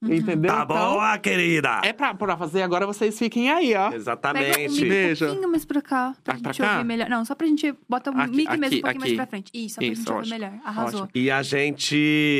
Uhum. 0.08 0.14
Entendeu? 0.14 0.50
Tá 0.52 0.62
Então, 0.64 0.76
boa, 0.92 1.18
querida! 1.18 1.80
É 1.82 1.92
pra, 1.92 2.14
pra 2.14 2.36
fazer, 2.36 2.62
agora 2.62 2.86
vocês 2.86 3.18
fiquem 3.18 3.50
aí, 3.50 3.74
ó. 3.74 3.84
Pega 3.86 3.96
Exatamente. 3.96 4.84
um 4.84 4.88
Beijo. 4.88 5.26
pouquinho 5.26 5.50
mais 5.50 5.64
pra 5.64 5.82
cá, 5.82 6.14
pra 6.22 6.34
Ah, 6.34 6.38
pra 6.40 6.52
gente 6.52 6.62
cá? 6.62 6.72
ouvir 6.72 6.84
melhor. 6.84 7.08
Não, 7.08 7.24
só 7.24 7.34
pra 7.34 7.46
gente... 7.46 7.74
Bota 7.88 8.10
o 8.10 8.20
Aqui, 8.20 8.30
mic 8.36 8.48
mesmo 8.50 8.64
aqui, 8.66 8.78
um 8.78 8.80
pouquinho 8.80 9.00
mais 9.00 9.10
aqui. 9.12 9.16
pra 9.16 9.26
frente. 9.26 9.50
Isso, 9.54 9.74
só 9.74 9.80
pra 9.80 9.86
Isso, 9.88 9.96
gente 10.02 10.10
ouvir 10.12 10.20
ótimo. 10.20 10.38
melhor. 10.38 10.52
Arrasou. 10.64 11.02
Ótimo. 11.02 11.10
E 11.14 11.30
a 11.30 11.42
gente. 11.42 11.96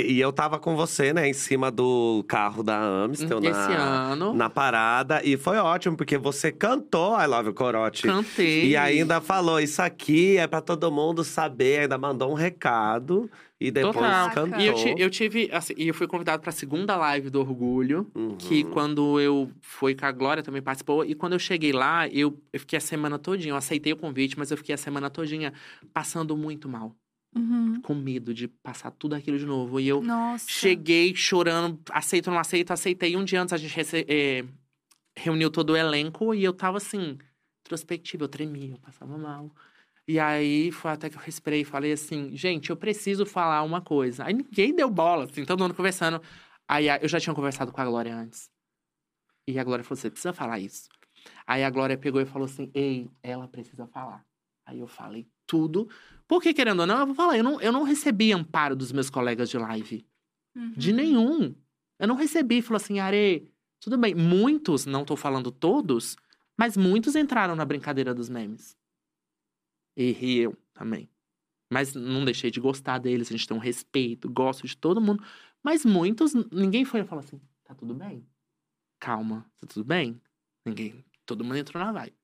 E 0.09 0.21
eu 0.21 0.33
tava 0.33 0.59
com 0.59 0.75
você, 0.77 1.13
né, 1.13 1.29
em 1.29 1.33
cima 1.33 1.71
do 1.71 2.25
carro 2.29 2.63
da 2.63 2.79
Amstel 2.81 3.39
Esse 3.39 3.51
na, 3.51 4.13
ano, 4.13 4.35
na 4.35 4.51
parada. 4.51 5.21
E 5.25 5.37
foi 5.37 5.57
ótimo, 5.59 5.97
porque 5.97 6.17
você 6.19 6.51
cantou 6.53 7.19
I 7.21 7.27
Love 7.27 7.49
You 7.49 7.55
Corote. 7.55 8.03
cantei. 8.03 8.67
E 8.69 8.77
ainda 8.77 9.21
falou: 9.21 9.61
Isso 9.61 9.81
aqui 9.83 10.37
é 10.37 10.47
pra 10.47 10.61
todo 10.61 10.91
mundo 10.91 11.25
saber. 11.25 11.81
Ainda 11.81 11.99
mandou 11.99 12.31
um 12.31 12.35
recado. 12.35 13.31
E 13.67 13.71
depois 13.71 13.95
Total. 13.95 14.31
cantou. 14.31 14.61
E 14.61 14.67
eu, 14.67 14.75
ti- 14.75 14.95
eu 14.99 15.09
tive, 15.11 15.49
assim, 15.53 15.75
e 15.77 15.89
eu 15.89 15.95
fui 15.95 16.07
convidado 16.07 16.43
pra 16.43 16.53
segunda 16.53 16.97
live 16.97 17.31
do 17.31 17.41
Orgulho. 17.41 18.11
Uhum. 18.15 18.37
Que 18.37 18.63
quando 18.65 19.19
eu 19.21 19.51
fui 19.61 19.95
com 19.95 20.05
a 20.05 20.13
Glória 20.13 20.43
também 20.43 20.61
participou. 20.61 21.05
E 21.05 21.15
quando 21.15 21.33
eu 21.33 21.39
cheguei 21.39 21.73
lá, 21.73 22.07
eu, 22.09 22.39
eu 22.53 22.61
fiquei 22.61 22.77
a 22.77 22.81
semana 22.81 23.19
todinha. 23.19 23.53
Eu 23.53 23.57
aceitei 23.57 23.93
o 23.93 23.97
convite, 23.97 24.39
mas 24.39 24.51
eu 24.51 24.57
fiquei 24.57 24.75
a 24.75 24.79
semana 24.79 25.09
todinha 25.09 25.53
passando 25.93 26.37
muito 26.37 26.69
mal. 26.69 26.95
Uhum. 27.37 27.81
Com 27.81 27.95
medo 27.95 28.33
de 28.33 28.47
passar 28.47 28.91
tudo 28.93 29.15
aquilo 29.15 29.39
de 29.39 29.47
novo. 29.47 29.81
E 29.81 29.89
eu 29.89 30.01
Nossa. 30.03 30.45
cheguei 30.49 31.15
chorando, 31.15 31.81
aceito 31.91 32.29
ou 32.29 32.35
não 32.35 32.41
aceito, 32.41 32.71
aceitei. 32.73 33.17
Um 33.17 33.25
dia 33.25 33.41
antes 33.43 33.53
a 33.53 33.57
gente 33.57 33.75
rece- 33.75 34.07
eh, 34.09 34.45
reuniu 35.17 35.51
todo 35.51 35.71
o 35.71 35.77
elenco 35.77 36.35
e 36.35 36.45
eu 36.45 36.53
tava 36.53 36.77
assim, 36.77 37.19
introspectiva, 37.65 38.25
eu 38.25 38.29
tremia, 38.29 38.73
eu 38.75 38.79
passava 38.79 39.17
mal. 39.19 39.51
E 40.07 40.19
aí 40.19 40.71
foi 40.71 40.91
até 40.91 41.09
que 41.09 41.17
eu 41.17 41.21
respirei 41.21 41.63
e 41.63 41.65
falei 41.65 41.93
assim, 41.93 42.37
gente, 42.37 42.71
eu 42.71 42.77
preciso 42.77 43.25
falar 43.25 43.63
uma 43.63 43.81
coisa. 43.81 44.25
Aí 44.25 44.35
ninguém 44.35 44.75
deu 44.75 44.91
bola, 44.91 45.25
assim, 45.25 45.45
todo 45.45 45.63
mundo 45.63 45.75
conversando. 45.75 46.21
Aí 46.69 46.87
eu 47.01 47.09
já 47.09 47.19
tinha 47.19 47.35
conversado 47.35 47.73
com 47.73 47.81
a 47.81 47.85
Glória 47.85 48.15
antes. 48.15 48.51
E 49.47 49.59
a 49.59 49.65
Glória 49.65 49.85
falou: 49.85 49.97
você 49.97 50.11
precisa 50.11 50.33
falar 50.33 50.59
isso. 50.59 50.89
Aí 51.47 51.63
a 51.63 51.71
Glória 51.71 51.97
pegou 51.97 52.21
e 52.21 52.27
falou 52.27 52.47
assim: 52.47 52.71
ei, 52.75 53.11
ela 53.23 53.49
precisa 53.49 53.87
falar. 53.87 54.25
Aí 54.67 54.79
eu 54.79 54.87
falei 54.87 55.27
tudo. 55.47 55.89
Porque, 56.27 56.55
querendo 56.55 56.81
ou 56.81 56.87
não, 56.87 57.01
eu 57.01 57.07
vou 57.07 57.15
falar, 57.15 57.37
eu 57.37 57.45
não, 57.45 57.61
eu 57.61 57.71
não 57.71 57.83
recebi 57.83 58.33
amparo 58.33 58.75
dos 58.75 58.93
meus 58.93 59.11
colegas 59.11 59.51
de 59.51 59.59
live. 59.59 60.07
Uhum. 60.57 60.73
De 60.73 60.93
nenhum. 60.93 61.55
Eu 61.99 62.09
não 62.09 62.15
recebi. 62.15 62.63
Falou 62.63 62.77
assim, 62.77 62.99
Are, 62.99 63.47
tudo 63.79 63.99
bem. 63.99 64.15
Muitos, 64.15 64.87
não 64.87 65.05
tô 65.05 65.17
falando 65.17 65.51
todos, 65.51 66.17
mas 66.57 66.77
muitos 66.77 67.15
entraram 67.15 67.55
na 67.55 67.65
brincadeira 67.65 68.15
dos 68.15 68.31
memes. 68.31 68.75
E 69.97 70.39
eu 70.39 70.57
também. 70.73 71.09
Mas 71.73 71.95
não 71.95 72.25
deixei 72.25 72.51
de 72.51 72.61
gostar 72.61 72.99
deles, 72.99 73.29
a 73.29 73.33
gente 73.33 73.47
tem 73.49 73.57
um 73.57 73.61
respeito, 73.61 74.29
gosto 74.31 74.67
de 74.67 74.77
todo 74.77 75.01
mundo. 75.01 75.23
Mas 75.63 75.85
muitos, 75.85 76.35
ninguém 76.53 76.85
foi 76.85 77.01
e 77.01 77.05
falou 77.05 77.25
assim: 77.25 77.41
tá 77.65 77.75
tudo 77.75 77.95
bem? 77.95 78.27
Calma, 79.01 79.45
tá 79.61 79.67
tudo 79.67 79.85
bem? 79.85 80.21
Ninguém. 80.67 81.05
Todo 81.27 81.43
mundo 81.45 81.57
entrou 81.57 81.83
na 81.83 81.93
vibe. 81.93 82.15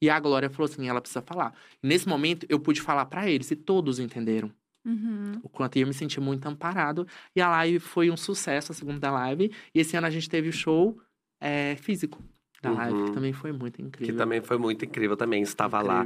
E 0.00 0.08
a 0.08 0.18
Glória 0.18 0.48
falou 0.50 0.70
assim: 0.70 0.88
ela 0.88 1.00
precisa 1.00 1.22
falar. 1.22 1.54
E 1.82 1.86
nesse 1.86 2.08
momento, 2.08 2.46
eu 2.48 2.58
pude 2.60 2.80
falar 2.80 3.06
pra 3.06 3.28
eles 3.28 3.50
e 3.50 3.56
todos 3.56 3.98
entenderam 3.98 4.50
Uhum. 4.84 5.32
o 5.42 5.48
quanto 5.50 5.76
eu 5.76 5.86
me 5.86 5.92
senti 5.92 6.18
muito 6.20 6.46
amparado. 6.46 7.06
E 7.36 7.40
a 7.42 7.48
live 7.50 7.78
foi 7.78 8.10
um 8.10 8.16
sucesso, 8.16 8.72
a 8.72 8.74
segunda 8.74 9.10
live. 9.10 9.52
E 9.74 9.80
esse 9.80 9.96
ano 9.96 10.06
a 10.06 10.10
gente 10.10 10.28
teve 10.30 10.48
o 10.48 10.52
show 10.52 10.98
é, 11.40 11.76
físico 11.76 12.22
da 12.62 12.70
live, 12.72 12.98
Uhum. 12.98 13.04
que 13.06 13.12
também 13.12 13.32
foi 13.32 13.52
muito 13.52 13.76
Que 13.76 13.82
incrível. 13.82 14.16
também 14.16 14.40
foi 14.40 14.56
muito 14.56 14.84
incrível, 14.84 15.16
também 15.16 15.42
estava 15.42 15.80
lá. 15.82 16.04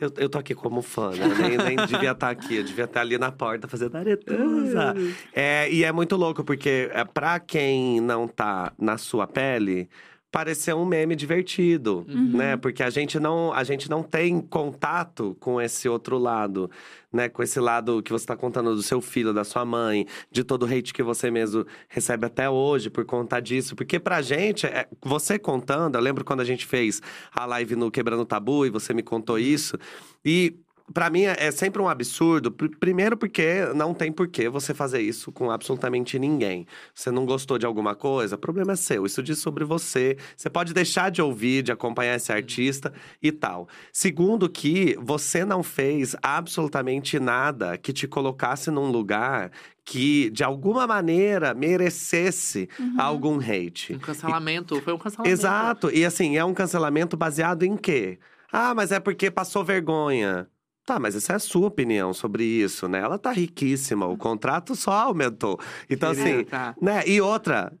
Eu, 0.00 0.10
eu 0.16 0.28
tô 0.30 0.38
aqui 0.38 0.54
como 0.54 0.80
fã, 0.80 1.10
né? 1.10 1.26
Nem, 1.38 1.58
nem 1.58 1.76
devia 1.86 2.12
estar 2.12 2.30
aqui, 2.30 2.56
eu 2.56 2.64
devia 2.64 2.84
estar 2.84 3.02
ali 3.02 3.18
na 3.18 3.30
porta 3.30 3.68
fazendo 3.68 3.96
aretusa. 3.96 4.94
É, 5.34 5.70
e 5.70 5.84
é 5.84 5.92
muito 5.92 6.16
louco, 6.16 6.42
porque 6.42 6.90
é, 6.92 7.04
pra 7.04 7.38
quem 7.38 8.00
não 8.00 8.26
tá 8.26 8.72
na 8.78 8.96
sua 8.96 9.26
pele, 9.26 9.90
parecer 10.30 10.74
um 10.74 10.84
meme 10.84 11.16
divertido, 11.16 12.04
Uhum. 12.08 12.36
né? 12.36 12.56
Porque 12.56 12.82
a 12.82 12.90
gente 12.90 13.18
não 13.18 13.52
a 13.52 13.64
gente 13.64 13.90
não 13.90 14.02
tem 14.02 14.40
contato 14.40 15.36
com 15.40 15.60
esse 15.60 15.88
outro 15.88 16.18
lado, 16.18 16.70
né? 17.12 17.28
Com 17.28 17.42
esse 17.42 17.58
lado 17.58 18.00
que 18.02 18.12
você 18.12 18.26
tá 18.26 18.36
contando 18.36 18.74
do 18.74 18.82
seu 18.82 19.00
filho, 19.00 19.32
da 19.34 19.42
sua 19.42 19.64
mãe, 19.64 20.06
de 20.30 20.44
todo 20.44 20.62
o 20.62 20.66
hate 20.66 20.94
que 20.94 21.02
você 21.02 21.30
mesmo 21.30 21.66
recebe 21.88 22.26
até 22.26 22.48
hoje 22.48 22.88
por 22.90 23.04
conta 23.04 23.40
disso. 23.40 23.74
Porque 23.74 23.98
pra 23.98 24.22
gente, 24.22 24.66
é- 24.66 24.86
você 25.04 25.38
contando, 25.38 25.96
eu 25.96 26.00
lembro 26.00 26.24
quando 26.24 26.40
a 26.40 26.44
gente 26.44 26.64
fez 26.64 27.02
a 27.32 27.44
live 27.46 27.74
no 27.74 27.90
Quebrando 27.90 28.22
o 28.22 28.26
Tabu 28.26 28.64
e 28.64 28.70
você 28.70 28.94
me 28.94 29.02
contou 29.02 29.38
isso. 29.38 29.76
E 30.24 30.54
Pra 30.92 31.08
mim 31.10 31.22
é 31.22 31.36
é 31.38 31.50
sempre 31.50 31.80
um 31.80 31.88
absurdo. 31.88 32.50
Pr- 32.50 32.76
Primeiro, 32.78 33.16
porque 33.16 33.64
não 33.74 33.94
tem 33.94 34.10
porquê 34.10 34.48
você 34.48 34.74
fazer 34.74 35.00
isso 35.00 35.30
com 35.32 35.50
absolutamente 35.50 36.18
ninguém. 36.18 36.66
Você 36.94 37.10
não 37.10 37.24
gostou 37.24 37.58
de 37.58 37.66
alguma 37.66 37.94
coisa, 37.94 38.36
problema 38.36 38.72
é 38.72 38.76
seu. 38.76 39.06
Isso 39.06 39.22
diz 39.22 39.38
sobre 39.38 39.64
você. 39.64 40.16
Você 40.36 40.50
pode 40.50 40.74
deixar 40.74 41.10
de 41.10 41.22
ouvir, 41.22 41.62
de 41.62 41.72
acompanhar 41.72 42.16
esse 42.16 42.32
artista 42.32 42.92
e 43.22 43.30
tal. 43.32 43.68
Segundo, 43.92 44.48
que 44.48 44.96
você 45.00 45.44
não 45.44 45.62
fez 45.62 46.14
absolutamente 46.22 47.18
nada 47.20 47.76
que 47.78 47.92
te 47.92 48.06
colocasse 48.08 48.70
num 48.70 48.90
lugar 48.90 49.50
que, 49.84 50.30
de 50.30 50.44
alguma 50.44 50.86
maneira, 50.86 51.54
merecesse 51.54 52.68
algum 52.98 53.38
hate. 53.40 53.94
Um 53.94 53.98
cancelamento, 53.98 54.80
foi 54.82 54.92
um 54.92 54.98
cancelamento. 54.98 55.32
Exato. 55.32 55.90
E 55.90 56.04
assim, 56.04 56.36
é 56.36 56.44
um 56.44 56.54
cancelamento 56.54 57.16
baseado 57.16 57.62
em 57.64 57.76
quê? 57.76 58.18
Ah, 58.52 58.74
mas 58.74 58.92
é 58.92 59.00
porque 59.00 59.30
passou 59.30 59.64
vergonha. 59.64 60.46
Tá, 60.84 60.98
mas 60.98 61.14
essa 61.14 61.34
é 61.34 61.36
a 61.36 61.38
sua 61.38 61.68
opinião 61.68 62.12
sobre 62.12 62.44
isso, 62.44 62.88
né? 62.88 63.00
Ela 63.00 63.18
tá 63.18 63.30
riquíssima, 63.30 64.06
o 64.06 64.16
contrato 64.16 64.74
só 64.74 64.92
aumentou. 64.92 65.58
Então, 65.88 66.10
assim, 66.10 66.44
tá. 66.44 66.74
né? 66.80 67.02
E 67.06 67.20
outra. 67.20 67.72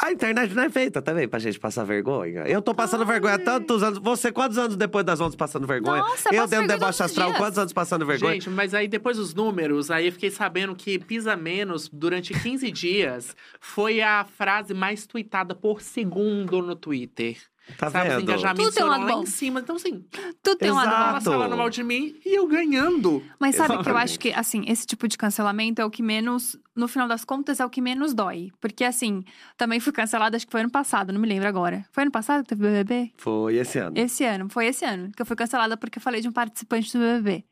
A 0.00 0.10
internet 0.10 0.54
não 0.54 0.62
é 0.62 0.70
feita 0.70 1.02
também 1.02 1.28
pra 1.28 1.38
gente 1.38 1.60
passar 1.60 1.84
vergonha. 1.84 2.44
Eu 2.46 2.62
tô 2.62 2.74
passando 2.74 3.04
vergonha 3.04 3.34
há 3.34 3.38
tantos 3.38 3.82
anos. 3.82 3.98
Você, 3.98 4.32
quantos 4.32 4.56
anos 4.56 4.74
depois 4.74 5.04
das 5.04 5.20
ondas 5.20 5.36
passando 5.36 5.66
vergonha? 5.66 6.02
Nossa, 6.02 6.28
eu 6.30 6.46
dentro 6.46 6.46
do 6.46 6.48
vergonha 6.48 6.78
deboche 6.78 6.90
os 6.94 7.00
astral, 7.02 7.28
dias. 7.28 7.38
quantos 7.38 7.58
anos 7.58 7.72
passando 7.74 8.06
vergonha? 8.06 8.32
Gente, 8.32 8.48
mas 8.48 8.72
aí 8.72 8.88
depois 8.88 9.18
dos 9.18 9.34
números, 9.34 9.90
aí 9.90 10.06
eu 10.06 10.12
fiquei 10.12 10.30
sabendo 10.30 10.74
que 10.74 10.98
pisa 10.98 11.36
menos 11.36 11.90
durante 11.92 12.32
15 12.32 12.72
dias 12.72 13.36
foi 13.60 14.00
a 14.00 14.24
frase 14.24 14.72
mais 14.72 15.06
tweetada 15.06 15.54
por 15.54 15.82
segundo 15.82 16.62
no 16.62 16.74
Twitter. 16.74 17.36
Tá 17.78 17.90
Sabe, 17.90 18.08
os 18.08 18.14
vendo? 18.16 18.22
engajamentos 18.22 18.64
Tudo 18.64 18.74
tem 18.74 18.84
um 18.84 18.88
lado 18.88 19.04
lá 19.04 19.12
bom. 19.12 19.22
em 19.22 19.26
cima. 19.26 19.60
Então, 19.60 19.76
assim, 19.76 20.04
Tudo 20.42 20.58
tem 20.58 20.70
um 20.70 20.74
lado 20.74 21.24
bom. 21.24 21.30
falando 21.32 21.56
mal 21.56 21.70
de 21.70 21.82
mim 21.82 22.14
e 22.24 22.36
eu 22.38 22.46
ganhando. 22.46 23.22
Mas 23.38 23.54
sabe 23.56 23.68
que 23.68 23.74
eu 23.74 23.80
Exatamente. 23.80 24.04
acho 24.04 24.18
que, 24.18 24.32
assim, 24.32 24.64
esse 24.68 24.86
tipo 24.86 25.06
de 25.08 25.16
cancelamento 25.16 25.80
é 25.80 25.84
o 25.84 25.90
que 25.90 26.02
menos, 26.02 26.56
no 26.74 26.88
final 26.88 27.06
das 27.08 27.24
contas, 27.24 27.60
é 27.60 27.64
o 27.64 27.70
que 27.70 27.80
menos 27.80 28.14
dói. 28.14 28.50
Porque, 28.60 28.84
assim, 28.84 29.22
também 29.56 29.80
fui 29.80 29.92
cancelada, 29.92 30.36
acho 30.36 30.46
que 30.46 30.52
foi 30.52 30.60
ano 30.62 30.70
passado, 30.70 31.12
não 31.12 31.20
me 31.20 31.28
lembro 31.28 31.48
agora. 31.48 31.84
Foi 31.92 32.02
ano 32.02 32.12
passado 32.12 32.42
que 32.42 32.48
teve 32.50 32.62
BBB? 32.62 33.12
Foi 33.16 33.56
esse 33.56 33.78
ano. 33.78 33.96
Esse 33.98 34.24
ano, 34.24 34.48
foi 34.48 34.66
esse 34.66 34.84
ano. 34.84 35.10
Que 35.14 35.22
eu 35.22 35.26
fui 35.26 35.36
cancelada 35.36 35.76
porque 35.76 35.98
eu 35.98 36.02
falei 36.02 36.20
de 36.20 36.28
um 36.28 36.32
participante 36.32 36.92
do 36.92 36.98
BBB. 36.98 37.44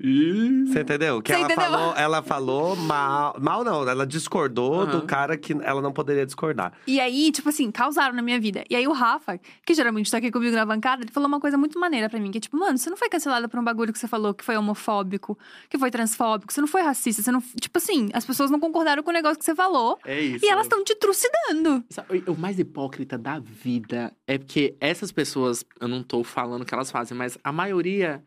Você 0.00 0.80
entendeu? 0.80 1.20
Que 1.20 1.32
Você 1.32 1.38
ela 1.38 1.44
entendeu? 1.46 1.70
falou, 1.70 1.94
ela 1.96 2.22
falou 2.22 2.76
mal. 2.76 3.36
Mal 3.40 3.64
não, 3.64 3.88
ela 3.88 4.06
discordou 4.06 4.86
do 4.86 4.98
Aham. 4.98 5.06
cara 5.06 5.36
que 5.36 5.52
ela 5.60 5.82
não 5.82 5.92
poderia 5.92 6.24
discordar. 6.24 6.72
E 6.86 7.00
aí, 7.00 7.32
tipo 7.32 7.48
assim, 7.48 7.68
causaram 7.72 8.14
na 8.14 8.22
minha 8.22 8.38
vida. 8.40 8.62
E 8.70 8.76
aí 8.76 8.86
o 8.86 8.92
Rafa, 8.92 9.40
que 9.66 9.74
geralmente 9.74 10.08
tá 10.08 10.18
aqui 10.18 10.30
comigo 10.30 10.54
na 10.54 10.64
bancada, 10.64 11.02
ele 11.02 11.10
falou 11.10 11.26
uma 11.28 11.40
coisa 11.40 11.58
muito 11.58 11.80
maneira 11.80 12.08
pra 12.08 12.20
mim. 12.20 12.30
Que 12.30 12.38
é 12.38 12.40
tipo, 12.40 12.56
mano, 12.56 12.78
você 12.78 12.88
não 12.88 12.96
foi 12.96 13.08
cancelada 13.08 13.48
por 13.48 13.58
um 13.58 13.64
bagulho 13.64 13.92
que 13.92 13.98
você 13.98 14.06
falou 14.06 14.32
que 14.32 14.44
foi 14.44 14.56
homofóbico, 14.56 15.36
que 15.68 15.76
foi 15.76 15.90
transfóbico, 15.90 16.52
você 16.52 16.60
não 16.60 16.68
foi 16.68 16.82
racista, 16.82 17.20
você 17.20 17.32
não. 17.32 17.40
Tipo 17.60 17.78
assim, 17.78 18.08
as 18.12 18.24
pessoas 18.24 18.50
não 18.52 18.60
concordaram 18.60 19.02
com 19.02 19.10
o 19.10 19.14
negócio 19.14 19.38
que 19.38 19.44
você 19.44 19.54
falou. 19.54 19.98
É 20.06 20.20
isso. 20.20 20.44
E 20.44 20.48
elas 20.48 20.66
estão 20.66 20.84
te 20.84 20.94
trucidando. 20.94 21.82
O 22.28 22.34
mais 22.36 22.58
hipócrita 22.58 23.18
da 23.18 23.40
vida 23.40 24.12
é 24.28 24.38
porque 24.38 24.76
essas 24.80 25.10
pessoas, 25.10 25.64
eu 25.80 25.88
não 25.88 26.04
tô 26.04 26.22
falando 26.22 26.64
que 26.64 26.72
elas 26.72 26.90
fazem, 26.90 27.18
mas 27.18 27.36
a 27.42 27.50
maioria. 27.50 28.22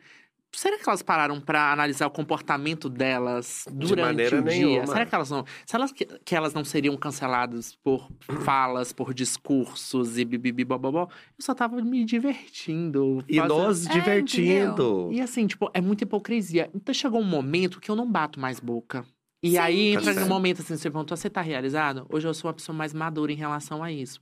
Será 0.54 0.78
que 0.78 0.86
elas 0.86 1.02
pararam 1.02 1.40
pra 1.40 1.72
analisar 1.72 2.06
o 2.06 2.10
comportamento 2.10 2.88
delas 2.90 3.64
durante 3.72 4.06
maneira 4.06 4.38
o 4.38 4.42
dia? 4.44 4.52
nenhuma. 4.66 4.86
Será 4.86 5.06
que 5.06 5.14
elas 5.14 5.30
não. 5.30 5.44
Será 5.64 5.88
que, 5.88 6.04
que 6.04 6.36
elas 6.36 6.52
não 6.52 6.62
seriam 6.64 6.94
canceladas 6.96 7.74
por 7.82 8.08
falas, 8.44 8.92
por 8.92 9.14
discursos 9.14 10.18
e 10.18 10.24
bibibi 10.24 10.62
bobobó? 10.64 11.08
Eu 11.38 11.44
só 11.44 11.54
tava 11.54 11.80
me 11.80 12.04
divertindo. 12.04 13.24
E 13.28 13.36
fazendo- 13.38 13.62
nos 13.66 13.86
É, 13.86 13.92
divertindo. 13.92 15.08
E 15.12 15.20
assim, 15.20 15.46
tipo, 15.46 15.70
é 15.72 15.80
muita 15.80 16.04
hipocrisia. 16.04 16.70
Então 16.74 16.94
chegou 16.94 17.20
um 17.20 17.24
momento 17.24 17.80
que 17.80 17.90
eu 17.90 17.96
não 17.96 18.10
bato 18.10 18.38
mais 18.38 18.60
boca. 18.60 19.04
E 19.42 19.52
Sim. 19.52 19.58
aí 19.58 19.94
Tá 19.94 20.00
entra 20.00 20.14
certo. 20.14 20.20
no 20.28 20.32
momento 20.34 20.60
assim, 20.62 20.76
você 20.76 20.90
perguntou, 20.90 21.16
você 21.16 21.28
tá 21.28 21.40
realizado? 21.40 22.06
Hoje 22.10 22.28
eu 22.28 22.34
sou 22.34 22.48
uma 22.48 22.54
pessoa 22.54 22.76
mais 22.76 22.92
madura 22.94 23.32
em 23.32 23.36
relação 23.36 23.82
a 23.82 23.90
isso. 23.90 24.20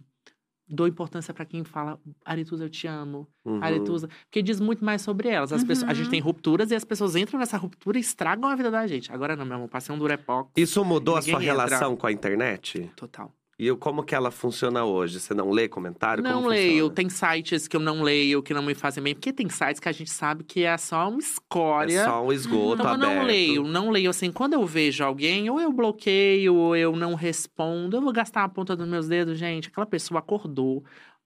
Dou 0.72 0.86
importância 0.86 1.34
pra 1.34 1.44
quem 1.44 1.64
fala, 1.64 1.98
Arituza, 2.24 2.64
eu 2.64 2.70
te 2.70 2.86
amo. 2.86 3.26
Uhum. 3.44 3.62
Arituza. 3.62 4.08
Porque 4.26 4.40
diz 4.40 4.60
muito 4.60 4.84
mais 4.84 5.02
sobre 5.02 5.28
elas. 5.28 5.52
As 5.52 5.64
pessoas, 5.64 5.90
a 5.90 5.94
gente 5.94 6.04
Uhum. 6.04 6.10
tem 6.12 6.20
rupturas 6.20 6.70
e 6.70 6.74
as 6.76 6.84
pessoas 6.84 7.16
entram 7.16 7.40
nessa 7.40 7.56
ruptura 7.56 7.98
e 7.98 8.00
estragam 8.00 8.48
a 8.48 8.54
vida 8.54 8.70
da 8.70 8.86
gente. 8.86 9.12
Agora 9.12 9.34
não, 9.34 9.44
meu 9.44 9.56
amor, 9.56 9.68
passei 9.68 9.92
um 9.94 9.98
durepox. 9.98 10.50
Isso 10.56 10.84
mudou 10.84 11.16
a 11.16 11.22
sua 11.22 11.32
entra. 11.32 11.44
relação 11.44 11.96
com 11.96 12.06
a 12.06 12.12
internet? 12.12 12.88
Total. 12.94 13.32
E 13.62 13.76
como 13.76 14.02
que 14.02 14.14
ela 14.14 14.30
funciona 14.30 14.84
hoje? 14.86 15.20
Você 15.20 15.34
não 15.34 15.50
lê 15.50 15.68
comentário? 15.68 16.22
Não 16.24 16.36
como 16.36 16.48
leio. 16.48 16.70
funciona? 16.70 16.94
Tem 16.94 17.08
sites 17.10 17.68
que 17.68 17.76
eu 17.76 17.80
não 17.80 18.02
leio, 18.02 18.42
que 18.42 18.54
não 18.54 18.62
me 18.62 18.74
fazem 18.74 19.04
bem. 19.04 19.14
Porque 19.14 19.34
tem 19.34 19.50
sites 19.50 19.78
que 19.78 19.86
a 19.86 19.92
gente 19.92 20.10
sabe 20.10 20.44
que 20.44 20.64
é 20.64 20.74
só 20.78 21.10
uma 21.10 21.18
escória. 21.18 22.00
É 22.00 22.04
só 22.04 22.24
um 22.24 22.32
esgoto 22.32 22.80
Então 22.80 22.86
eu 22.86 22.94
aberto. 22.94 23.14
não 23.16 23.22
leio, 23.26 23.62
não 23.64 23.90
leio 23.90 24.08
assim. 24.08 24.32
Quando 24.32 24.54
eu 24.54 24.64
vejo 24.64 25.04
alguém, 25.04 25.50
ou 25.50 25.60
eu 25.60 25.70
bloqueio, 25.70 26.54
ou 26.54 26.74
eu 26.74 26.96
não 26.96 27.14
respondo, 27.14 27.98
eu 27.98 28.00
vou 28.00 28.14
gastar 28.14 28.44
a 28.44 28.48
ponta 28.48 28.74
dos 28.74 28.88
meus 28.88 29.06
dedos, 29.08 29.38
gente. 29.38 29.68
Aquela 29.68 29.84
pessoa 29.86 30.20
acordou 30.20 30.82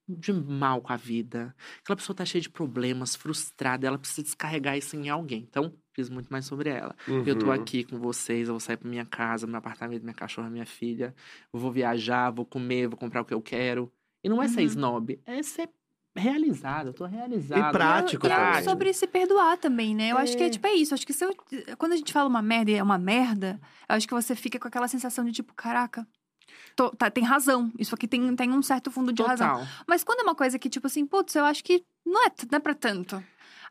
de 0.09 0.32
mal 0.32 0.81
com 0.81 0.93
a 0.93 0.97
vida. 0.97 1.55
Aquela 1.82 1.97
pessoa 1.97 2.16
tá 2.16 2.24
cheia 2.24 2.43
de 2.43 2.51
problemas, 2.51 3.15
frustrada, 3.15 3.86
ela 3.86 3.97
precisa 3.98 4.23
descarregar 4.24 4.77
isso 4.77 4.97
em 4.97 5.09
alguém. 5.09 5.47
Então, 5.48 5.73
fiz 5.95 6.11
muito 6.11 6.29
mais 6.29 6.45
sobre 6.45 6.69
ela. 6.71 6.95
Eu 7.25 7.39
tô 7.39 7.47
Uhum. 7.47 7.53
aqui 7.53 7.85
com 7.85 7.99
vocês, 7.99 8.49
eu 8.49 8.55
vou 8.55 8.61
sair 8.61 8.77
pra 8.77 8.89
minha 8.91 9.07
casa, 9.07 9.47
meu 9.47 9.57
apartamento, 9.57 10.03
minha 10.03 10.15
cachorra, 10.15 10.51
minha 10.51 10.66
filha. 10.66 11.15
Eu 11.53 11.59
vou 11.61 11.71
viajar, 11.71 12.31
vou 12.31 12.45
comer, 12.45 12.89
vou 12.89 12.99
comprar 12.99 13.23
o 13.23 13.25
que 13.25 13.33
eu 13.33 13.41
quero. 13.41 13.91
E 14.23 14.29
não 14.29 14.43
é 14.43 14.49
ser 14.49 14.61
Uhum. 14.61 14.66
snob, 14.66 15.21
é 15.25 15.43
ser 15.43 15.69
realizado. 16.16 16.89
Eu 16.89 16.95
tô 16.95 17.05
realizado. 17.07 17.73
prático 17.73 18.27
E 18.27 18.31
é 18.31 18.37
também. 18.37 18.65
sobre 18.65 18.93
se 18.93 19.07
perdoar 19.07 19.57
também, 19.59 19.95
né? 19.95 20.11
Eu 20.12 20.19
acho 20.19 20.37
que 20.37 20.43
é 20.43 20.47
É. 20.47 20.51
tipo, 20.51 20.66
é 20.66 20.73
isso. 20.73 20.95
Acho 20.95 21.07
que 21.07 21.12
se 21.12 21.25
eu- 21.25 21.35
quando 21.79 21.93
a 21.93 21.97
gente 21.97 22.12
fala 22.12 22.29
uma 22.29 22.43
merda 22.43 22.71
e 22.71 22.75
é 22.75 22.83
uma 22.83 22.99
merda, 22.99 23.61
eu 23.89 23.97
acho 23.97 24.07
que 24.07 24.15
você 24.15 24.35
fica 24.35 24.59
com 24.59 24.69
aquela 24.69 24.89
sensação 24.89 25.25
de 25.25 25.33
tipo, 25.33 25.53
caraca. 25.55 26.07
tô- 26.77 26.91
tá, 26.91 27.11
tem 27.11 27.25
razão. 27.25 27.73
Isso 27.79 27.95
aqui 27.95 28.07
tem, 28.07 28.35
tem 28.37 28.51
um 28.51 28.62
certo 28.62 28.91
fundo 28.91 29.12
de 29.12 29.23
razão. 29.23 29.49
Total. 29.61 29.66
Mas 29.89 30.05
quando 30.05 30.21
é 30.21 30.23
uma 30.25 30.35
coisa 30.35 30.59
que, 30.59 30.69
tipo 30.69 30.87
assim, 30.87 31.07
putz, 31.07 31.35
eu 31.37 31.45
acho 31.45 31.62
que 31.65 31.85
não 32.05 32.25
é, 32.27 32.31
não 32.51 32.57
é 32.57 32.61
pra 32.61 32.75
tanto. 32.75 33.23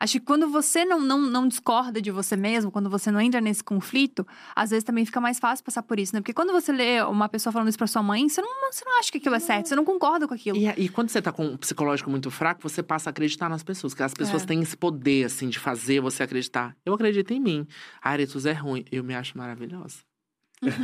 Acho 0.03 0.19
que 0.19 0.25
quando 0.25 0.49
você 0.49 0.83
não, 0.83 0.99
não, 0.99 1.21
não 1.21 1.47
discorda 1.47 2.01
de 2.01 2.11
você 2.11 2.35
mesmo, 2.35 2.69
quando 2.69 2.89
você 2.89 3.09
não 3.09 3.21
entra 3.21 3.39
nesse 3.39 3.63
conflito, 3.63 4.27
às 4.53 4.71
vezes 4.71 4.83
também 4.83 5.05
fica 5.05 5.21
mais 5.21 5.39
fácil 5.39 5.63
passar 5.63 5.81
por 5.81 5.97
isso, 5.97 6.13
né? 6.13 6.19
Porque 6.19 6.33
quando 6.33 6.51
você 6.51 6.73
lê 6.73 7.01
uma 7.03 7.29
pessoa 7.29 7.53
falando 7.53 7.69
isso 7.69 7.77
pra 7.77 7.87
sua 7.87 8.03
mãe, 8.03 8.27
você 8.27 8.41
não, 8.41 8.69
você 8.69 8.83
não 8.83 8.99
acha 8.99 9.09
que 9.09 9.17
aquilo 9.17 9.33
é 9.35 9.39
certo, 9.39 9.69
você 9.69 9.77
não 9.77 9.85
concorda 9.85 10.27
com 10.27 10.33
aquilo. 10.33 10.57
E, 10.57 10.67
e 10.67 10.89
quando 10.89 11.07
você 11.07 11.21
tá 11.21 11.31
com 11.31 11.45
um 11.45 11.55
psicológico 11.55 12.09
muito 12.09 12.29
fraco, 12.29 12.61
você 12.61 12.83
passa 12.83 13.09
a 13.09 13.11
acreditar 13.11 13.47
nas 13.47 13.63
pessoas. 13.63 13.93
Porque 13.93 14.03
as 14.03 14.13
pessoas 14.13 14.43
É. 14.43 14.45
têm 14.45 14.61
esse 14.61 14.75
poder, 14.75 15.23
assim, 15.23 15.47
de 15.47 15.57
fazer 15.57 16.01
você 16.01 16.21
acreditar. 16.23 16.75
Eu 16.85 16.93
acredito 16.93 17.31
em 17.31 17.39
mim. 17.39 17.65
A 18.01 18.09
Aretus 18.09 18.45
é 18.45 18.51
ruim. 18.51 18.83
Eu 18.91 19.05
me 19.05 19.15
acho 19.15 19.37
maravilhosa. 19.37 19.99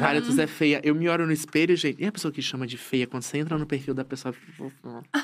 A 0.02 0.06
Aretus 0.08 0.38
é 0.38 0.48
feia. 0.48 0.82
Eu 0.84 0.94
me 0.96 1.08
olho 1.08 1.26
no 1.26 1.32
espelho, 1.32 1.76
gente. 1.76 2.02
E 2.02 2.06
a 2.06 2.12
pessoa 2.12 2.32
que 2.32 2.42
chama 2.42 2.66
de 2.68 2.78
feia, 2.78 3.08
quando 3.08 3.24
você 3.24 3.38
entra 3.38 3.58
no 3.58 3.66
perfil 3.66 3.94
da 3.94 4.04
pessoa. 4.04 4.34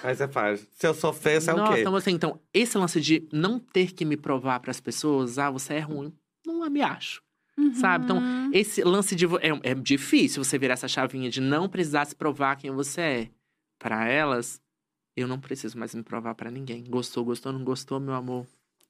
Aí 0.04 0.16
você 0.16 0.28
faz. 0.28 0.68
Se 0.74 0.88
eu 0.88 0.94
sou 0.94 1.12
feio, 1.14 1.42
você 1.42 1.52
é 1.52 1.54
o 1.54 1.74
quê? 1.74 1.82
então 1.82 1.96
assim, 1.96 2.12
então, 2.12 2.40
esse 2.54 2.78
lance 2.78 3.00
de 3.02 3.28
não 3.32 3.60
ter 3.60 3.92
que 3.94 4.06
me 4.06 4.18
provar 4.18 4.60
pras 4.60 4.80
pessoas, 4.80 5.38
ah, 5.38 5.50
você 5.52 5.76
é 5.76 5.80
ruim. 5.80 6.14
Não 6.46 6.70
me 6.70 6.82
acho. 6.82 7.22
sabe? 7.74 8.06
Então, 8.06 8.18
Uhum. 8.18 8.50
Esse 8.54 8.84
lance 8.84 9.16
de. 9.16 9.26
É, 9.26 9.72
é 9.72 9.76
difícil 9.76 10.44
você 10.44 10.58
virar 10.58 10.74
essa 10.74 10.88
chavinha 10.88 11.30
de 11.30 11.42
não 11.42 11.68
precisar 11.70 12.06
se 12.06 12.16
provar 12.16 12.56
quem 12.56 12.72
você 12.72 13.02
é. 13.02 13.30
Pra 13.80 14.08
elas, 14.08 14.62
eu 15.16 15.28
não 15.28 15.40
preciso 15.40 15.78
mais 15.78 15.94
me 15.96 16.04
provar 16.04 16.36
pra 16.36 16.50
ninguém. 16.52 16.84
Gostou, 16.84 17.24
gostou, 17.26 17.52
não 17.52 17.64
gostou, 17.64 18.00
meu 18.00 18.14
amor. 18.14 18.46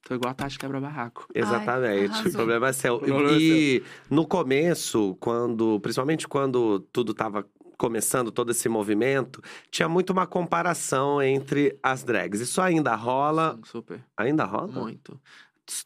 Tô 0.08 0.14
igual 0.14 0.30
a 0.30 0.34
Tati 0.34 0.56
quebra-barraco. 0.58 1.26
Exatamente. 1.34 2.12
arrasou. 2.12 2.30
o 2.30 2.34
problema 2.34 2.68
é 2.68 2.72
seu. 2.72 2.94
O 2.94 3.00
problema 3.00 3.30
é 3.32 3.38
e 3.40 3.82
no 4.08 4.24
começo, 4.26 5.16
quando, 5.18 5.80
principalmente 5.80 6.28
quando 6.28 6.78
tudo 6.92 7.10
estava 7.12 7.44
começando 7.76 8.30
todo 8.30 8.52
esse 8.52 8.68
movimento, 8.68 9.42
tinha 9.70 9.88
muito 9.88 10.10
uma 10.10 10.26
comparação 10.26 11.20
entre 11.20 11.76
as 11.82 12.04
drags. 12.04 12.40
Isso 12.40 12.62
ainda 12.62 12.94
rola? 12.94 13.54
Sim, 13.56 13.62
super. 13.64 14.00
Ainda 14.16 14.44
rola? 14.44 14.68
Muito. 14.68 15.20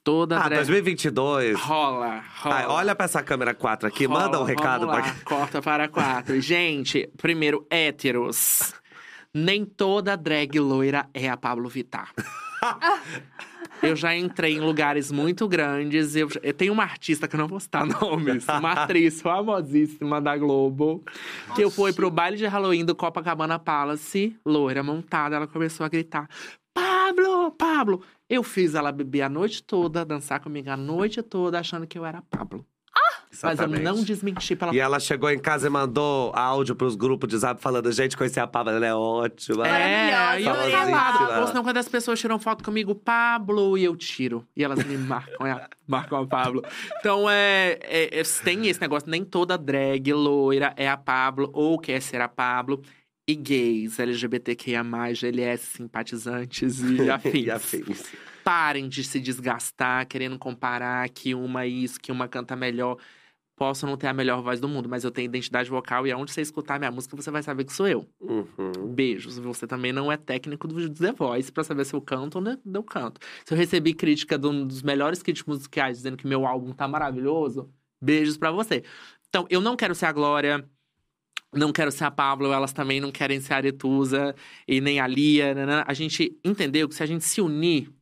Toda 0.05 0.37
Ah, 0.37 0.41
drag- 0.49 0.59
2022. 0.59 1.59
Rola, 1.59 2.23
rola. 2.43 2.55
Ai, 2.55 2.67
olha 2.67 2.95
pra 2.95 3.07
essa 3.07 3.23
câmera 3.23 3.55
4 3.55 3.89
aqui, 3.89 4.05
Rola, 4.05 4.21
manda 4.25 4.39
um 4.39 4.45
recado 4.45 4.87
vamos 4.87 5.01
pra 5.03 5.07
lá, 5.13 5.17
Corta 5.25 5.63
para 5.63 5.89
quatro. 5.89 6.39
Gente, 6.43 7.11
primeiro, 7.17 7.67
héteros. 7.71 8.75
Nem 9.33 9.65
toda 9.65 10.15
drag 10.17 10.59
loira 10.61 11.09
é 11.15 11.31
a 11.31 11.37
Pablo 11.39 11.69
Vittar. 11.71 12.13
Eu 13.83 13.97
já 13.97 14.15
entrei 14.15 14.55
em 14.57 14.61
lugares 14.61 15.11
muito 15.11 15.49
grandes. 15.49 16.15
Eu, 16.15 16.29
eu 16.43 16.53
tenho 16.53 16.73
uma 16.73 16.83
artista 16.83 17.27
que 17.27 17.35
eu 17.35 17.39
não 17.39 17.49
vou 17.49 17.61
citar 17.61 17.87
nomes, 18.01 18.47
uma 18.49 18.73
atriz 18.73 19.21
famosíssima 19.21 20.21
da 20.21 20.37
Globo, 20.37 21.05
que 21.55 21.63
eu 21.63 21.71
fui 21.71 21.93
pro 21.93 22.11
baile 22.11 22.37
de 22.37 22.47
Halloween 22.47 22.85
do 22.85 22.95
Copacabana 22.95 23.59
Palace, 23.59 24.37
loira 24.45 24.83
montada, 24.83 25.37
ela 25.37 25.47
começou 25.47 25.85
a 25.85 25.89
gritar: 25.89 26.29
Pablo, 26.75 27.51
Pablo! 27.53 28.03
Eu 28.29 28.45
fiz 28.45 28.75
ela 28.75 28.93
beber 28.93 29.23
a 29.23 29.29
noite 29.29 29.63
toda, 29.63 30.05
dançar 30.05 30.41
comigo 30.41 30.71
a 30.71 30.77
noite 30.77 31.23
toda, 31.23 31.59
achando 31.59 31.87
que 31.87 31.99
eu 31.99 32.05
era 32.05 32.23
Pablo. 32.23 32.65
Mas 33.31 33.43
eu 33.43 33.49
Exatamente. 33.67 33.83
não 33.83 34.03
desmenti 34.03 34.57
pra 34.57 34.69
ela. 34.69 34.77
E 34.77 34.81
ela 34.81 34.99
chegou 35.01 35.31
em 35.31 35.39
casa 35.39 35.67
e 35.69 35.71
mandou 35.71 36.33
áudio 36.35 36.75
pros 36.75 36.95
grupos 36.97 37.29
de 37.29 37.39
zap 37.39 37.63
falando: 37.63 37.91
gente, 37.93 38.17
conheci 38.17 38.39
a 38.41 38.47
Pablo, 38.47 38.73
ela 38.73 38.85
é 38.87 38.95
ótima. 38.95 39.67
É, 39.67 40.41
e 40.41 40.45
eu. 40.45 41.41
Ou 41.41 41.47
senão, 41.47 41.63
quando 41.63 41.77
as 41.77 41.89
pessoas 41.89 42.19
tiram 42.19 42.39
foto 42.39 42.63
comigo, 42.65 42.95
Pablo, 42.95 43.79
e 43.79 43.85
eu 43.85 43.97
tiro. 43.97 44.45
E 44.57 44.65
elas 44.65 44.83
me 44.85 44.97
marcam, 44.99 45.47
é, 45.47 45.67
marcam 45.87 46.21
a 46.23 46.27
Pablo. 46.27 46.63
Então, 46.99 47.31
é, 47.31 47.79
é- 47.83 48.21
é- 48.21 48.23
tem 48.45 48.67
esse 48.69 48.81
negócio, 48.81 49.09
nem 49.09 49.25
toda 49.25 49.57
drag 49.57 50.13
loira 50.13 50.75
é 50.77 50.89
a 50.89 50.97
Pablo, 50.97 51.49
ou 51.53 51.79
quer 51.79 52.03
ser 52.03 52.21
a 52.21 52.29
Pablo. 52.29 52.83
E 53.29 53.35
gays, 53.37 54.01
LGBTQIA+, 54.01 54.83
GLS, 55.15 55.77
simpatizantes 55.77 56.81
e 56.81 57.09
afins. 57.09 57.47
E 57.47 57.51
afins. 57.51 58.05
Parem 58.45 58.89
de 58.89 59.05
se 59.05 59.21
desgastar, 59.21 60.07
querendo 60.07 60.39
comparar 60.39 61.09
que 61.09 61.35
uma 61.35 61.67
isso, 61.67 62.01
que 62.01 62.11
uma 62.11 62.29
canta 62.29 62.57
melhor. 62.57 62.97
Posso 63.57 63.87
não 63.87 63.95
ter 63.95 64.07
a 64.07 64.15
melhor 64.15 64.41
voz 64.43 64.59
do 64.59 64.67
mundo, 64.67 64.89
mas 64.89 65.05
eu 65.05 65.11
tenho 65.11 65.27
identidade 65.27 65.69
vocal 65.69 66.07
e 66.07 66.13
aonde 66.13 66.33
você 66.33 66.41
escutar 66.41 66.79
minha 66.79 66.91
música, 66.91 67.15
você 67.15 67.31
vai 67.31 67.43
saber 67.43 67.65
que 67.65 67.73
sou 67.75 67.87
eu. 67.87 68.09
Uhum. 68.19 68.47
Beijos. 68.95 69.37
Você 69.37 69.67
também 69.67 69.93
não 69.93 70.11
é 70.11 70.17
técnico 70.17 70.67
do 70.67 70.89
The 70.89 71.13
Voice 71.13 71.53
pra 71.53 71.63
saber 71.63 71.85
se 71.85 71.93
eu 71.93 72.01
canto 72.01 72.37
ou 72.37 72.41
não 72.41 72.59
eu 72.75 72.83
canto. 72.83 73.21
Se 73.45 73.53
eu 73.53 73.59
recebi 73.59 73.93
crítica 73.93 74.39
de 74.39 74.47
um 74.47 74.67
dos 74.67 74.83
melhores 74.83 75.23
críticos 75.23 75.57
musicais 75.57 75.99
dizendo 75.99 76.17
que 76.17 76.27
meu 76.27 76.47
álbum 76.47 76.73
tá 76.73 76.89
maravilhoso, 76.89 77.71
beijos 78.01 78.39
pra 78.39 78.51
você. 78.51 78.83
Então, 79.29 79.47
eu 79.51 79.61
não 79.61 79.77
quero 79.77 79.95
ser 79.95 80.07
a 80.07 80.13
Glória. 80.13 80.67
Não 81.53 81.73
quero 81.73 81.91
ser 81.91 82.05
a 82.05 82.11
Pablo, 82.11 82.53
elas 82.53 82.73
também 82.73 83.01
não 83.01 83.11
querem 83.11 83.41
ser 83.41 83.55
a 83.55 83.57
Aretusa 83.57 84.35
e 84.69 84.81
nem 84.81 85.01
a 85.01 85.07
Lia. 85.07 85.53
nanã. 85.53 85.85
A 85.87 85.93
gente 85.93 86.39
entendeu 86.45 86.89
que 86.89 86.95
se 86.95 87.03
a 87.03 87.07
gente 87.07 87.25
se 87.25 87.41
unir, 87.41 87.93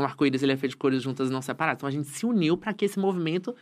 o 0.00 0.04
arco-íris 0.04 0.42
ele 0.42 0.52
é 0.52 0.56
feito 0.56 0.72
de 0.72 0.76
cores 0.76 1.02
juntas 1.02 1.28
e 1.28 1.32
não 1.32 1.42
separadas. 1.42 1.78
Então 1.78 1.88
a 1.88 1.92
gente 1.92 2.08
se 2.08 2.24
uniu 2.26 2.56
pra 2.56 2.72
que 2.72 2.84
esse 2.84 2.98
movimento 2.98 3.54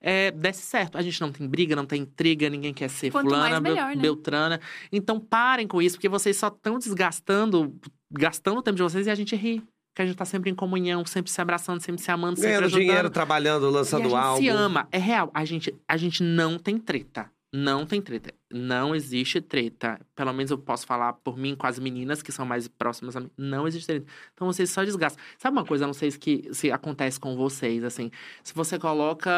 é, 0.00 0.30
desse 0.30 0.62
certo. 0.62 0.96
A 0.96 1.02
gente 1.02 1.20
não 1.20 1.30
tem 1.30 1.46
briga, 1.46 1.76
não 1.76 1.84
tem 1.86 2.02
intriga, 2.02 2.48
ninguém 2.48 2.72
quer 2.72 2.88
ser 2.88 3.10
Quanto 3.10 3.24
fulana, 3.28 3.50
mais, 3.50 3.62
Bel- 3.62 3.74
melhor, 3.74 3.96
né? 3.96 4.02
Beltrana. 4.02 4.60
Então 4.90 5.20
parem 5.20 5.66
com 5.66 5.80
isso, 5.82 5.96
porque 5.96 6.08
vocês 6.08 6.36
só 6.36 6.48
estão 6.48 6.78
desgastando, 6.78 7.74
gastando 8.10 8.58
o 8.58 8.62
tempo 8.62 8.76
de 8.76 8.82
vocês 8.82 9.06
e 9.06 9.10
a 9.10 9.14
gente 9.14 9.34
ri. 9.36 9.62
Que 9.94 10.02
a 10.02 10.06
gente 10.06 10.16
tá 10.16 10.24
sempre 10.24 10.48
em 10.48 10.54
comunhão, 10.54 11.04
sempre 11.04 11.32
se 11.32 11.40
abraçando, 11.40 11.80
sempre 11.80 12.00
se 12.00 12.10
amando, 12.12 12.36
sempre 12.36 12.50
Ganhando 12.50 12.64
ajudando. 12.66 12.82
dinheiro, 12.86 13.10
trabalhando, 13.10 13.66
E 13.66 13.68
a 13.68 13.70
lançando 13.70 14.04
gente 14.04 14.14
álbum. 14.14 14.40
se 14.40 14.48
ama. 14.48 14.88
É 14.92 14.98
real. 14.98 15.30
A 15.34 15.44
gente, 15.44 15.74
a 15.88 15.96
gente 15.96 16.22
não 16.22 16.58
tem 16.58 16.78
treta. 16.78 17.28
Não 17.52 17.84
tem 17.84 18.00
treta. 18.00 18.32
Não 18.50 18.94
existe 18.94 19.40
treta. 19.40 20.00
Pelo 20.14 20.32
menos 20.32 20.50
eu 20.50 20.58
posso 20.58 20.86
falar 20.86 21.14
por 21.14 21.36
mim 21.36 21.56
com 21.56 21.66
as 21.66 21.78
meninas 21.78 22.22
que 22.22 22.30
são 22.30 22.46
mais 22.46 22.68
próximas 22.68 23.16
a 23.16 23.20
mim. 23.20 23.30
Não 23.36 23.66
existe 23.66 23.86
treta. 23.86 24.06
Então 24.32 24.46
vocês 24.46 24.70
só 24.70 24.84
desgastam. 24.84 25.22
Sabe 25.38 25.56
uma 25.56 25.64
coisa, 25.64 25.86
não 25.86 25.94
sei 25.94 26.10
se, 26.12 26.48
se 26.52 26.70
acontece 26.70 27.18
com 27.18 27.36
vocês, 27.36 27.82
assim. 27.82 28.10
Se 28.44 28.54
você 28.54 28.78
coloca 28.78 29.30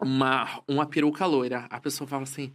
uma, 0.00 0.62
uma 0.68 0.86
peruca 0.86 1.24
loira, 1.24 1.66
a 1.70 1.80
pessoa 1.80 2.06
fala 2.06 2.24
assim. 2.24 2.52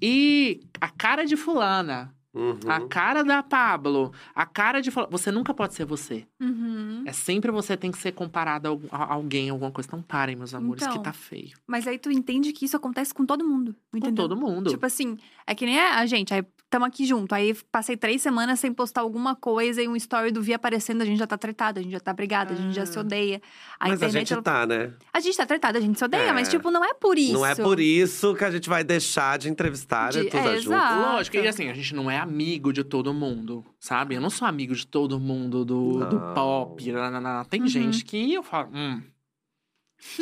E 0.00 0.60
a 0.80 0.88
cara 0.88 1.24
de 1.24 1.36
fulana, 1.36 2.14
Uhum. 2.32 2.58
a 2.68 2.80
cara 2.82 3.24
da 3.24 3.42
Pablo, 3.42 4.12
a 4.34 4.46
cara 4.46 4.80
de 4.80 4.90
fulana. 4.90 5.10
Você 5.10 5.32
nunca 5.32 5.52
pode 5.52 5.74
ser 5.74 5.84
você. 5.84 6.24
Uhum. 6.40 7.02
É 7.06 7.12
sempre 7.12 7.50
você 7.50 7.76
tem 7.76 7.90
que 7.90 7.98
ser 7.98 8.12
comparado 8.12 8.80
a, 8.90 8.96
a 9.04 9.12
alguém, 9.14 9.50
alguma 9.50 9.70
coisa. 9.72 9.88
Então 9.88 10.00
parem, 10.00 10.36
meus 10.36 10.54
amores, 10.54 10.82
Então, 10.82 10.96
que 10.96 11.02
tá 11.02 11.12
feio. 11.12 11.50
Mas 11.66 11.86
aí 11.88 11.98
tu 11.98 12.10
entende 12.10 12.52
que 12.52 12.64
isso 12.64 12.76
acontece 12.76 13.12
com 13.12 13.26
todo 13.26 13.44
mundo. 13.44 13.74
Com 13.90 13.98
Entendeu? 13.98 14.28
todo 14.28 14.36
mundo. 14.36 14.70
Tipo 14.70 14.86
assim, 14.86 15.18
é 15.46 15.54
que 15.54 15.66
nem 15.66 15.78
a 15.78 15.98
a 16.00 16.06
gente, 16.06 16.32
aí 16.32 16.44
tamo 16.70 16.84
aqui 16.84 17.04
junto. 17.04 17.34
Aí 17.34 17.52
passei 17.72 17.96
três 17.96 18.22
semanas 18.22 18.60
sem 18.60 18.72
postar 18.72 19.00
alguma 19.00 19.34
coisa 19.34 19.82
e 19.82 19.88
um 19.88 19.96
story 19.96 20.30
do 20.30 20.40
Vi 20.40 20.54
aparecendo, 20.54 21.02
a 21.02 21.04
gente 21.04 21.18
já 21.18 21.26
tá 21.26 21.36
tretado, 21.36 21.80
a 21.80 21.82
gente 21.82 21.90
já 21.90 21.98
tá 22.00 22.12
brigado, 22.12 22.52
a 22.52 22.56
gente 22.56 22.72
já 22.74 22.86
se 22.86 22.96
Ah. 22.96 23.00
odeia. 23.00 23.42
A 23.78 23.88
Mas 23.88 23.94
a 23.94 24.06
internet, 24.06 24.28
gente 24.28 24.32
ela- 24.34 24.42
tá, 24.42 24.66
né? 24.66 24.92
a 25.12 25.18
gente 25.20 25.36
tá 25.36 25.44
tretado, 25.46 25.78
a 25.78 25.80
gente 25.80 25.98
se 25.98 26.04
odeia, 26.04 26.28
É. 26.28 26.32
mas 26.32 26.48
tipo, 26.48 26.70
não 26.70 26.84
é 26.84 26.94
por 26.94 27.18
isso. 27.18 27.32
Não 27.32 27.44
é 27.44 27.56
por 27.56 27.80
isso 27.80 28.34
que 28.36 28.44
a 28.44 28.50
gente 28.52 28.68
vai 28.68 28.84
deixar 28.84 29.36
de 29.36 29.48
entrevistar 29.50 30.12
De- 30.12 30.20
a 30.20 30.24
Tusa 30.30 30.38
é, 30.38 30.56
junto. 30.58 30.76
exato. 30.76 31.00
Lógico, 31.00 31.36
e 31.38 31.48
assim, 31.48 31.68
a 31.68 31.74
gente 31.74 31.92
não 31.92 32.08
é 32.08 32.19
amigo 32.20 32.72
de 32.72 32.84
todo 32.84 33.12
mundo, 33.12 33.64
sabe? 33.78 34.14
Eu 34.14 34.20
não 34.20 34.30
sou 34.30 34.46
amigo 34.46 34.74
de 34.74 34.86
todo 34.86 35.18
mundo 35.18 35.64
do, 35.64 36.04
do 36.06 36.18
Não. 36.20 36.34
pop. 36.34 36.92
nananana. 36.92 37.44
Tem 37.44 37.60
Uhum. 37.62 37.66
gente 37.68 38.04
que 38.04 38.32
eu 38.32 38.42
falo, 38.42 38.70
hum. 38.74 39.02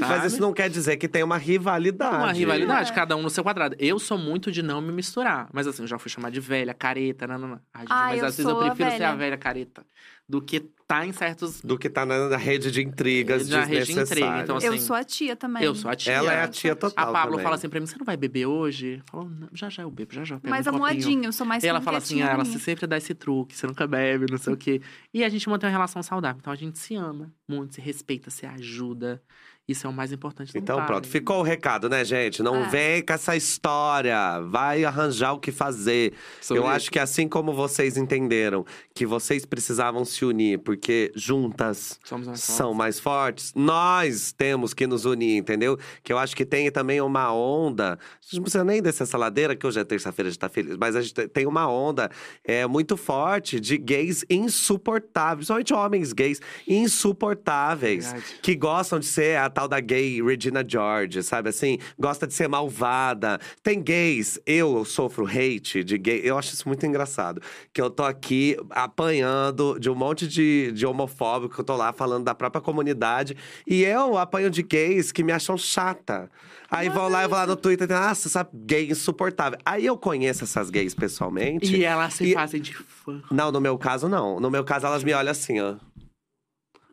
Mas 0.01 0.33
isso 0.33 0.41
não 0.41 0.53
quer 0.53 0.69
dizer 0.69 0.97
que 0.97 1.07
tem 1.07 1.23
uma 1.23 1.39
rivalidade. 1.39 2.16
Uma 2.16 2.33
rivalidade, 2.33 2.91
É. 2.91 2.95
cada 2.95 3.16
um 3.16 3.23
no 3.23 3.31
seu 3.31 3.45
quadrado. 3.45 3.77
Eu 3.79 3.99
sou 4.01 4.19
muito 4.19 4.51
de 4.51 4.61
não 4.61 4.81
me 4.81 4.91
misturar. 4.93 5.49
Mas 5.53 5.69
assim, 5.69 5.83
eu 5.83 5.87
já 5.87 5.99
fui 6.01 6.11
chamar 6.11 6.31
de 6.31 6.41
velha, 6.41 6.75
careta, 6.75 7.29
nanana. 7.29 7.62
Ai, 7.73 7.83
gente, 7.83 7.93
Ah, 7.93 8.07
mas 8.09 8.25
às 8.25 8.37
vezes 8.37 8.51
eu 8.51 8.59
prefiro 8.59 8.91
ser 8.91 9.05
a 9.05 9.15
velha 9.15 9.37
careta 9.39 9.87
do 10.29 10.43
que 10.43 10.69
tá 10.89 11.06
em 11.06 11.12
certos. 11.12 11.60
Do 11.60 11.78
que 11.78 11.89
tá 11.90 12.06
na, 12.06 12.31
na 12.31 12.36
rede 12.39 12.70
de 12.73 12.82
intrigas 12.82 13.47
Na 13.48 13.62
rede 13.65 13.93
de 13.93 14.01
intriga, 14.01 14.40
então, 14.43 14.59
Eu 14.59 14.73
assim, 14.73 14.81
sou 14.81 14.97
a 14.97 15.05
tia 15.05 15.36
também. 15.36 15.62
Eu 15.62 15.74
sou 15.74 15.90
a 15.90 15.94
tia. 15.94 16.15
Ela 16.15 16.32
é 16.32 16.40
a 16.40 16.44
Eu 16.47 16.51
tia 16.51 16.74
total 16.74 17.09
A 17.10 17.12
Pablo 17.12 17.32
também. 17.32 17.44
fala 17.44 17.56
assim 17.56 17.69
pra 17.69 17.78
mim: 17.78 17.86
você 17.86 17.98
não 17.98 18.06
vai 18.06 18.16
beber 18.16 18.47
hoje? 18.47 18.94
Eu 18.97 19.02
falo, 19.05 19.28
"Não, 19.28 19.48
já 19.52 19.69
já 19.69 19.82
eu 19.82 19.90
bebo, 19.90 20.15
já 20.15 20.24
já. 20.24 20.36
eu 20.36 20.40
pego 20.40 20.51
Mais 20.51 20.66
um 20.66 20.70
copinho." 20.70 20.86
amuadinho, 20.89 21.24
eu 21.27 21.32
sou 21.32 21.47
mais 21.47 21.62
E 21.62 21.69
ela 21.69 21.81
fala 21.82 21.98
assim: 21.98 22.23
ah, 22.23 22.31
ela 22.31 22.44
sempre 22.47 22.86
dá 22.86 22.97
esse 22.97 23.15
truque, 23.15 23.55
você 23.55 23.66
nunca 23.66 23.86
bebe, 23.86 24.27
não 24.31 24.39
sei 24.39 24.55
o 24.55 24.56
quê. 24.56 24.81
E 25.12 25.23
a 25.23 25.28
gente 25.28 25.47
mantém 25.48 25.69
uma 25.69 25.73
relação 25.73 26.02
saudável. 26.02 26.39
Então 26.40 26.52
a 26.52 26.56
gente 26.56 26.78
se 26.78 26.94
ama 26.97 27.31
muito, 27.47 27.74
se 27.74 27.81
respeita, 27.82 28.31
se 28.31 28.47
ajuda. 28.47 29.23
Isso 29.69 29.86
é 29.86 29.90
o 29.90 29.93
mais 29.93 30.11
importante. 30.12 30.55
não 30.55 30.62
Então 30.62 30.86
pronto, 30.86 31.07
ficou 31.07 31.40
o 31.40 31.43
recado, 31.43 31.90
né, 31.90 32.03
gente? 32.03 32.43
Não 32.43 32.65
É. 32.65 32.69
vem 32.69 33.03
com 33.05 33.12
essa 33.12 33.36
história. 33.36 34.40
Vai 34.49 34.82
arranjar 34.82 35.35
o 35.35 35.39
que 35.39 35.53
fazer. 35.53 36.15
Sobre 36.40 36.62
Eu 36.62 36.66
isso. 36.66 36.74
acho 36.77 36.90
que 36.90 36.99
assim 36.99 37.28
como 37.28 37.53
vocês 37.53 37.99
entenderam 37.99 38.65
que 38.95 39.05
vocês 39.05 39.45
precisavam 39.45 40.05
se 40.07 40.24
unir, 40.24 40.59
porque 40.61 41.12
juntas 41.15 42.01
mais 42.11 42.40
são 42.40 42.73
mais 42.73 42.99
fortes, 42.99 43.53
nós 43.55 44.32
temos 44.32 44.73
que 44.73 44.86
nos 44.86 45.05
unir, 45.05 45.36
entendeu? 45.36 45.78
Que 46.03 46.12
eu 46.15 46.19
acho 46.19 46.35
que 46.35 46.47
tem 46.47 46.70
também 46.70 47.01
uma 47.03 47.31
onda. 47.32 47.93
A 47.95 48.24
gente 48.24 48.36
não 48.36 48.43
precisa 48.45 48.65
nem 48.65 48.81
descer 48.82 49.03
essa 49.03 49.19
ladeira, 49.19 49.55
que 49.55 49.66
hoje 49.66 49.78
é 49.81 49.85
terça-feira, 49.85 50.28
a 50.28 50.31
gente 50.31 50.39
tá 50.40 50.49
feliz, 50.49 50.77
mas 50.78 50.97
a 50.97 51.03
gente 51.03 51.12
tem 51.28 51.47
uma 51.47 51.69
onda 51.70 52.11
é, 52.43 52.66
muito 52.66 52.97
forte 52.97 53.61
de 53.61 53.77
gays 53.77 54.24
insuportáveis, 54.31 55.47
principalmente 55.47 55.74
homens 55.74 56.12
gays 56.15 56.40
insuportáveis 56.66 58.07
Verdade. 58.07 58.39
que 58.43 58.55
gostam 58.55 58.99
de 58.99 59.07
ser 59.07 59.36
tal 59.59 59.66
da 59.66 59.80
gay 59.80 60.22
Regina 60.22 60.64
George, 60.66 61.20
sabe 61.24 61.48
assim? 61.48 61.78
Gosta 61.98 62.28
de 62.28 62.32
ser 62.35 62.48
malvada. 62.48 63.40
Tem 63.60 63.82
gays, 63.82 64.39
eu 64.47 64.85
sofro 64.85 65.26
hate 65.26 65.82
de 65.82 65.98
gay, 65.98 66.20
eu 66.22 66.39
acho 66.39 66.55
isso 66.55 66.68
muito 66.68 66.86
engraçado. 66.86 67.43
Que 67.72 67.82
eu 67.82 67.90
tô 67.90 68.05
aqui 68.05 68.56
apanhando 68.70 69.76
de 69.80 69.90
um 69.90 69.97
monte 69.97 70.28
de, 70.28 70.70
de 70.70 70.86
homofóbico, 70.86 71.56
que 71.56 71.60
eu 71.60 71.64
tô 71.64 71.74
lá 71.74 71.93
falando 71.93 72.22
da 72.24 72.36
própria 72.36 72.60
comunidade. 72.62 73.36
E 73.66 73.82
eu 73.82 74.16
apanho 74.16 74.48
de 74.48 74.62
gays 74.62 75.10
que 75.10 75.24
me 75.24 75.32
acham 75.32 75.59
chata. 75.59 76.30
Aí 76.70 76.89
vão 76.89 77.09
lá 77.09 77.24
e 77.24 77.28
vão 77.28 77.39
lá 77.39 77.47
no 77.47 77.56
Twitter 77.56 77.90
e 77.90 77.94
ah, 77.94 78.14
sabe, 78.14 78.51
gay 78.55 78.90
insuportável. 78.90 79.59
Aí 79.64 79.86
eu 79.86 79.97
conheço 79.97 80.44
essas 80.44 80.70
gays 80.70 80.94
pessoalmente. 80.94 81.74
E 81.74 81.85
elas 81.85 82.14
se 82.14 82.26
E- 82.26 82.35
fazem 82.35 82.60
de 82.60 82.74
fã. 82.74 83.22
Não, 83.30 83.51
no 83.51 83.60
meu 83.60 83.76
caso, 83.78 84.09
não. 84.09 84.39
No 84.39 84.51
meu 84.51 84.62
caso, 84.62 84.86
elas 84.86 85.02
me 85.02 85.12
olham 85.14 85.30
assim, 85.32 85.59
ó. 85.60 85.76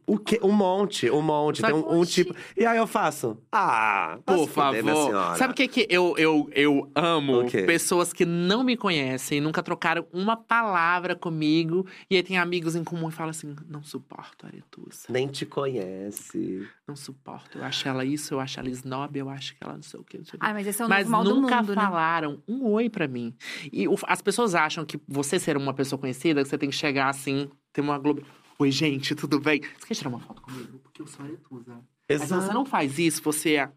O 0.08 0.20
quê? 0.20 0.40
Um 0.44 0.52
monte, 0.52 1.10
um 1.10 1.22
monte. 1.22 1.62
Sabe- 1.62 1.74
Tem 1.74 1.82
um, 1.84 2.00
um 2.00 2.06
tipo. 2.06 2.36
E 2.56 2.66
aí 2.66 2.78
eu 2.78 2.86
faço. 2.86 3.38
Ah, 3.52 4.20
Por 4.26 4.48
fuder, 4.48 4.84
favor. 4.84 5.36
Sabe 5.38 5.54
o 5.54 5.56
que, 5.56 5.68
que 5.68 5.88
eu, 5.90 6.14
eu, 6.18 6.48
eu 6.54 6.92
amo? 6.94 7.44
Pessoas 7.66 8.14
que 8.14 8.24
não 8.26 8.64
me 8.64 8.78
conhecem, 8.78 9.42
nunca 9.42 9.64
trocaram 9.64 10.06
uma 10.14 10.38
palavra 10.38 11.16
comigo. 11.16 11.88
E 12.10 12.16
aí 12.16 12.24
tem 12.24 12.38
amigos 12.38 12.76
em 12.76 12.84
comum 12.84 13.10
e 13.10 13.12
falam 13.12 13.32
assim: 13.32 13.56
não 13.68 13.82
suporto 13.84 14.46
a 14.46 14.50
Aretusa. 14.50 15.08
Nem 15.10 15.28
te 15.28 15.46
conhece. 15.46 16.68
Não 16.88 16.96
suporto. 16.96 17.58
Eu 17.58 17.64
acho 17.64 17.88
ela 17.88 18.06
isso, 18.06 18.34
eu 18.34 18.40
acho 18.40 18.60
ela 18.60 18.70
snob, 18.70 19.18
eu 19.18 19.30
acho 19.30 19.54
que 19.56 19.64
ela 19.64 19.74
não 19.74 19.82
sei 19.82 20.00
o 20.00 20.04
que. 20.04 20.18
Não 20.18 20.26
sei 20.26 20.38
o 20.38 20.40
quê. 20.40 20.46
Ah, 20.48 20.54
mas 20.54 20.68
esse 20.68 20.82
é 20.82 20.86
o 20.86 20.90
Mas 20.90 21.08
mal 21.08 21.24
do 21.24 21.36
nunca 21.36 21.58
mundo, 21.58 21.76
né? 21.76 21.82
falaram 21.82 22.42
um 22.48 22.66
oi 22.72 22.90
pra 22.90 23.08
mim. 23.08 23.34
E 23.72 23.88
o- 23.88 23.96
as 24.08 24.22
pessoas 24.22 24.54
acham 24.56 24.86
que 24.86 25.00
você 25.08 25.40
ser 25.40 25.58
uma 25.58 25.74
pessoa 25.74 26.00
conhecida, 26.00 26.44
você 26.46 26.58
tem 26.58 26.70
que 26.70 26.76
chegar 26.76 27.10
assim, 27.10 27.50
ter 27.74 27.82
uma 27.82 27.98
Globo. 27.98 28.24
Oi, 28.58 28.72
gente, 28.72 29.14
tudo 29.16 29.40
bem? 29.40 29.62
Você 29.78 29.88
quer 29.88 29.96
tirar 29.96 30.10
uma 30.10 30.20
foto 30.20 30.42
comigo? 30.42 30.80
Porque 30.80 31.02
eu 31.02 31.08
sou 31.08 31.26
aretusa. 31.26 31.78
Mas 32.10 32.22
se 32.22 32.28
você 32.34 32.54
não 32.54 32.66
faz 32.66 32.98
isso, 32.98 33.22
você 33.22 33.56
é. 33.56 33.70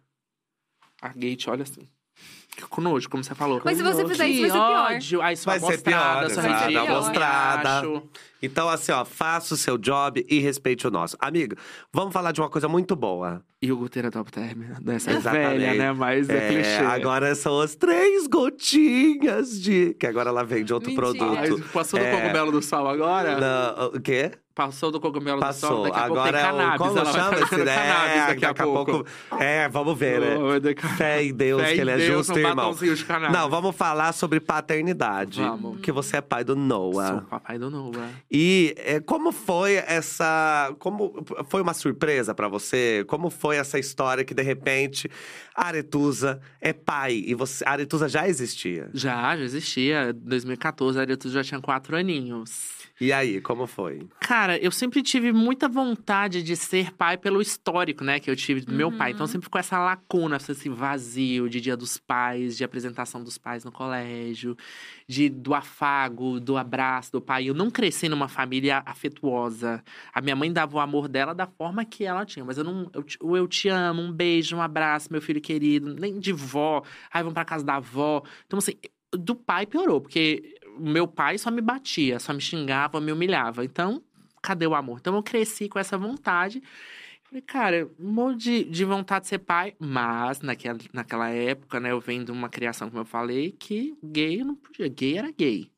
A 1.03 1.09
gay 1.09 1.35
te 1.37 1.51
olha 1.51 1.63
assim. 1.63 1.89
Fica 2.15 2.67
com 2.69 2.81
nojo, 2.81 3.09
como 3.09 3.23
você 3.25 3.35
falou. 3.35 3.61
Mas 3.65 3.77
se 3.77 3.83
você 3.83 4.07
fizer 4.07 4.29
isso, 4.29 4.41
vai 4.43 4.51
ser 4.51 4.57
pior. 4.57 4.93
ódio. 4.93 5.23
Aí 5.23 5.37
sua 5.37 5.51
Vai 5.53 5.61
ser 5.61 5.67
mostrada, 5.67 6.19
pior, 6.27 6.31
sua 6.31 6.43
exato, 6.49 6.65
ridícula, 6.65 6.91
a 6.91 7.01
mostrada. 7.01 7.79
acho. 7.81 8.03
Então, 8.43 8.69
assim, 8.69 8.93
ó, 8.93 9.05
faça 9.05 9.55
o 9.55 9.57
seu 9.57 9.77
job 9.77 10.25
e 10.29 10.39
respeite 10.39 10.87
o 10.87 10.91
nosso. 10.91 11.17
Amigo, 11.21 11.57
vamos 11.93 12.13
falar 12.13 12.33
de 12.33 12.41
uma 12.41 12.49
coisa 12.49 12.69
muito 12.69 12.95
boa. 12.95 13.43
Iogurteratopterme. 13.61 14.67
Dessa 14.81 15.11
é 15.11 15.15
Exatamente. 15.17 15.59
velha, 15.59 15.75
né? 15.75 15.93
Mas 15.93 16.29
é, 16.29 16.37
É, 16.37 16.49
clichê. 16.49 16.85
agora 16.85 17.35
são 17.35 17.61
as 17.61 17.75
três 17.75 18.29
gotinhas 18.29 19.61
de. 19.61 19.95
Que 19.95 20.07
agora 20.07 20.31
ela 20.31 20.45
vende 20.45 20.73
outro 20.73 20.91
Mentira. 20.91 21.13
Produto. 21.47 21.69
passou 21.73 21.99
do 21.99 22.05
É. 22.07 22.11
cogumelo 22.13 22.53
do 22.53 22.63
sal 22.63 22.87
agora? 22.89 23.39
Não, 23.41 23.87
o 23.89 24.01
quê? 24.01 24.33
Passou 24.55 24.91
do 24.91 25.01
cogumelo 25.01 25.39
do 25.39 25.43
sal, 25.53 25.53
Passou. 25.53 25.83
daqui 25.85 25.97
a 25.99 26.07
pouco 26.07 26.21
Agora 26.21 26.33
tem 26.39 26.41
é 26.41 26.53
o. 26.53 26.57
cannabis. 26.57 26.79
Como 26.79 26.99
ela 26.99 27.13
chama 27.13 27.39
esse, 27.41 27.57
né? 27.65 27.75
cannabis 27.77 28.27
daqui 28.27 28.45
a 28.45 28.55
pouco. 28.55 29.07
É, 29.39 29.69
vamos 29.69 29.97
ver, 29.99 30.21
né? 30.21 30.37
Oh, 30.37 30.59
daqui 30.61 30.87
Fé 30.97 31.23
em 31.23 31.33
Deus, 31.33 31.63
Fé 31.63 31.69
que 31.73 31.79
em 31.79 31.81
ele 31.81 31.91
é 31.93 31.97
Deus, 31.97 32.27
justo, 32.27 32.33
um 32.35 32.39
irmão. 32.39 32.75
Não, 33.33 33.49
vamos 33.49 33.77
falar 33.77 34.13
sobre 34.13 34.41
paternidade. 34.41 35.41
Vamos. 35.43 35.81
Que 35.81 35.93
você 35.93 36.17
é 36.17 36.21
pai 36.21 36.43
do 36.43 36.57
Noah. 36.57 37.09
Sou 37.09 37.19
o 37.19 37.23
papai 37.23 37.57
do 37.57 37.71
Noah. 37.71 38.09
E 38.31 38.75
é, 38.77 39.01
como 39.01 39.33
foi 39.33 39.75
essa. 39.75 40.75
Como 40.79 41.25
foi 41.49 41.63
uma 41.63 41.73
surpresa 41.73 42.35
pra 42.35 42.47
você? 42.47 43.05
Como 43.09 43.31
foi 43.31 43.57
essa 43.57 43.79
história 43.79 44.25
que 44.25 44.35
de 44.35 44.43
repente 44.43 45.11
Aretusa 45.55 46.41
é 46.61 46.73
pai 46.73 47.23
e 47.27 47.35
você, 47.35 47.65
Aretusa 47.67 48.09
já 48.09 48.29
existia? 48.29 48.91
Já, 48.93 49.35
já 49.37 49.43
existia. 49.43 50.11
Em 50.11 50.29
2014, 50.29 50.99
a 50.99 51.03
Aretusa 51.03 51.43
já 51.43 51.45
tinha 51.45 51.61
quatro 51.61 51.97
aninhos. 51.97 52.78
E 53.01 53.13
aí, 53.13 53.41
como 53.41 53.67
foi? 53.67 54.09
Cara, 54.21 54.59
eu 54.59 54.73
sempre 54.73 55.03
tive 55.03 55.33
muita 55.33 55.69
vontade 55.69 56.43
de 56.43 56.57
ser 56.57 56.93
pai 56.93 57.17
pelo 57.17 57.41
histórico, 57.41 58.03
né? 58.03 58.19
Que 58.19 58.29
eu 58.29 58.35
tive 58.35 58.61
do 58.63 58.73
meu 58.73 58.91
pai. 58.91 59.13
Então 59.13 59.27
sempre 59.27 59.45
ficou 59.45 59.59
essa 59.59 59.79
lacuna, 59.79 60.37
esse 60.37 60.69
vazio 60.69 61.49
de 61.49 61.61
dia 61.61 61.77
dos 61.77 61.97
pais, 61.97 62.57
de 62.57 62.65
apresentação 62.65 63.23
dos 63.23 63.39
pais 63.39 63.65
no 63.65 63.71
colégio, 63.71 64.57
de 65.07 65.29
do 65.29 65.55
afago, 65.55 66.41
do 66.41 66.57
abraço 66.57 67.13
do 67.13 67.21
pai. 67.21 67.49
Eu 67.49 67.55
não 67.55 67.71
cresci 67.71 68.09
numa 68.09 68.27
família 68.27 68.83
afetuosa. 68.85 69.83
A 70.13 70.21
minha 70.21 70.35
mãe 70.35 70.53
dava 70.53 70.77
o 70.77 70.81
amor 70.81 71.07
dela 71.07 71.33
da 71.33 71.47
forma 71.47 71.85
que 71.85 72.05
ela 72.05 72.27
tinha, 72.27 72.45
mas 72.45 72.59
eu 72.59 72.65
não. 72.65 72.91
Eu, 72.93 73.37
eu 73.37 73.47
te 73.47 73.69
amo, 73.69 74.03
um 74.03 74.13
beijo, 74.13 74.57
um 74.57 74.63
abraço, 74.63 75.13
meu 75.13 75.23
filho 75.23 75.41
querido, 75.41 75.95
nem 75.95 76.19
de 76.19 76.33
vó. 76.33 76.83
Ai, 77.13 77.23
vamos 77.23 77.35
pra 77.35 77.45
casa 77.45 77.65
da 77.65 77.77
avó. 77.77 78.23
Então, 78.47 78.59
assim, 78.59 78.73
do 79.13 79.35
pai 79.35 79.67
piorou, 79.67 80.01
porque 80.01 80.58
meu 80.79 81.07
pai 81.07 81.39
só 81.39 81.51
me 81.51 81.61
batia, 81.61 82.19
só 82.19 82.33
me 82.33 82.41
xingava, 82.41 83.01
me 83.01 83.13
humilhava. 83.13 83.65
Então, 83.65 84.03
cadê 84.43 84.67
o 84.67 84.75
amor? 84.75 84.99
Então 85.01 85.15
eu 85.15 85.23
cresci 85.23 85.69
com 85.69 85.79
essa 85.79 85.99
vontade. 85.99 86.63
Falei, 87.25 87.43
cara, 87.43 87.91
morro 87.99 88.35
de, 88.35 88.65
de 88.65 88.85
vontade 88.85 89.25
de 89.25 89.29
ser 89.29 89.39
pai, 89.41 89.75
mas 89.79 90.41
naquela, 90.41 90.79
naquela 90.93 91.29
época, 91.29 91.79
né, 91.79 91.91
eu 91.91 92.01
venho 92.01 92.25
de 92.25 92.33
uma 92.33 92.49
criação, 92.49 92.89
como 92.89 93.03
eu 93.03 93.05
falei, 93.05 93.53
que 93.53 93.99
gay 94.03 94.43
não 94.43 94.55
podia, 94.55 94.89
gay 94.89 95.19
era 95.19 95.31
gay. 95.31 95.71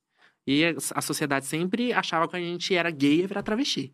E 0.47 0.65
a, 0.65 1.01
sociedade 1.01 1.47
sempre 1.47 1.93
achava 1.93 2.29
que 2.29 2.37
a 2.37 2.41
gente 2.41 2.75
era 2.75 2.91
gay 2.91 3.17
e 3.17 3.21
ia 3.21 3.29
virar 3.29 3.43
travesti. 3.43 3.93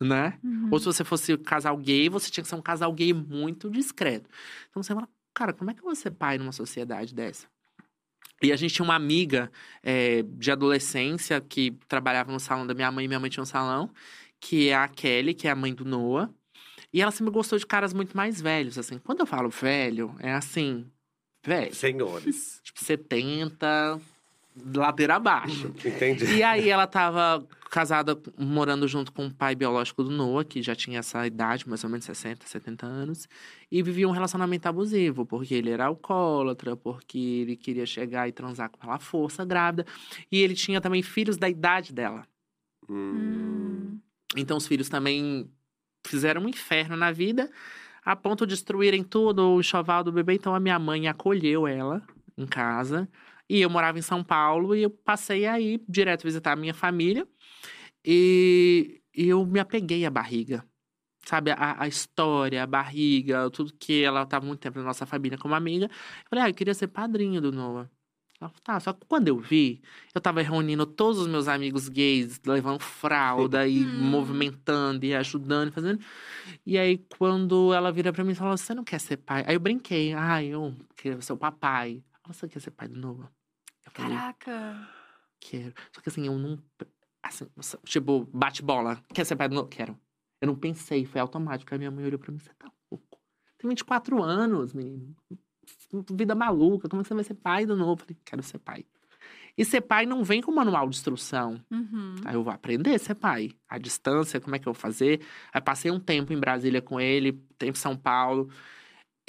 Né? 0.00 0.38
Uhum. 0.42 0.68
Ou 0.70 0.78
se 0.78 0.84
você 0.84 1.04
fosse 1.04 1.34
um 1.34 1.38
casal 1.38 1.76
gay, 1.76 2.08
você 2.08 2.30
tinha 2.30 2.42
que 2.42 2.48
ser 2.48 2.56
um 2.56 2.62
casal 2.62 2.92
gay 2.92 3.12
muito 3.12 3.70
discreto. 3.70 4.28
Então 4.68 4.82
você 4.82 4.92
fala, 4.92 5.08
cara, 5.32 5.52
como 5.52 5.70
é 5.70 5.74
que 5.74 5.80
eu 5.80 5.84
vou 5.84 5.94
ser 5.94 6.10
pai 6.10 6.36
numa 6.38 6.52
sociedade 6.52 7.14
dessa? 7.14 7.46
E 8.42 8.52
a 8.52 8.56
gente 8.56 8.74
tinha 8.74 8.84
uma 8.84 8.94
amiga 8.94 9.50
é, 9.82 10.22
de 10.22 10.50
adolescência 10.50 11.40
que 11.40 11.72
trabalhava 11.86 12.32
no 12.32 12.40
salão 12.40 12.66
da 12.66 12.74
minha 12.74 12.90
mãe, 12.90 13.06
minha 13.06 13.20
mãe 13.20 13.30
tinha 13.30 13.42
um 13.42 13.46
salão, 13.46 13.90
que 14.40 14.68
é 14.68 14.74
a 14.74 14.88
Kelly, 14.88 15.34
que 15.34 15.46
é 15.46 15.50
a 15.50 15.56
mãe 15.56 15.72
do 15.72 15.84
Noah. 15.84 16.28
E 16.92 17.00
ela 17.00 17.10
sempre 17.10 17.32
gostou 17.32 17.58
de 17.58 17.66
caras 17.66 17.94
muito 17.94 18.16
mais 18.16 18.40
velhos, 18.40 18.76
assim. 18.76 18.98
Quando 18.98 19.20
eu 19.20 19.26
falo 19.26 19.48
velho, 19.48 20.14
é 20.18 20.32
assim, 20.32 20.86
velho, 21.46 21.74
Senhores. 21.74 22.60
tipo 22.62 22.82
70, 22.84 24.00
ladeira 24.56 25.16
abaixo. 25.16 25.72
Entendi. 25.84 26.24
E 26.26 26.42
aí 26.42 26.68
ela 26.68 26.86
tava 26.86 27.46
casada, 27.70 28.18
morando 28.36 28.86
junto 28.86 29.12
com 29.12 29.26
o 29.26 29.34
pai 29.34 29.54
biológico 29.54 30.04
do 30.04 30.10
Noah, 30.10 30.44
que 30.44 30.60
já 30.62 30.74
tinha 30.74 30.98
essa 30.98 31.26
idade, 31.26 31.66
mais 31.66 31.82
ou 31.82 31.88
menos 31.88 32.04
60, 32.04 32.46
70 32.46 32.84
anos, 32.86 33.28
e 33.70 33.82
vivia 33.82 34.06
um 34.06 34.12
relacionamento 34.12 34.68
abusivo, 34.68 35.24
porque 35.24 35.54
ele 35.54 35.70
era 35.70 35.86
alcoólatra, 35.86 36.76
porque 36.76 37.18
ele 37.18 37.56
queria 37.56 37.86
chegar 37.86 38.28
e 38.28 38.32
transar 38.32 38.68
com 38.68 38.78
ela 38.82 38.96
à 38.96 38.98
força, 38.98 39.44
grávida, 39.44 39.86
e 40.30 40.42
ele 40.42 40.54
tinha 40.54 40.80
também 40.80 41.02
filhos 41.02 41.38
da 41.38 41.48
idade 41.48 41.94
dela. 41.94 42.26
Hum. 42.88 43.98
Então 44.36 44.56
os 44.56 44.66
filhos 44.66 44.88
também 44.88 45.50
fizeram 46.06 46.42
um 46.42 46.48
inferno 46.48 46.96
na 46.96 47.10
vida, 47.10 47.50
a 48.04 48.14
ponto 48.16 48.46
de 48.46 48.54
destruírem 48.54 49.02
tudo, 49.02 49.48
o 49.48 49.60
enxoval 49.60 50.04
do 50.04 50.12
bebê. 50.12 50.34
Então 50.34 50.54
a 50.54 50.60
minha 50.60 50.78
mãe 50.78 51.08
acolheu 51.08 51.66
ela 51.66 52.02
em 52.36 52.46
casa. 52.46 53.08
E 53.52 53.60
eu 53.60 53.68
morava 53.68 53.98
em 53.98 54.02
São 54.02 54.24
Paulo 54.24 54.74
e 54.74 54.82
eu 54.82 54.88
passei 54.88 55.44
aí 55.44 55.78
direto 55.86 56.22
visitar 56.22 56.52
a 56.52 56.56
minha 56.56 56.72
família. 56.72 57.28
E, 58.02 59.02
e 59.14 59.28
eu 59.28 59.44
me 59.44 59.60
apeguei 59.60 60.06
à 60.06 60.10
barriga. 60.10 60.64
Sabe, 61.26 61.50
a, 61.50 61.82
a 61.82 61.86
história, 61.86 62.62
a 62.62 62.66
barriga, 62.66 63.50
tudo 63.50 63.74
que 63.78 64.02
ela 64.02 64.22
estava 64.22 64.46
muito 64.46 64.60
tempo 64.60 64.78
na 64.78 64.86
nossa 64.86 65.04
família 65.04 65.36
como 65.36 65.54
amiga. 65.54 65.84
Eu 65.84 65.90
falei, 66.30 66.44
ah, 66.46 66.48
eu 66.48 66.54
queria 66.54 66.72
ser 66.72 66.88
padrinho 66.88 67.42
do 67.42 67.52
Noah. 67.52 67.90
Ela 68.40 68.48
falou, 68.48 68.62
tá, 68.64 68.80
só 68.80 68.94
que 68.94 69.04
quando 69.06 69.28
eu 69.28 69.38
vi, 69.38 69.82
eu 70.14 70.20
tava 70.22 70.40
reunindo 70.40 70.86
todos 70.86 71.18
os 71.20 71.26
meus 71.28 71.46
amigos 71.46 71.90
gays, 71.90 72.40
levando 72.46 72.80
fralda 72.80 73.68
e 73.68 73.84
Hum. 73.84 74.10
movimentando 74.10 75.04
e 75.04 75.14
ajudando, 75.14 75.70
fazendo. 75.72 76.02
E 76.64 76.78
aí, 76.78 77.04
quando 77.18 77.74
ela 77.74 77.92
vira 77.92 78.14
pra 78.14 78.24
mim 78.24 78.32
e 78.32 78.34
falou, 78.34 78.56
você 78.56 78.74
não 78.74 78.82
quer 78.82 78.98
ser 78.98 79.18
pai? 79.18 79.44
Aí 79.46 79.54
eu 79.54 79.60
brinquei, 79.60 80.14
ah, 80.14 80.42
eu 80.42 80.74
quero 80.96 81.20
ser 81.20 81.34
o 81.34 81.36
papai. 81.36 82.02
Você 82.28 82.48
quer 82.48 82.60
ser 82.60 82.70
pai 82.70 82.88
do 82.88 82.98
Noah? 82.98 83.30
Caraca. 83.92 84.88
quero. 85.40 85.74
Só 85.92 86.00
que 86.00 86.08
assim, 86.08 86.26
eu 86.26 86.38
não. 86.38 86.58
Assim, 87.22 87.46
tipo, 87.84 88.28
bate 88.32 88.62
bola. 88.62 89.02
Quer 89.12 89.24
ser 89.24 89.36
pai 89.36 89.48
do 89.48 89.54
Noah? 89.54 89.68
Quero. 89.68 89.98
Eu 90.40 90.48
não 90.48 90.56
pensei, 90.56 91.04
foi 91.04 91.20
automático. 91.20 91.72
Aí 91.72 91.78
minha 91.78 91.90
mãe 91.90 92.04
olhou 92.04 92.18
pra 92.18 92.32
mim, 92.32 92.38
você 92.38 92.52
tá 92.54 92.70
louco. 92.90 93.18
Tem 93.58 93.68
24 93.68 94.22
anos, 94.22 94.72
menino. 94.72 95.14
Vida 96.10 96.34
maluca, 96.34 96.88
como 96.88 97.00
é 97.00 97.04
que 97.04 97.08
você 97.08 97.14
vai 97.14 97.24
ser 97.24 97.34
pai 97.34 97.64
do 97.64 97.76
novo? 97.76 97.92
Eu 97.92 97.96
falei, 97.98 98.16
quero 98.24 98.42
ser 98.42 98.58
pai. 98.58 98.84
E 99.56 99.64
ser 99.64 99.82
pai 99.82 100.06
não 100.06 100.24
vem 100.24 100.40
com 100.40 100.50
manual 100.50 100.88
de 100.88 100.96
instrução. 100.96 101.62
Uhum. 101.70 102.14
Aí 102.24 102.34
eu 102.34 102.42
vou 102.42 102.52
aprender 102.52 102.94
a 102.94 102.98
ser 102.98 103.14
pai. 103.14 103.50
A 103.68 103.78
distância, 103.78 104.40
como 104.40 104.56
é 104.56 104.58
que 104.58 104.66
eu 104.66 104.72
vou 104.72 104.80
fazer? 104.80 105.20
Aí 105.52 105.60
passei 105.60 105.90
um 105.90 106.00
tempo 106.00 106.32
em 106.32 106.40
Brasília 106.40 106.80
com 106.80 107.00
ele, 107.00 107.32
tempo 107.58 107.76
em 107.76 107.80
São 107.80 107.96
Paulo. 107.96 108.48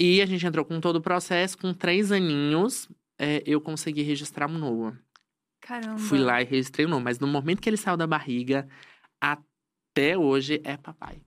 E 0.00 0.22
a 0.22 0.26
gente 0.26 0.44
entrou 0.46 0.64
com 0.64 0.80
todo 0.80 0.96
o 0.96 1.02
processo. 1.02 1.58
Com 1.58 1.72
três 1.74 2.10
aninhos, 2.10 2.88
é, 3.18 3.42
eu 3.46 3.60
consegui 3.60 4.02
registrar 4.02 4.48
o 4.48 4.58
Noah. 4.58 4.98
Caramba. 5.60 5.98
Fui 5.98 6.18
lá 6.18 6.42
e 6.42 6.44
registrei 6.44 6.84
o 6.84 6.88
nome. 6.88 7.04
Mas 7.04 7.18
no 7.18 7.26
momento 7.26 7.60
que 7.60 7.68
ele 7.68 7.76
saiu 7.76 7.96
da 7.96 8.06
barriga, 8.06 8.68
até 9.20 10.16
hoje 10.18 10.60
é 10.64 10.76
papai. 10.76 11.22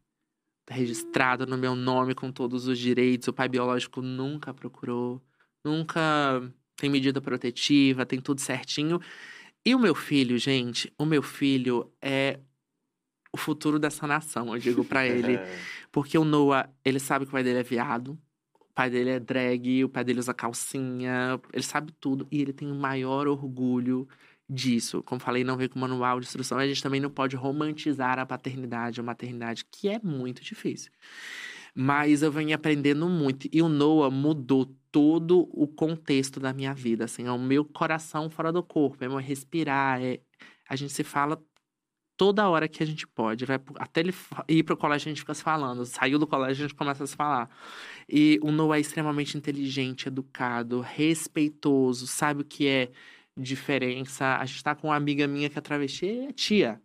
Tá 0.65 0.76
registrado 0.76 1.47
no 1.47 1.57
meu 1.57 1.76
nome 1.76 2.14
com 2.14 2.31
todos 2.31 2.68
os 2.68 2.77
direitos. 2.77 3.27
O 3.27 3.34
pai 3.34 3.47
biológico 3.47 4.01
nunca 4.01 4.53
procurou. 4.53 5.22
Nunca 5.65 6.41
tem 6.76 6.89
medida 6.89 7.19
protetiva, 7.19 8.05
tem 8.05 8.22
tudo 8.22 8.39
certinho. 8.39 8.99
E 9.65 9.73
o 9.73 9.80
meu 9.80 9.95
filho, 9.95 10.38
gente, 10.38 10.93
o 10.97 11.05
meu 11.05 11.22
filho 11.22 11.91
é 12.01 12.39
o 13.34 13.38
futuro 13.38 13.77
dessa 13.77 14.07
nação, 14.07 14.53
eu 14.53 14.59
digo 14.59 14.85
pra 14.85 15.05
ele. 15.05 15.38
Porque 15.91 16.18
o 16.18 16.23
Noah, 16.23 16.69
ele 16.85 16.99
sabe 16.99 17.26
que 17.26 17.30
o 17.30 17.31
pai 17.31 17.43
dele 17.43 17.59
é 17.59 17.64
viado. 17.64 18.18
Pai 18.77 18.91
dele 18.91 19.09
é 19.09 19.19
drag, 19.19 19.85
o 19.85 19.89
pai 19.89 20.03
dele 20.03 20.19
usa 20.19 20.35
calcinha. 20.35 21.41
Ele 21.51 21.63
sabe 21.63 21.91
tudo. 21.99 22.27
E 22.31 22.39
ele 22.39 22.53
tem 22.53 22.71
o 22.71 22.75
maior 22.75 23.27
orgulho 23.27 24.07
disso. 24.47 25.01
Como 25.01 25.19
falei, 25.19 25.43
não 25.43 25.57
veio 25.57 25.67
com 25.67 25.79
manual 25.79 26.19
de 26.19 26.27
instrução. 26.27 26.59
A 26.59 26.67
gente 26.67 26.83
também 26.83 27.01
não 27.01 27.09
pode 27.09 27.35
romantizar 27.35 28.19
a 28.19 28.25
paternidade, 28.25 28.99
a 28.99 29.03
maternidade, 29.03 29.65
que 29.71 29.89
é 29.89 29.99
muito 30.03 30.43
difícil. 30.43 30.91
Mas 31.73 32.21
eu 32.21 32.31
venho 32.31 32.53
aprendendo 32.53 33.09
muito. 33.09 33.49
E 33.51 33.63
o 33.63 33.67
Noah 33.67 34.11
mudou 34.11 34.71
todo 34.91 35.49
o 35.51 35.67
contexto 35.67 36.39
da 36.39 36.53
minha 36.53 36.71
vida. 36.75 37.05
Assim, 37.05 37.25
é 37.25 37.31
o 37.31 37.39
meu 37.39 37.65
coração 37.65 38.29
fora 38.29 38.51
do 38.51 38.61
corpo. 38.61 39.03
É 39.03 39.07
meu 39.07 39.17
respirar. 39.17 40.03
É... 40.03 40.19
A 40.69 40.75
gente 40.75 40.93
se 40.93 41.03
fala 41.03 41.41
toda 42.18 42.49
hora 42.49 42.68
que 42.68 42.84
a 42.84 42.85
gente 42.85 43.07
pode. 43.07 43.45
Vai 43.45 43.60
Até 43.76 44.02
ele 44.02 44.14
ir 44.49 44.64
pro 44.64 44.76
colégio, 44.76 45.07
a 45.07 45.11
gente 45.11 45.22
fica 45.22 45.34
se 45.34 45.44
falando. 45.44 45.85
Saiu 45.85 46.19
do 46.19 46.27
colégio, 46.27 46.65
a 46.65 46.68
gente 46.68 46.76
começa 46.76 47.03
a 47.03 47.07
se 47.07 47.15
falar. 47.15 47.49
E 48.10 48.39
o 48.41 48.52
Noah 48.52 48.77
é 48.77 48.81
extremamente 48.81 49.38
inteligente, 49.38 50.07
educado, 50.07 50.81
respeitoso, 50.81 52.07
sabe 52.07 52.41
o 52.41 52.45
que 52.45 52.68
é 52.68 52.91
diferença. 53.38 54.38
A 54.38 54.45
gente 54.45 54.64
tá 54.64 54.76
com 54.76 54.88
uma 54.88 54.95
amiga 54.95 55.27
minha 55.27 55.49
que 55.49 55.57
é 55.57 55.61
travesti, 55.61 56.07
é 56.07 56.34
tia. 56.34 56.81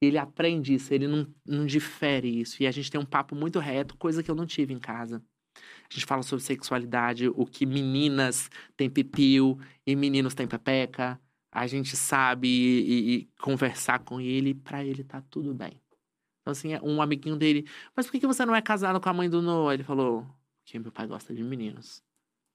Ele 0.00 0.18
aprende 0.18 0.74
isso, 0.74 0.92
ele 0.92 1.08
não, 1.08 1.26
não 1.46 1.66
difere 1.66 2.40
isso. 2.40 2.62
E 2.62 2.66
a 2.66 2.70
gente 2.70 2.90
tem 2.90 3.00
um 3.00 3.06
papo 3.06 3.34
muito 3.34 3.58
reto, 3.58 3.96
coisa 3.96 4.22
que 4.22 4.30
eu 4.30 4.34
não 4.34 4.46
tive 4.46 4.72
em 4.72 4.78
casa. 4.78 5.22
A 5.56 5.94
gente 5.94 6.06
fala 6.06 6.22
sobre 6.22 6.44
sexualidade, 6.44 7.28
o 7.28 7.46
que 7.46 7.66
meninas 7.66 8.50
têm 8.76 8.90
pipiu 8.90 9.58
e 9.86 9.94
meninos 9.96 10.34
têm 10.34 10.46
pepeca. 10.46 11.20
A 11.54 11.66
gente 11.68 11.96
sabe 11.96 12.48
e, 12.48 13.16
e- 13.16 13.28
conversar 13.40 14.00
com 14.00 14.20
ele, 14.20 14.54
pra 14.54 14.84
ele 14.84 15.04
tá 15.04 15.22
tudo 15.22 15.54
bem. 15.54 15.80
Então, 16.42 16.52
assim, 16.52 16.70
um 16.82 17.02
amiguinho 17.02 17.36
dele, 17.36 17.66
mas 17.96 18.06
por 18.06 18.20
que 18.20 18.26
você 18.26 18.44
não 18.46 18.54
é 18.56 18.62
casado 18.62 19.00
com 19.00 19.08
a 19.08 19.14
mãe 19.14 19.30
do 19.30 19.42
Noah? 19.42 19.74
Ele 19.74 19.84
falou, 19.84 20.26
porque 20.64 20.78
meu 20.78 20.92
pai 20.92 21.06
gosta 21.06 21.34
de 21.34 21.44
meninos. 21.44 22.02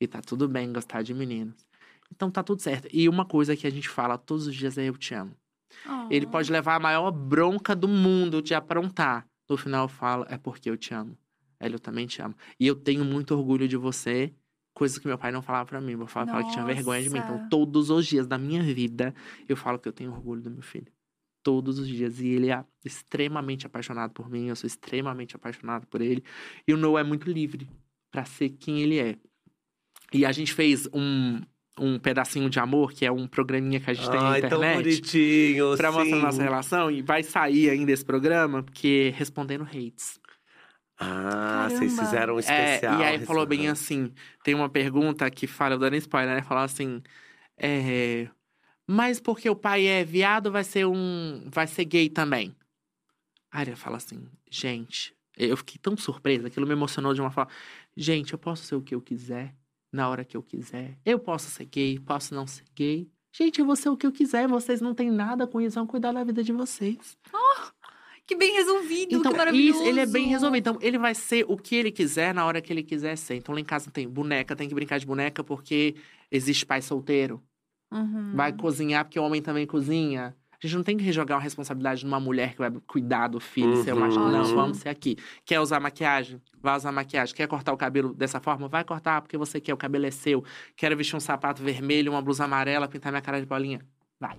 E 0.01 0.07
tá 0.07 0.21
tudo 0.21 0.47
bem 0.49 0.73
gostar 0.73 1.03
de 1.03 1.13
meninos. 1.13 1.65
Então 2.11 2.31
tá 2.31 2.43
tudo 2.43 2.61
certo. 2.61 2.87
E 2.93 3.09
uma 3.09 3.25
coisa 3.25 3.55
que 3.55 3.67
a 3.67 3.71
gente 3.71 3.89
fala 3.89 4.17
todos 4.17 4.47
os 4.47 4.55
dias 4.55 4.77
é 4.77 4.85
eu 4.89 4.97
te 4.97 5.13
amo. 5.13 5.35
Ele 6.09 6.25
pode 6.27 6.51
levar 6.51 6.75
a 6.75 6.79
maior 6.79 7.11
bronca 7.11 7.75
do 7.75 7.87
mundo 7.87 8.41
de 8.41 8.53
aprontar. 8.53 9.27
No 9.49 9.57
final 9.57 9.85
eu 9.85 9.89
falo, 9.89 10.25
é 10.29 10.37
porque 10.37 10.69
eu 10.69 10.77
te 10.77 10.93
amo. 10.93 11.17
Ela, 11.59 11.75
eu 11.75 11.79
também 11.79 12.07
te 12.07 12.21
amo. 12.21 12.35
E 12.59 12.67
eu 12.67 12.75
tenho 12.75 13.03
muito 13.05 13.35
orgulho 13.35 13.67
de 13.67 13.77
você. 13.77 14.33
Coisas 14.73 14.97
que 14.97 15.07
meu 15.07 15.17
pai 15.17 15.31
não 15.31 15.41
falava 15.41 15.65
pra 15.67 15.81
mim. 15.81 15.95
Meu 15.95 16.05
pai 16.05 16.25
falava 16.25 16.43
que 16.43 16.51
tinha 16.53 16.65
vergonha 16.65 17.01
de 17.01 17.09
mim. 17.09 17.19
Então, 17.19 17.47
todos 17.49 17.89
os 17.89 18.05
dias 18.05 18.27
da 18.27 18.37
minha 18.37 18.63
vida, 18.63 19.13
eu 19.47 19.57
falo 19.57 19.79
que 19.79 19.87
eu 19.87 19.93
tenho 19.93 20.11
orgulho 20.11 20.41
do 20.41 20.49
meu 20.49 20.61
filho. 20.61 20.91
Todos 21.43 21.79
os 21.79 21.87
dias. 21.87 22.19
E 22.19 22.27
ele 22.27 22.51
é 22.51 22.63
extremamente 22.85 23.65
apaixonado 23.65 24.11
por 24.11 24.29
mim. 24.29 24.47
Eu 24.47 24.55
sou 24.55 24.67
extremamente 24.67 25.35
apaixonado 25.35 25.87
por 25.87 26.01
ele. 26.01 26.23
E 26.67 26.73
o 26.73 26.77
Noah 26.77 27.01
é 27.01 27.03
muito 27.03 27.29
livre 27.29 27.69
pra 28.11 28.25
ser 28.25 28.49
quem 28.49 28.81
ele 28.81 28.99
é. 28.99 29.17
E 30.13 30.25
a 30.25 30.31
gente 30.31 30.53
fez 30.53 30.87
um, 30.93 31.41
um 31.79 31.99
pedacinho 31.99 32.49
de 32.49 32.59
amor, 32.59 32.91
que 32.91 33.05
é 33.05 33.11
um 33.11 33.27
programinha 33.27 33.79
que 33.79 33.89
a 33.89 33.93
gente 33.93 34.09
tem 34.09 34.19
na 34.19 34.29
tão 34.29 34.37
internet. 34.37 34.83
bonitinho. 34.83 35.77
Pra 35.77 35.91
mostrar 35.91 36.15
sim. 36.15 36.21
nossa 36.21 36.43
relação. 36.43 36.91
E 36.91 37.01
vai 37.01 37.23
sair 37.23 37.69
ainda 37.69 37.91
esse 37.91 38.05
programa, 38.05 38.63
porque 38.63 39.13
respondendo 39.15 39.63
hates. 39.63 40.18
Ah, 40.99 41.67
vocês 41.69 41.93
Caramba. 41.95 42.03
fizeram 42.05 42.33
um 42.35 42.37
É, 42.37 42.39
especial. 42.41 42.99
e 42.99 43.03
aí 43.03 43.25
falou 43.25 43.45
bem 43.45 43.69
assim: 43.69 44.11
tem 44.43 44.53
uma 44.53 44.69
pergunta 44.69 45.29
que 45.31 45.47
fala, 45.47 45.75
eu 45.75 45.79
dando 45.79 45.95
spoiler, 45.95 46.35
né? 46.35 46.41
Falou 46.41 46.63
assim: 46.63 47.01
é, 47.57 48.27
Mas 48.85 49.19
porque 49.19 49.49
o 49.49 49.55
pai 49.55 49.85
é 49.87 50.03
viado, 50.03 50.51
vai 50.51 50.63
ser 50.63 50.85
um. 50.85 51.43
vai 51.47 51.67
ser 51.67 51.85
gay 51.85 52.09
também. 52.09 52.55
Aí 53.51 53.63
ele 53.63 53.75
fala 53.75 53.97
assim, 53.97 54.27
gente, 54.51 55.15
eu 55.35 55.57
fiquei 55.57 55.77
tão 55.81 55.97
surpresa, 55.97 56.47
aquilo 56.47 56.67
me 56.67 56.73
emocionou 56.73 57.13
de 57.15 57.21
uma 57.21 57.31
forma. 57.31 57.49
Gente, 57.97 58.33
eu 58.33 58.37
posso 58.39 58.63
ser 58.63 58.75
o 58.75 58.81
que 58.81 58.93
eu 58.93 59.01
quiser, 59.01 59.55
na 59.91 60.07
hora 60.07 60.23
que 60.23 60.37
eu 60.37 60.43
quiser. 60.43 60.97
Eu 61.03 61.17
posso 61.17 61.49
ser 61.49 61.65
gay, 61.65 61.97
posso 61.97 62.35
não 62.35 62.45
ser 62.45 62.65
gay. 62.75 63.09
Gente, 63.31 63.59
eu 63.59 63.65
vou 63.65 63.75
ser 63.75 63.89
o 63.89 63.97
que 63.97 64.05
eu 64.05 64.11
quiser, 64.11 64.47
vocês 64.47 64.81
não 64.81 64.93
têm 64.93 65.09
nada 65.09 65.47
com 65.47 65.59
isso, 65.61 65.75
vão 65.75 65.87
cuidar 65.87 66.11
da 66.11 66.23
vida 66.23 66.43
de 66.43 66.51
vocês. 66.51 67.17
Que 68.29 68.35
bem 68.35 68.53
resolvido, 68.53 69.15
Então, 69.15 69.31
que 69.31 69.37
maravilhoso. 69.39 69.79
isso, 69.79 69.89
ele 69.89 69.99
é 69.99 70.05
bem 70.05 70.27
resolvido. 70.27 70.59
Então, 70.59 70.77
ele 70.81 70.99
vai 70.99 71.15
ser 71.15 71.45
o 71.47 71.57
que 71.57 71.75
ele 71.75 71.91
quiser 71.91 72.31
na 72.31 72.45
hora 72.45 72.61
que 72.61 72.71
ele 72.71 72.83
quiser 72.83 73.15
ser. 73.17 73.33
Então, 73.33 73.55
lá 73.55 73.59
em 73.59 73.65
casa 73.65 73.89
tem 73.89 74.07
boneca, 74.07 74.55
tem 74.55 74.69
que 74.69 74.75
brincar 74.75 74.99
de 74.99 75.05
boneca 75.07 75.43
porque 75.43 75.95
existe 76.29 76.63
pai 76.63 76.79
solteiro. 76.79 77.41
Uhum. 77.91 78.33
Vai 78.35 78.53
cozinhar 78.53 79.03
porque 79.03 79.19
o 79.19 79.23
homem 79.23 79.41
também 79.41 79.65
cozinha. 79.65 80.35
A 80.51 80.67
gente 80.67 80.75
não 80.75 80.83
tem 80.83 80.95
que 80.95 81.03
rejogar 81.03 81.37
uma 81.37 81.43
responsabilidade 81.43 82.05
numa 82.05 82.19
mulher 82.19 82.51
que 82.51 82.59
vai 82.59 82.69
cuidar 82.85 83.29
do 83.29 83.39
filho, 83.39 83.81
ser 83.83 83.93
Uhum. 83.93 84.07
uma... 84.07 84.31
Não, 84.31 84.43
vamos 84.55 84.77
ser 84.77 84.89
aqui. 84.89 85.17
Quer 85.43 85.59
usar 85.59 85.79
maquiagem? 85.79 86.39
Vai 86.61 86.77
usar 86.77 86.91
maquiagem. 86.91 87.33
Quer 87.33 87.47
cortar 87.47 87.73
o 87.73 87.77
cabelo 87.77 88.13
dessa 88.13 88.39
forma? 88.39 88.67
Vai 88.67 88.83
cortar 88.83 89.21
porque 89.23 89.37
você 89.39 89.59
quer, 89.59 89.73
o 89.73 89.77
cabelo 89.77 90.05
é 90.05 90.11
seu. 90.11 90.43
Quero 90.75 90.95
vestir 90.95 91.15
um 91.15 91.19
sapato 91.19 91.63
vermelho, 91.63 92.11
uma 92.11 92.21
blusa 92.21 92.43
amarela, 92.45 92.87
pintar 92.87 93.11
minha 93.11 93.21
cara 93.23 93.39
de 93.39 93.47
bolinha? 93.47 93.81
Vai. 94.19 94.37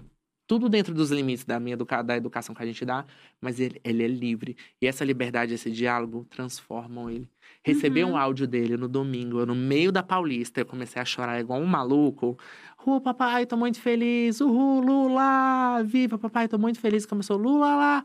Tudo 0.50 0.68
dentro 0.68 0.92
dos 0.92 1.12
limites 1.12 1.44
da 1.44 1.60
minha 1.60 1.74
educa... 1.74 2.02
da 2.02 2.16
educação 2.16 2.52
que 2.52 2.60
a 2.60 2.66
gente 2.66 2.84
dá, 2.84 3.04
mas 3.40 3.60
ele, 3.60 3.80
ele 3.84 4.02
é 4.02 4.08
livre. 4.08 4.56
E 4.82 4.86
essa 4.88 5.04
liberdade, 5.04 5.54
esse 5.54 5.70
diálogo, 5.70 6.26
transformam 6.28 7.08
ele. 7.08 7.28
Receber 7.64 8.02
Uhum. 8.02 8.12
um 8.12 8.16
áudio 8.16 8.48
dele 8.48 8.76
no 8.76 8.88
domingo, 8.88 9.46
no 9.46 9.54
meio 9.54 9.92
da 9.92 10.02
Paulista, 10.02 10.60
eu 10.60 10.66
comecei 10.66 11.00
a 11.00 11.04
chorar 11.04 11.38
igual 11.38 11.60
um 11.60 11.66
maluco. 11.66 12.36
Uhul, 12.84 13.00
papai, 13.00 13.46
tô 13.46 13.56
muito 13.56 13.80
feliz. 13.80 14.40
Uhul, 14.40 14.80
Lula! 14.80 15.84
Viva, 15.84 16.18
papai, 16.18 16.48
tô 16.48 16.58
muito 16.58 16.80
feliz. 16.80 17.06
Começou 17.06 17.36
Lula 17.36 17.76
lá. 17.76 18.04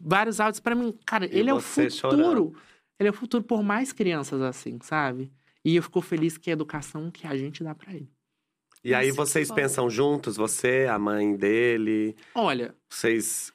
Vários 0.00 0.40
áudios 0.40 0.60
pra 0.60 0.74
mim. 0.74 0.94
Cara, 1.04 1.26
E 1.26 1.38
ele 1.38 1.50
é 1.50 1.54
o 1.54 1.60
futuro. 1.60 1.90
chorando. 1.90 2.56
Ele 2.98 3.08
é 3.08 3.10
o 3.10 3.14
futuro 3.14 3.44
por 3.44 3.62
mais 3.62 3.92
crianças 3.92 4.40
assim, 4.40 4.78
sabe? 4.80 5.30
E 5.62 5.76
eu 5.76 5.82
fico 5.82 6.00
feliz 6.00 6.38
que 6.38 6.48
é 6.48 6.52
a 6.52 6.54
educação 6.54 7.10
que 7.10 7.26
a 7.26 7.36
gente 7.36 7.62
dá 7.62 7.74
pra 7.74 7.92
ele. 7.92 8.08
E 8.84 8.92
aí 8.94 9.08
Nossa, 9.08 9.22
que 9.22 9.28
vocês 9.28 9.50
pensam 9.52 9.88
juntos, 9.88 10.36
você, 10.36 10.86
a 10.90 10.98
mãe 10.98 11.36
dele, 11.36 12.16
Olha, 12.34 12.74
vocês. 12.90 13.52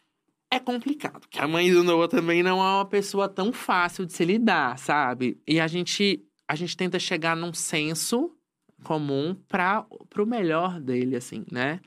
é 0.49 0.59
complicado. 0.59 1.21
Porque 1.21 1.39
a 1.39 1.47
mãe 1.47 1.71
do 1.71 1.83
Noah 1.83 2.07
também 2.07 2.41
não 2.41 2.59
é 2.59 2.75
uma 2.77 2.85
pessoa 2.85 3.27
tão 3.27 3.51
fácil 3.51 4.05
de 4.05 4.13
se 4.13 4.23
lidar, 4.23 4.79
sabe? 4.79 5.41
E 5.45 5.59
a 5.59 5.67
gente, 5.67 6.25
a 6.47 6.55
gente 6.55 6.77
tenta 6.77 6.97
chegar 6.97 7.35
num 7.35 7.53
senso 7.53 8.33
comum 8.83 9.35
para 9.47 9.83
pro 10.09 10.25
melhor 10.25 10.79
dele, 10.79 11.15
assim, 11.17 11.45
né? 11.51 11.81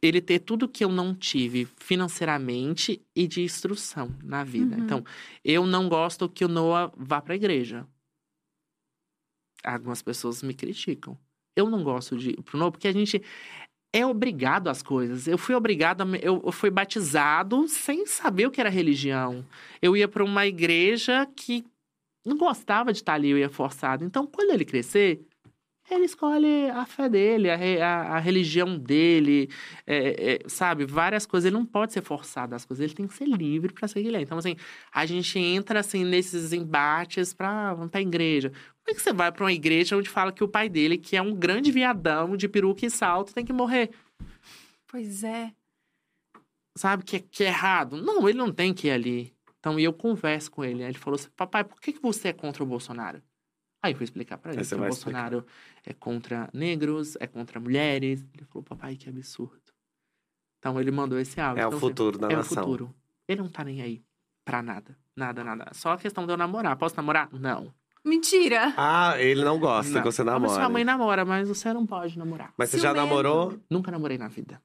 Ele 0.00 0.20
ter 0.20 0.38
tudo 0.38 0.68
que 0.68 0.84
eu 0.84 0.90
não 0.90 1.14
tive 1.14 1.66
financeiramente 1.78 3.02
e 3.14 3.26
de 3.26 3.42
instrução 3.42 4.14
na 4.22 4.44
vida. 4.44 4.76
Uhum. 4.76 4.84
Então, 4.84 5.04
eu 5.44 5.66
não 5.66 5.88
gosto 5.88 6.28
que 6.28 6.44
o 6.44 6.48
Noah 6.48 6.92
vá 6.96 7.20
pra 7.20 7.34
igreja. 7.34 7.86
Algumas 9.62 10.02
pessoas 10.02 10.42
me 10.42 10.52
criticam. 10.52 11.18
Eu 11.56 11.70
não 11.70 11.82
gosto 11.82 12.16
de 12.16 12.30
ir 12.30 12.42
pro 12.42 12.58
Noah 12.58 12.72
porque 12.72 12.88
a 12.88 12.92
gente 12.92 13.22
é 13.92 14.04
obrigado 14.04 14.68
às 14.68 14.82
coisas. 14.82 15.28
Eu 15.28 15.38
fui 15.38 15.54
obrigado, 15.54 16.02
a, 16.02 16.06
eu, 16.16 16.42
eu 16.44 16.52
fui 16.52 16.70
batizado 16.70 17.68
sem 17.68 18.06
saber 18.06 18.46
o 18.46 18.50
que 18.50 18.60
era 18.60 18.68
religião. 18.68 19.46
Eu 19.80 19.96
ia 19.96 20.08
para 20.08 20.24
uma 20.24 20.46
igreja 20.46 21.26
que 21.36 21.64
não 22.24 22.36
gostava 22.36 22.92
de 22.92 22.98
estar 22.98 23.14
ali, 23.14 23.30
eu 23.30 23.38
ia 23.38 23.48
forçado. 23.48 24.04
Então, 24.04 24.26
quando 24.26 24.50
ele 24.50 24.64
crescer, 24.64 25.24
ele 25.90 26.04
escolhe 26.04 26.70
a 26.70 26.86
fé 26.86 27.08
dele, 27.08 27.50
a, 27.50 27.56
a- 27.56 28.16
a 28.16 28.18
religião 28.18 28.78
dele, 28.78 29.48
é, 29.86 30.34
é, 30.44 30.48
sabe? 30.48 30.84
Várias 30.86 31.26
coisas. 31.26 31.46
Ele 31.46 31.56
não 31.56 31.66
pode 31.66 31.92
ser 31.92 32.02
forçado 32.02 32.54
às 32.54 32.64
coisas, 32.64 32.82
ele 32.84 32.94
tem 32.94 33.06
que 33.06 33.14
ser 33.14 33.26
livre 33.26 33.72
para 33.72 33.86
ser 33.88 34.00
ele 34.00 34.16
é. 34.16 34.20
Então, 34.22 34.38
assim, 34.38 34.56
a 34.92 35.04
gente 35.06 35.38
entra, 35.38 35.80
assim, 35.80 36.04
nesses 36.04 36.52
embates 36.52 37.34
pra, 37.34 37.74
vamos 37.74 37.90
pra 37.90 38.00
igreja. 38.00 38.50
Como 38.50 38.90
é 38.90 38.94
que 38.94 39.00
você 39.02 39.12
vai 39.12 39.30
pra 39.32 39.44
uma 39.44 39.52
igreja 39.52 39.96
onde 39.96 40.08
fala 40.08 40.32
que 40.32 40.44
o 40.44 40.48
pai 40.48 40.68
dele, 40.68 40.98
que 40.98 41.16
é 41.16 41.22
um 41.22 41.34
grande 41.34 41.70
viadão 41.70 42.36
de 42.36 42.48
peruca 42.48 42.84
e 42.86 42.90
salto, 42.90 43.34
tem 43.34 43.44
que 43.44 43.52
morrer? 43.52 43.90
Pois 44.86 45.24
é. 45.24 45.52
sabe, 46.76 47.04
que 47.04 47.16
é, 47.16 47.20
que 47.20 47.44
é 47.44 47.48
errado. 47.48 47.96
Não, 47.96 48.28
ele 48.28 48.38
não 48.38 48.52
tem 48.52 48.72
que 48.74 48.88
ir 48.88 48.90
ali. 48.90 49.34
Então, 49.58 49.78
eu 49.78 49.92
converso 49.92 50.50
com 50.50 50.64
ele. 50.64 50.82
Aí 50.82 50.90
ele 50.90 50.98
falou 50.98 51.18
assim, 51.18 51.30
papai, 51.36 51.64
por 51.64 51.80
que, 51.80 51.92
que 51.92 52.02
você 52.02 52.28
é 52.28 52.32
contra 52.32 52.62
o 52.62 52.66
Bolsonaro? 52.66 53.22
Aí 53.84 53.92
eu 53.92 53.96
fui 53.96 54.04
explicar 54.04 54.38
pra 54.38 54.52
ele 54.52 54.64
você 54.64 54.74
que 54.74 54.80
o 54.80 54.84
Bolsonaro 54.84 55.46
é 55.84 55.92
contra 55.92 56.48
negros, 56.54 57.16
é 57.20 57.26
contra 57.26 57.60
mulheres. 57.60 58.24
Ele 58.34 58.44
falou, 58.46 58.62
papai, 58.62 58.96
que 58.96 59.08
absurdo. 59.08 59.60
Então, 60.58 60.80
ele 60.80 60.90
mandou 60.90 61.18
esse 61.18 61.38
áudio. 61.40 61.60
É 61.60 61.66
o 61.66 61.68
Então, 61.68 61.78
assim, 61.78 61.86
futuro 61.88 62.18
da 62.18 62.28
é 62.28 62.34
o 62.34 62.36
nação. 62.38 62.62
futuro. 62.64 62.94
Ele 63.28 63.42
não 63.42 63.48
tá 63.48 63.62
nem 63.62 63.82
aí 63.82 64.02
pra 64.44 64.62
nada. 64.62 64.96
Nada, 65.14 65.44
nada. 65.44 65.70
Só 65.74 65.92
a 65.92 65.98
questão 65.98 66.24
de 66.26 66.32
eu 66.32 66.36
namorar. 66.36 66.76
Posso 66.76 66.96
namorar? 66.96 67.28
Não. 67.32 67.72
Mentira! 68.04 68.72
Ah, 68.76 69.14
ele 69.20 69.44
não 69.44 69.58
gosta 69.58 69.92
não. 69.94 70.02
que 70.02 70.10
você 70.12 70.22
Ah, 70.22 70.24
Mas 70.24 70.34
namora. 70.34 70.54
sua 70.54 70.68
mãe 70.68 70.84
namora, 70.84 71.24
mas 71.24 71.48
você 71.48 71.72
não 71.72 71.86
pode 71.86 72.18
namorar. 72.18 72.52
Mas 72.56 72.70
você 72.70 72.78
já 72.78 72.90
Ciumento. 72.92 73.06
namorou? 73.08 73.58
Nunca 73.70 73.90
namorei 73.90 74.16
na 74.18 74.28
vida. 74.28 74.60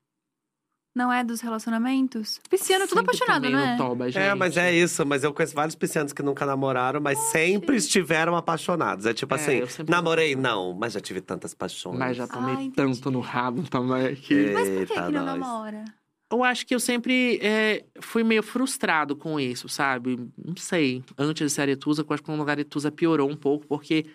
Não 0.99 1.13
é 1.13 1.23
dos 1.23 1.39
relacionamentos? 1.39 2.41
Pisciano 2.49 2.83
é 2.83 2.87
tudo 2.87 2.97
Sempre 2.99 3.15
apaixonado, 3.15 3.49
no 3.49 3.57
é? 3.57 3.77
Toba. 3.77 4.09
É, 4.09 4.35
mas 4.35 4.57
é 4.57 4.73
isso. 4.75 5.05
Mas 5.05 5.23
eu 5.23 5.33
conheço 5.33 5.55
vários 5.55 5.73
piscianos 5.73 6.11
que 6.11 6.21
nunca 6.21 6.45
namoraram, 6.45 6.99
mas 6.99 7.17
sempre 7.31 7.77
estiveram 7.77 8.35
apaixonados. 8.35 9.05
É 9.05 9.13
tipo 9.13 9.33
É, 9.33 9.37
assim, 9.37 9.65
sempre- 9.67 9.91
namorei? 9.95 10.35
Não, 10.35 10.73
mas 10.73 10.91
já 10.91 10.99
tive 10.99 11.21
tantas 11.21 11.53
paixões. 11.53 11.97
Mas 11.97 12.17
já 12.17 12.25
Ah, 12.25 12.27
tomei 12.27 12.53
entendi. 12.65 12.75
tanto 12.75 13.09
no 13.09 13.21
rabo 13.21 13.63
também 13.69 14.13
que... 14.15 14.51
Mas 14.51 14.67
por 14.67 14.85
que, 14.87 14.91
Eita, 14.93 15.05
que 15.05 15.11
não 15.13 15.25
nós. 15.25 15.39
namora? 15.39 15.85
Eu 16.29 16.43
acho 16.43 16.67
que 16.67 16.75
eu 16.75 16.79
sempre 16.81 17.39
é, 17.41 17.85
fui 18.01 18.21
meio 18.23 18.43
frustrado 18.43 19.15
com 19.15 19.39
isso, 19.39 19.69
sabe? 19.69 20.19
Não 20.37 20.57
sei. 20.57 21.01
Antes 21.17 21.47
de 21.47 21.55
ser 21.55 21.61
aretusa, 21.61 22.01
eu 22.01 22.13
acho 22.13 22.21
que 22.21 22.29
quando 22.29 22.45
a 22.45 22.51
aretusa 22.51 22.91
piorou 22.91 23.29
um 23.31 23.37
pouco, 23.37 23.65
porque 23.65 24.05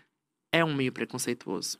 é 0.52 0.62
um 0.62 0.74
meio 0.74 0.92
preconceituoso. 0.92 1.78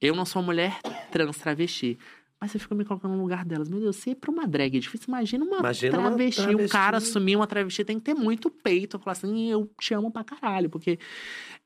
Eu 0.00 0.14
não 0.14 0.24
sou 0.24 0.42
mulher 0.42 0.78
trans 1.10 1.36
travesti. 1.38 1.98
Mas 2.42 2.50
você 2.50 2.58
fica 2.58 2.74
me 2.74 2.84
colocando 2.84 3.14
no 3.14 3.22
lugar 3.22 3.44
delas. 3.44 3.68
Meu 3.68 3.78
Deus, 3.78 3.94
se 3.94 4.10
é 4.10 4.14
pra 4.16 4.28
uma 4.28 4.48
drag 4.48 4.76
é 4.76 4.80
difícil, 4.80 5.04
imagina 5.06 5.44
uma 5.44 5.58
Imagina 5.60 5.96
uma 5.96 6.08
travesti. 6.08 6.40
Um 6.40 6.44
travesti. 6.46 6.72
cara 6.72 6.96
assumir 6.96 7.36
uma 7.36 7.46
travesti 7.46 7.84
tem 7.84 7.98
que 8.00 8.04
ter 8.04 8.14
muito 8.14 8.50
peito. 8.50 8.98
Falar 8.98 9.12
assim, 9.12 9.48
eu 9.48 9.70
te 9.80 9.94
amo 9.94 10.10
pra 10.10 10.24
caralho. 10.24 10.68
Porque 10.68 10.98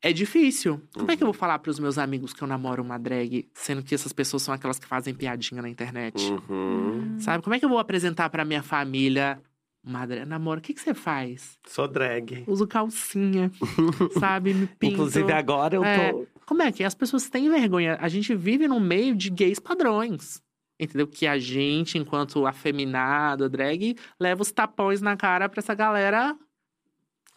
é 0.03 0.13
difícil. 0.13 0.79
Como 0.93 1.11
é 1.11 1.17
que 1.17 1.23
eu 1.23 1.27
vou 1.29 1.33
falar 1.33 1.59
pros 1.61 1.79
meus 1.79 1.97
amigos 1.97 2.35
que 2.35 2.43
eu 2.43 2.47
namoro 2.47 2.83
uma 2.83 2.99
drag, 2.99 3.49
sendo 3.55 3.83
que 3.83 3.95
essas 3.95 4.13
pessoas 4.13 4.43
são 4.43 4.53
aquelas 4.53 4.79
que 4.79 4.85
fazem 4.87 5.15
piadinha 5.15 5.63
na 5.63 5.69
internet? 5.71 6.31
Uhum. 6.51 7.17
Sabe? 7.21 7.43
Como 7.43 7.57
é 7.57 7.59
que 7.59 7.65
eu 7.65 7.71
vou 7.71 7.79
apresentar 7.79 8.29
pra 8.29 8.45
minha 8.45 8.63
família? 8.63 9.41
Madre, 9.83 10.27
namoro, 10.27 10.59
o 10.59 10.63
que, 10.63 10.75
que 10.75 10.81
você 10.83 10.93
faz? 10.93 11.57
Sou 11.67 11.89
drag. 11.89 12.45
Uso 12.47 12.67
calcinha, 12.67 13.51
sabe? 14.21 14.53
Me 14.53 14.67
pinto. 14.67 14.93
Inclusive 14.95 15.33
agora 15.33 15.77
eu 15.77 15.83
É. 15.85 16.13
tô. 16.13 16.27
Como 16.45 16.61
é 16.63 16.71
que 16.71 16.85
as 16.85 16.95
pessoas 16.95 17.31
têm 17.31 17.49
vergonha? 17.49 17.97
A 18.01 18.09
gente 18.09 18.35
vive 18.35 18.69
num 18.69 18.79
meio 18.81 19.15
de 19.17 19.31
gays 19.31 19.59
padrões. 19.59 20.45
Entendeu? 20.79 21.07
Que 21.07 21.27
a 21.27 21.39
gente, 21.39 21.97
enquanto 21.99 22.47
afeminado, 22.47 23.49
drag, 23.49 23.97
leva 24.21 24.43
os 24.43 24.53
tapões 24.53 25.01
na 25.01 25.17
cara 25.17 25.49
pra 25.49 25.61
essa 25.61 25.75
galera. 25.75 26.37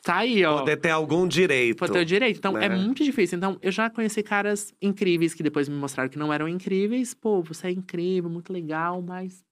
Tá 0.03 0.17
aí, 0.17 0.43
ó. 0.45 0.59
Poder 0.59 0.77
ter 0.77 0.89
algum 0.91 1.27
direito. 1.27 1.77
Pra 1.77 1.87
ter 1.89 1.99
o 1.99 2.05
direito. 2.05 2.37
Então, 2.37 2.57
é 2.57 2.69
né? 2.69 2.75
muito 2.75 3.03
difícil. 3.03 3.37
Então, 3.37 3.57
eu 3.61 3.71
já 3.71 3.89
conheci 3.89 4.23
caras 4.23 4.73
incríveis 4.81 5.33
que 5.33 5.43
depois 5.43 5.67
me 5.67 5.75
mostraram 5.75 6.09
que 6.09 6.17
não 6.17 6.31
eram 6.31 6.47
incríveis. 6.47 7.13
Pô, 7.13 7.41
você 7.41 7.67
é 7.67 7.71
incrível, 7.71 8.29
muito 8.29 8.51
legal, 8.53 9.01
mas 9.01 9.43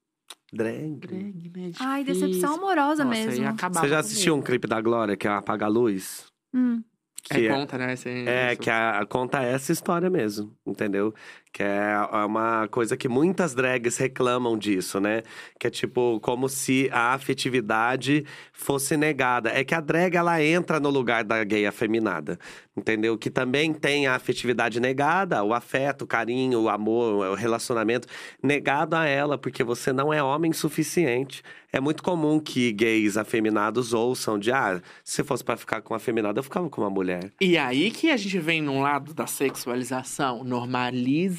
Drag. 0.51 0.95
drag, 0.95 1.51
né? 1.55 1.67
É 1.69 1.71
Ai, 1.79 2.03
decepção 2.05 2.55
amorosa 2.55 3.03
Nossa, 3.03 3.25
mesmo. 3.25 3.43
ia 3.43 3.49
acabar 3.49 3.81
Você 3.81 3.87
já 3.89 3.95
comigo. 3.97 3.99
assistiu 3.99 4.35
um 4.35 4.41
clipe 4.41 4.67
da 4.67 4.79
Glória, 4.79 5.17
que 5.17 5.27
é 5.27 5.31
Apaga 5.31 5.65
a 5.65 5.69
Luz? 5.69 6.25
Hum. 6.53 6.81
Que 7.23 7.45
É 7.47 7.49
conta, 7.49 7.77
né? 7.77 7.91
Esse, 7.91 8.07
É, 8.07 8.53
isso. 8.53 8.61
que 8.61 8.69
a, 8.69 9.05
conta 9.05 9.43
é 9.43 9.51
essa 9.51 9.73
história 9.73 10.09
mesmo, 10.09 10.55
entendeu? 10.65 11.13
Que 11.57 11.63
é 11.63 11.87
é 12.13 12.25
uma 12.25 12.67
coisa 12.67 12.95
que 12.95 13.09
muitas 13.09 13.55
drags 13.55 13.97
reclamam 13.97 14.55
disso, 14.55 14.99
né? 14.99 15.23
Que 15.59 15.65
é 15.65 15.69
tipo, 15.71 16.19
como 16.19 16.47
se 16.47 16.87
a 16.91 17.15
afetividade 17.15 18.23
fosse 18.53 18.95
negada. 18.95 19.49
É 19.49 19.63
que 19.63 19.73
a 19.73 19.81
drag, 19.81 20.15
ela 20.15 20.43
entra 20.43 20.79
no 20.79 20.91
lugar 20.91 21.23
da 21.23 21.43
gay 21.43 21.65
afeminada. 21.65 22.37
Entendeu? 22.75 23.17
Que 23.17 23.31
também 23.31 23.73
tem 23.73 24.05
a 24.05 24.13
afetividade 24.13 24.79
negada, 24.79 25.43
o 25.43 25.51
afeto, 25.51 26.03
o 26.03 26.07
carinho, 26.07 26.61
o 26.61 26.69
amor, 26.69 27.31
o 27.31 27.33
relacionamento 27.33 28.07
negado 28.43 28.95
a 28.95 29.07
ela, 29.07 29.35
porque 29.35 29.63
você 29.63 29.91
não 29.91 30.13
é 30.13 30.21
homem 30.21 30.53
suficiente. 30.53 31.41
É 31.71 31.79
muito 31.79 32.01
comum 32.01 32.39
que 32.39 32.71
gays 32.71 33.17
afeminados 33.17 33.93
ouçam 33.93 34.39
de 34.39 34.51
ah, 34.51 34.81
se 35.03 35.23
fosse 35.23 35.43
pra 35.43 35.57
ficar 35.57 35.81
com 35.81 35.93
uma 35.93 35.97
afeminada, 35.97 36.39
eu 36.39 36.43
ficava 36.43 36.69
com 36.69 36.81
uma 36.81 36.89
mulher. 36.89 37.31
E 37.41 37.57
aí 37.57 37.91
que 37.91 38.09
a 38.09 38.15
gente 38.15 38.39
vem 38.39 38.61
num 38.61 38.81
lado 38.81 39.13
da 39.13 39.27
sexualização. 39.27 40.43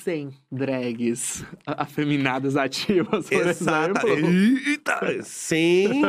Normalizem 0.09 0.31
drags 0.51 1.45
afeminadas 1.67 2.57
ativas, 2.57 3.29
por 3.29 3.47
Exata. 3.47 4.09
exemplo. 4.09 4.29
Eita, 4.67 5.23
sim. 5.23 6.03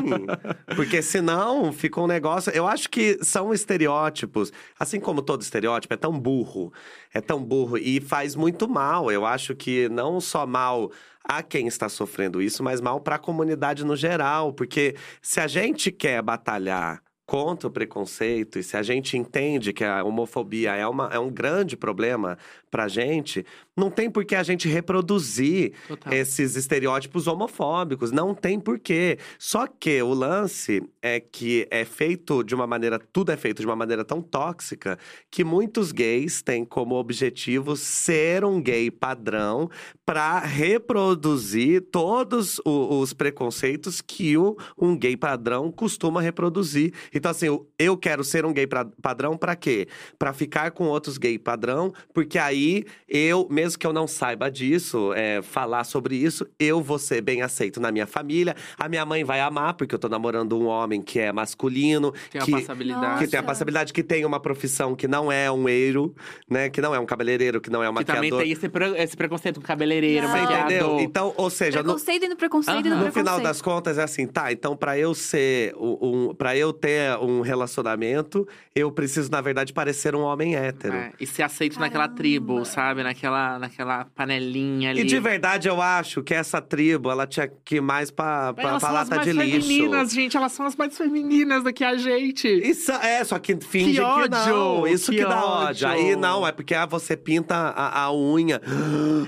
Porque 0.75 1.01
senão 1.01 1.71
fica 1.73 1.99
um 1.99 2.07
negócio. 2.07 2.51
Eu 2.53 2.65
acho 2.65 2.89
que 2.89 3.19
são 3.21 3.53
estereótipos. 3.53 4.51
Assim 4.79 4.99
como 4.99 5.21
todo 5.21 5.41
estereótipo, 5.41 5.93
é 5.93 5.97
tão 5.97 6.17
burro. 6.17 6.71
É 7.13 7.19
tão 7.19 7.43
burro 7.43 7.77
e 7.77 7.99
faz 7.99 8.35
muito 8.35 8.69
mal. 8.69 9.11
Eu 9.11 9.25
acho 9.25 9.55
que 9.55 9.89
não 9.89 10.21
só 10.21 10.47
mal 10.47 10.91
a 11.23 11.43
quem 11.43 11.67
está 11.67 11.89
sofrendo 11.89 12.41
isso, 12.41 12.63
mas 12.63 12.79
mal 12.79 13.01
para 13.01 13.15
a 13.15 13.19
comunidade 13.19 13.85
no 13.85 13.95
geral. 13.95 14.53
Porque 14.53 14.95
se 15.21 15.39
a 15.39 15.47
gente 15.47 15.91
quer 15.91 16.21
batalhar 16.21 17.01
contra 17.29 17.67
o 17.67 17.71
preconceito 17.71 18.57
e 18.57 18.63
se 18.63 18.75
a 18.75 18.81
gente 18.81 19.15
entende 19.15 19.71
que 19.71 19.83
a 19.83 20.03
homofobia 20.03 20.75
é, 20.75 20.87
uma, 20.87 21.11
é 21.13 21.19
um 21.19 21.29
grande 21.29 21.77
problema 21.77 22.39
pra 22.71 22.87
gente, 22.87 23.45
não 23.79 23.89
tem 23.89 24.09
por 24.11 24.23
que 24.25 24.35
a 24.35 24.43
gente 24.43 24.67
reproduzir 24.67 25.73
Total. 25.87 26.13
esses 26.13 26.55
estereótipos 26.55 27.25
homofóbicos. 27.27 28.11
Não 28.11 28.35
tem 28.35 28.59
porquê. 28.59 29.17
Só 29.39 29.65
que 29.67 30.01
o 30.01 30.13
lance 30.13 30.83
é 31.01 31.19
que 31.19 31.67
é 31.71 31.85
feito 31.85 32.43
de 32.43 32.53
uma 32.53 32.67
maneira, 32.67 32.99
tudo 32.99 33.31
é 33.31 33.37
feito 33.37 33.59
de 33.61 33.65
uma 33.65 33.75
maneira 33.75 34.03
tão 34.03 34.21
tóxica 34.21 34.97
que 35.31 35.43
muitos 35.43 35.91
gays 35.91 36.41
têm 36.41 36.65
como 36.65 36.95
objetivo 36.95 37.75
ser 37.75 38.43
um 38.43 38.61
gay 38.61 38.91
padrão 38.91 39.69
para 40.05 40.39
reproduzir 40.39 41.81
todos 41.91 42.59
os 42.65 43.13
preconceitos 43.13 44.01
que 44.01 44.35
o, 44.37 44.57
um 44.77 44.97
gay 44.97 45.15
padrão 45.15 45.71
costuma 45.71 46.21
reproduzir. 46.21 46.93
Então, 47.13 47.31
assim, 47.31 47.45
eu- 47.77 47.97
quero 47.97 48.23
ser 48.23 48.45
um 48.45 48.53
gay 48.53 48.67
padrão 49.01 49.37
para 49.37 49.55
quê? 49.55 49.87
Para 50.17 50.33
ficar 50.33 50.71
com 50.71 50.85
outros 50.85 51.17
gay 51.17 51.37
padrão, 51.37 51.93
porque 52.13 52.37
aí 52.37 52.85
eu, 53.07 53.47
mesmo 53.49 53.68
que 53.75 53.85
eu 53.87 53.93
não 53.93 54.07
saiba 54.07 54.49
disso, 54.49 55.13
é, 55.13 55.41
falar 55.41 55.83
sobre 55.83 56.15
isso, 56.15 56.45
eu 56.59 56.81
vou 56.81 56.97
ser 56.99 57.21
bem 57.21 57.41
aceito 57.41 57.79
na 57.79 57.91
minha 57.91 58.07
família. 58.07 58.55
A 58.77 58.87
minha 58.89 59.05
mãe 59.05 59.23
vai 59.23 59.39
amar, 59.41 59.73
porque 59.73 59.93
eu 59.95 59.99
tô 59.99 60.07
namorando 60.09 60.57
um 60.57 60.65
homem 60.67 61.01
que 61.01 61.19
é 61.19 61.31
masculino, 61.31 62.13
Tem 62.31 62.41
a 62.41 62.45
que, 62.45 62.51
passabilidade. 62.51 63.19
que 63.23 63.27
tem 63.29 63.37
a 63.39 63.41
Nossa. 63.41 63.53
possibilidade 63.53 63.93
que 63.93 64.03
tem 64.03 64.25
uma 64.25 64.39
profissão 64.39 64.95
que 64.95 65.07
não 65.07 65.31
é 65.31 65.51
um 65.51 65.67
eiro, 65.69 66.15
né? 66.49 66.69
Que 66.69 66.81
não 66.81 66.93
é 66.95 66.99
um 66.99 67.05
cabeleireiro, 67.05 67.59
que 67.61 67.69
não 67.69 67.83
é 67.83 67.89
um 67.89 67.93
Que 67.95 68.05
também 68.05 68.31
maquiador. 68.31 68.41
tem 68.43 68.51
esse, 68.51 68.69
pre- 68.69 68.97
esse 68.97 69.15
preconceito 69.17 69.59
com 69.59 69.65
cabeleireiro, 69.67 70.27
Não. 70.27 70.33
Você 70.33 70.41
maquiador. 70.41 70.65
entendeu? 70.65 70.99
Então, 70.99 71.33
ou 71.37 71.49
seja, 71.49 71.79
no, 71.79 71.83
Preconceito 71.85 72.25
e 72.25 72.29
no 72.29 72.35
preconceito 72.35 72.85
e 72.85 72.89
no 72.89 72.95
Aham. 72.95 73.05
no 73.05 73.11
final 73.11 73.23
preconceito. 73.35 73.43
das 73.43 73.61
contas 73.61 73.97
é 73.97 74.03
assim, 74.03 74.25
tá, 74.27 74.51
então 74.51 74.75
pra 74.75 74.97
eu 74.97 75.13
ser 75.13 75.75
um, 75.77 76.29
um 76.29 76.33
para 76.35 76.55
eu 76.55 76.71
ter 76.73 77.17
um 77.19 77.41
relacionamento, 77.41 78.47
eu 78.75 78.91
preciso 78.91 79.29
na 79.31 79.41
verdade 79.41 79.73
parecer 79.73 80.15
um 80.15 80.21
homem 80.21 80.55
hétero. 80.55 80.95
É, 80.95 81.11
e 81.19 81.25
ser 81.27 81.43
aceito 81.43 81.79
naquela 81.79 82.03
Caramba. 82.05 82.17
tribo, 82.17 82.65
sabe? 82.65 83.03
Naquela, 83.03 83.58
naquela 83.59 84.05
panelinha 84.05 84.89
ali. 84.89 85.01
E 85.01 85.03
de 85.03 85.19
verdade 85.19 85.67
eu 85.67 85.81
acho 85.81 86.23
que 86.23 86.33
essa 86.33 86.61
tribo, 86.61 87.11
ela 87.11 87.27
tinha 87.27 87.47
que 87.47 87.75
ir 87.75 87.81
mais 87.81 88.09
pra, 88.09 88.53
pra, 88.53 88.69
Elas 88.69 88.81
pra 88.81 88.89
são 88.89 88.97
as 88.97 89.09
lata 89.09 89.15
mais 89.15 89.27
de 89.27 89.33
lixo. 89.33 89.67
femininas, 89.67 90.13
gente. 90.13 90.37
Elas 90.37 90.51
são 90.51 90.65
as 90.65 90.75
mais 90.75 90.97
femininas 90.97 91.63
do 91.63 91.71
que 91.71 91.83
a 91.83 91.95
gente. 91.97 92.47
Isso, 92.47 92.91
é, 92.91 93.23
só 93.23 93.37
que 93.37 93.57
finge 93.61 93.93
que, 93.93 94.01
ódio, 94.01 94.29
não. 94.31 94.87
Isso 94.87 95.11
que, 95.11 95.17
que 95.17 95.23
dá 95.23 95.45
ódio. 95.45 95.67
ódio. 95.67 95.87
Aí 95.87 96.15
não, 96.15 96.47
é 96.47 96.51
porque 96.51 96.73
ah, 96.73 96.85
você 96.85 97.15
pinta 97.15 97.55
a, 97.55 98.03
a 98.03 98.13
unha. 98.13 98.61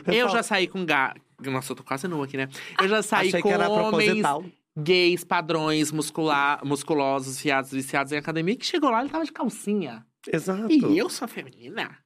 Eu 0.08 0.28
falo, 0.28 0.38
já 0.38 0.44
saí 0.44 0.68
com 0.68 0.86
ga... 0.86 1.14
Nossa, 1.40 1.72
eu 1.72 1.76
tô 1.76 1.84
quase 1.84 2.08
nu 2.08 2.24
aqui, 2.24 2.38
né? 2.38 2.48
Eu 2.80 2.88
já 2.88 3.02
saí 3.02 3.28
Achei 3.30 3.42
com 3.42 3.50
que 3.50 3.54
era 3.54 3.68
homens 3.68 4.24
gays, 4.78 5.24
padrões, 5.24 5.92
muscular, 5.92 6.64
musculosos, 6.64 7.40
fiados, 7.40 7.72
viciados 7.72 8.12
em 8.12 8.18
academia, 8.18 8.56
que 8.56 8.66
chegou 8.66 8.90
lá, 8.90 9.02
ele 9.02 9.10
tava 9.10 9.26
de 9.26 9.32
calcinha. 9.32 10.06
Exato. 10.32 10.72
E 10.72 10.98
eu 10.98 11.10
sou 11.10 11.28
feminina? 11.28 11.98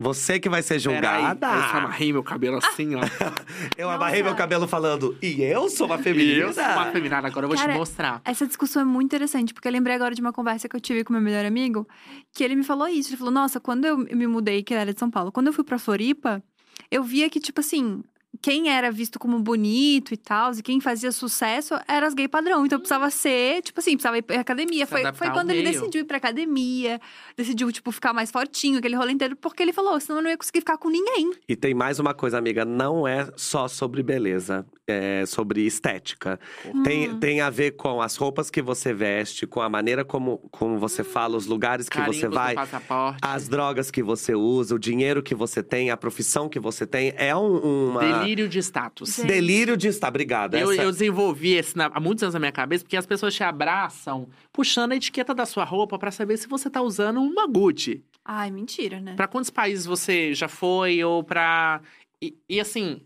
Você 0.00 0.40
que 0.40 0.48
vai 0.48 0.60
ser 0.60 0.78
julgada. 0.80 1.46
eu 1.46 1.62
só 1.62 1.76
amarrei 1.78 2.12
meu 2.12 2.22
cabelo 2.22 2.58
assim, 2.58 2.96
ó. 2.96 3.00
Eu 3.78 3.86
Nossa. 3.86 3.96
amarrei 3.96 4.22
meu 4.24 4.34
cabelo 4.34 4.66
falando, 4.66 5.16
e 5.22 5.40
eu 5.42 5.68
sou 5.70 5.86
uma 5.86 5.98
e 5.98 6.02
feminina. 6.02 6.40
eu 6.40 6.52
sou 6.52 6.64
uma 6.64 6.86
feminina, 6.90 7.18
agora 7.18 7.44
eu 7.44 7.48
vou 7.48 7.56
Cara, 7.56 7.72
te 7.72 7.78
mostrar. 7.78 8.20
Essa 8.24 8.44
discussão 8.46 8.82
é 8.82 8.84
muito 8.84 9.06
interessante, 9.06 9.54
porque 9.54 9.68
eu 9.68 9.72
lembrei 9.72 9.94
agora 9.94 10.14
de 10.14 10.20
uma 10.20 10.32
conversa 10.32 10.68
que 10.68 10.74
eu 10.74 10.80
tive 10.80 11.04
com 11.04 11.12
meu 11.12 11.22
melhor 11.22 11.44
amigo, 11.44 11.86
que 12.32 12.42
ele 12.42 12.56
me 12.56 12.64
falou 12.64 12.88
isso. 12.88 13.10
Ele 13.10 13.16
falou: 13.16 13.32
Nossa, 13.32 13.60
quando 13.60 13.84
eu 13.84 13.96
me 13.98 14.26
mudei, 14.26 14.62
que 14.64 14.74
era 14.74 14.92
de 14.92 14.98
São 14.98 15.10
Paulo, 15.10 15.30
quando 15.30 15.46
eu 15.46 15.52
fui 15.52 15.62
pra 15.64 15.78
Floripa, 15.78 16.42
eu 16.90 17.02
via 17.04 17.30
que, 17.30 17.38
tipo 17.38 17.60
assim. 17.60 18.02
Quem 18.42 18.68
era 18.68 18.90
visto 18.90 19.18
como 19.18 19.38
bonito 19.38 20.12
e 20.12 20.16
tal, 20.16 20.52
e 20.52 20.62
quem 20.62 20.80
fazia 20.80 21.12
sucesso 21.12 21.74
era 21.86 22.06
as 22.06 22.14
gay 22.14 22.26
padrão. 22.28 22.64
Então 22.66 22.78
precisava 22.78 23.08
ser, 23.10 23.62
tipo 23.62 23.78
assim, 23.80 23.92
precisava 23.92 24.18
ir 24.18 24.22
pra 24.22 24.40
academia. 24.40 24.86
Foi, 24.86 25.02
foi 25.14 25.30
quando 25.30 25.50
ele 25.50 25.62
meio. 25.62 25.72
decidiu 25.78 26.00
ir 26.02 26.04
pra 26.04 26.16
academia, 26.16 27.00
decidiu, 27.36 27.70
tipo, 27.72 27.90
ficar 27.92 28.12
mais 28.12 28.30
fortinho, 28.30 28.78
aquele 28.78 28.96
rolê 28.96 29.12
inteiro, 29.12 29.36
porque 29.36 29.62
ele 29.62 29.72
falou: 29.72 29.98
senão 30.00 30.18
eu 30.18 30.22
não 30.24 30.30
ia 30.30 30.36
conseguir 30.36 30.60
ficar 30.60 30.76
com 30.78 30.88
ninguém. 30.88 31.32
E 31.48 31.54
tem 31.56 31.74
mais 31.74 31.98
uma 31.98 32.12
coisa, 32.14 32.38
amiga, 32.38 32.64
não 32.64 33.06
é 33.06 33.28
só 33.36 33.68
sobre 33.68 34.02
beleza, 34.02 34.66
é 34.86 35.24
sobre 35.26 35.64
estética. 35.66 36.38
Tem, 36.82 37.08
Hum. 37.10 37.18
tem 37.18 37.40
a 37.40 37.50
ver 37.50 37.72
com 37.72 38.00
as 38.02 38.16
roupas 38.16 38.50
que 38.50 38.60
você 38.62 38.92
veste, 38.92 39.46
com 39.46 39.60
a 39.60 39.68
maneira 39.68 40.04
como, 40.04 40.38
como 40.50 40.78
você 40.78 41.02
fala, 41.04 41.36
os 41.36 41.46
lugares 41.46 41.88
que 41.88 41.96
você 41.98 42.04
Carimbo 42.04 42.28
do 42.30 42.34
vai, 42.34 42.54
passaporte. 42.54 43.18
as 43.22 43.48
drogas 43.48 43.90
que 43.90 44.02
você 44.02 44.34
usa, 44.34 44.74
o 44.74 44.78
dinheiro 44.78 45.22
que 45.22 45.34
você 45.34 45.62
tem, 45.62 45.90
a 45.90 45.96
profissão 45.96 46.48
que 46.48 46.58
você 46.60 46.86
tem. 46.86 47.12
É 47.16 47.34
um, 47.36 47.90
uma. 47.90 48.23
Delírio 48.24 48.48
de 48.48 48.58
status. 48.58 49.16
Gente. 49.16 49.26
Delírio 49.26 49.76
de 49.76 49.88
estar. 49.88 50.08
Obrigada. 50.08 50.58
Eu, 50.58 50.72
Essa- 50.72 50.82
eu 50.82 50.90
desenvolvi 50.90 51.52
esse 51.54 51.76
na- 51.76 51.90
há 51.94 52.00
muitos 52.00 52.22
anos 52.24 52.34
na 52.34 52.40
minha 52.40 52.52
cabeça, 52.52 52.84
porque 52.84 52.96
as 52.96 53.06
pessoas 53.06 53.34
te 53.34 53.42
abraçam 53.44 54.28
puxando 54.52 54.92
a 54.92 54.96
etiqueta 54.96 55.34
da 55.34 55.46
sua 55.46 55.64
roupa 55.64 55.98
pra 55.98 56.10
saber 56.10 56.36
se 56.36 56.46
você 56.48 56.68
tá 56.70 56.82
usando 56.82 57.20
uma 57.20 57.46
Gucci. 57.46 58.02
Ai, 58.24 58.50
mentira, 58.50 59.00
né? 59.00 59.14
Pra 59.14 59.28
quantos 59.28 59.50
países 59.50 59.84
você 59.86 60.34
já 60.34 60.48
foi, 60.48 61.02
ou 61.04 61.22
pra. 61.22 61.80
E, 62.22 62.34
e, 62.48 62.60
assim. 62.60 63.00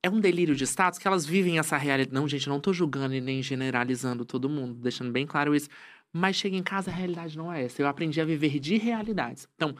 É 0.00 0.08
um 0.08 0.20
delírio 0.20 0.54
de 0.54 0.62
status 0.64 0.96
que 0.96 1.08
elas 1.08 1.26
vivem 1.26 1.58
essa 1.58 1.76
realidade. 1.76 2.14
Não, 2.14 2.28
gente, 2.28 2.48
não 2.48 2.60
tô 2.60 2.72
julgando 2.72 3.16
e 3.16 3.20
nem 3.20 3.42
generalizando 3.42 4.24
todo 4.24 4.48
mundo, 4.48 4.74
deixando 4.74 5.10
bem 5.10 5.26
claro 5.26 5.56
isso. 5.56 5.68
Mas 6.12 6.36
chega 6.36 6.56
em 6.56 6.62
casa, 6.62 6.88
a 6.88 6.94
realidade 6.94 7.36
não 7.36 7.52
é 7.52 7.64
essa. 7.64 7.82
Eu 7.82 7.88
aprendi 7.88 8.20
a 8.20 8.24
viver 8.24 8.60
de 8.60 8.76
realidades. 8.78 9.48
Então, 9.56 9.74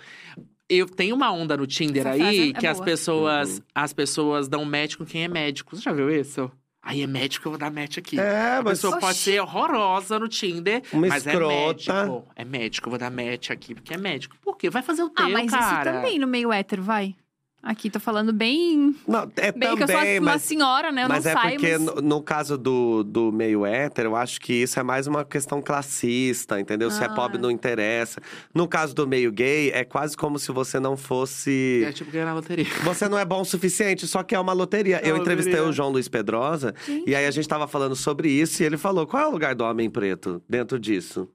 eu 0.68 0.86
tenho 0.86 1.14
uma 1.14 1.32
onda 1.32 1.56
no 1.56 1.66
Tinder 1.66 2.06
Essa 2.06 2.24
aí 2.24 2.50
é 2.50 2.52
que 2.52 2.66
as 2.66 2.76
boa. 2.78 2.84
pessoas, 2.84 3.56
Uhum. 3.58 3.62
as 3.74 3.92
pessoas 3.92 4.48
dão 4.48 4.64
match 4.64 4.96
com 4.96 5.04
quem 5.04 5.24
é 5.24 5.28
médico. 5.28 5.74
Você 5.76 5.82
já 5.82 5.92
viu 5.92 6.10
isso? 6.10 6.50
Aí 6.82 7.02
é 7.02 7.06
médico, 7.06 7.48
eu 7.48 7.52
vou 7.52 7.58
dar 7.58 7.70
match 7.70 7.98
aqui. 7.98 8.18
É, 8.18 8.56
A 8.58 8.62
mas 8.62 8.78
pessoa 8.78 8.94
pode 8.98 9.12
Oxi. 9.12 9.32
ser 9.32 9.40
horrorosa 9.42 10.18
no 10.18 10.28
Tinder, 10.28 10.82
Uma 10.92 11.08
mas 11.08 11.26
escrota. 11.26 11.52
é 11.52 11.66
médico. 11.66 12.28
É 12.36 12.44
médico, 12.44 12.86
eu 12.88 12.90
vou 12.90 12.98
dar 12.98 13.10
match 13.10 13.50
aqui, 13.50 13.74
porque 13.74 13.92
é 13.92 13.96
médico. 13.98 14.36
Por 14.40 14.56
quê? 14.56 14.70
Vai 14.70 14.80
fazer 14.82 15.02
o 15.02 15.10
teu, 15.10 15.26
Ah, 15.26 15.28
mas 15.28 15.50
cara. 15.50 15.90
isso 15.90 15.96
também 15.96 16.18
no 16.18 16.26
meio 16.26 16.52
hétero, 16.52 16.82
vai. 16.82 17.14
Aqui, 17.60 17.90
tô 17.90 17.98
falando 17.98 18.32
bem. 18.32 18.94
Não, 19.06 19.30
é 19.36 19.50
Bem 19.50 19.76
que 19.76 19.82
eu 19.82 19.86
sou 19.88 19.96
também, 19.96 20.18
uma 20.20 20.32
mas. 20.32 20.42
senhora, 20.42 20.92
né? 20.92 21.04
Eu 21.04 21.08
Mas 21.08 21.24
não 21.24 21.30
é 21.32 21.34
saio, 21.34 21.58
porque, 21.58 21.72
mas... 21.76 21.80
no, 21.86 21.94
no 22.00 22.22
caso 22.22 22.56
do, 22.56 23.02
do 23.02 23.32
meio 23.32 23.66
hétero, 23.66 24.10
eu 24.10 24.16
acho 24.16 24.40
que 24.40 24.52
isso 24.52 24.78
é 24.78 24.82
mais 24.84 25.08
uma 25.08 25.24
questão 25.24 25.60
classista, 25.60 26.60
entendeu? 26.60 26.88
Se 26.90 27.02
é 27.02 27.06
Ah. 27.06 27.10
pobre, 27.14 27.36
não 27.36 27.50
interessa. 27.50 28.20
No 28.54 28.68
caso 28.68 28.94
do 28.94 29.08
meio 29.08 29.32
gay, 29.32 29.70
é 29.72 29.84
quase 29.84 30.16
como 30.16 30.38
se 30.38 30.52
você 30.52 30.78
não 30.78 30.96
fosse. 30.96 31.82
É 31.84 31.92
tipo 31.92 32.10
ganhar 32.12 32.26
na 32.26 32.34
loteria. 32.34 32.64
Você 32.84 33.08
não 33.08 33.18
é 33.18 33.24
bom 33.24 33.40
o 33.40 33.44
suficiente, 33.44 34.06
só 34.06 34.22
que 34.22 34.34
é 34.34 34.40
uma 34.40 34.52
loteria. 34.52 34.98
É 35.02 35.10
eu 35.10 35.14
uma 35.16 35.20
entrevistei 35.20 35.54
loteria. 35.54 35.70
o 35.70 35.72
João 35.72 35.90
Luiz 35.90 36.08
Pedrosa, 36.08 36.74
e 37.06 37.14
aí 37.14 37.26
a 37.26 37.30
gente 37.30 37.48
tava 37.48 37.66
falando 37.66 37.96
sobre 37.96 38.30
isso, 38.30 38.62
e 38.62 38.66
ele 38.66 38.76
falou: 38.76 39.06
qual 39.06 39.22
é 39.24 39.26
o 39.26 39.30
lugar 39.30 39.54
do 39.54 39.64
homem 39.64 39.90
preto 39.90 40.40
dentro 40.48 40.78
disso? 40.78 41.28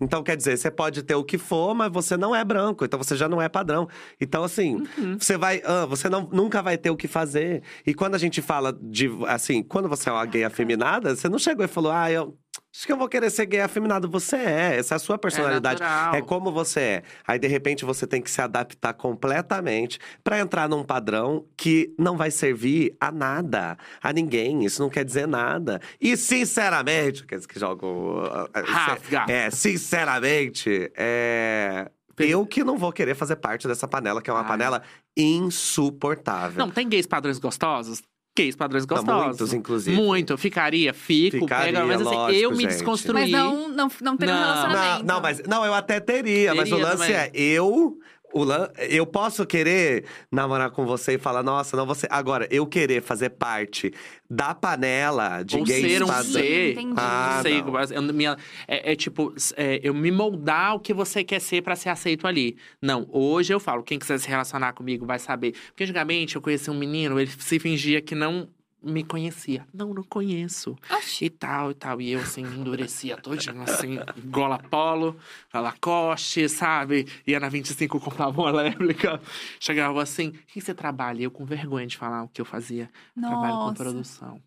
Então, 0.00 0.22
quer 0.22 0.36
dizer, 0.36 0.56
você 0.58 0.70
pode 0.70 1.02
ter 1.02 1.14
o 1.14 1.22
que 1.24 1.38
for, 1.38 1.74
mas 1.74 1.90
você 1.92 2.16
não 2.16 2.34
é 2.34 2.44
branco, 2.44 2.84
então 2.84 2.98
você 2.98 3.16
já 3.16 3.28
não 3.28 3.40
é 3.40 3.48
padrão. 3.48 3.88
Então, 4.20 4.42
assim, 4.42 4.76
Uhum. 4.98 5.16
você 5.18 5.36
vai. 5.36 5.62
ah, 5.64 5.86
você 5.86 6.08
não, 6.08 6.28
nunca 6.32 6.60
vai 6.62 6.76
ter 6.76 6.90
o 6.90 6.96
que 6.96 7.06
fazer. 7.06 7.62
E 7.86 7.94
quando 7.94 8.14
a 8.14 8.18
gente 8.18 8.42
fala 8.42 8.72
de. 8.82 9.08
Assim, 9.28 9.62
quando 9.62 9.88
você 9.88 10.08
é 10.08 10.12
uma 10.12 10.26
gay 10.26 10.44
afeminada, 10.44 11.14
você 11.14 11.28
não 11.28 11.38
chegou 11.38 11.64
e 11.64 11.68
falou, 11.68 11.92
ah, 11.92 12.10
eu. 12.10 12.36
Acho 12.74 12.86
que 12.86 12.92
eu 12.92 12.96
vou 12.96 13.08
querer 13.08 13.30
ser 13.30 13.46
gay 13.46 13.60
afeminado. 13.60 14.10
Você 14.10 14.34
é, 14.34 14.76
essa 14.78 14.94
é 14.94 14.96
a 14.96 14.98
sua 14.98 15.16
personalidade. 15.16 15.80
natural. 15.80 16.14
É 16.16 16.20
como 16.20 16.50
você 16.50 16.80
é. 16.80 17.02
Aí, 17.24 17.38
de 17.38 17.46
repente, 17.46 17.84
você 17.84 18.04
tem 18.04 18.20
que 18.20 18.28
se 18.28 18.42
adaptar 18.42 18.92
completamente 18.94 20.00
pra 20.24 20.40
entrar 20.40 20.68
num 20.68 20.82
padrão 20.82 21.46
que 21.56 21.94
não 21.96 22.16
vai 22.16 22.32
servir 22.32 22.96
a 23.00 23.12
nada, 23.12 23.78
a 24.02 24.12
ninguém. 24.12 24.64
Isso 24.64 24.82
não 24.82 24.90
quer 24.90 25.04
dizer 25.04 25.28
nada. 25.28 25.80
E, 26.00 26.16
sinceramente, 26.16 27.22
aqueles 27.22 27.46
que 27.46 27.60
jogam. 27.60 27.88
uh, 27.88 28.44
uh, 28.44 28.64
Rasga. 28.66 29.26
É, 29.28 29.50
sinceramente, 29.50 30.90
é. 30.96 31.88
Eu 32.18 32.44
que 32.44 32.64
não 32.64 32.76
vou 32.76 32.92
querer 32.92 33.14
fazer 33.14 33.36
parte 33.36 33.68
dessa 33.68 33.86
panela, 33.86 34.20
que 34.20 34.30
é 34.30 34.32
uma 34.32 34.42
Ai. 34.42 34.48
panela 34.48 34.82
insuportável. 35.16 36.58
Não, 36.58 36.72
tem 36.72 36.88
gays 36.88 37.06
padrões 37.06 37.38
gostosos? 37.38 38.02
Gays 38.36 38.56
padrões 38.56 38.84
Não, 38.84 38.96
gostosos. 38.96 39.26
muitos, 39.26 39.52
inclusive. 39.52 39.96
Muito. 39.96 40.36
Ficaria, 40.36 40.92
fico, 40.92 41.38
Ficaria, 41.38 41.72
pega. 41.72 41.86
Mas 41.86 42.00
assim, 42.00 42.16
lógico, 42.16 42.42
eu 42.42 42.50
me 42.50 42.56
gente. 42.62 42.68
desconstruí. 42.70 43.20
Mas 43.20 43.30
não, 43.30 43.68
não, 43.68 43.88
não 44.02 44.16
teria 44.16 44.34
um 44.34 44.38
Não. 44.38 44.44
relacionamento. 44.44 45.04
Não, 45.04 45.14
não, 45.14 45.22
mas 45.22 45.42
não, 45.46 45.64
eu 45.64 45.72
até 45.72 46.00
teria, 46.00 46.52
mas 46.52 46.68
o 46.68 46.74
Teria 46.74 46.84
lance 46.84 47.06
também. 47.06 47.14
é 47.16 47.30
eu. 47.34 47.96
O 48.34 48.42
lan... 48.42 48.68
Eu 48.90 49.06
posso 49.06 49.46
querer 49.46 50.04
namorar 50.30 50.70
com 50.70 50.84
você 50.84 51.14
e 51.14 51.18
falar, 51.18 51.42
nossa, 51.42 51.76
não 51.76 51.86
você. 51.86 52.06
Agora, 52.10 52.48
eu 52.50 52.66
querer 52.66 53.00
fazer 53.00 53.30
parte 53.30 53.92
da 54.28 54.52
panela 54.54 55.42
de 55.44 55.56
Ou 55.56 55.62
gays 55.64 55.92
ser 55.92 56.02
um 56.02 56.06
padrões- 56.08 56.32
ser. 56.32 56.72
Entendi. 56.72 56.94
Ah, 56.96 57.34
não 57.36 57.42
sei, 57.42 57.62
não. 57.62 57.70
mas 57.70 57.90
eu- 57.92 58.02
minha- 58.02 58.36
é, 58.66 58.92
é 58.92 58.96
tipo, 58.96 59.32
é, 59.56 59.80
eu 59.82 59.94
me 59.94 60.10
moldar 60.10 60.74
o 60.74 60.80
que 60.80 60.92
você 60.92 61.22
quer 61.22 61.40
ser 61.40 61.62
pra 61.62 61.76
ser 61.76 61.90
aceito 61.90 62.26
ali. 62.26 62.56
Não, 62.82 63.06
hoje 63.12 63.54
eu 63.54 63.60
falo, 63.60 63.82
quem 63.84 63.98
quiser 63.98 64.18
se 64.18 64.28
relacionar 64.28 64.72
comigo 64.72 65.06
vai 65.06 65.18
saber. 65.20 65.54
Porque 65.68 65.84
antigamente 65.84 66.34
eu 66.36 66.42
conheci 66.42 66.68
um 66.70 66.74
menino, 66.78 67.20
ele 67.20 67.30
se 67.30 67.58
fingia 67.60 68.00
que 68.00 68.14
não 68.16 68.48
me 68.84 69.02
conhecia. 69.02 69.66
Não, 69.72 69.94
não 69.94 70.02
conheço. 70.02 70.76
Oxi. 70.90 71.24
E 71.26 71.30
tal, 71.30 71.70
e 71.70 71.74
tal. 71.74 72.00
E 72.00 72.12
eu, 72.12 72.20
assim, 72.20 72.42
endurecia 72.42 73.16
todinho, 73.16 73.62
assim, 73.62 73.98
gola 74.26 74.58
polo, 74.58 75.16
Lacoste, 75.52 76.48
sabe? 76.48 77.06
Ia 77.26 77.40
na 77.40 77.48
25, 77.48 77.98
comprava 78.00 78.40
uma 78.40 78.62
réplica. 78.62 79.20
Chegava 79.58 80.02
assim, 80.02 80.28
o 80.28 80.32
que 80.46 80.60
você 80.60 80.74
trabalha? 80.74 81.22
Eu 81.22 81.30
com 81.30 81.44
vergonha 81.44 81.86
de 81.86 81.96
falar 81.96 82.24
o 82.24 82.28
que 82.28 82.40
eu 82.40 82.44
fazia. 82.44 82.90
Trabalho 83.18 83.52
com 83.52 83.58
Nossa. 83.58 83.74
produção. 83.74 84.40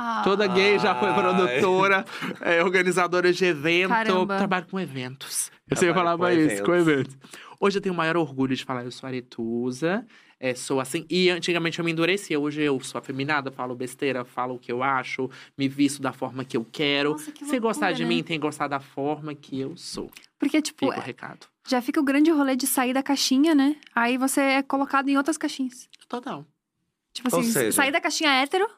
Ah, 0.00 0.22
Toda 0.22 0.46
gay 0.46 0.78
já 0.78 0.94
foi 0.94 1.12
produtora, 1.12 2.04
é, 2.40 2.62
organizadora 2.62 3.32
de 3.32 3.44
evento. 3.44 3.88
Caramba. 3.88 4.36
Trabalho 4.36 4.66
com 4.70 4.78
eventos. 4.78 5.50
Eu 5.68 5.76
sempre 5.76 5.92
Trabalho 5.92 6.18
falava 6.18 6.36
com 6.36 6.40
isso, 6.40 6.62
com 6.62 6.74
eventos. 6.74 7.18
Hoje 7.58 7.78
eu 7.78 7.82
tenho 7.82 7.92
o 7.92 7.96
maior 7.96 8.16
orgulho 8.16 8.54
de 8.54 8.64
falar, 8.64 8.84
eu 8.84 8.92
sou 8.92 9.08
aretusa, 9.08 10.06
é, 10.40 10.54
sou 10.54 10.80
assim. 10.80 11.04
E 11.10 11.28
antigamente 11.30 11.78
eu 11.78 11.84
me 11.84 11.90
endurecia, 11.92 12.38
hoje 12.38 12.62
eu 12.62 12.78
sou 12.80 12.98
afeminada, 12.98 13.50
falo 13.50 13.74
besteira, 13.74 14.24
falo 14.24 14.54
o 14.54 14.58
que 14.58 14.70
eu 14.70 14.82
acho, 14.82 15.30
me 15.56 15.68
visto 15.68 16.00
da 16.00 16.12
forma 16.12 16.44
que 16.44 16.56
eu 16.56 16.66
quero. 16.70 17.12
Nossa, 17.12 17.32
que 17.32 17.44
Se 17.44 17.58
gostar 17.58 17.86
loucura, 17.88 17.94
de 17.94 18.02
né? 18.04 18.08
mim, 18.08 18.22
tem 18.22 18.38
que 18.38 18.42
gostar 18.46 18.68
da 18.68 18.80
forma 18.80 19.34
que 19.34 19.58
eu 19.60 19.76
sou. 19.76 20.10
Porque, 20.38 20.62
tipo, 20.62 20.86
Fica 20.86 20.98
o 20.98 21.02
recado. 21.02 21.46
já 21.66 21.82
fica 21.82 22.00
o 22.00 22.04
grande 22.04 22.30
rolê 22.30 22.54
de 22.56 22.66
sair 22.66 22.92
da 22.92 23.02
caixinha, 23.02 23.54
né? 23.54 23.76
Aí 23.94 24.16
você 24.16 24.40
é 24.40 24.62
colocado 24.62 25.08
em 25.08 25.16
outras 25.16 25.36
caixinhas. 25.36 25.88
Total. 26.08 26.44
Tipo 27.12 27.28
Ou 27.34 27.40
assim, 27.40 27.50
seja- 27.50 27.72
sair 27.72 27.90
da 27.90 28.00
caixinha 28.00 28.30
hétero, 28.30 28.68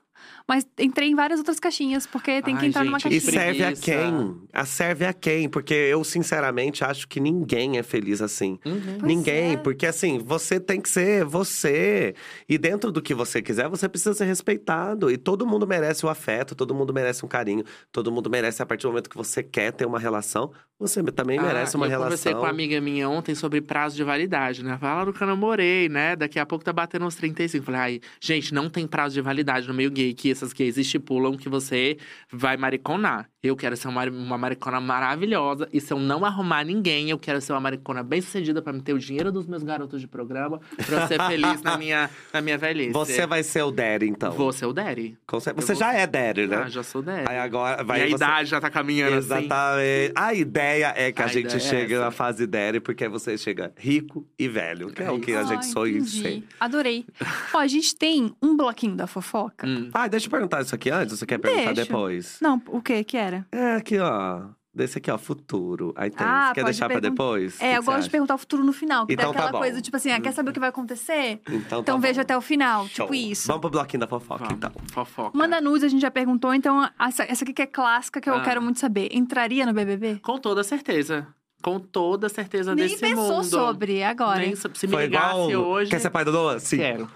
mas 0.48 0.66
entrei 0.78 1.08
em 1.10 1.14
várias 1.14 1.38
outras 1.38 1.58
caixinhas, 1.60 2.06
porque 2.06 2.42
tem 2.42 2.54
que 2.56 2.62
Ai, 2.62 2.68
entrar 2.68 2.84
numa 2.84 2.98
gente, 2.98 3.16
E 3.16 3.20
caixinha. 3.20 3.42
serve 3.42 3.64
a 3.64 3.72
quem? 3.72 4.36
A 4.52 4.64
serve 4.64 5.04
a 5.06 5.12
quem? 5.12 5.48
Porque 5.48 5.74
eu, 5.74 6.02
sinceramente, 6.04 6.84
acho 6.84 7.06
que 7.08 7.20
ninguém 7.20 7.78
é 7.78 7.82
feliz 7.82 8.20
assim. 8.20 8.58
Uhum. 8.64 8.80
Pois 8.98 9.02
Ninguém, 9.02 9.52
é. 9.52 9.56
porque 9.56 9.86
assim, 9.86 10.18
você 10.18 10.58
tem 10.60 10.80
que 10.80 10.88
ser 10.88 11.24
você. 11.24 12.14
E 12.48 12.58
dentro 12.58 12.90
do 12.92 13.00
que 13.02 13.14
você 13.14 13.40
quiser, 13.42 13.68
você 13.68 13.88
precisa 13.88 14.14
ser 14.14 14.24
respeitado. 14.24 15.10
E 15.10 15.16
todo 15.16 15.46
mundo 15.46 15.66
merece 15.66 16.04
o 16.04 16.08
afeto, 16.08 16.54
todo 16.54 16.74
mundo 16.74 16.92
merece 16.92 17.24
um 17.24 17.28
carinho, 17.28 17.64
todo 17.92 18.10
mundo 18.12 18.28
merece, 18.30 18.62
a 18.62 18.66
partir 18.66 18.82
do 18.82 18.88
momento 18.88 19.08
que 19.10 19.16
você 19.16 19.42
quer 19.42 19.72
ter 19.72 19.86
uma 19.86 19.98
relação, 19.98 20.50
você 20.78 21.02
também 21.04 21.38
merece 21.38 21.76
Ah, 21.76 21.78
uma 21.78 21.86
eu 21.86 21.98
conversei 21.98 22.32
relação. 22.32 22.32
com 22.34 22.40
uma 22.46 22.50
amiga 22.50 22.80
minha 22.80 23.08
ontem 23.08 23.34
sobre 23.34 23.60
prazo 23.60 23.96
de 23.96 24.02
validade, 24.04 24.64
né? 24.64 24.78
Falaram 24.80 25.12
que 25.12 25.22
eu 25.22 25.26
namorei, 25.26 25.88
né? 25.88 26.16
Daqui 26.16 26.38
a 26.38 26.46
pouco 26.46 26.64
tá 26.64 26.72
batendo 26.72 27.04
uns 27.04 27.14
35. 27.14 27.64
Falei, 27.64 27.80
ai, 27.80 28.00
gente, 28.20 28.52
não 28.54 28.68
tem 28.70 28.86
prazo 28.86 29.14
de 29.14 29.20
validade 29.20 29.68
no 29.68 29.74
meio 29.74 29.90
gay, 29.90 30.09
que 30.14 30.30
essas 30.30 30.52
gays 30.52 30.76
estipulam 30.78 31.36
que 31.36 31.48
você 31.48 31.96
vai 32.30 32.56
mariconar. 32.56 33.28
Eu 33.42 33.56
quero 33.56 33.74
ser 33.76 33.88
uma, 33.88 34.04
uma 34.04 34.36
maricona 34.36 34.80
maravilhosa. 34.80 35.66
E 35.72 35.80
se 35.80 35.92
eu 35.92 35.98
não 35.98 36.24
arrumar 36.26 36.62
ninguém, 36.64 37.08
eu 37.10 37.18
quero 37.18 37.40
ser 37.40 37.52
uma 37.52 37.60
maricona 37.60 38.02
bem 38.02 38.20
sucedida 38.20 38.60
pra 38.60 38.70
me 38.72 38.82
ter 38.82 38.92
o 38.92 38.98
dinheiro 38.98 39.32
dos 39.32 39.46
meus 39.46 39.62
garotos 39.62 40.00
de 40.00 40.06
programa, 40.06 40.60
pra 40.86 41.02
eu 41.02 41.08
ser 41.08 41.18
feliz 41.22 41.62
na 41.62 41.78
minha, 41.78 42.10
na 42.34 42.40
minha 42.42 42.58
velhice. 42.58 42.92
Você 42.92 43.26
vai 43.26 43.42
ser 43.42 43.62
o 43.62 43.70
Daddy, 43.70 44.08
então. 44.08 44.32
Vou 44.32 44.52
ser 44.52 44.66
o 44.66 44.72
Daddy. 44.74 45.16
Eu 45.32 45.40
Você 45.40 45.52
vou- 45.52 45.74
já 45.74 45.94
é 45.94 46.06
Daddy, 46.06 46.46
né? 46.46 46.62
Ah, 46.64 46.68
já 46.68 46.82
sou 46.82 47.00
Daddy. 47.00 47.24
Aí 47.30 47.38
agora 47.38 47.82
vai 47.82 48.00
e 48.00 48.02
a 48.02 48.06
você- 48.08 48.14
idade 48.16 48.50
já 48.50 48.60
tá 48.60 48.68
caminhando 48.68 49.16
assim. 49.16 49.44
Exatamente. 49.44 50.12
A 50.14 50.34
ideia 50.34 50.92
é 50.96 51.10
que 51.12 51.22
a, 51.22 51.24
A 51.24 51.28
gente 51.28 51.56
é 51.56 51.58
chegue 51.58 51.94
essa. 51.94 52.04
na 52.04 52.10
fase 52.10 52.46
Daddy, 52.46 52.80
porque 52.80 53.08
você 53.08 53.38
chega 53.38 53.72
rico 53.76 54.26
e 54.38 54.48
velho, 54.48 54.90
que 54.92 55.02
é, 55.02 55.10
o 55.10 55.18
que 55.18 55.32
a 55.32 55.40
Ah, 55.40 55.44
gente 55.44 55.64
sonha 55.66 55.92
em 55.94 55.96
entendi. 55.98 56.20
ser. 56.22 56.44
Adorei. 56.60 57.06
Ó, 57.54 57.58
a 57.58 57.66
gente 57.66 57.96
tem 57.96 58.34
um 58.42 58.54
bloquinho 58.56 58.94
da 58.96 59.06
fofoca. 59.06 59.66
Hum. 59.66 59.88
Ah, 60.04 60.08
deixa 60.08 60.26
eu 60.26 60.30
perguntar 60.30 60.62
isso 60.62 60.74
aqui 60.74 60.90
antes, 60.90 61.12
ou 61.12 61.18
você 61.18 61.26
quer 61.26 61.38
perguntar 61.38 61.72
Deixa. 61.72 61.82
depois? 61.90 62.38
Não, 62.40 62.60
o 62.68 62.80
que 62.80 63.02
que 63.04 63.16
era? 63.16 63.46
É 63.52 63.76
aqui, 63.76 63.98
ó. 63.98 64.42
Desse 64.72 64.98
aqui, 64.98 65.10
ó, 65.10 65.18
futuro. 65.18 65.92
Aí 65.96 66.10
tem. 66.10 66.24
Ah, 66.24 66.48
você 66.48 66.54
quer 66.54 66.60
pode 66.60 66.72
deixar 66.72 66.86
pra 66.88 67.00
pergun- 67.00 67.10
depois? 67.16 67.54
O 67.60 67.64
É, 67.64 67.72
que 67.72 67.76
eu 67.78 67.80
que 67.80 67.86
gosto 67.86 67.96
de 67.98 68.00
acha? 68.02 68.10
perguntar 68.10 68.34
o 68.36 68.38
futuro 68.38 68.62
no 68.64 68.72
final. 68.72 69.04
Que 69.04 69.14
Então 69.14 69.24
tem 69.26 69.32
tá 69.32 69.38
aquela 69.40 69.52
bom. 69.52 69.58
coisa, 69.58 69.80
tipo 69.82 69.96
assim, 69.96 70.12
ah, 70.12 70.20
quer 70.20 70.32
saber 70.32 70.50
o 70.50 70.52
que 70.52 70.60
vai 70.60 70.68
acontecer? 70.68 71.40
Então, 71.48 71.68
tá 71.70 71.78
Então 71.80 71.98
veja 72.00 72.14
bom. 72.14 72.20
até 72.22 72.36
o 72.36 72.40
final. 72.40 72.86
Show. 72.86 73.06
Tipo 73.06 73.14
isso. 73.16 73.48
Vamos 73.48 73.62
pro 73.62 73.70
bloquinho 73.70 74.00
da 74.00 74.06
fofoca, 74.06 74.44
Vamos. 74.44 74.54
então. 74.56 74.70
Fofoca. 74.92 75.36
Manda 75.36 75.60
nudes, 75.60 75.82
a 75.82 75.88
gente 75.88 76.00
já 76.00 76.10
perguntou, 76.10 76.54
então 76.54 76.88
essa, 77.00 77.24
essa 77.24 77.42
aqui 77.44 77.52
que 77.52 77.62
é 77.62 77.66
clássica, 77.66 78.20
que 78.20 78.30
eu 78.30 78.34
Ah. 78.36 78.42
quero 78.42 78.62
muito 78.62 78.78
saber. 78.78 79.08
Entraria 79.10 79.66
no 79.66 79.72
BBB? 79.72 80.20
Com 80.22 80.38
toda 80.38 80.62
certeza. 80.62 81.26
Com 81.62 81.78
toda 81.80 82.28
certeza 82.28 82.72
Nem 82.74 82.86
desse 82.86 83.00
pensou 83.00 83.28
mundo. 83.38 83.44
sobre 83.44 84.02
agora. 84.04 84.38
Nem 84.38 84.54
so- 84.56 84.70
se 84.72 84.86
me 84.86 84.92
Foi 84.94 85.02
ligasse 85.02 85.50
igual. 85.50 85.66
hoje. 85.68 85.90
Quer 85.90 85.98
ser 86.00 86.08
pai 86.10 86.24
do 86.24 86.32
Noah? 86.32 86.58
Sim. 86.60 86.78
Quero. 86.78 87.08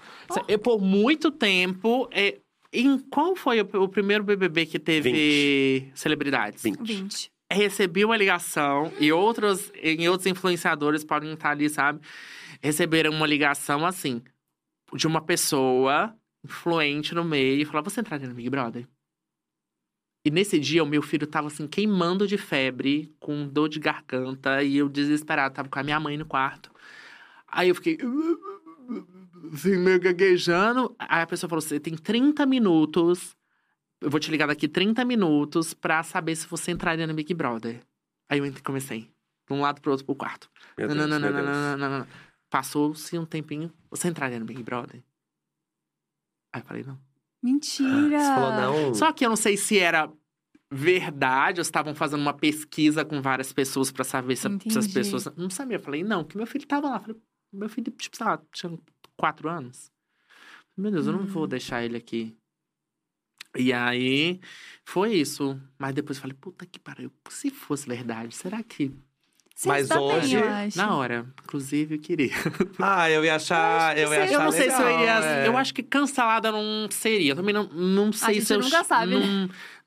Eu, 0.47 0.59
por 0.59 0.79
muito 0.81 1.31
tempo. 1.31 2.07
é, 2.11 2.37
em 2.81 2.99
qual 2.99 3.35
foi 3.35 3.61
o, 3.61 3.83
o 3.83 3.89
primeiro 3.89 4.23
BBB 4.23 4.65
que 4.65 4.79
teve 4.79 5.91
celebridades? 5.93 6.63
20. 6.63 6.79
20. 6.81 7.31
Recebi 7.51 8.03
uma 8.03 8.17
ligação 8.17 8.91
e 8.99 9.11
outros, 9.11 9.71
em 9.81 10.09
outros 10.09 10.25
influenciadores 10.25 11.03
podem 11.03 11.33
estar 11.33 11.51
ali, 11.51 11.69
sabe? 11.69 12.01
Receberam 12.61 13.11
uma 13.11 13.27
ligação 13.27 13.85
assim, 13.85 14.21
de 14.93 15.05
uma 15.05 15.21
pessoa 15.21 16.15
influente 16.43 17.13
no 17.13 17.23
meio 17.23 17.61
e 17.61 17.65
falou: 17.65 17.83
Você 17.83 18.01
entraria 18.01 18.27
no 18.27 18.33
Big 18.33 18.49
Brother? 18.49 18.87
E 20.25 20.31
nesse 20.31 20.59
dia, 20.59 20.83
o 20.83 20.87
meu 20.87 21.03
filho 21.03 21.27
tava 21.27 21.47
assim, 21.47 21.67
queimando 21.67 22.25
de 22.25 22.35
febre, 22.35 23.15
com 23.19 23.47
dor 23.47 23.69
de 23.69 23.79
garganta, 23.79 24.63
e 24.63 24.77
eu 24.77 24.89
desesperado, 24.89 25.53
tava 25.53 25.69
com 25.69 25.77
a 25.77 25.83
minha 25.83 25.99
mãe 25.99 26.17
no 26.17 26.25
quarto. 26.25 26.71
Aí 27.47 27.69
eu 27.69 27.75
fiquei. 27.75 27.99
Assim, 29.53 29.77
meio 29.77 29.99
gaguejando. 29.99 30.95
Aí 30.99 31.21
a 31.21 31.27
pessoa 31.27 31.49
falou: 31.49 31.61
Você 31.61 31.79
tem 31.79 31.95
30 31.95 32.45
minutos. 32.45 33.35
Eu 34.01 34.09
vou 34.09 34.19
te 34.19 34.29
ligar 34.29 34.47
daqui 34.47 34.67
30 34.67 35.03
minutos 35.05 35.73
pra 35.73 36.03
saber 36.03 36.35
se 36.35 36.47
você 36.47 36.71
entraria 36.71 37.07
no 37.07 37.13
Big 37.13 37.33
Brother. 37.33 37.81
Aí 38.29 38.39
eu 38.39 38.45
entrei- 38.45 38.63
comecei. 38.63 39.09
De 39.47 39.53
um 39.53 39.61
lado 39.61 39.79
pro 39.79 39.91
outro 39.91 40.05
pro 40.05 40.15
quarto. 40.15 40.49
Meu 40.77 40.87
Não, 40.87 40.95
Deus, 40.95 41.09
não, 41.09 41.19
não, 41.19 41.29
meu 41.31 41.37
não, 41.37 41.45
Deus. 41.45 41.55
não, 41.57 41.77
não, 41.77 41.89
não, 41.89 41.99
não. 41.99 42.07
Passou-se 42.49 43.17
um 43.17 43.25
tempinho. 43.25 43.71
Você 43.91 44.07
entraria 44.07 44.39
no 44.39 44.45
Big 44.45 44.61
Brother? 44.63 45.03
Aí 46.53 46.61
eu 46.61 46.65
falei, 46.65 46.83
não. 46.83 46.97
Mentira! 47.43 48.19
Você 48.19 48.33
falou 48.33 48.51
não. 48.53 48.93
Só 48.95 49.11
que 49.13 49.23
eu 49.25 49.29
não 49.29 49.35
sei 49.35 49.55
se 49.55 49.77
era 49.77 50.11
verdade, 50.71 51.59
ou 51.59 51.61
estavam 51.61 51.93
fazendo 51.93 52.21
uma 52.21 52.33
pesquisa 52.33 53.05
com 53.05 53.21
várias 53.21 53.53
pessoas 53.53 53.91
pra 53.91 54.03
saber 54.03 54.35
se, 54.35 54.47
se 54.69 54.77
as 54.79 54.87
pessoas. 54.87 55.25
Não 55.37 55.49
sabia. 55.49 55.77
Eu 55.77 55.81
falei, 55.81 56.03
não, 56.03 56.23
porque 56.23 56.37
meu 56.37 56.47
filho 56.47 56.65
tava 56.65 56.89
lá. 56.89 56.95
Eu 56.97 57.01
falei, 57.01 57.21
meu 57.55 57.69
filho, 57.69 57.91
tipo, 57.91 58.15
sei 58.15 58.25
lá, 58.25 58.41
tinha 58.51 58.77
quatro 59.17 59.49
anos. 59.49 59.91
Meu 60.77 60.91
Deus, 60.91 61.07
eu 61.07 61.13
não 61.13 61.21
Hum. 61.21 61.25
vou 61.25 61.47
deixar 61.47 61.83
ele 61.83 61.97
aqui. 61.97 62.37
E 63.57 63.71
aí, 63.71 64.39
foi 64.83 65.13
isso. 65.15 65.59
Mas 65.77 65.93
depois 65.95 66.17
eu 66.17 66.21
falei, 66.21 66.35
puta 66.37 66.65
que 66.65 66.77
pariu, 66.79 67.11
se 67.29 67.49
fosse 67.49 67.87
verdade, 67.87 68.35
será 68.35 68.61
que. 68.63 68.91
Você 69.55 69.69
Mas 69.69 69.87
bem, 69.87 69.97
hoje- 69.97 70.35
eu 70.35 70.49
acho. 70.49 70.77
Na 70.77 70.93
hora, 70.97 71.25
inclusive, 71.45 71.95
eu 71.95 71.99
queria. 71.99 72.29
Ah, 72.77 73.09
eu 73.09 73.23
ia 73.23 73.35
achar. 73.35 73.97
Eu, 73.97 74.11
ia 74.13 74.23
achar 74.25 74.33
Eu 74.33 74.39
não 74.41 74.51
sei 74.51 74.69
se 74.69 74.75
eu 74.81 74.85
legal, 74.85 74.99
iria. 74.99 75.25
é. 75.25 75.47
Eu 75.47 75.57
acho 75.57 75.73
que 75.73 75.81
cancelada 75.81 76.51
não 76.51 76.87
seria. 76.91 77.31
Eu 77.31 77.35
também 77.37 77.53
não, 77.53 77.63
não 77.73 78.11
sei 78.11 78.35
gente 78.35 78.45
se 78.47 78.53
eu. 78.53 78.59
nunca 78.59 78.83
sabe, 78.83 79.15
né? 79.17 79.25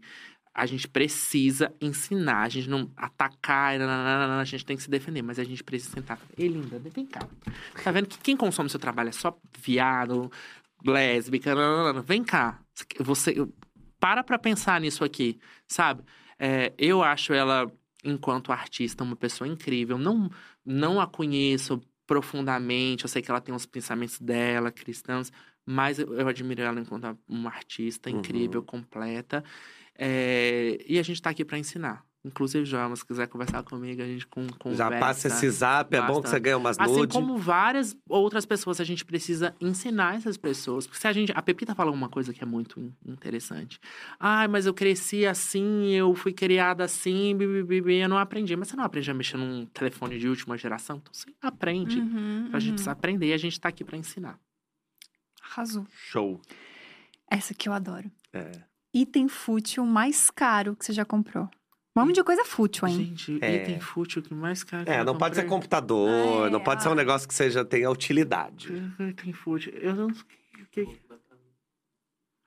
A 0.54 0.66
gente 0.66 0.88
precisa 0.88 1.74
ensinar, 1.82 2.44
a 2.44 2.50
gente 2.50 2.70
não 2.70 2.92
atacar, 2.96 3.80
nananana, 3.80 4.40
a 4.40 4.44
gente 4.44 4.64
tem 4.64 4.78
que 4.78 4.84
se 4.84 4.90
defender, 4.90 5.24
mas 5.24 5.40
a 5.40 5.44
gente 5.44 5.64
precisa 5.64 5.94
sentar. 5.94 6.20
Ei, 6.38 6.48
linda, 6.48 6.78
vem 6.78 7.08
cá. 7.08 7.28
Tá 7.84 7.92
vendo 7.92 8.08
que 8.08 8.20
quem 8.20 8.38
consome 8.38 8.70
seu 8.70 8.80
trabalho 8.80 9.10
é 9.10 9.12
só 9.12 9.36
viado, 9.58 10.32
lésbica, 10.86 11.56
nananana. 11.56 12.02
vem 12.02 12.24
cá. 12.24 12.62
Você 13.00 13.36
para 14.00 14.24
pra 14.24 14.38
pensar 14.38 14.80
nisso 14.80 15.04
aqui, 15.04 15.40
sabe? 15.68 16.04
É, 16.38 16.72
eu 16.78 17.02
acho 17.02 17.34
ela, 17.34 17.72
enquanto 18.04 18.52
artista, 18.52 19.04
uma 19.04 19.16
pessoa 19.16 19.48
incrível. 19.48 19.98
Não, 19.98 20.30
não 20.64 21.02
a 21.02 21.08
conheço 21.08 21.82
profundamente, 22.06 23.04
eu 23.04 23.10
sei 23.10 23.22
que 23.22 23.32
ela 23.32 23.42
tem 23.42 23.54
os 23.54 23.66
pensamentos 23.66 24.20
dela, 24.20 24.72
cristãos, 24.72 25.32
mas 25.66 26.00
eu, 26.00 26.14
eu 26.14 26.28
admiro 26.28 26.62
ela 26.62 26.80
enquanto 26.80 27.18
uma 27.28 27.50
artista 27.50 28.10
incrível, 28.10 28.62
completa. 28.64 29.44
É, 29.96 30.78
e 30.88 31.00
a 31.00 31.04
gente 31.04 31.22
tá 31.22 31.30
aqui 31.30 31.46
pra 31.46 31.58
ensinar. 31.58 32.06
Inclusive, 32.26 32.64
Joelma, 32.64 32.96
se 32.96 33.06
quiser 33.06 33.28
conversar 33.28 33.64
comigo, 33.64 34.02
a 34.02 34.06
gente 34.06 34.26
com, 34.28 34.48
conversa. 34.58 34.94
Já 34.94 35.00
passa 35.00 35.28
esse 35.28 35.50
zap, 35.50 35.94
é 35.94 36.02
bom 36.02 36.22
que 36.22 36.30
você 36.30 36.40
ganha 36.40 36.58
umas 36.58 36.80
Assim 36.80 36.94
nudes. 36.96 37.14
como 37.14 37.38
várias 37.38 37.98
outras 38.08 38.46
pessoas, 38.46 38.80
a 38.80 38.86
gente 38.86 39.04
precisa 39.04 39.54
ensinar 39.60 40.16
essas 40.16 40.38
pessoas. 40.38 40.88
Porque 40.88 41.02
se 41.02 41.06
a 41.08 41.12
gente. 41.12 41.34
A 41.36 41.42
Pepita 41.42 41.76
falou 41.76 41.94
uma 41.94 42.08
coisa 42.08 42.34
que 42.34 42.42
é 42.42 42.46
muito 42.46 42.80
in- 42.80 42.94
interessante. 43.06 43.78
Ai, 44.18 44.48
mas 44.48 44.66
eu 44.66 44.74
cresci 44.74 45.26
assim, 45.26 45.90
eu 45.92 46.16
fui 46.16 46.32
criada 46.32 46.86
assim, 46.86 47.36
bibibi, 47.36 47.96
eu 47.96 48.08
não 48.08 48.18
aprendi. 48.18 48.56
Mas 48.56 48.70
você 48.70 48.78
não 48.78 48.86
aprende 48.86 49.12
a 49.12 49.14
mexer 49.14 49.36
num 49.36 49.66
telefone 49.66 50.18
de 50.18 50.30
última 50.30 50.58
geração? 50.58 50.98
Então 51.02 51.14
você 51.14 51.30
aprende. 51.42 52.00
Uhum, 52.00 52.50
A 52.54 52.60
gente 52.60 52.70
uhum. 52.70 52.76
precisa 52.76 52.92
aprender 52.92 53.28
e 53.28 53.34
a 53.34 53.38
gente 53.38 53.60
tá 53.60 53.68
aqui 53.68 53.84
pra 53.84 53.98
ensinar. 53.98 54.40
Arrasou. 55.44 55.86
Show. 55.92 56.42
Essa 57.30 57.54
que 57.54 57.68
eu 57.68 57.74
adoro. 57.74 58.10
É. 58.32 58.50
Item 58.94 59.28
fútil 59.28 59.86
mais 59.86 60.32
caro 60.32 60.74
que 60.76 60.86
você 60.86 60.94
já 60.94 61.04
comprou. 61.04 61.50
Vamos 61.96 62.14
de 62.16 62.24
coisa 62.24 62.44
fútil, 62.44 62.88
hein? 62.88 62.96
Gente, 63.16 63.38
É. 63.44 63.56
item 63.64 63.80
fútil 63.80 64.22
que 64.24 64.34
mais 64.34 64.64
caro. 64.64 64.84
que 64.86 64.90
É, 64.92 65.00
eu 65.02 65.06
não 65.06 65.16
pode 65.16 65.36
ser 65.36 65.44
computador, 65.44 66.48
É, 66.48 66.50
não 66.50 66.60
pode 66.60 66.82
ser 66.82 66.90
um 66.90 66.94
ah. 66.94 66.96
negócio 66.96 67.28
que 67.28 67.34
seja 67.36 67.64
tenha 67.64 67.90
utilidade. 67.90 68.72
Item 69.00 69.32
fútil. 69.34 69.72
Eu 69.74 69.94
não 69.96 70.10
sei. 70.14 70.24
o 70.62 70.66
que- 70.72 71.00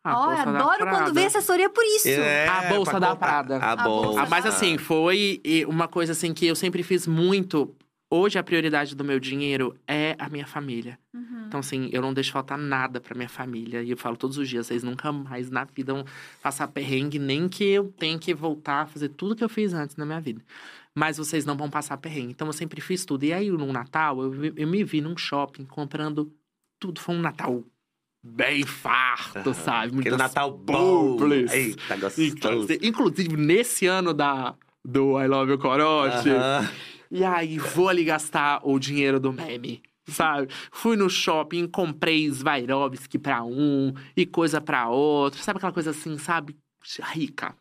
Ah, 0.05 0.45
da 0.45 0.51
adoro 0.61 0.79
Prada. 0.79 0.91
quando 0.99 1.15
vem 1.15 1.27
assessoria 1.27 1.69
por 1.69 1.83
isso. 1.85 2.09
É, 2.09 2.47
A 2.49 2.63
bolsa 2.75 2.99
da 3.01 3.15
Prada. 3.17 3.57
A 3.59 3.73
A 3.73 3.77
bolsa. 3.77 4.23
Ah, 4.23 4.27
mas 4.29 4.47
assim, 4.47 4.79
foi 4.79 5.41
uma 5.69 5.87
coisa 5.89 6.13
assim 6.13 6.33
que 6.33 6.47
eu 6.47 6.55
sempre 6.57 6.83
fiz 6.85 7.07
muito. 7.07 7.75
Hoje 8.09 8.39
a 8.39 8.43
prioridade 8.43 8.95
do 8.95 9.03
meu 9.03 9.19
dinheiro 9.19 9.77
é 9.87 10.15
a 10.19 10.29
minha 10.29 10.47
família. 10.47 10.97
Uhum. 11.13 11.47
Então, 11.49 11.59
assim, 11.59 11.89
eu 11.93 12.01
não 12.01 12.15
deixo 12.15 12.31
faltar 12.31 12.57
nada 12.57 13.01
pra 13.01 13.17
minha 13.17 13.29
família. 13.29 13.83
E 13.83 13.91
eu 13.91 13.97
falo 13.97 14.17
todos 14.17 14.39
os 14.39 14.49
dias, 14.49 14.69
vocês 14.69 14.85
nunca 14.85 15.11
mais 15.11 15.51
na 15.51 15.65
vida 15.65 15.93
vão 15.93 16.05
passar 16.41 16.69
perrengue, 16.69 17.19
nem 17.19 17.49
que 17.49 17.65
eu 17.65 17.93
tenha 17.99 18.17
que 18.17 18.33
voltar 18.33 18.83
a 18.83 18.87
fazer 18.87 19.09
tudo 19.09 19.35
que 19.35 19.43
eu 19.43 19.49
fiz 19.49 19.73
antes 19.75 19.97
na 19.97 20.07
minha 20.07 20.21
vida. 20.21 20.41
Mas 20.95 21.19
vocês 21.19 21.45
não 21.45 21.57
vão 21.57 21.69
passar 21.69 21.97
perrengue. 21.97 22.31
Então, 22.31 22.47
eu 22.47 22.53
sempre 22.53 22.81
fiz 22.81 23.05
tudo. 23.05 23.25
E 23.25 23.33
aí, 23.33 23.51
no 23.51 23.73
Natal, 23.73 24.23
eu, 24.23 24.53
eu 24.57 24.69
me 24.69 24.85
vi 24.85 25.01
num 25.01 25.17
shopping 25.17 25.65
comprando 25.65 26.33
tudo. 26.79 27.01
Foi 27.01 27.13
um 27.13 27.21
Natal 27.21 27.65
bem 28.23 28.65
farto, 28.65 29.53
sabe? 29.53 29.87
Aquele 29.87 29.95
Muitas 29.95 30.19
Natal 30.19 30.51
bom. 30.53 31.19
Eita, 31.53 31.97
gostoso. 31.97 32.69
Inclusive, 32.83 33.37
nesse 33.37 33.87
ano 33.87 34.15
da, 34.15 34.55
do 34.85 35.21
I 35.21 35.27
Love 35.27 35.53
You 35.53 35.59
Corote, 35.59 36.31
Aham. 36.31 36.69
E 37.11 37.25
aí 37.25 37.59
vou 37.59 37.89
ali 37.89 38.05
gastar 38.05 38.61
o 38.63 38.79
dinheiro 38.79 39.19
do 39.21 39.33
meme, 39.33 39.83
sabe? 40.09 40.49
Fui 40.71 40.97
no 40.97 41.09
shopping, 41.09 41.67
comprei 41.67 42.31
Swarovski 42.31 43.19
pra 43.19 43.43
um 43.45 43.93
e 44.17 44.27
coisa 44.27 44.61
pra 44.61 44.89
outro. 44.89 45.41
Sabe 45.43 45.59
aquela 45.59 45.73
coisa 45.73 45.91
assim, 45.91 46.19
sabe? 46.19 46.57
Rica. 47.13 47.55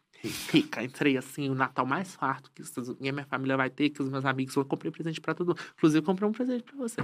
Rica. 0.51 0.83
Entrei 0.83 1.17
assim, 1.17 1.49
o 1.49 1.55
Natal 1.55 1.85
mais 1.85 2.15
farto 2.15 2.51
que 2.51 2.63
minha 2.99 3.25
família 3.25 3.57
vai 3.57 3.69
ter, 3.69 3.89
que 3.89 4.01
os 4.01 4.09
meus 4.09 4.25
amigos. 4.25 4.55
Eu 4.55 4.65
comprei 4.65 4.91
presente 4.91 5.21
pra 5.21 5.33
todo 5.33 5.49
mundo. 5.49 5.59
Inclusive, 5.77 6.05
comprei 6.05 6.27
um 6.27 6.31
presente 6.31 6.63
pra 6.63 6.75
você. 6.75 7.01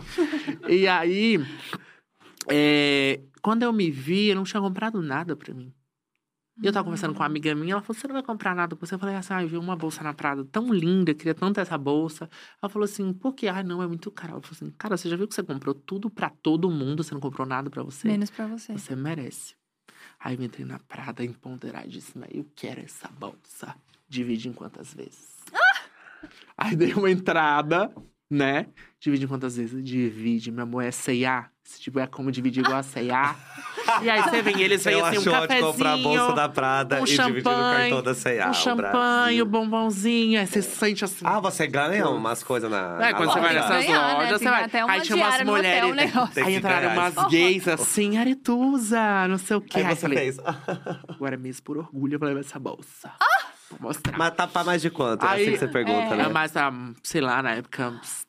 e 0.68 0.88
aí, 0.88 1.38
é, 2.50 3.22
quando 3.42 3.64
eu 3.64 3.74
me 3.74 3.92
vi, 3.92 4.30
eu 4.30 4.36
não 4.36 4.44
tinha 4.44 4.62
comprado 4.62 5.02
nada 5.02 5.36
pra 5.36 5.54
mim. 5.54 5.74
E 6.62 6.68
eu 6.68 6.72
tava 6.72 6.84
conversando 6.84 7.14
com 7.14 7.22
uma 7.22 7.26
amiga 7.26 7.56
minha, 7.56 7.74
ela 7.74 7.82
falou: 7.82 8.00
Você 8.00 8.08
não 8.08 8.14
vai 8.14 8.24
comprar 8.24 8.54
nada 8.54 8.76
pra 8.76 8.86
você? 8.86 8.94
Eu 8.94 9.00
falei 9.00 9.16
assim: 9.16 9.34
Ah, 9.34 9.42
eu 9.42 9.48
vi 9.48 9.58
uma 9.58 9.76
bolsa 9.76 10.04
na 10.04 10.14
Prada 10.14 10.46
tão 10.46 10.72
linda, 10.72 11.12
eu 11.12 11.16
queria 11.16 11.34
tanto 11.34 11.60
essa 11.60 11.78
bolsa. 11.78 12.30
Ela 12.62 12.70
falou 12.70 12.86
assim: 12.86 13.12
Por 13.14 13.34
quê? 13.34 13.48
Ah, 13.48 13.64
não, 13.64 13.82
é 13.82 13.88
muito 13.88 14.12
caro. 14.12 14.34
Ela 14.34 14.42
falou 14.42 14.54
assim: 14.56 14.72
Cara, 14.78 14.96
você 14.96 15.10
já 15.10 15.16
viu 15.16 15.28
que 15.28 15.34
você 15.34 15.42
comprou 15.42 15.74
tudo 15.74 16.10
pra 16.10 16.30
todo 16.30 16.70
mundo, 16.70 17.04
você 17.04 17.14
não 17.16 17.22
comprou 17.22 17.48
nada 17.48 17.70
pra 17.70 17.82
você? 17.82 18.08
Menos 18.08 18.30
pra 18.30 18.46
você. 18.46 18.74
Você 18.74 18.96
merece. 18.96 19.56
Aí 20.20 20.36
eu 20.36 20.44
entrei 20.44 20.66
na 20.66 20.78
Prada 20.78 21.24
empoderadíssima. 21.24 22.28
Eu 22.30 22.46
quero 22.56 22.82
essa 22.82 23.08
bolsa. 23.08 23.76
Divide 24.08 24.50
em 24.50 24.54
quantas 24.54 24.94
vezes? 24.94 25.40
Aí 26.56 26.76
dei 26.76 26.94
uma 26.94 27.10
entrada, 27.10 27.92
né? 28.30 28.68
Divide 29.00 29.26
em 29.26 29.28
quantas 29.28 29.58
vezes? 29.58 29.84
Divide, 29.84 30.52
meu 30.52 30.64
amor, 30.64 30.84
é 30.84 30.92
C&A. 30.92 31.50
Se 31.64 31.80
tiver 31.80 32.08
como 32.08 32.32
dividir 32.32 32.64
igual 32.64 32.80
a 32.80 32.84
C&A. 32.84 33.36
e 34.02 34.10
aí 34.10 34.22
você 34.24 34.42
vem, 34.42 34.60
eles 34.62 34.84
vêm 34.84 35.00
assim, 35.02 35.20
um 35.20 35.24
cafezinho. 35.32 35.72
comprar 35.72 35.94
a 35.94 35.98
bolsa 35.98 36.34
da 36.34 36.50
Prada 36.50 37.00
um 37.00 37.04
e 37.04 37.06
dividir 37.06 37.34
no 37.36 37.42
champanhe, 37.44 37.78
cartão 37.90 38.04
da 38.04 38.14
C&A. 38.16 38.48
um 38.48 38.50
o 38.50 38.54
champanhe, 38.54 39.42
um 39.44 39.46
bombonzinho. 39.46 40.40
Aí 40.40 40.48
você 40.48 40.62
sente 40.62 41.06
assim. 41.06 41.24
Ah, 41.24 41.40
você 41.40 41.68
ganha 41.68 42.10
umas 42.10 42.44
coisas 42.44 42.70
na. 42.70 42.96
É, 42.98 43.00
na 43.12 43.14
quando 43.14 43.32
você 43.32 43.40
vai 43.40 43.54
nessas 43.54 43.86
Ganhar, 43.86 44.08
né? 44.08 44.14
lojas, 44.16 44.30
Tem 44.30 44.38
você 44.40 44.50
vai. 44.50 44.64
até 44.64 44.84
uma 44.84 44.94
aí 44.94 45.02
tinha 45.02 45.16
umas 45.16 45.34
hotel, 45.36 45.46
mulheres. 45.46 45.90
um 45.90 45.94
negócio. 45.94 46.34
Tem 46.34 46.44
Aí 46.44 46.56
entraram 46.56 46.94
umas 46.94 47.16
gays 47.30 47.68
assim, 47.68 48.18
Aretusa, 48.18 49.28
não 49.30 49.38
sei 49.38 49.56
o 49.58 49.62
quê. 49.62 49.78
Aí 49.80 49.86
Aí 49.86 49.96
você 49.96 50.02
falei, 50.02 50.18
fez. 50.18 50.38
agora 51.08 51.38
mesmo 51.38 51.64
por 51.64 51.78
orgulho 51.78 52.16
eu 52.16 52.20
vou 52.20 52.28
levar 52.28 52.42
essa 52.42 52.60
bolsa. 52.60 53.12
Vou 53.70 53.80
mostrar. 53.82 54.18
Mas 54.18 54.34
tá 54.36 54.46
pra 54.48 54.64
mais 54.66 54.82
de 54.82 54.90
quanto? 54.90 55.26
É 55.26 55.30
Aí- 55.30 55.42
assim 55.44 55.52
que 55.54 55.60
você 55.60 55.68
pergunta, 55.68 56.14
é. 56.16 56.18
né? 56.18 56.24
É, 56.26 56.28
mas, 56.30 56.58
ah, 56.58 56.72
sei 57.04 57.22
lá, 57.22 57.42
na 57.42 57.52
época, 57.52 57.88
uns 57.90 58.22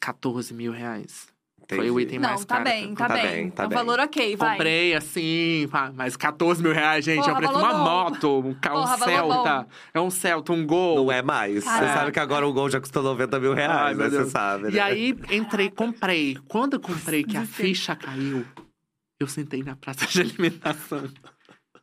14 0.00 0.52
mil 0.52 0.72
reais. 0.72 1.28
Foi 1.76 1.90
o 1.90 2.00
item 2.00 2.18
mais 2.18 2.40
Não, 2.40 2.46
tá 2.46 2.56
caro. 2.56 2.64
bem, 2.70 2.94
tá, 2.94 3.06
Tá 3.08 3.14
bem. 3.14 3.22
bem, 3.22 3.50
tá 3.50 3.62
é 3.62 3.66
um 3.66 3.68
bem. 3.68 3.78
valor 3.78 4.00
ok, 4.00 4.36
vai. 4.36 4.50
Comprei 4.56 4.94
assim, 4.94 5.68
pá, 5.70 5.92
mas 5.94 6.16
14 6.16 6.62
mil 6.62 6.72
reais, 6.72 7.04
gente. 7.04 7.18
Porra, 7.18 7.30
é 7.30 7.32
o 7.32 7.36
preço 7.36 7.52
de 7.54 7.60
valor 7.60 7.74
uma 7.74 7.84
bom. 7.84 7.90
moto, 8.10 8.38
um, 8.48 8.54
ca- 8.54 8.70
um 8.70 8.80
Porra, 8.82 8.96
valor 8.96 9.12
Celta. 9.14 9.66
É 9.94 10.00
um 10.00 10.10
Celta, 10.10 10.52
um 10.52 10.66
Gol. 10.66 10.96
Não 10.96 11.12
é 11.12 11.22
mais. 11.22 11.54
Você 11.54 11.70
Caraca. 11.70 11.92
sabe 11.94 12.12
que 12.12 12.20
agora 12.20 12.46
o 12.46 12.52
Gol 12.52 12.70
já 12.70 12.80
custou 12.80 13.02
90 13.02 13.38
mil 13.40 13.54
reais, 13.54 13.98
Ai, 14.00 14.08
né? 14.08 14.10
Você 14.10 14.30
sabe, 14.30 14.64
né? 14.64 14.70
E 14.72 14.80
aí, 14.80 15.16
entrei, 15.30 15.70
comprei. 15.70 16.36
Quando 16.48 16.74
eu 16.74 16.80
comprei 16.80 17.24
que 17.24 17.36
a 17.36 17.44
ficha 17.44 17.94
caiu, 17.96 18.44
eu 19.20 19.26
sentei 19.26 19.62
na 19.62 19.76
praça 19.76 20.06
de 20.06 20.20
alimentação. 20.20 21.04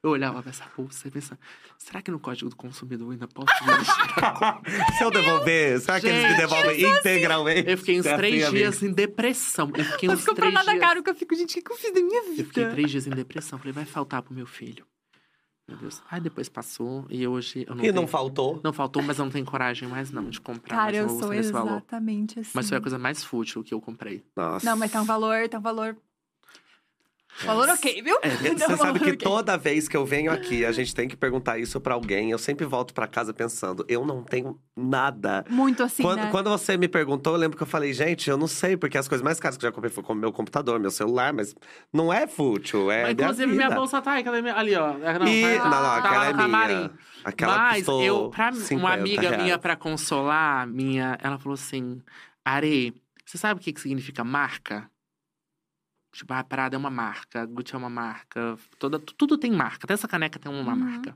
Eu 0.07 0.11
olhava 0.11 0.41
pra 0.41 0.49
essa 0.51 0.63
bolsa 0.75 1.07
e 1.07 1.11
pensava, 1.11 1.39
será 1.77 2.01
que 2.01 2.09
no 2.09 2.17
código 2.19 2.49
do 2.49 2.55
consumidor 2.55 3.07
eu 3.07 3.11
ainda 3.11 3.27
posso? 3.27 3.47
Se 4.97 5.03
eu 5.03 5.11
devolver, 5.11 5.79
será 5.81 5.99
que 5.99 6.07
eles 6.07 6.31
me 6.31 6.38
devolvem 6.38 6.81
integralmente? 6.81 7.69
Eu 7.69 7.77
fiquei 7.77 7.99
uns 7.99 8.05
é 8.05 8.15
três 8.15 8.43
assim, 8.43 8.55
dias 8.55 8.84
em 8.84 8.91
depressão. 8.93 9.71
Eu 9.75 9.84
fiquei 9.84 10.07
Não 10.07 10.15
uns 10.15 10.23
três 10.23 10.53
nada 10.53 10.71
dias... 10.71 10.81
caro 10.81 11.03
que 11.03 11.09
eu 11.09 11.15
fico, 11.15 11.35
gente, 11.35 11.59
o 11.59 11.61
que 11.63 11.71
eu 11.71 11.75
fiz 11.77 11.93
da 11.93 12.01
minha 12.01 12.21
vida? 12.23 12.41
Eu 12.41 12.45
fiquei 12.45 12.69
três 12.69 12.89
dias 12.89 13.05
em 13.05 13.09
depressão. 13.09 13.59
Falei, 13.59 13.73
vai 13.73 13.85
faltar 13.85 14.21
pro 14.21 14.34
meu 14.34 14.45
filho. 14.45 14.85
Meu 15.67 15.77
Deus. 15.77 16.01
Aí 16.09 16.21
depois 16.21 16.47
passou 16.47 17.05
e 17.09 17.27
hoje 17.27 17.65
eu 17.67 17.75
não 17.75 17.84
E 17.84 17.88
tenho... 17.88 17.95
não 17.95 18.07
faltou? 18.07 18.61
Não 18.63 18.71
faltou, 18.71 19.03
mas 19.03 19.19
eu 19.19 19.25
não 19.25 19.31
tenho 19.31 19.43
coragem 19.45 19.89
mais 19.89 20.09
não 20.11 20.29
de 20.29 20.39
comprar 20.39 20.73
Cara, 20.73 20.84
mais 20.84 20.95
eu 20.95 21.09
sou 21.19 21.29
nesse 21.31 21.51
valor. 21.51 21.71
exatamente 21.71 22.39
assim. 22.39 22.51
Mas 22.53 22.69
foi 22.69 22.77
a 22.77 22.81
coisa 22.81 22.97
mais 22.97 23.21
fútil 23.25 23.61
que 23.61 23.73
eu 23.73 23.81
comprei. 23.81 24.23
Nossa. 24.34 24.65
Não, 24.65 24.77
mas 24.77 24.89
tá 24.89 25.01
um 25.01 25.05
valor, 25.05 25.49
tá 25.49 25.57
um 25.57 25.61
valor... 25.61 25.97
Valor 27.45 27.69
ok, 27.69 28.01
viu? 28.01 28.18
É, 28.22 28.30
Você 28.30 28.55
Tá 28.55 28.73
um 28.73 28.77
sabe 28.77 28.99
que 28.99 29.11
ok. 29.11 29.18
toda 29.18 29.57
vez 29.57 29.88
que 29.88 29.95
eu 29.95 30.05
venho 30.05 30.31
aqui, 30.31 30.65
a 30.65 30.72
gente 30.72 30.93
tem 30.95 31.07
que 31.07 31.15
perguntar 31.15 31.57
isso 31.59 31.80
pra 31.80 31.93
alguém. 31.93 32.31
Eu 32.31 32.38
sempre 32.38 32.65
volto 32.65 32.93
pra 32.93 33.07
casa 33.07 33.34
pensando, 33.34 33.85
eu 33.88 34.05
não 34.05 34.23
tenho 34.23 34.59
nada. 34.76 35.45
Muito 35.49 35.84
assim, 35.84 36.01
quando, 36.03 36.22
né? 36.22 36.30
quando 36.31 36.49
você 36.49 36.76
me 36.77 36.88
perguntou, 36.88 37.34
eu 37.34 37.39
lembro 37.39 37.55
que 37.57 37.64
eu 37.64 37.68
falei, 37.68 37.93
gente, 37.93 38.30
eu 38.30 38.38
não 38.38 38.47
sei, 38.47 38.76
porque 38.76 38.97
as 38.97 39.07
coisas 39.07 39.23
mais 39.23 39.39
caras 39.39 39.57
que 39.57 39.65
eu 39.65 39.69
já 39.69 39.73
comprei 39.73 39.91
foi 39.91 40.03
como 40.03 40.19
meu 40.19 40.31
computador, 40.31 40.80
meu 40.80 40.91
celular, 40.91 41.31
mas 41.34 41.53
não 41.93 42.11
é 42.11 42.26
fútil, 42.27 42.89
é 42.91 43.03
Mas, 43.03 43.15
minha 43.15 43.26
inclusive, 43.27 43.51
minha, 43.51 43.68
vida. 43.69 43.76
bolsa 43.76 44.01
tá 44.01 44.14
aí, 44.14 44.23
minha... 44.41 44.55
Ali, 44.55 44.76
ó. 44.76 44.97
É, 45.03 45.19
Não, 45.19 45.27
E, 45.27 45.41
vai- 45.41 45.57
não, 45.59 45.64
não, 45.65 45.72
tá 45.72 45.97
aquela 45.97 46.18
lá 46.18 46.26
é 46.26 46.31
no 46.31 46.38
minha. 46.38 46.47
camarim. 46.49 46.89
Aquela 47.23 47.57
Mas 47.57 47.77
custou 47.77 48.03
eu, 48.03 48.30
pra 48.30 48.51
50 48.53 48.76
uma 48.76 48.93
amiga 48.93 49.22
reais. 49.22 49.38
minha, 49.43 49.57
pra 49.59 49.76
consolar, 49.76 50.65
minha, 50.68 51.18
ela 51.22 51.38
falou 51.38 51.53
assim: 51.55 52.01
Are, 52.45 52.93
você 53.26 53.38
sabe 53.38 53.59
o 53.59 53.64
que, 53.64 53.73
que 53.73 53.81
significa 53.81 54.23
marca? 54.23 54.89
Tipo, 56.18 56.34
a 56.34 56.44
Prada 56.44 56.76
é 56.76 56.80
uma 56.80 56.89
marca, 56.89 57.45
Gucci 57.45 57.76
é 57.76 57.77
uma 57.77 57.91
marca, 57.91 58.57
toda, 58.80 58.98
tudo 58.98 59.38
tem 59.38 59.52
marca, 59.52 59.81
até 59.84 59.94
essa 59.94 60.07
caneca 60.07 60.39
tem 60.39 60.52
uma 60.52 60.73
Uhum. 60.73 60.80
marca. 60.80 61.15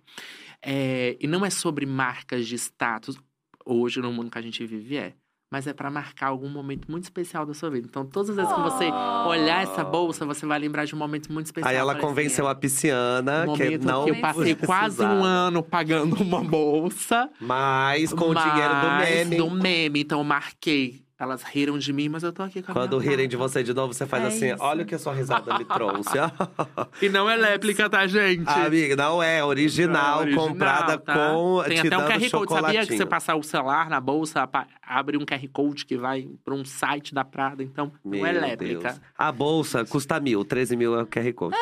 É, 0.62 1.18
e 1.20 1.26
não 1.26 1.44
é 1.44 1.50
sobre 1.50 1.88
marcas 1.88 2.46
de 2.48 2.56
status, 2.56 3.18
hoje 3.66 4.00
no 4.00 4.14
mundo 4.14 4.30
que 4.30 4.38
a 4.38 4.42
gente 4.42 4.64
vive 4.64 4.98
é. 4.98 5.14
Mas 5.52 5.68
é 5.68 5.74
pra 5.74 5.90
marcar 5.92 6.28
algum 6.28 6.48
momento 6.48 6.90
muito 6.90 7.04
especial 7.04 7.46
da 7.46 7.54
sua 7.54 7.70
vida. 7.70 7.86
Então, 7.90 8.06
todas 8.06 8.30
as 8.30 8.36
vezes 8.38 8.54
que 8.54 8.62
você 8.62 8.86
olhar 9.28 9.64
essa 9.64 9.84
bolsa, 9.84 10.26
você 10.26 10.46
vai 10.46 10.58
lembrar 10.58 10.86
de 10.86 10.96
um 10.96 10.98
momento 10.98 11.30
muito 11.34 11.48
especial. 11.48 11.70
Aí 11.70 11.76
ela 11.76 11.92
assim, 11.92 12.02
convenceu 12.02 12.48
é, 12.48 12.52
a 12.52 12.56
pisciana 12.56 13.46
um 13.50 13.54
que 13.54 13.78
não 13.80 14.06
que 14.06 14.12
eu 14.12 14.22
passei 14.22 14.56
quase 14.56 15.04
um 15.04 15.26
ano 15.26 15.62
pagando 15.62 16.16
uma 16.24 16.42
bolsa. 16.42 17.30
Mas 17.38 18.14
com 18.14 18.30
o 18.30 18.34
dinheiro 18.36 18.74
do 18.76 18.88
mas 18.88 19.10
meme. 19.10 19.38
do 19.38 19.50
meme, 19.50 20.00
então 20.02 20.20
eu 20.20 20.24
marquei. 20.24 21.02
Elas 21.22 21.44
riram 21.44 21.78
de 21.78 21.94
mim, 21.94 22.10
mas 22.10 22.24
eu 22.24 22.34
tô 22.34 22.42
aqui 22.42 22.64
com 22.64 22.72
a 22.72 22.74
Quando 22.74 22.98
minha 23.00 23.12
rirem 23.12 23.28
de 23.28 23.38
você 23.38 23.62
de 23.62 23.76
novo, 23.76 23.94
você 23.94 24.08
faz 24.08 24.24
É 24.24 24.28
assim: 24.28 24.54
isso. 24.56 24.64
olha 24.64 24.82
o 24.82 24.86
que 24.88 24.96
a 24.96 24.98
sua 24.98 25.14
risada 25.14 25.56
me 25.56 25.66
trouxe. 25.66 26.18
E 27.00 27.10
não 27.10 27.30
é 27.30 27.36
réplica, 27.36 27.88
tá, 27.88 28.08
gente? 28.08 28.50
Amiga, 28.50 28.96
não 28.96 29.22
é 29.22 29.44
original, 29.46 30.18
É 30.18 30.22
original, 30.24 30.48
comprada 30.48 30.98
tá? 30.98 31.14
com 31.14 31.62
Tem 31.64 31.80
te 31.80 31.88
até 31.88 31.98
um 32.00 32.08
QR 32.08 32.30
Code. 32.32 32.54
Sabia 32.54 32.88
que 32.88 32.98
você 32.98 33.06
passar 33.06 33.36
o 33.36 33.44
celular 33.44 33.88
na 33.88 34.02
bolsa, 34.02 34.50
abre 34.82 35.16
um 35.16 35.24
QR 35.24 35.48
Code 35.54 35.86
que 35.86 35.96
vai 35.96 36.28
pra 36.44 36.56
um 36.56 36.66
site 36.66 37.14
da 37.14 37.24
Prada. 37.24 37.62
Então, 37.62 37.92
não 38.04 38.26
é 38.26 38.32
Meu 38.34 38.42
réplica. 38.42 38.90
Deus. 38.90 39.02
A 39.16 39.32
bolsa 39.32 39.86
custa 39.86 40.20
mil, 40.20 40.44
13 40.44 40.76
mil 40.76 40.98
é 40.98 41.04
o 41.04 41.06
QR 41.06 41.32
Code. 41.34 41.56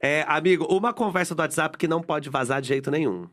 É, 0.00 0.24
amigo, 0.28 0.66
uma 0.70 0.92
conversa 0.94 1.34
do 1.34 1.40
WhatsApp 1.40 1.76
que 1.76 1.88
não 1.88 2.00
pode 2.00 2.30
vazar 2.30 2.62
de 2.62 2.68
jeito 2.68 2.92
nenhum. 2.92 3.28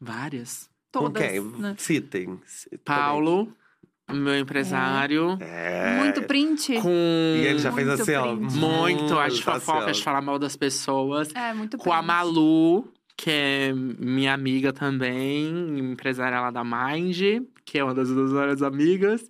Várias. 0.00 0.70
Todas. 0.90 1.22
com 1.22 1.28
quem? 1.28 1.40
né? 1.60 1.74
Citem. 1.78 2.40
Citem. 2.46 2.78
Paulo, 2.84 3.52
meu 4.10 4.38
empresário. 4.38 5.38
É. 5.40 5.98
Muito 5.98 6.22
print. 6.22 6.80
Com. 6.80 6.90
E 6.90 7.46
ele 7.46 7.58
já 7.58 7.72
fez 7.72 7.86
Muito 7.86 8.02
assim, 8.02 8.14
ó. 8.14 8.36
print. 8.36 8.54
Muito, 8.56 9.18
as 9.18 9.38
fofocas 9.38 9.96
de 9.96 10.02
falar 10.02 10.20
mal 10.20 10.38
das 10.38 10.56
pessoas. 10.56 11.34
É, 11.34 11.52
muito 11.54 11.78
Com 11.78 11.92
a 11.92 11.96
print. 11.98 12.06
Malu, 12.06 12.92
que 13.16 13.30
é 13.30 13.72
minha 13.72 14.34
amiga 14.34 14.72
também, 14.72 15.78
empresária 15.78 16.40
lá 16.40 16.50
da 16.50 16.64
Mind, 16.64 17.42
que 17.64 17.78
é 17.78 17.84
uma 17.84 17.94
das 17.94 18.08
duas 18.08 18.32
melhores 18.32 18.62
amigas. 18.62 19.26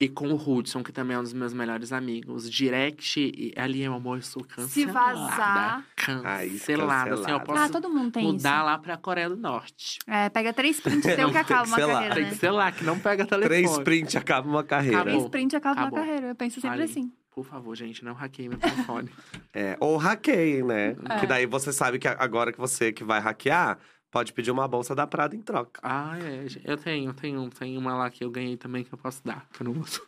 E 0.00 0.08
com 0.08 0.28
o 0.32 0.34
Hudson, 0.36 0.82
que 0.82 0.90
também 0.92 1.16
é 1.16 1.20
um 1.20 1.22
dos 1.22 1.32
meus 1.32 1.52
melhores 1.52 1.92
amigos. 1.92 2.50
Direct, 2.50 3.20
e 3.20 3.54
ali, 3.56 3.78
meu 3.82 3.94
amor, 3.94 4.18
eu 4.18 4.22
sou 4.22 4.42
cancelada. 4.42 4.68
Se 4.72 4.84
vazar. 4.86 5.84
Ai, 6.24 6.48
Cancelada. 6.50 7.14
Assim, 7.14 7.30
eu 7.30 7.40
posso 7.40 7.62
Ah, 7.62 7.68
todo 7.68 7.88
mundo 7.88 8.10
tem 8.10 8.24
mudar 8.24 8.56
isso. 8.56 8.64
lá 8.66 8.78
pra 8.78 8.96
Coreia 8.96 9.28
do 9.28 9.36
Norte. 9.36 10.00
É, 10.06 10.28
pega 10.28 10.52
três 10.52 10.80
prints 10.80 11.04
e 11.04 11.14
tem 11.14 11.24
o 11.24 11.28
que 11.28 11.32
Tem 11.34 11.40
acaba 11.42 11.66
uma 11.68 11.76
carreira, 11.76 12.14
Tem 12.16 12.24
né? 12.24 12.30
que 12.30 12.34
ser 12.36 12.50
lá, 12.50 12.72
que 12.72 12.82
não 12.84 12.98
pega 12.98 13.24
telefone. 13.24 13.48
Três 13.48 13.78
print 13.78 14.18
acaba 14.18 14.48
uma 14.48 14.64
carreira. 14.64 14.96
Acabou. 14.98 15.12
Três 15.18 15.30
print 15.30 15.56
acaba 15.56 15.80
Acabou. 15.80 15.98
uma 16.00 16.04
carreira. 16.06 16.26
Eu 16.28 16.34
penso 16.34 16.60
sempre 16.60 16.82
Ali. 16.82 16.90
assim. 16.90 17.12
Por 17.30 17.44
favor, 17.44 17.74
gente, 17.76 18.04
não 18.04 18.14
hackeie 18.14 18.48
meu 18.48 18.58
telefone. 18.58 19.10
É, 19.56 19.76
ou 19.78 19.96
hackeiem, 19.96 20.64
né? 20.64 20.96
É. 21.08 21.20
Que 21.20 21.26
daí 21.28 21.46
você 21.46 21.72
sabe 21.72 22.00
que 22.00 22.08
agora 22.08 22.52
que 22.52 22.58
você 22.58 22.92
que 22.92 23.04
vai 23.04 23.20
hackear, 23.20 23.78
pode 24.14 24.32
pedir 24.32 24.52
uma 24.52 24.68
bolsa 24.68 24.94
da 24.94 25.08
Prada 25.08 25.34
em 25.34 25.42
troca. 25.42 25.80
ah, 25.82 26.16
é. 26.20 26.46
Eu 26.64 26.76
tenho, 26.76 27.10
eu 27.10 27.14
tenho, 27.14 27.50
tenho 27.50 27.80
uma 27.80 27.96
lá 27.96 28.08
que 28.08 28.22
eu 28.22 28.30
ganhei 28.30 28.56
também 28.56 28.84
que 28.84 28.94
eu 28.94 28.98
posso 28.98 29.20
dar. 29.24 29.44
Que 29.52 29.62
eu 29.62 29.64
não 29.64 29.80
uso. 29.82 30.06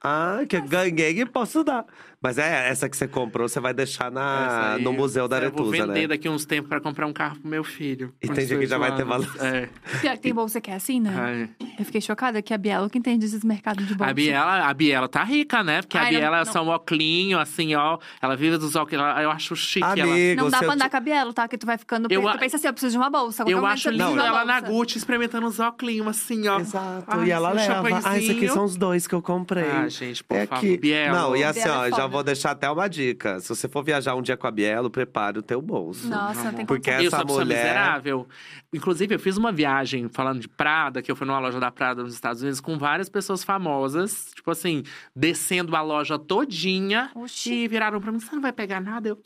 Ah, 0.00 0.38
que 0.48 0.56
eu 0.56 0.62
ganhei 0.62 1.20
e 1.20 1.26
posso 1.26 1.64
dar. 1.64 1.84
Mas 2.22 2.36
é, 2.36 2.68
essa 2.68 2.86
que 2.88 2.96
você 2.96 3.08
comprou, 3.08 3.48
você 3.48 3.58
vai 3.60 3.72
deixar 3.72 4.10
na, 4.10 4.74
aí, 4.74 4.82
no 4.82 4.92
Museu 4.92 5.26
da 5.26 5.38
Eu 5.38 5.50
vou 5.50 5.68
Aretusa, 5.70 5.86
vender 5.86 6.00
né? 6.02 6.06
daqui 6.08 6.28
uns 6.28 6.44
tempos 6.44 6.68
pra 6.68 6.78
comprar 6.78 7.06
um 7.06 7.14
carro 7.14 7.38
pro 7.40 7.48
meu 7.48 7.64
filho. 7.64 8.12
E 8.20 8.26
tem 8.28 8.44
dia 8.46 8.58
que 8.58 8.66
18 8.66 8.68
já 8.68 8.76
vai 8.78 8.94
ter 8.94 9.02
anos. 9.10 9.26
valor. 9.26 9.68
Pior 10.02 10.12
que 10.16 10.18
tem 10.20 10.34
bolsa 10.34 10.60
que 10.60 10.70
é 10.70 10.74
assim, 10.74 11.00
né? 11.00 11.48
É. 11.58 11.64
é. 11.64 11.70
Eu 11.80 11.84
fiquei 11.86 12.00
chocada 12.02 12.42
que 12.42 12.52
a 12.52 12.58
Bielo 12.58 12.90
que 12.90 12.98
entende 12.98 13.24
esses 13.24 13.42
mercados 13.42 13.86
de 13.88 13.94
bolsa. 13.94 14.10
A 14.10 14.14
Biela, 14.14 14.68
a 14.68 14.74
Biela 14.74 15.08
tá 15.08 15.24
rica, 15.24 15.64
né? 15.64 15.80
Porque 15.80 15.96
a 15.96 16.02
Ai, 16.02 16.12
não- 16.12 16.20
Biela 16.20 16.40
é 16.40 16.44
só 16.44 16.62
um 16.62 16.70
oclinho, 16.70 17.38
assim, 17.38 17.74
ó. 17.74 17.98
Ela 18.20 18.36
vive 18.36 18.58
dos 18.58 18.76
óculos. 18.76 19.00
ela- 19.00 19.22
Eu 19.22 19.30
acho 19.30 19.56
chique. 19.56 19.82
ela... 19.82 20.12
Amigo, 20.12 20.42
Não 20.42 20.50
dá 20.50 20.58
pra 20.58 20.74
andar 20.74 20.88
te- 20.88 20.90
com 20.90 20.96
a 20.98 21.00
Bielo, 21.00 21.32
tá? 21.32 21.48
Que 21.48 21.56
tu 21.56 21.64
vai 21.64 21.78
ficando. 21.78 22.06
Eu 22.10 22.20
tu 22.20 22.28
a- 22.28 22.36
pensa 22.36 22.56
assim, 22.58 22.66
eu 22.66 22.72
preciso 22.74 22.92
de 22.92 22.98
uma 22.98 23.08
bolsa. 23.08 23.44
Eu 23.48 23.64
acho 23.64 23.88
lindo 23.88 24.20
ela 24.20 24.44
na. 24.44 24.60
Gucci 24.60 24.98
experimentando 24.98 25.46
os 25.46 25.58
óculos, 25.58 26.06
assim, 26.06 26.46
ó. 26.48 26.60
Exato. 26.60 27.04
Ai, 27.06 27.28
e 27.28 27.30
ela 27.30 27.50
um 27.52 27.54
leva. 27.54 28.00
Ah, 28.04 28.18
esse 28.18 28.32
aqui 28.32 28.46
são 28.48 28.64
os 28.66 28.76
dois 28.76 29.06
que 29.06 29.14
eu 29.14 29.22
comprei. 29.22 29.64
Ah, 29.64 29.88
gente, 29.88 30.22
por 30.22 30.36
é 30.36 30.46
favor. 30.46 30.60
que... 30.60 30.76
Bielo. 30.76 31.16
Não, 31.16 31.34
e 31.34 31.42
assim, 31.42 31.66
ó, 31.66 31.86
é 31.86 31.90
já. 31.90 32.09
Vou 32.10 32.22
deixar 32.22 32.50
até 32.50 32.68
uma 32.70 32.88
dica. 32.88 33.40
Se 33.40 33.48
você 33.48 33.68
for 33.68 33.82
viajar 33.82 34.14
um 34.14 34.22
dia 34.22 34.36
com 34.36 34.46
a 34.46 34.50
Bielo, 34.50 34.90
prepare 34.90 35.38
o 35.38 35.42
teu 35.42 35.62
bolso. 35.62 36.08
Nossa, 36.08 36.44
não 36.44 36.52
tem 36.54 36.66
Porque 36.66 36.90
condição. 36.90 37.18
eu 37.18 37.22
essa 37.22 37.32
sou 37.32 37.38
mulher- 37.44 37.56
miserável. 37.64 38.28
Inclusive, 38.74 39.14
eu 39.14 39.18
fiz 39.18 39.36
uma 39.36 39.50
viagem 39.52 40.08
falando 40.08 40.40
de 40.40 40.48
Prada, 40.48 41.00
que 41.00 41.10
eu 41.10 41.16
fui 41.16 41.26
numa 41.26 41.38
loja 41.38 41.58
da 41.58 41.70
Prada 41.70 42.02
nos 42.02 42.12
Estados 42.14 42.42
Unidos 42.42 42.60
com 42.60 42.76
várias 42.78 43.08
pessoas 43.08 43.42
famosas, 43.44 44.30
tipo 44.34 44.50
assim, 44.50 44.82
descendo 45.16 45.74
a 45.76 45.80
loja 45.82 46.18
todinha 46.18 47.10
Oxi. 47.14 47.52
e 47.52 47.68
viraram 47.68 48.00
pra 48.00 48.12
mim: 48.12 48.18
você 48.20 48.34
não 48.34 48.42
vai 48.42 48.52
pegar 48.52 48.80
nada? 48.80 49.08
Eu 49.08 49.18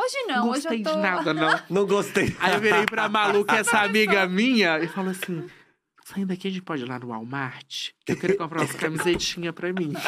Hoje 0.00 0.16
não, 0.26 0.34
não 0.36 0.50
hoje 0.50 0.62
gostei 0.62 0.80
eu 0.80 0.84
tô. 0.84 0.90
de 0.90 0.96
nada, 0.96 1.34
não. 1.34 1.60
Não 1.68 1.86
gostei. 1.86 2.34
Aí 2.40 2.54
eu 2.54 2.60
virei 2.60 2.86
pra 2.86 3.08
Malu, 3.08 3.44
que 3.44 3.54
é 3.54 3.58
essa 3.58 3.80
amiga 3.80 4.26
minha, 4.26 4.78
e 4.80 4.88
falou 4.88 5.10
assim: 5.10 5.46
saindo 6.06 6.28
daqui 6.28 6.48
a 6.48 6.50
gente 6.50 6.62
pode 6.62 6.82
ir 6.82 6.88
lá 6.88 6.98
no 6.98 7.08
Walmart? 7.08 7.90
Que 8.04 8.12
eu 8.12 8.16
queria 8.16 8.36
comprar 8.36 8.60
umas 8.62 8.72
camisetinhas 8.74 9.54
pra 9.54 9.70
mim. 9.72 9.92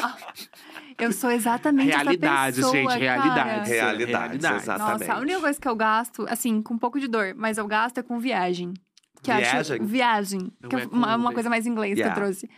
Eu 0.98 1.12
sou 1.12 1.30
exatamente 1.30 1.88
Realidades, 1.88 2.58
essa 2.58 2.70
pessoa, 2.72 2.92
gente, 2.92 3.00
realidades. 3.02 3.34
cara. 3.34 3.64
Realidades, 3.64 3.70
Realidade. 4.20 4.56
exatamente. 4.62 5.00
Nossa, 5.00 5.12
a 5.14 5.18
única 5.20 5.40
coisa 5.40 5.60
que 5.60 5.68
eu 5.68 5.76
gasto, 5.76 6.26
assim, 6.28 6.62
com 6.62 6.74
um 6.74 6.78
pouco 6.78 7.00
de 7.00 7.08
dor, 7.08 7.34
mas 7.36 7.58
eu 7.58 7.66
gasto 7.66 7.98
é 7.98 8.02
com 8.02 8.18
viagem. 8.18 8.72
Que 9.22 9.32
Viagem? 9.32 9.58
Acho, 9.60 9.84
viagem. 9.84 10.52
Não 10.60 10.68
Que 10.68 10.76
é 10.76 10.86
uma, 10.86 11.16
uma 11.16 11.32
coisa 11.32 11.48
mais 11.48 11.66
inglês 11.66 11.96
Yeah. 11.96 12.14
que 12.14 12.20
eu 12.20 12.24
trouxe. 12.24 12.50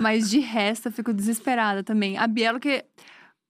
Mas 0.00 0.30
de 0.30 0.38
resto, 0.40 0.88
eu 0.88 0.92
fico 0.92 1.12
desesperada 1.12 1.82
também. 1.84 2.16
A 2.16 2.26
Bielo, 2.26 2.58
que 2.58 2.82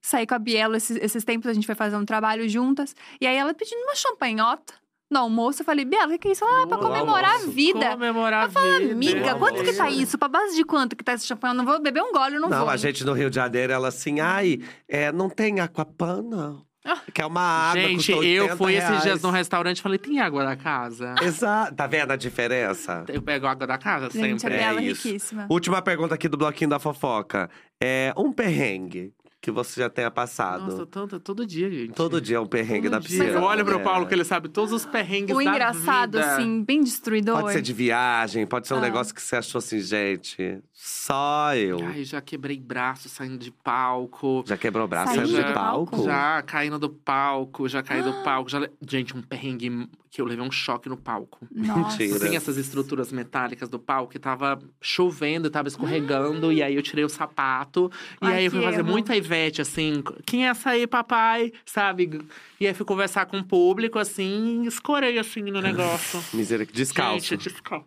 saí 0.02 0.26
com 0.26 0.34
a 0.34 0.38
Bielo 0.40 0.74
esses, 0.74 0.96
esses 1.00 1.24
tempos, 1.24 1.48
a 1.48 1.54
gente 1.54 1.66
foi 1.66 1.74
fazer 1.76 1.96
um 1.96 2.04
trabalho 2.04 2.48
juntas. 2.48 2.94
E 3.20 3.26
aí 3.26 3.36
ela 3.36 3.54
pedindo 3.54 3.80
uma 3.82 3.94
champanhota 3.94 4.74
no 5.14 5.20
almoço. 5.20 5.62
Eu 5.62 5.64
falei, 5.64 5.84
Bielo, 5.84 6.08
o 6.08 6.10
que, 6.10 6.18
que 6.18 6.28
é 6.28 6.32
isso? 6.32 6.44
Ah, 6.44 6.66
pra 6.66 6.76
comemorar 6.76 7.30
a 7.30 7.32
almoço. 7.34 7.50
vida. 7.52 7.90
Comemorar 7.92 8.44
a 8.44 8.46
vida. 8.48 8.92
Amiga, 8.92 9.34
quanto 9.36 9.62
que 9.64 9.72
tá 9.72 9.88
isso? 9.88 10.18
Pra 10.18 10.28
base 10.28 10.54
de 10.56 10.64
quanto 10.64 10.94
que 10.94 11.02
tá 11.02 11.14
esse 11.14 11.26
champanhe? 11.26 11.54
Eu 11.54 11.58
não 11.58 11.64
vou 11.64 11.80
beber 11.80 12.02
um 12.02 12.12
gole, 12.12 12.34
eu 12.34 12.40
não, 12.40 12.50
Não, 12.50 12.60
vou. 12.60 12.68
a 12.68 12.76
gente 12.76 13.04
no 13.04 13.12
Rio 13.14 13.30
de 13.30 13.36
Janeiro, 13.36 13.72
ela 13.72 13.88
assim, 13.88 14.20
ai, 14.20 14.60
é, 14.88 15.10
não 15.12 15.30
tem 15.30 15.60
aquapana. 15.60 16.56
Ah. 16.86 17.00
Que 17.14 17.22
é 17.22 17.26
uma 17.26 17.40
água 17.70 17.80
Gente, 17.80 18.12
eu 18.12 18.18
80 18.18 18.56
fui 18.58 18.74
esses 18.74 18.90
dias 18.90 19.04
reais. 19.04 19.22
num 19.22 19.30
restaurante 19.30 19.78
e 19.78 19.82
falei: 19.82 19.98
tem 19.98 20.20
água 20.20 20.44
da 20.44 20.54
casa? 20.54 21.14
Exato. 21.22 21.74
Tá 21.74 21.86
vendo 21.86 22.10
a 22.10 22.16
diferença? 22.16 23.06
Eu 23.08 23.22
pego 23.22 23.46
água 23.46 23.66
da 23.66 23.78
casa 23.78 24.10
Gente, 24.10 24.42
sempre. 24.42 24.56
a 24.56 24.58
Bielo 24.58 24.80
é, 24.80 24.82
É 24.82 24.86
isso. 24.88 25.08
riquíssima. 25.08 25.46
Última 25.48 25.80
pergunta 25.80 26.14
aqui 26.14 26.28
do 26.28 26.36
bloquinho 26.36 26.68
da 26.68 26.78
fofoca. 26.78 27.48
É 27.82 28.12
um 28.18 28.30
perrengue 28.30 29.14
que 29.44 29.50
você 29.50 29.78
já 29.82 29.90
tenha 29.90 30.10
passado. 30.10 30.64
Nossa, 30.70 30.86
todo, 30.86 31.20
todo 31.20 31.46
dia, 31.46 31.70
gente. 31.70 31.92
Todo 31.92 32.18
dia 32.18 32.38
é 32.38 32.40
um 32.40 32.46
perrengue 32.46 32.88
da 32.88 32.96
Todo 32.98 33.06
dia. 33.08 33.18
piscina. 33.20 33.38
Eu 33.38 33.42
olho 33.44 33.62
pro? 33.62 33.78
Paulo 33.80 34.06
que 34.06 34.14
ele 34.14 34.24
sabe 34.24 34.48
todos 34.48 34.72
os 34.72 34.86
perrengues 34.86 35.36
O 35.36 35.38
da 35.38 35.44
engraçado, 35.50 36.12
vida. 36.16 36.32
assim, 36.34 36.64
bem 36.64 36.82
destruidor. 36.82 37.38
Pode 37.42 37.52
ser 37.52 37.60
de 37.60 37.72
viagem, 37.74 38.46
pode 38.46 38.66
ser 38.66 38.72
um 38.72 38.78
Ah. 38.78 38.80
negócio 38.80 39.14
que 39.14 39.20
você 39.20 39.36
achou 39.36 39.58
assim, 39.58 39.80
gente, 39.80 40.58
só 40.76 41.54
eu. 41.54 41.78
Ai, 41.86 42.02
já 42.02 42.20
quebrei 42.20 42.58
braço 42.58 43.08
saindo 43.08 43.38
de 43.38 43.52
palco. 43.52 44.42
Já 44.44 44.56
quebrou 44.56 44.88
braço 44.88 45.14
Saindo 45.14 45.28
saindo 45.28 45.42
de 45.42 45.48
de 45.48 45.54
palco? 45.54 46.04
Já 46.04 46.42
caindo 46.42 46.78
do 46.80 46.90
palco, 46.90 47.68
já 47.68 47.80
caí 47.80 48.02
do 48.02 48.12
palco. 48.24 48.50
Já... 48.50 48.68
Gente, 48.84 49.16
um 49.16 49.22
perrengue 49.22 49.88
que 50.10 50.20
eu 50.20 50.26
levei 50.26 50.44
um 50.44 50.50
choque 50.50 50.88
no 50.88 50.96
palco. 50.96 51.46
Nossa. 51.52 51.98
Mentira. 51.98 52.20
Tem 52.20 52.36
essas 52.36 52.56
estruturas 52.56 53.12
metálicas 53.12 53.68
do 53.68 53.78
palco 53.78 54.12
que 54.12 54.18
tava 54.18 54.60
chovendo, 54.80 55.50
tava 55.50 55.68
escorregando, 55.68 56.52
e 56.52 56.62
aí 56.62 56.74
eu 56.74 56.82
tirei 56.82 57.04
o 57.04 57.08
sapato. 57.08 57.90
E 58.22 58.26
Ai, 58.26 58.34
aí 58.34 58.44
eu 58.44 58.50
fui 58.50 58.62
fazer 58.62 58.78
erro. 58.78 58.88
muita 58.90 59.16
Ivete, 59.16 59.60
assim, 59.60 60.02
quem 60.24 60.46
é 60.46 60.50
essa 60.50 60.70
aí, 60.70 60.86
papai? 60.86 61.52
Sabe? 61.64 62.20
E 62.60 62.66
aí 62.66 62.74
fui 62.74 62.86
conversar 62.86 63.26
com 63.26 63.38
o 63.38 63.44
público, 63.44 63.98
assim, 63.98 64.62
e 64.64 64.68
escorei 64.68 65.18
assim 65.18 65.42
no 65.42 65.60
negócio. 65.60 66.22
Misericórdia. 66.32 66.76
Descalço. 66.76 67.26
Gente, 67.26 67.48
descalço. 67.48 67.86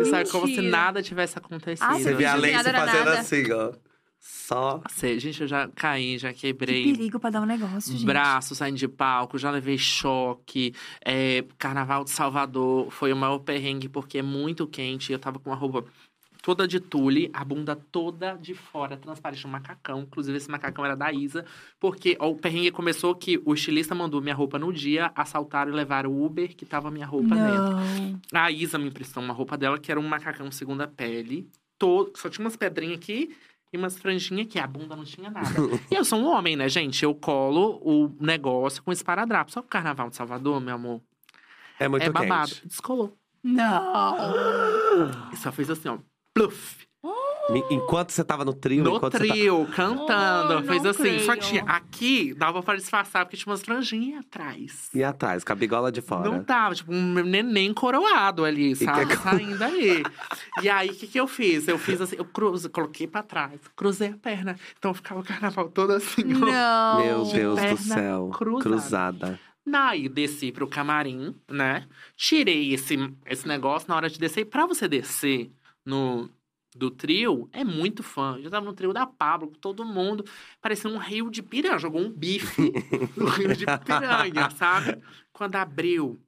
E 0.00 0.04
sabe, 0.10 0.28
como 0.30 0.46
se 0.48 0.60
nada 0.60 1.02
tivesse 1.02 1.38
acontecido. 1.38 1.55
Ai, 1.80 2.02
Você 2.02 2.14
vê 2.14 2.24
a 2.24 2.36
Não 2.36 2.44
era 2.46 2.78
fazendo 2.86 3.04
nada. 3.04 3.20
assim, 3.20 3.52
ó. 3.52 3.72
Só. 4.18 4.82
Sei, 4.90 5.20
Gente, 5.20 5.42
eu 5.42 5.46
já 5.46 5.68
caí, 5.68 6.18
já 6.18 6.32
Que 6.32 6.40
quebrei. 6.52 6.84
perigo 6.92 7.20
pra 7.20 7.30
dar 7.30 7.40
um 7.42 7.46
negócio, 7.46 7.92
gente. 7.92 8.04
Braço 8.04 8.54
saindo 8.56 8.76
de 8.76 8.88
palco, 8.88 9.38
já 9.38 9.50
levei 9.50 9.78
choque. 9.78 10.74
É, 11.04 11.44
Carnaval 11.58 12.02
de 12.04 12.10
Salvador 12.10 12.90
foi 12.90 13.12
o 13.12 13.16
maior 13.16 13.38
perrengue 13.38 13.88
porque 13.88 14.18
é 14.18 14.22
muito 14.22 14.66
quente. 14.66 15.12
Eu 15.12 15.18
tava 15.18 15.38
com 15.38 15.50
uma 15.50 15.56
roupa 15.56 15.84
toda 16.46 16.68
de 16.68 16.78
tule, 16.78 17.28
a 17.32 17.44
bunda 17.44 17.74
toda 17.74 18.36
de 18.36 18.54
fora, 18.54 18.96
transparente, 18.96 19.44
um 19.44 19.50
macacão. 19.50 20.02
Inclusive, 20.02 20.36
esse 20.36 20.48
macacão 20.48 20.84
era 20.84 20.94
da 20.94 21.12
Isa. 21.12 21.44
Porque 21.80 22.16
ó, 22.20 22.30
o 22.30 22.36
perrengue 22.36 22.70
começou 22.70 23.16
que 23.16 23.42
o 23.44 23.52
estilista 23.52 23.96
mandou 23.96 24.22
minha 24.22 24.34
roupa 24.34 24.56
no 24.56 24.72
dia, 24.72 25.10
assaltaram 25.16 25.72
e 25.72 25.74
levaram 25.74 26.08
o 26.12 26.24
Uber, 26.24 26.54
que 26.54 26.64
tava 26.64 26.88
minha 26.88 27.04
roupa 27.04 27.34
dentro. 27.34 28.20
Não. 28.32 28.40
A 28.40 28.48
Isa 28.52 28.78
me 28.78 28.86
emprestou 28.86 29.20
uma 29.20 29.34
roupa 29.34 29.56
dela, 29.58 29.76
que 29.76 29.90
era 29.90 29.98
um 29.98 30.06
macacão 30.06 30.48
segunda 30.52 30.86
pele. 30.86 31.50
Todo, 31.76 32.12
só 32.14 32.30
tinha 32.30 32.44
umas 32.44 32.54
pedrinhas 32.54 32.98
aqui 32.98 33.36
e 33.72 33.76
umas 33.76 33.98
franjinhas 33.98 34.46
aqui. 34.46 34.60
A 34.60 34.68
bunda 34.68 34.94
não 34.94 35.02
tinha 35.04 35.28
nada. 35.28 35.48
e 35.90 35.96
eu 35.96 36.04
sou 36.04 36.20
um 36.20 36.26
homem, 36.28 36.54
né, 36.54 36.68
gente? 36.68 37.02
Eu 37.02 37.12
colo 37.12 37.80
o 37.82 38.14
negócio 38.20 38.84
com 38.84 38.92
esparadrapo. 38.92 39.50
Só 39.50 39.62
que 39.62 39.66
o 39.66 39.70
Carnaval 39.70 40.10
de 40.10 40.14
Salvador, 40.14 40.60
meu 40.60 40.76
amor, 40.76 41.02
É 41.80 41.88
muito 41.88 42.04
é 42.04 42.10
babado. 42.10 42.52
quente. 42.52 42.68
Descolou. 42.68 43.18
Não. 43.42 45.10
E 45.32 45.36
só 45.36 45.50
fez 45.50 45.68
assim, 45.70 45.88
ó. 45.88 45.98
Pluf. 46.36 46.86
Enquanto 47.70 48.10
você 48.10 48.24
tava 48.24 48.44
no 48.44 48.52
trio, 48.52 48.82
No 48.82 48.96
enquanto 48.96 49.12
você 49.12 49.28
tá- 49.28 49.32
trio, 49.32 49.68
cantando. 49.72 50.58
Oh, 50.58 50.62
fez 50.64 50.84
assim. 50.84 51.20
Só 51.20 51.34
que 51.34 51.38
creio. 51.38 51.62
tinha, 51.62 51.62
aqui 51.62 52.34
dava 52.34 52.60
pra 52.60 52.74
disfarçar, 52.74 53.24
porque 53.24 53.36
tinha 53.36 53.52
umas 53.52 53.62
franjinhas 53.62 54.18
atrás. 54.26 54.90
E 54.92 55.04
atrás, 55.04 55.44
com 55.44 55.52
a 55.52 55.54
bigola 55.54 55.92
de 55.92 56.00
fora. 56.00 56.28
Não 56.28 56.42
tava, 56.42 56.74
tipo, 56.74 56.92
um 56.92 57.14
neném 57.22 57.72
coroado 57.72 58.44
ali, 58.44 58.74
sabe? 58.74 59.06
que- 59.06 59.16
Saindo 59.22 59.62
ali. 59.62 60.02
e 60.60 60.68
aí, 60.68 60.88
o 60.90 60.94
que, 60.96 61.06
que 61.06 61.20
eu 61.20 61.28
fiz? 61.28 61.68
Eu 61.68 61.78
fiz 61.78 62.00
assim, 62.00 62.16
eu 62.18 62.24
cruzo, 62.24 62.68
coloquei 62.68 63.06
pra 63.06 63.22
trás, 63.22 63.60
cruzei 63.76 64.08
a 64.08 64.16
perna. 64.16 64.58
Então 64.76 64.92
ficava 64.92 65.20
o 65.20 65.24
carnaval 65.24 65.68
todo 65.68 65.92
assim. 65.92 66.24
ó. 66.34 66.46
Não. 66.46 67.00
Meu 67.04 67.24
Deus 67.26 67.60
do 67.60 67.76
céu. 67.76 68.30
cruzada. 68.34 68.62
Cruzada. 68.64 69.40
Daí 69.68 70.08
desci 70.08 70.50
pro 70.52 70.66
camarim, 70.68 71.34
né? 71.48 71.86
Tirei 72.16 72.72
esse, 72.72 72.96
esse 73.26 73.46
negócio 73.48 73.88
na 73.88 73.96
hora 73.96 74.08
de 74.10 74.18
descer. 74.18 74.40
E 74.42 74.44
pra 74.44 74.66
você 74.66 74.86
descer 74.88 75.50
no 75.86 76.28
do 76.76 76.90
trio, 76.90 77.48
é 77.52 77.64
muito 77.64 78.02
fã. 78.02 78.36
Eu 78.36 78.42
já 78.42 78.50
tava 78.50 78.66
no 78.66 78.74
trio 78.74 78.92
da 78.92 79.06
Pablo, 79.06 79.48
com 79.48 79.54
todo 79.54 79.84
mundo. 79.84 80.24
Parecia 80.60 80.90
um 80.90 80.98
rio 80.98 81.30
de 81.30 81.42
piranha. 81.42 81.78
Jogou 81.78 82.02
um 82.02 82.10
bife 82.10 82.72
no 83.16 83.26
rio 83.30 83.56
de 83.56 83.64
piranha, 83.64 84.50
sabe? 84.50 85.00
Quando 85.32 85.56
abriu, 85.56 86.20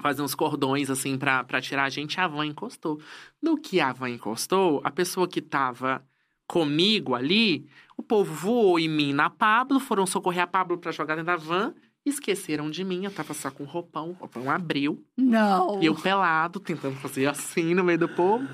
fazer 0.00 0.22
uns 0.22 0.34
cordões 0.34 0.90
assim 0.90 1.16
pra, 1.16 1.44
pra 1.44 1.60
tirar 1.60 1.84
a 1.84 1.88
gente, 1.88 2.20
a 2.20 2.26
van 2.26 2.46
encostou. 2.46 3.00
No 3.40 3.56
que 3.56 3.80
a 3.80 3.92
van 3.92 4.10
encostou, 4.10 4.80
a 4.82 4.90
pessoa 4.90 5.28
que 5.28 5.40
tava 5.40 6.04
comigo 6.46 7.14
ali, 7.14 7.68
o 7.96 8.02
povo 8.02 8.34
voou 8.34 8.78
em 8.78 8.88
mim 8.88 9.12
na 9.12 9.30
Pablo, 9.30 9.78
foram 9.78 10.06
socorrer 10.06 10.42
a 10.42 10.46
Pablo 10.46 10.76
pra 10.76 10.92
jogar 10.92 11.14
dentro 11.14 11.26
da 11.26 11.36
van. 11.36 11.72
Esqueceram 12.04 12.68
de 12.68 12.82
mim, 12.82 13.04
eu 13.04 13.10
tava 13.10 13.32
só 13.32 13.50
com 13.50 13.64
roupão, 13.64 14.10
o 14.10 14.12
roupão 14.12 14.50
abriu. 14.50 15.04
Não. 15.16 15.80
E 15.80 15.86
eu 15.86 15.94
pelado, 15.94 16.58
tentando 16.58 16.96
fazer 16.96 17.26
assim 17.26 17.74
no 17.74 17.84
meio 17.84 17.98
do 17.98 18.08
povo. 18.08 18.46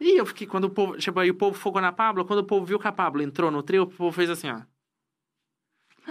E 0.00 0.18
eu 0.18 0.26
fiquei, 0.26 0.46
quando 0.46 0.64
o 0.64 0.70
povo. 0.70 0.96
Tipo, 0.96 1.18
aí 1.20 1.30
o 1.30 1.34
povo 1.34 1.56
fogou 1.56 1.82
na 1.82 1.92
Pablo, 1.92 2.24
quando 2.24 2.40
o 2.40 2.44
povo 2.44 2.64
viu 2.64 2.78
que 2.78 2.86
a 2.88 2.92
Pablo 2.92 3.22
entrou 3.22 3.50
no 3.50 3.62
trio, 3.62 3.82
o 3.82 3.86
povo 3.86 4.12
fez 4.12 4.30
assim, 4.30 4.50
ó. 4.50 4.60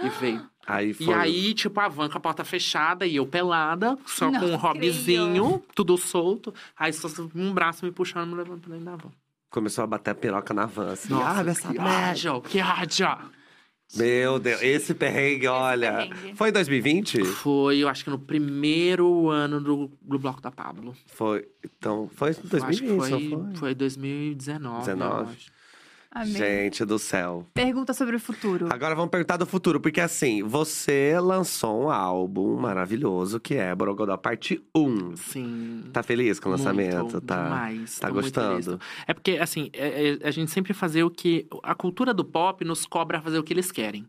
E 0.02 0.08
veio. 0.08 0.50
Aí 0.66 0.94
foi. 0.94 1.06
E 1.06 1.12
aí, 1.12 1.54
tipo, 1.54 1.78
a 1.80 1.88
van 1.88 2.08
com 2.08 2.16
a 2.18 2.20
porta 2.20 2.44
fechada 2.44 3.06
e 3.06 3.16
eu 3.16 3.26
pelada, 3.26 3.98
só 4.06 4.30
Não 4.30 4.32
com 4.32 4.46
um 4.46 4.48
creio. 4.48 4.58
hobbyzinho, 4.58 5.62
tudo 5.74 5.96
solto. 5.98 6.54
Aí 6.76 6.92
só 6.92 7.08
um 7.34 7.52
braço 7.52 7.84
me 7.84 7.90
puxando, 7.90 8.30
me 8.30 8.36
levando 8.36 8.60
pra 8.60 8.70
dentro 8.70 8.84
da 8.84 8.96
van. 8.96 9.10
Começou 9.50 9.84
a 9.84 9.86
bater 9.86 10.12
a 10.12 10.14
piroca 10.14 10.54
na 10.54 10.64
van, 10.66 10.92
assim. 10.92 11.12
Nossa, 11.12 11.42
ah, 11.42 11.50
essa 11.50 11.72
que 11.72 11.78
ódio, 11.78 12.40
que 12.42 12.60
ódio. 12.62 13.41
Meu 13.96 14.38
Deus, 14.38 14.62
esse 14.62 14.94
perrengue, 14.94 15.46
olha. 15.46 16.08
perrengue. 16.08 16.36
Foi 16.36 16.48
em 16.48 16.52
2020? 16.52 17.24
Foi, 17.24 17.78
eu 17.78 17.88
acho 17.88 18.04
que 18.04 18.10
no 18.10 18.18
primeiro 18.18 19.28
ano 19.28 19.60
do, 19.60 19.90
do 20.00 20.18
Bloco 20.18 20.40
da 20.40 20.50
Pablo. 20.50 20.94
Foi. 21.06 21.46
Então, 21.64 22.08
foi 22.14 22.30
em 22.30 22.34
Eu 22.34 22.48
2020, 22.48 22.62
acho 22.70 22.82
que 22.82 22.96
foi, 22.96 23.30
foi? 23.30 23.56
foi 23.56 23.74
2019. 23.74 24.78
19. 24.80 25.36
Amém. 26.14 26.34
Gente 26.34 26.84
do 26.84 26.98
céu. 26.98 27.46
Pergunta 27.54 27.94
sobre 27.94 28.16
o 28.16 28.20
futuro. 28.20 28.66
Agora 28.70 28.94
vamos 28.94 29.10
perguntar 29.10 29.38
do 29.38 29.46
futuro, 29.46 29.80
porque 29.80 30.00
assim, 30.00 30.42
você 30.42 31.18
lançou 31.18 31.84
um 31.84 31.90
álbum 31.90 32.54
maravilhoso 32.56 33.40
que 33.40 33.54
é 33.54 33.74
Borogodó 33.74 34.14
Parte 34.18 34.62
1. 34.76 35.16
Sim. 35.16 35.84
Tá 35.90 36.02
feliz 36.02 36.38
com 36.38 36.50
o 36.50 36.52
lançamento? 36.52 36.98
Muito, 36.98 37.20
tá? 37.22 37.44
demais. 37.44 37.98
tá 37.98 38.08
Tô 38.08 38.14
muito 38.14 38.30
feliz. 38.30 38.66
gostando? 38.66 38.80
É 39.06 39.14
porque, 39.14 39.32
assim, 39.38 39.70
é- 39.72 40.18
é- 40.22 40.28
a 40.28 40.30
gente 40.30 40.50
sempre 40.50 40.74
fazer 40.74 41.02
o 41.02 41.10
que. 41.10 41.46
A 41.62 41.74
cultura 41.74 42.12
do 42.12 42.24
pop 42.24 42.62
nos 42.64 42.84
cobra 42.84 43.20
fazer 43.22 43.38
o 43.38 43.42
que 43.42 43.52
eles 43.54 43.72
querem. 43.72 44.06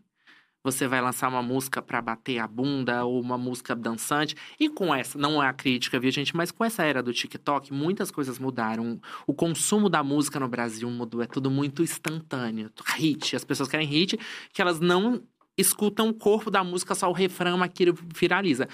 Você 0.64 0.88
vai 0.88 0.98
lançar 1.02 1.28
uma 1.28 1.42
música 1.42 1.82
pra 1.82 2.00
bater 2.00 2.38
a 2.38 2.48
bunda 2.48 3.04
ou 3.04 3.20
uma 3.20 3.36
música 3.36 3.76
dançante. 3.76 4.34
E 4.58 4.70
com 4.70 4.94
essa, 4.94 5.18
não 5.18 5.42
é 5.42 5.46
a 5.46 5.52
crítica, 5.52 6.00
viu, 6.00 6.10
gente? 6.10 6.34
Mas 6.34 6.50
com 6.50 6.64
essa 6.64 6.82
era 6.82 7.02
do 7.02 7.12
TikTok, 7.12 7.70
muitas 7.70 8.10
coisas 8.10 8.38
mudaram. 8.38 8.98
O 9.26 9.34
consumo 9.34 9.90
da 9.90 10.02
música 10.02 10.40
no 10.40 10.48
Brasil 10.48 10.90
mudou. 10.90 11.20
É 11.20 11.26
tudo 11.26 11.50
muito 11.50 11.82
instantâneo. 11.82 12.70
Hit. 12.96 13.36
As 13.36 13.44
pessoas 13.44 13.68
querem 13.68 13.86
hit 13.86 14.18
que 14.54 14.62
elas 14.62 14.80
não 14.80 15.22
escutam 15.56 16.08
o 16.08 16.14
corpo 16.14 16.50
da 16.50 16.64
música, 16.64 16.94
só 16.94 17.10
o 17.10 17.12
refrão, 17.12 17.62
aquilo 17.62 17.94
viraliza. 18.14 18.66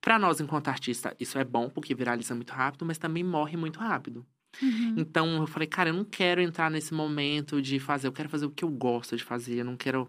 Pra 0.00 0.20
nós, 0.20 0.40
enquanto 0.40 0.68
artista, 0.68 1.14
isso 1.18 1.38
é 1.38 1.44
bom, 1.44 1.68
porque 1.68 1.94
viraliza 1.94 2.34
muito 2.34 2.52
rápido, 2.52 2.86
mas 2.86 2.98
também 2.98 3.24
morre 3.24 3.56
muito 3.56 3.80
rápido. 3.80 4.24
Uhum. 4.62 4.94
Então 4.96 5.36
eu 5.36 5.46
falei, 5.46 5.66
cara, 5.66 5.90
eu 5.90 5.94
não 5.94 6.04
quero 6.04 6.40
entrar 6.40 6.70
nesse 6.70 6.94
momento 6.94 7.60
de 7.60 7.78
fazer, 7.78 8.06
eu 8.06 8.12
quero 8.12 8.28
fazer 8.28 8.46
o 8.46 8.50
que 8.50 8.64
eu 8.64 8.70
gosto 8.70 9.16
de 9.16 9.24
fazer, 9.24 9.58
eu 9.58 9.64
não 9.64 9.76
quero 9.76 10.08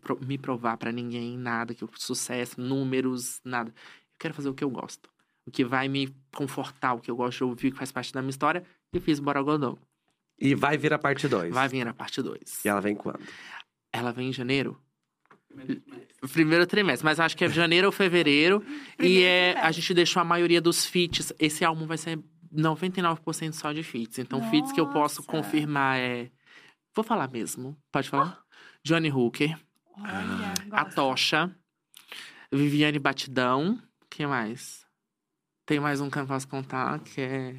pro- 0.00 0.18
me 0.24 0.38
provar 0.38 0.76
pra 0.76 0.92
ninguém 0.92 1.36
nada, 1.36 1.74
que 1.74 1.82
eu 1.84 1.90
sucesso, 1.96 2.60
números, 2.60 3.40
nada. 3.44 3.70
Eu 3.70 4.18
quero 4.18 4.34
fazer 4.34 4.48
o 4.48 4.54
que 4.54 4.62
eu 4.64 4.70
gosto. 4.70 5.10
O 5.46 5.50
que 5.50 5.64
vai 5.64 5.88
me 5.88 6.14
confortar, 6.34 6.94
o 6.94 7.00
que 7.00 7.10
eu 7.10 7.16
gosto 7.16 7.38
de 7.38 7.44
ouvir, 7.44 7.70
que 7.72 7.76
faz 7.78 7.92
parte 7.92 8.12
da 8.12 8.22
minha 8.22 8.30
história. 8.30 8.64
E 8.92 9.00
fiz 9.00 9.18
Borogodó. 9.20 9.76
E 10.38 10.54
vai 10.54 10.76
vir 10.78 10.92
a 10.92 10.98
parte 10.98 11.28
2. 11.28 11.52
Vai 11.52 11.68
vir 11.68 11.86
a 11.86 11.92
parte 11.94 12.22
2. 12.22 12.64
E 12.64 12.68
ela 12.68 12.80
vem 12.80 12.94
quando? 12.94 13.20
Ela 13.92 14.12
vem 14.12 14.28
em 14.28 14.32
janeiro. 14.32 14.80
Primeiro 16.32 16.66
trimestre, 16.66 17.04
mas 17.04 17.20
acho 17.20 17.36
que 17.36 17.44
é 17.44 17.48
janeiro 17.48 17.86
ou 17.86 17.92
fevereiro. 17.92 18.64
e 18.94 18.96
Primeiro 18.96 19.24
é, 19.26 19.50
a 19.50 19.52
trimestre. 19.54 19.72
gente 19.82 19.94
deixou 19.94 20.20
a 20.20 20.24
maioria 20.24 20.60
dos 20.60 20.84
feats. 20.86 21.32
Esse 21.38 21.64
álbum 21.64 21.86
vai 21.86 21.98
ser 21.98 22.18
99% 22.52 23.52
só 23.52 23.72
de 23.72 23.82
feats. 23.82 24.18
Então, 24.18 24.40
feats 24.50 24.72
que 24.72 24.80
eu 24.80 24.86
posso 24.88 25.20
Nossa. 25.20 25.30
confirmar 25.30 25.98
é. 25.98 26.30
Vou 26.94 27.04
falar 27.04 27.28
mesmo. 27.30 27.76
Pode 27.92 28.08
falar? 28.08 28.43
Johnny 28.84 29.10
Hooker, 29.10 29.58
Olha, 29.96 30.54
A. 30.70 30.84
Tocha, 30.84 31.50
Viviane 32.52 32.98
Batidão. 32.98 33.80
Quem 34.10 34.26
mais? 34.26 34.84
Tem 35.64 35.80
mais 35.80 36.02
um 36.02 36.10
que 36.10 36.18
eu 36.18 36.26
posso 36.26 36.46
contar, 36.46 36.98
que 36.98 37.22
é. 37.22 37.54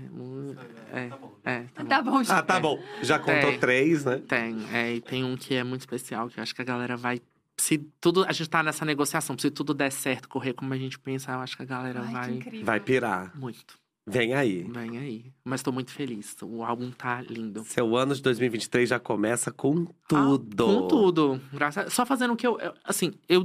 É, 0.94 1.10
é, 1.44 1.64
tá 1.74 1.84
bom. 1.84 1.90
Tá 1.90 2.02
bom, 2.04 2.18
gente. 2.24 2.32
Ah, 2.32 2.44
tá 2.44 2.60
bom. 2.60 2.80
Já 3.02 3.18
contou 3.18 3.50
Tem. 3.50 3.60
três, 3.60 4.06
né? 4.06 4.20
Tem, 4.28 4.56
é, 4.72 4.94
e 4.94 5.02
tem 5.02 5.24
um 5.24 5.36
que 5.36 5.56
é 5.56 5.64
muito 5.64 5.82
especial, 5.82 6.30
que 6.30 6.40
eu 6.40 6.44
acho 6.44 6.54
que 6.54 6.62
a 6.62 6.66
galera 6.66 6.96
vai. 6.96 7.20
Se 7.58 7.80
tudo. 8.00 8.24
A 8.26 8.32
gente 8.32 8.48
tá 8.48 8.62
nessa 8.62 8.86
negociação, 8.86 9.36
se 9.40 9.50
tudo 9.50 9.74
der 9.74 9.92
certo, 9.92 10.30
correr 10.30 10.54
como 10.54 10.72
a 10.74 10.78
gente 10.78 11.00
pensa, 11.00 11.32
eu 11.32 11.40
acho 11.40 11.58
que 11.58 11.64
a 11.64 11.66
galera 11.66 12.02
Ai, 12.02 12.06
que 12.08 12.14
vai. 12.14 12.32
incrível. 12.32 12.66
Vai 12.66 12.80
pirar. 12.80 13.36
Muito. 13.36 13.80
Vem 14.08 14.34
aí. 14.36 14.64
Vem 14.64 14.98
aí. 15.00 15.34
Mas 15.44 15.64
tô 15.64 15.72
muito 15.72 15.92
feliz. 15.92 16.36
O 16.44 16.64
álbum 16.64 16.92
tá 16.92 17.22
lindo. 17.22 17.64
Seu 17.64 17.96
ano 17.96 18.14
de 18.14 18.22
2023 18.22 18.90
já 18.90 19.00
começa 19.00 19.52
com 19.52 19.86
tudo. 20.08 20.64
Ah, 20.64 20.66
com 20.66 20.88
tudo. 20.88 21.42
Graças 21.52 21.88
a... 21.88 21.90
Só 21.90 22.06
fazendo 22.06 22.34
o 22.34 22.36
que 22.38 22.46
eu. 22.46 22.60
eu- 22.60 22.74
Assim, 22.84 23.14
eu 23.28 23.44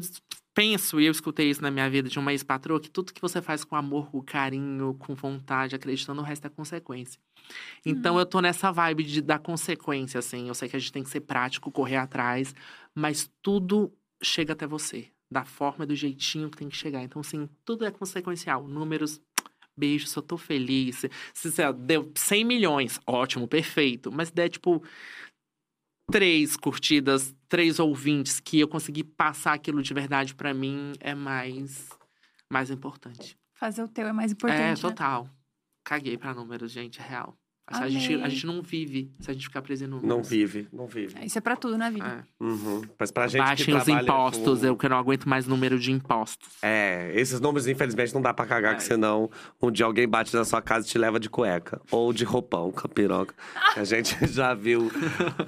penso, 0.55 1.01
e 1.01 1.07
eu 1.07 1.12
escutei 1.12 1.49
isso 1.49 1.62
na 1.62 1.70
minha 1.70 1.89
vida 1.89 2.09
de 2.11 2.19
uma 2.19 2.32
ex-patroa, 2.32 2.81
que 2.81 2.91
tudo 2.91 3.12
que 3.15 3.23
você 3.23 3.41
faz 3.41 3.65
com 3.65 3.74
amor, 3.77 4.11
com 4.11 4.20
carinho, 4.20 4.95
com 4.99 5.15
vontade, 5.15 5.74
acreditando, 5.77 6.20
o 6.20 6.24
resto 6.24 6.47
é 6.47 6.51
consequência. 6.51 7.19
Então 7.87 8.19
eu 8.19 8.27
tô 8.27 8.41
nessa 8.41 8.70
vibe 8.70 9.05
de, 9.05 9.23
da 9.23 9.39
consequência, 9.39 10.19
assim. 10.19 10.49
Eu 10.49 10.55
sei 10.55 10.69
que 10.69 10.77
a 10.77 10.78
gente 10.78 10.93
tem 10.93 11.03
que 11.03 11.09
ser 11.11 11.20
prático, 11.20 11.70
correr 11.70 11.97
atrás, 11.97 12.55
mas 12.95 13.31
tudo 13.41 13.91
chega 14.23 14.53
até 14.53 14.66
você. 14.66 15.09
Da 15.32 15.45
forma, 15.45 15.85
e 15.85 15.87
do 15.87 15.95
jeitinho 15.95 16.51
que 16.51 16.57
tem 16.57 16.69
que 16.69 16.77
chegar. 16.77 17.05
Então, 17.05 17.20
assim, 17.20 17.49
tudo 17.65 17.85
é 17.85 17.91
consequencial. 17.93 18.66
Números. 18.66 19.20
Beijo, 19.81 20.07
só 20.07 20.20
tô 20.20 20.36
feliz. 20.36 21.07
Se, 21.32 21.51
você 21.51 21.73
deu 21.73 22.12
100 22.15 22.44
milhões, 22.44 23.01
ótimo, 23.07 23.48
perfeito. 23.48 24.12
Mas 24.12 24.31
der, 24.31 24.51
tipo, 24.51 24.85
três 26.12 26.55
curtidas, 26.55 27.35
três 27.48 27.78
ouvintes 27.78 28.39
que 28.40 28.61
eu 28.61 28.69
consegui 28.69 29.02
passar 29.02 29.55
aquilo 29.55 29.82
de 29.82 29.94
verdade 29.94 30.35
pra 30.35 30.52
mim 30.52 30.93
é 31.01 31.15
mais 31.15 31.89
mais 32.52 32.70
importante. 32.70 33.39
Fazer 33.55 33.82
o 33.82 33.89
teu 33.89 34.07
é 34.07 34.12
mais 34.12 34.32
importante. 34.32 34.61
é, 34.61 34.70
né? 34.70 34.77
total. 34.77 35.31
Caguei 35.82 36.19
pra 36.19 36.35
números, 36.35 36.70
gente, 36.70 37.01
é 37.01 37.02
real. 37.02 37.39
A 37.70 37.88
gente, 37.88 38.14
a 38.20 38.28
gente 38.28 38.47
não 38.47 38.60
vive 38.62 39.10
se 39.20 39.30
a 39.30 39.34
gente 39.34 39.47
ficar 39.47 39.62
preso 39.62 39.86
números. 39.86 40.09
Não 40.09 40.22
vive, 40.22 40.66
não 40.72 40.86
vive. 40.86 41.14
É, 41.20 41.24
Isso 41.24 41.38
é 41.38 41.40
pra 41.40 41.55
tudo 41.55 41.78
na 41.78 41.88
vida. 41.88 42.24
É. 42.40 42.44
Uhum. 42.44 42.82
Mas 42.98 43.10
pra 43.10 43.28
gente 43.28 43.40
Baixem 43.42 43.66
que 43.66 43.72
os 43.72 43.86
impostos, 43.88 44.60
com- 44.60 44.66
eu 44.66 44.76
que 44.76 44.88
não 44.88 44.98
aguento 44.98 45.28
mais 45.28 45.47
número 45.47 45.78
de 45.78 45.92
impostos. 45.92 46.48
É, 46.62 47.12
esses 47.14 47.40
números, 47.40 47.68
infelizmente, 47.68 48.12
não 48.12 48.20
dá 48.20 48.34
pra 48.34 48.44
cagar, 48.44 48.72
É. 48.72 48.76
que 48.76 48.82
senão 48.82 49.30
um 49.62 49.70
dia 49.70 49.86
alguém 49.86 50.09
bate 50.09 50.34
na 50.34 50.44
sua 50.44 50.60
casa 50.60 50.86
e 50.86 50.90
te 50.90 50.98
leva 50.98 51.20
de 51.20 51.30
cueca. 51.30 51.80
Ou 51.90 52.12
de 52.12 52.24
roupão, 52.24 52.72
com 52.72 52.86
a 52.86 52.88
piroca. 52.88 53.34
A 53.76 53.84
gente 53.84 54.16
já 54.26 54.52
viu 54.52 54.90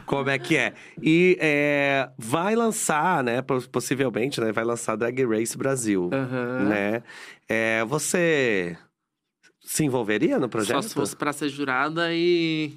como 0.07 0.31
é 0.31 0.39
que 0.39 0.57
é. 0.57 0.75
E 1.03 1.37
é, 1.41 2.09
vai 2.17 2.55
lançar, 2.55 3.25
né, 3.25 3.43
poss- 3.43 3.67
possivelmente, 3.67 4.41
né, 4.41 4.53
vai 4.53 4.65
lançar 4.65 4.97
Drag 4.97 5.25
Race 5.27 5.57
Brasil, 5.59 6.09
Aham. 6.13 6.69
né? 6.69 7.03
É, 7.49 7.85
você 7.85 8.77
se 9.73 9.85
envolveria 9.85 10.37
no 10.37 10.45
Só 10.45 10.49
projeto? 10.49 10.83
se 10.83 10.95
fosse 10.95 11.17
pra 11.17 11.33
ser 11.33 11.49
jurada 11.49 12.13
e. 12.13 12.75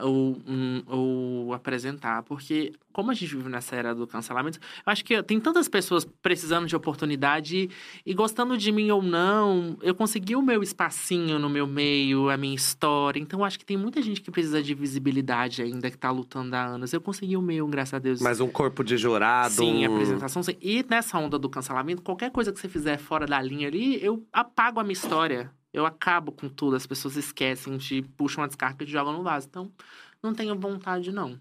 Ou, 0.00 0.38
hum, 0.48 0.82
ou 0.86 1.52
apresentar. 1.52 2.22
Porque, 2.22 2.72
como 2.94 3.10
a 3.10 3.14
gente 3.14 3.36
vive 3.36 3.50
nessa 3.50 3.76
era 3.76 3.94
do 3.94 4.06
cancelamento, 4.06 4.58
eu 4.58 4.90
acho 4.90 5.04
que 5.04 5.22
tem 5.22 5.38
tantas 5.38 5.68
pessoas 5.68 6.06
precisando 6.22 6.66
de 6.66 6.74
oportunidade 6.74 7.56
e, 7.58 7.70
e 8.06 8.14
gostando 8.14 8.56
de 8.56 8.72
mim 8.72 8.90
ou 8.90 9.02
não, 9.02 9.76
eu 9.82 9.94
consegui 9.94 10.34
o 10.34 10.40
meu 10.40 10.62
espacinho 10.62 11.38
no 11.38 11.50
meu 11.50 11.66
meio, 11.66 12.30
a 12.30 12.38
minha 12.38 12.54
história. 12.54 13.20
Então, 13.20 13.40
eu 13.40 13.44
acho 13.44 13.58
que 13.58 13.66
tem 13.66 13.76
muita 13.76 14.00
gente 14.00 14.22
que 14.22 14.30
precisa 14.30 14.62
de 14.62 14.72
visibilidade 14.72 15.60
ainda, 15.60 15.90
que 15.90 15.98
tá 15.98 16.10
lutando 16.10 16.56
há 16.56 16.64
anos. 16.64 16.94
Eu 16.94 17.00
consegui 17.02 17.36
o 17.36 17.42
meu, 17.42 17.66
graças 17.66 17.92
a 17.92 17.98
Deus. 17.98 18.22
Mas 18.22 18.40
um 18.40 18.48
corpo 18.48 18.82
de 18.82 18.96
jurado. 18.96 19.52
Sim, 19.52 19.86
um... 19.86 19.92
apresentação. 19.92 20.42
sim. 20.42 20.56
E 20.62 20.82
nessa 20.88 21.18
onda 21.18 21.38
do 21.38 21.50
cancelamento, 21.50 22.00
qualquer 22.00 22.30
coisa 22.30 22.50
que 22.50 22.58
você 22.58 22.68
fizer 22.68 22.96
fora 22.96 23.26
da 23.26 23.42
linha 23.42 23.68
ali, 23.68 24.02
eu 24.02 24.24
apago 24.32 24.80
a 24.80 24.82
minha 24.82 24.94
história. 24.94 25.52
Eu 25.72 25.86
acabo 25.86 26.32
com 26.32 26.48
tudo. 26.48 26.76
As 26.76 26.86
pessoas 26.86 27.16
esquecem, 27.16 27.78
te 27.78 28.02
puxam 28.02 28.42
uma 28.42 28.48
descarga 28.48 28.82
e 28.82 28.86
te 28.86 28.92
jogam 28.92 29.12
no 29.12 29.22
vaso. 29.22 29.46
Então, 29.48 29.70
Não 30.22 30.34
tenho 30.34 30.58
vontade, 30.58 31.10
não. 31.10 31.40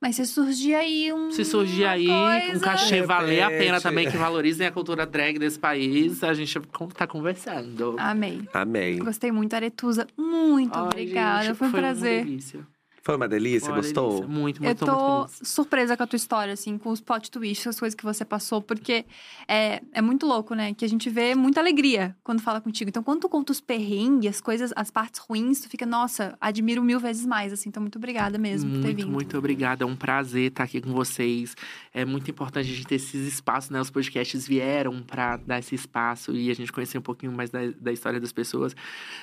Mas 0.00 0.14
se 0.14 0.24
surgir 0.26 0.74
aí 0.74 1.12
um. 1.12 1.30
Se 1.32 1.44
surgir 1.44 1.82
uma 1.82 1.90
aí 1.90 2.06
coisa... 2.06 2.56
um 2.56 2.60
cachê 2.60 3.02
valer 3.02 3.42
a 3.42 3.48
pena 3.48 3.80
também, 3.80 4.08
que 4.08 4.16
valorizem 4.16 4.66
a 4.66 4.70
cultura 4.70 5.04
drag 5.04 5.38
desse 5.40 5.58
país, 5.58 6.22
a 6.22 6.32
gente 6.32 6.60
tá 6.94 7.06
conversando. 7.06 7.96
Amei. 7.98 8.48
Amei. 8.52 8.98
Gostei 9.00 9.32
muito, 9.32 9.54
Aretusa. 9.54 10.06
Muito 10.16 10.78
Ai, 10.78 10.84
obrigada. 10.84 11.44
gente, 11.46 11.56
foi 11.56 11.68
um 11.68 11.72
prazer. 11.72 12.18
Uma 12.18 12.24
delícia. 12.26 12.77
Foi 13.08 13.16
uma 13.16 13.26
delícia, 13.26 13.60
Foi 13.60 13.70
uma 13.70 13.76
gostou? 13.80 14.08
delícia. 14.20 14.28
Muito, 14.28 14.58
Eu 14.62 14.66
muito, 14.66 14.84
tô 14.84 15.18
muito 15.20 15.30
surpresa 15.48 15.96
com 15.96 16.02
a 16.02 16.06
tua 16.06 16.18
história, 16.18 16.52
assim, 16.52 16.76
com 16.76 16.90
os 16.90 17.00
plot 17.00 17.30
twists, 17.30 17.66
as 17.66 17.80
coisas 17.80 17.94
que 17.94 18.04
você 18.04 18.22
passou, 18.22 18.60
porque 18.60 19.06
é, 19.48 19.80
é 19.94 20.02
muito 20.02 20.26
louco, 20.26 20.54
né? 20.54 20.74
Que 20.74 20.84
a 20.84 20.88
gente 20.88 21.08
vê 21.08 21.34
muita 21.34 21.58
alegria 21.58 22.14
quando 22.22 22.42
fala 22.42 22.60
contigo. 22.60 22.90
Então, 22.90 23.02
quando 23.02 23.20
tu 23.20 23.28
conta 23.30 23.50
os 23.50 23.62
perrengues, 23.62 24.28
as 24.28 24.40
coisas, 24.42 24.74
as 24.76 24.90
partes 24.90 25.22
ruins, 25.22 25.58
tu 25.58 25.70
fica, 25.70 25.86
nossa, 25.86 26.36
admiro 26.38 26.82
mil 26.82 27.00
vezes 27.00 27.24
mais, 27.24 27.50
assim. 27.50 27.70
Então, 27.70 27.80
muito 27.80 27.96
obrigada 27.96 28.36
mesmo 28.36 28.68
por 28.72 28.80
ter 28.82 28.88
Muito, 28.88 28.96
vindo. 28.98 29.10
muito 29.10 29.38
obrigada. 29.38 29.84
É 29.84 29.86
um 29.86 29.96
prazer 29.96 30.50
estar 30.50 30.64
aqui 30.64 30.78
com 30.78 30.92
vocês. 30.92 31.54
É 31.94 32.04
muito 32.04 32.30
importante 32.30 32.70
a 32.70 32.74
gente 32.74 32.86
ter 32.86 32.96
esses 32.96 33.26
espaços, 33.26 33.70
né? 33.70 33.80
Os 33.80 33.88
podcasts 33.88 34.46
vieram 34.46 35.02
para 35.02 35.38
dar 35.38 35.58
esse 35.60 35.74
espaço 35.74 36.32
e 36.36 36.50
a 36.50 36.54
gente 36.54 36.70
conhecer 36.70 36.98
um 36.98 37.02
pouquinho 37.02 37.32
mais 37.32 37.48
da, 37.48 37.60
da 37.80 37.90
história 37.90 38.20
das 38.20 38.32
pessoas. 38.32 38.76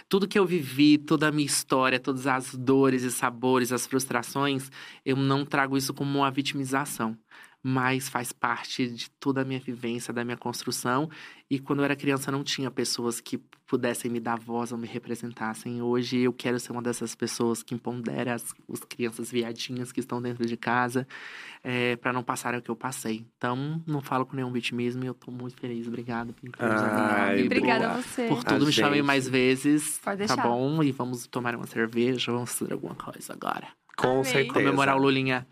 Tudo 0.09 0.27
que 0.27 0.39
eu 0.39 0.45
vivi, 0.47 0.97
toda 0.97 1.27
a 1.27 1.31
minha 1.31 1.45
história, 1.45 1.99
todas 1.99 2.25
as 2.25 2.55
dores 2.55 3.03
e 3.03 3.11
sabores, 3.11 3.74
as 3.75 3.85
frustrações, 3.85 4.69
eu 5.05 5.15
não 5.15 5.45
trago 5.45 5.77
isso 5.77 5.93
como 5.93 6.19
uma 6.19 6.31
vitimização. 6.31 7.17
Mas 7.67 8.07
faz 8.07 8.31
parte 8.31 8.87
de 8.87 9.09
toda 9.09 9.41
a 9.41 9.43
minha 9.43 9.59
vivência, 9.59 10.13
da 10.13 10.23
minha 10.23 10.37
construção. 10.37 11.09
E 11.49 11.57
quando 11.57 11.79
eu 11.79 11.85
era 11.85 11.95
criança, 11.95 12.31
não 12.31 12.43
tinha 12.43 12.69
pessoas 12.69 13.19
que 13.19 13.39
pudessem 13.65 14.11
me 14.11 14.19
dar 14.19 14.37
voz 14.37 14.71
ou 14.71 14.77
me 14.77 14.85
representassem. 14.85 15.81
Hoje 15.81 16.19
eu 16.19 16.31
quero 16.31 16.59
ser 16.59 16.71
uma 16.73 16.81
dessas 16.83 17.15
pessoas 17.15 17.63
que 17.63 17.73
empodera 17.73 18.35
as, 18.35 18.53
as 18.71 18.79
crianças 18.81 19.31
viadinhas 19.31 19.91
que 19.91 19.99
estão 19.99 20.21
dentro 20.21 20.45
de 20.45 20.55
casa, 20.55 21.07
é, 21.63 21.95
para 21.95 22.13
não 22.13 22.21
passarem 22.21 22.59
o 22.59 22.61
que 22.61 22.69
eu 22.69 22.75
passei. 22.75 23.25
Então, 23.35 23.81
não 23.87 23.99
falo 23.99 24.27
com 24.27 24.35
nenhum 24.35 24.51
vitimismo 24.51 25.03
e 25.03 25.07
eu 25.07 25.15
tô 25.15 25.31
muito 25.31 25.59
feliz. 25.59 25.87
Obrigado 25.87 26.33
por 26.33 26.47
Ai, 26.59 27.45
obrigada 27.45 27.93
a 27.93 28.01
você. 28.01 28.27
por 28.27 28.41
A 28.41 28.43
tudo. 28.43 28.67
Me 28.67 28.71
chamem 28.71 28.97
gente. 28.99 29.07
mais 29.07 29.27
vezes. 29.27 29.99
Pode 30.03 30.17
Tá 30.27 30.35
deixar. 30.35 30.43
bom? 30.47 30.83
E 30.83 30.91
vamos 30.91 31.25
tomar 31.25 31.55
uma 31.55 31.65
cerveja, 31.65 32.31
vamos 32.31 32.53
fazer 32.53 32.73
alguma 32.73 32.93
coisa 32.93 33.33
agora. 33.33 33.67
Com 33.97 34.07
Amei. 34.19 34.23
certeza. 34.25 34.53
Comemorar 34.53 34.95
o 34.95 35.01
Lulinha. 35.01 35.47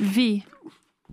Vi, 0.00 0.42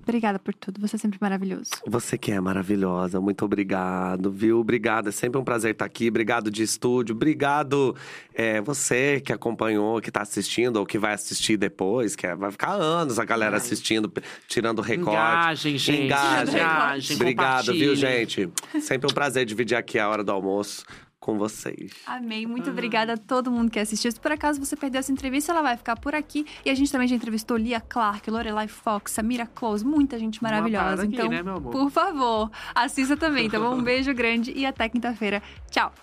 obrigada 0.03 0.39
por 0.39 0.53
tudo. 0.53 0.79
Você 0.81 0.95
é 0.95 0.99
sempre 0.99 1.17
maravilhoso. 1.21 1.71
Você 1.87 2.17
que 2.17 2.31
é 2.31 2.39
maravilhosa, 2.39 3.19
muito 3.21 3.45
obrigado, 3.45 4.31
viu? 4.31 4.59
Obrigado, 4.59 5.09
é 5.09 5.11
sempre 5.11 5.39
um 5.39 5.43
prazer 5.43 5.71
estar 5.71 5.85
aqui. 5.85 6.07
Obrigado 6.09 6.49
de 6.51 6.63
estúdio, 6.63 7.15
obrigado 7.15 7.95
é, 8.33 8.61
você 8.61 9.19
que 9.21 9.31
acompanhou, 9.33 10.01
que 10.01 10.11
tá 10.11 10.21
assistindo 10.21 10.77
ou 10.77 10.85
que 10.85 10.97
vai 10.97 11.13
assistir 11.13 11.57
depois, 11.57 12.15
que 12.15 12.25
é- 12.27 12.35
vai 12.35 12.51
ficar 12.51 12.73
anos 12.73 13.19
a 13.19 13.25
galera 13.25 13.51
Vai. 13.51 13.59
assistindo, 13.59 14.11
tirando 14.47 14.81
recorte. 14.81 15.09
Engajem, 15.11 15.77
gente. 15.77 16.01
Engajem. 16.03 16.55
Engajem, 16.55 17.15
Obrigado, 17.15 17.71
viu, 17.73 17.95
gente? 17.95 18.49
Sempre 18.81 19.07
um 19.09 19.13
prazer 19.13 19.45
dividir 19.45 19.75
aqui 19.75 19.99
a 19.99 20.07
hora 20.09 20.23
do 20.23 20.31
almoço 20.31 20.83
com 21.29 21.37
vocês. 21.37 21.91
Amei, 22.07 22.45
muito 22.47 22.69
obrigada 22.69 23.13
a 23.13 23.17
todo 23.17 23.51
mundo 23.51 23.69
que 23.69 23.79
assistiu. 23.79 24.11
Se 24.11 24.19
por 24.19 24.31
acaso 24.31 24.59
você 24.63 24.75
perdeu 24.75 24.99
essa 24.99 25.11
entrevista, 25.11 25.51
ela 25.51 25.61
vai 25.61 25.77
ficar 25.77 25.95
por 25.95 26.15
aqui. 26.15 26.45
E 26.65 26.69
a 26.69 26.75
gente 26.75 26.91
também 26.91 27.07
já 27.07 27.15
entrevistou 27.15 27.55
Lia 27.55 27.79
Clark, 27.79 28.29
Lorelai 28.29 28.67
Fox, 28.67 29.11
Samira 29.11 29.45
Close, 29.45 29.85
muita 29.85 30.17
gente 30.17 30.41
maravilhosa. 30.41 31.03
aqui, 31.03 31.13
então, 31.13 31.29
né, 31.29 31.43
meu 31.43 31.57
amor? 31.57 31.71
por 31.71 31.91
favor, 31.91 32.51
assista 32.73 33.15
também, 33.15 33.49
tá 33.49 33.59
bom? 33.59 33.75
Um 33.75 33.83
beijo 33.83 34.13
grande 34.13 34.51
e 34.55 34.65
até 34.65 34.89
quinta-feira. 34.89 35.41
Tchau! 35.69 35.93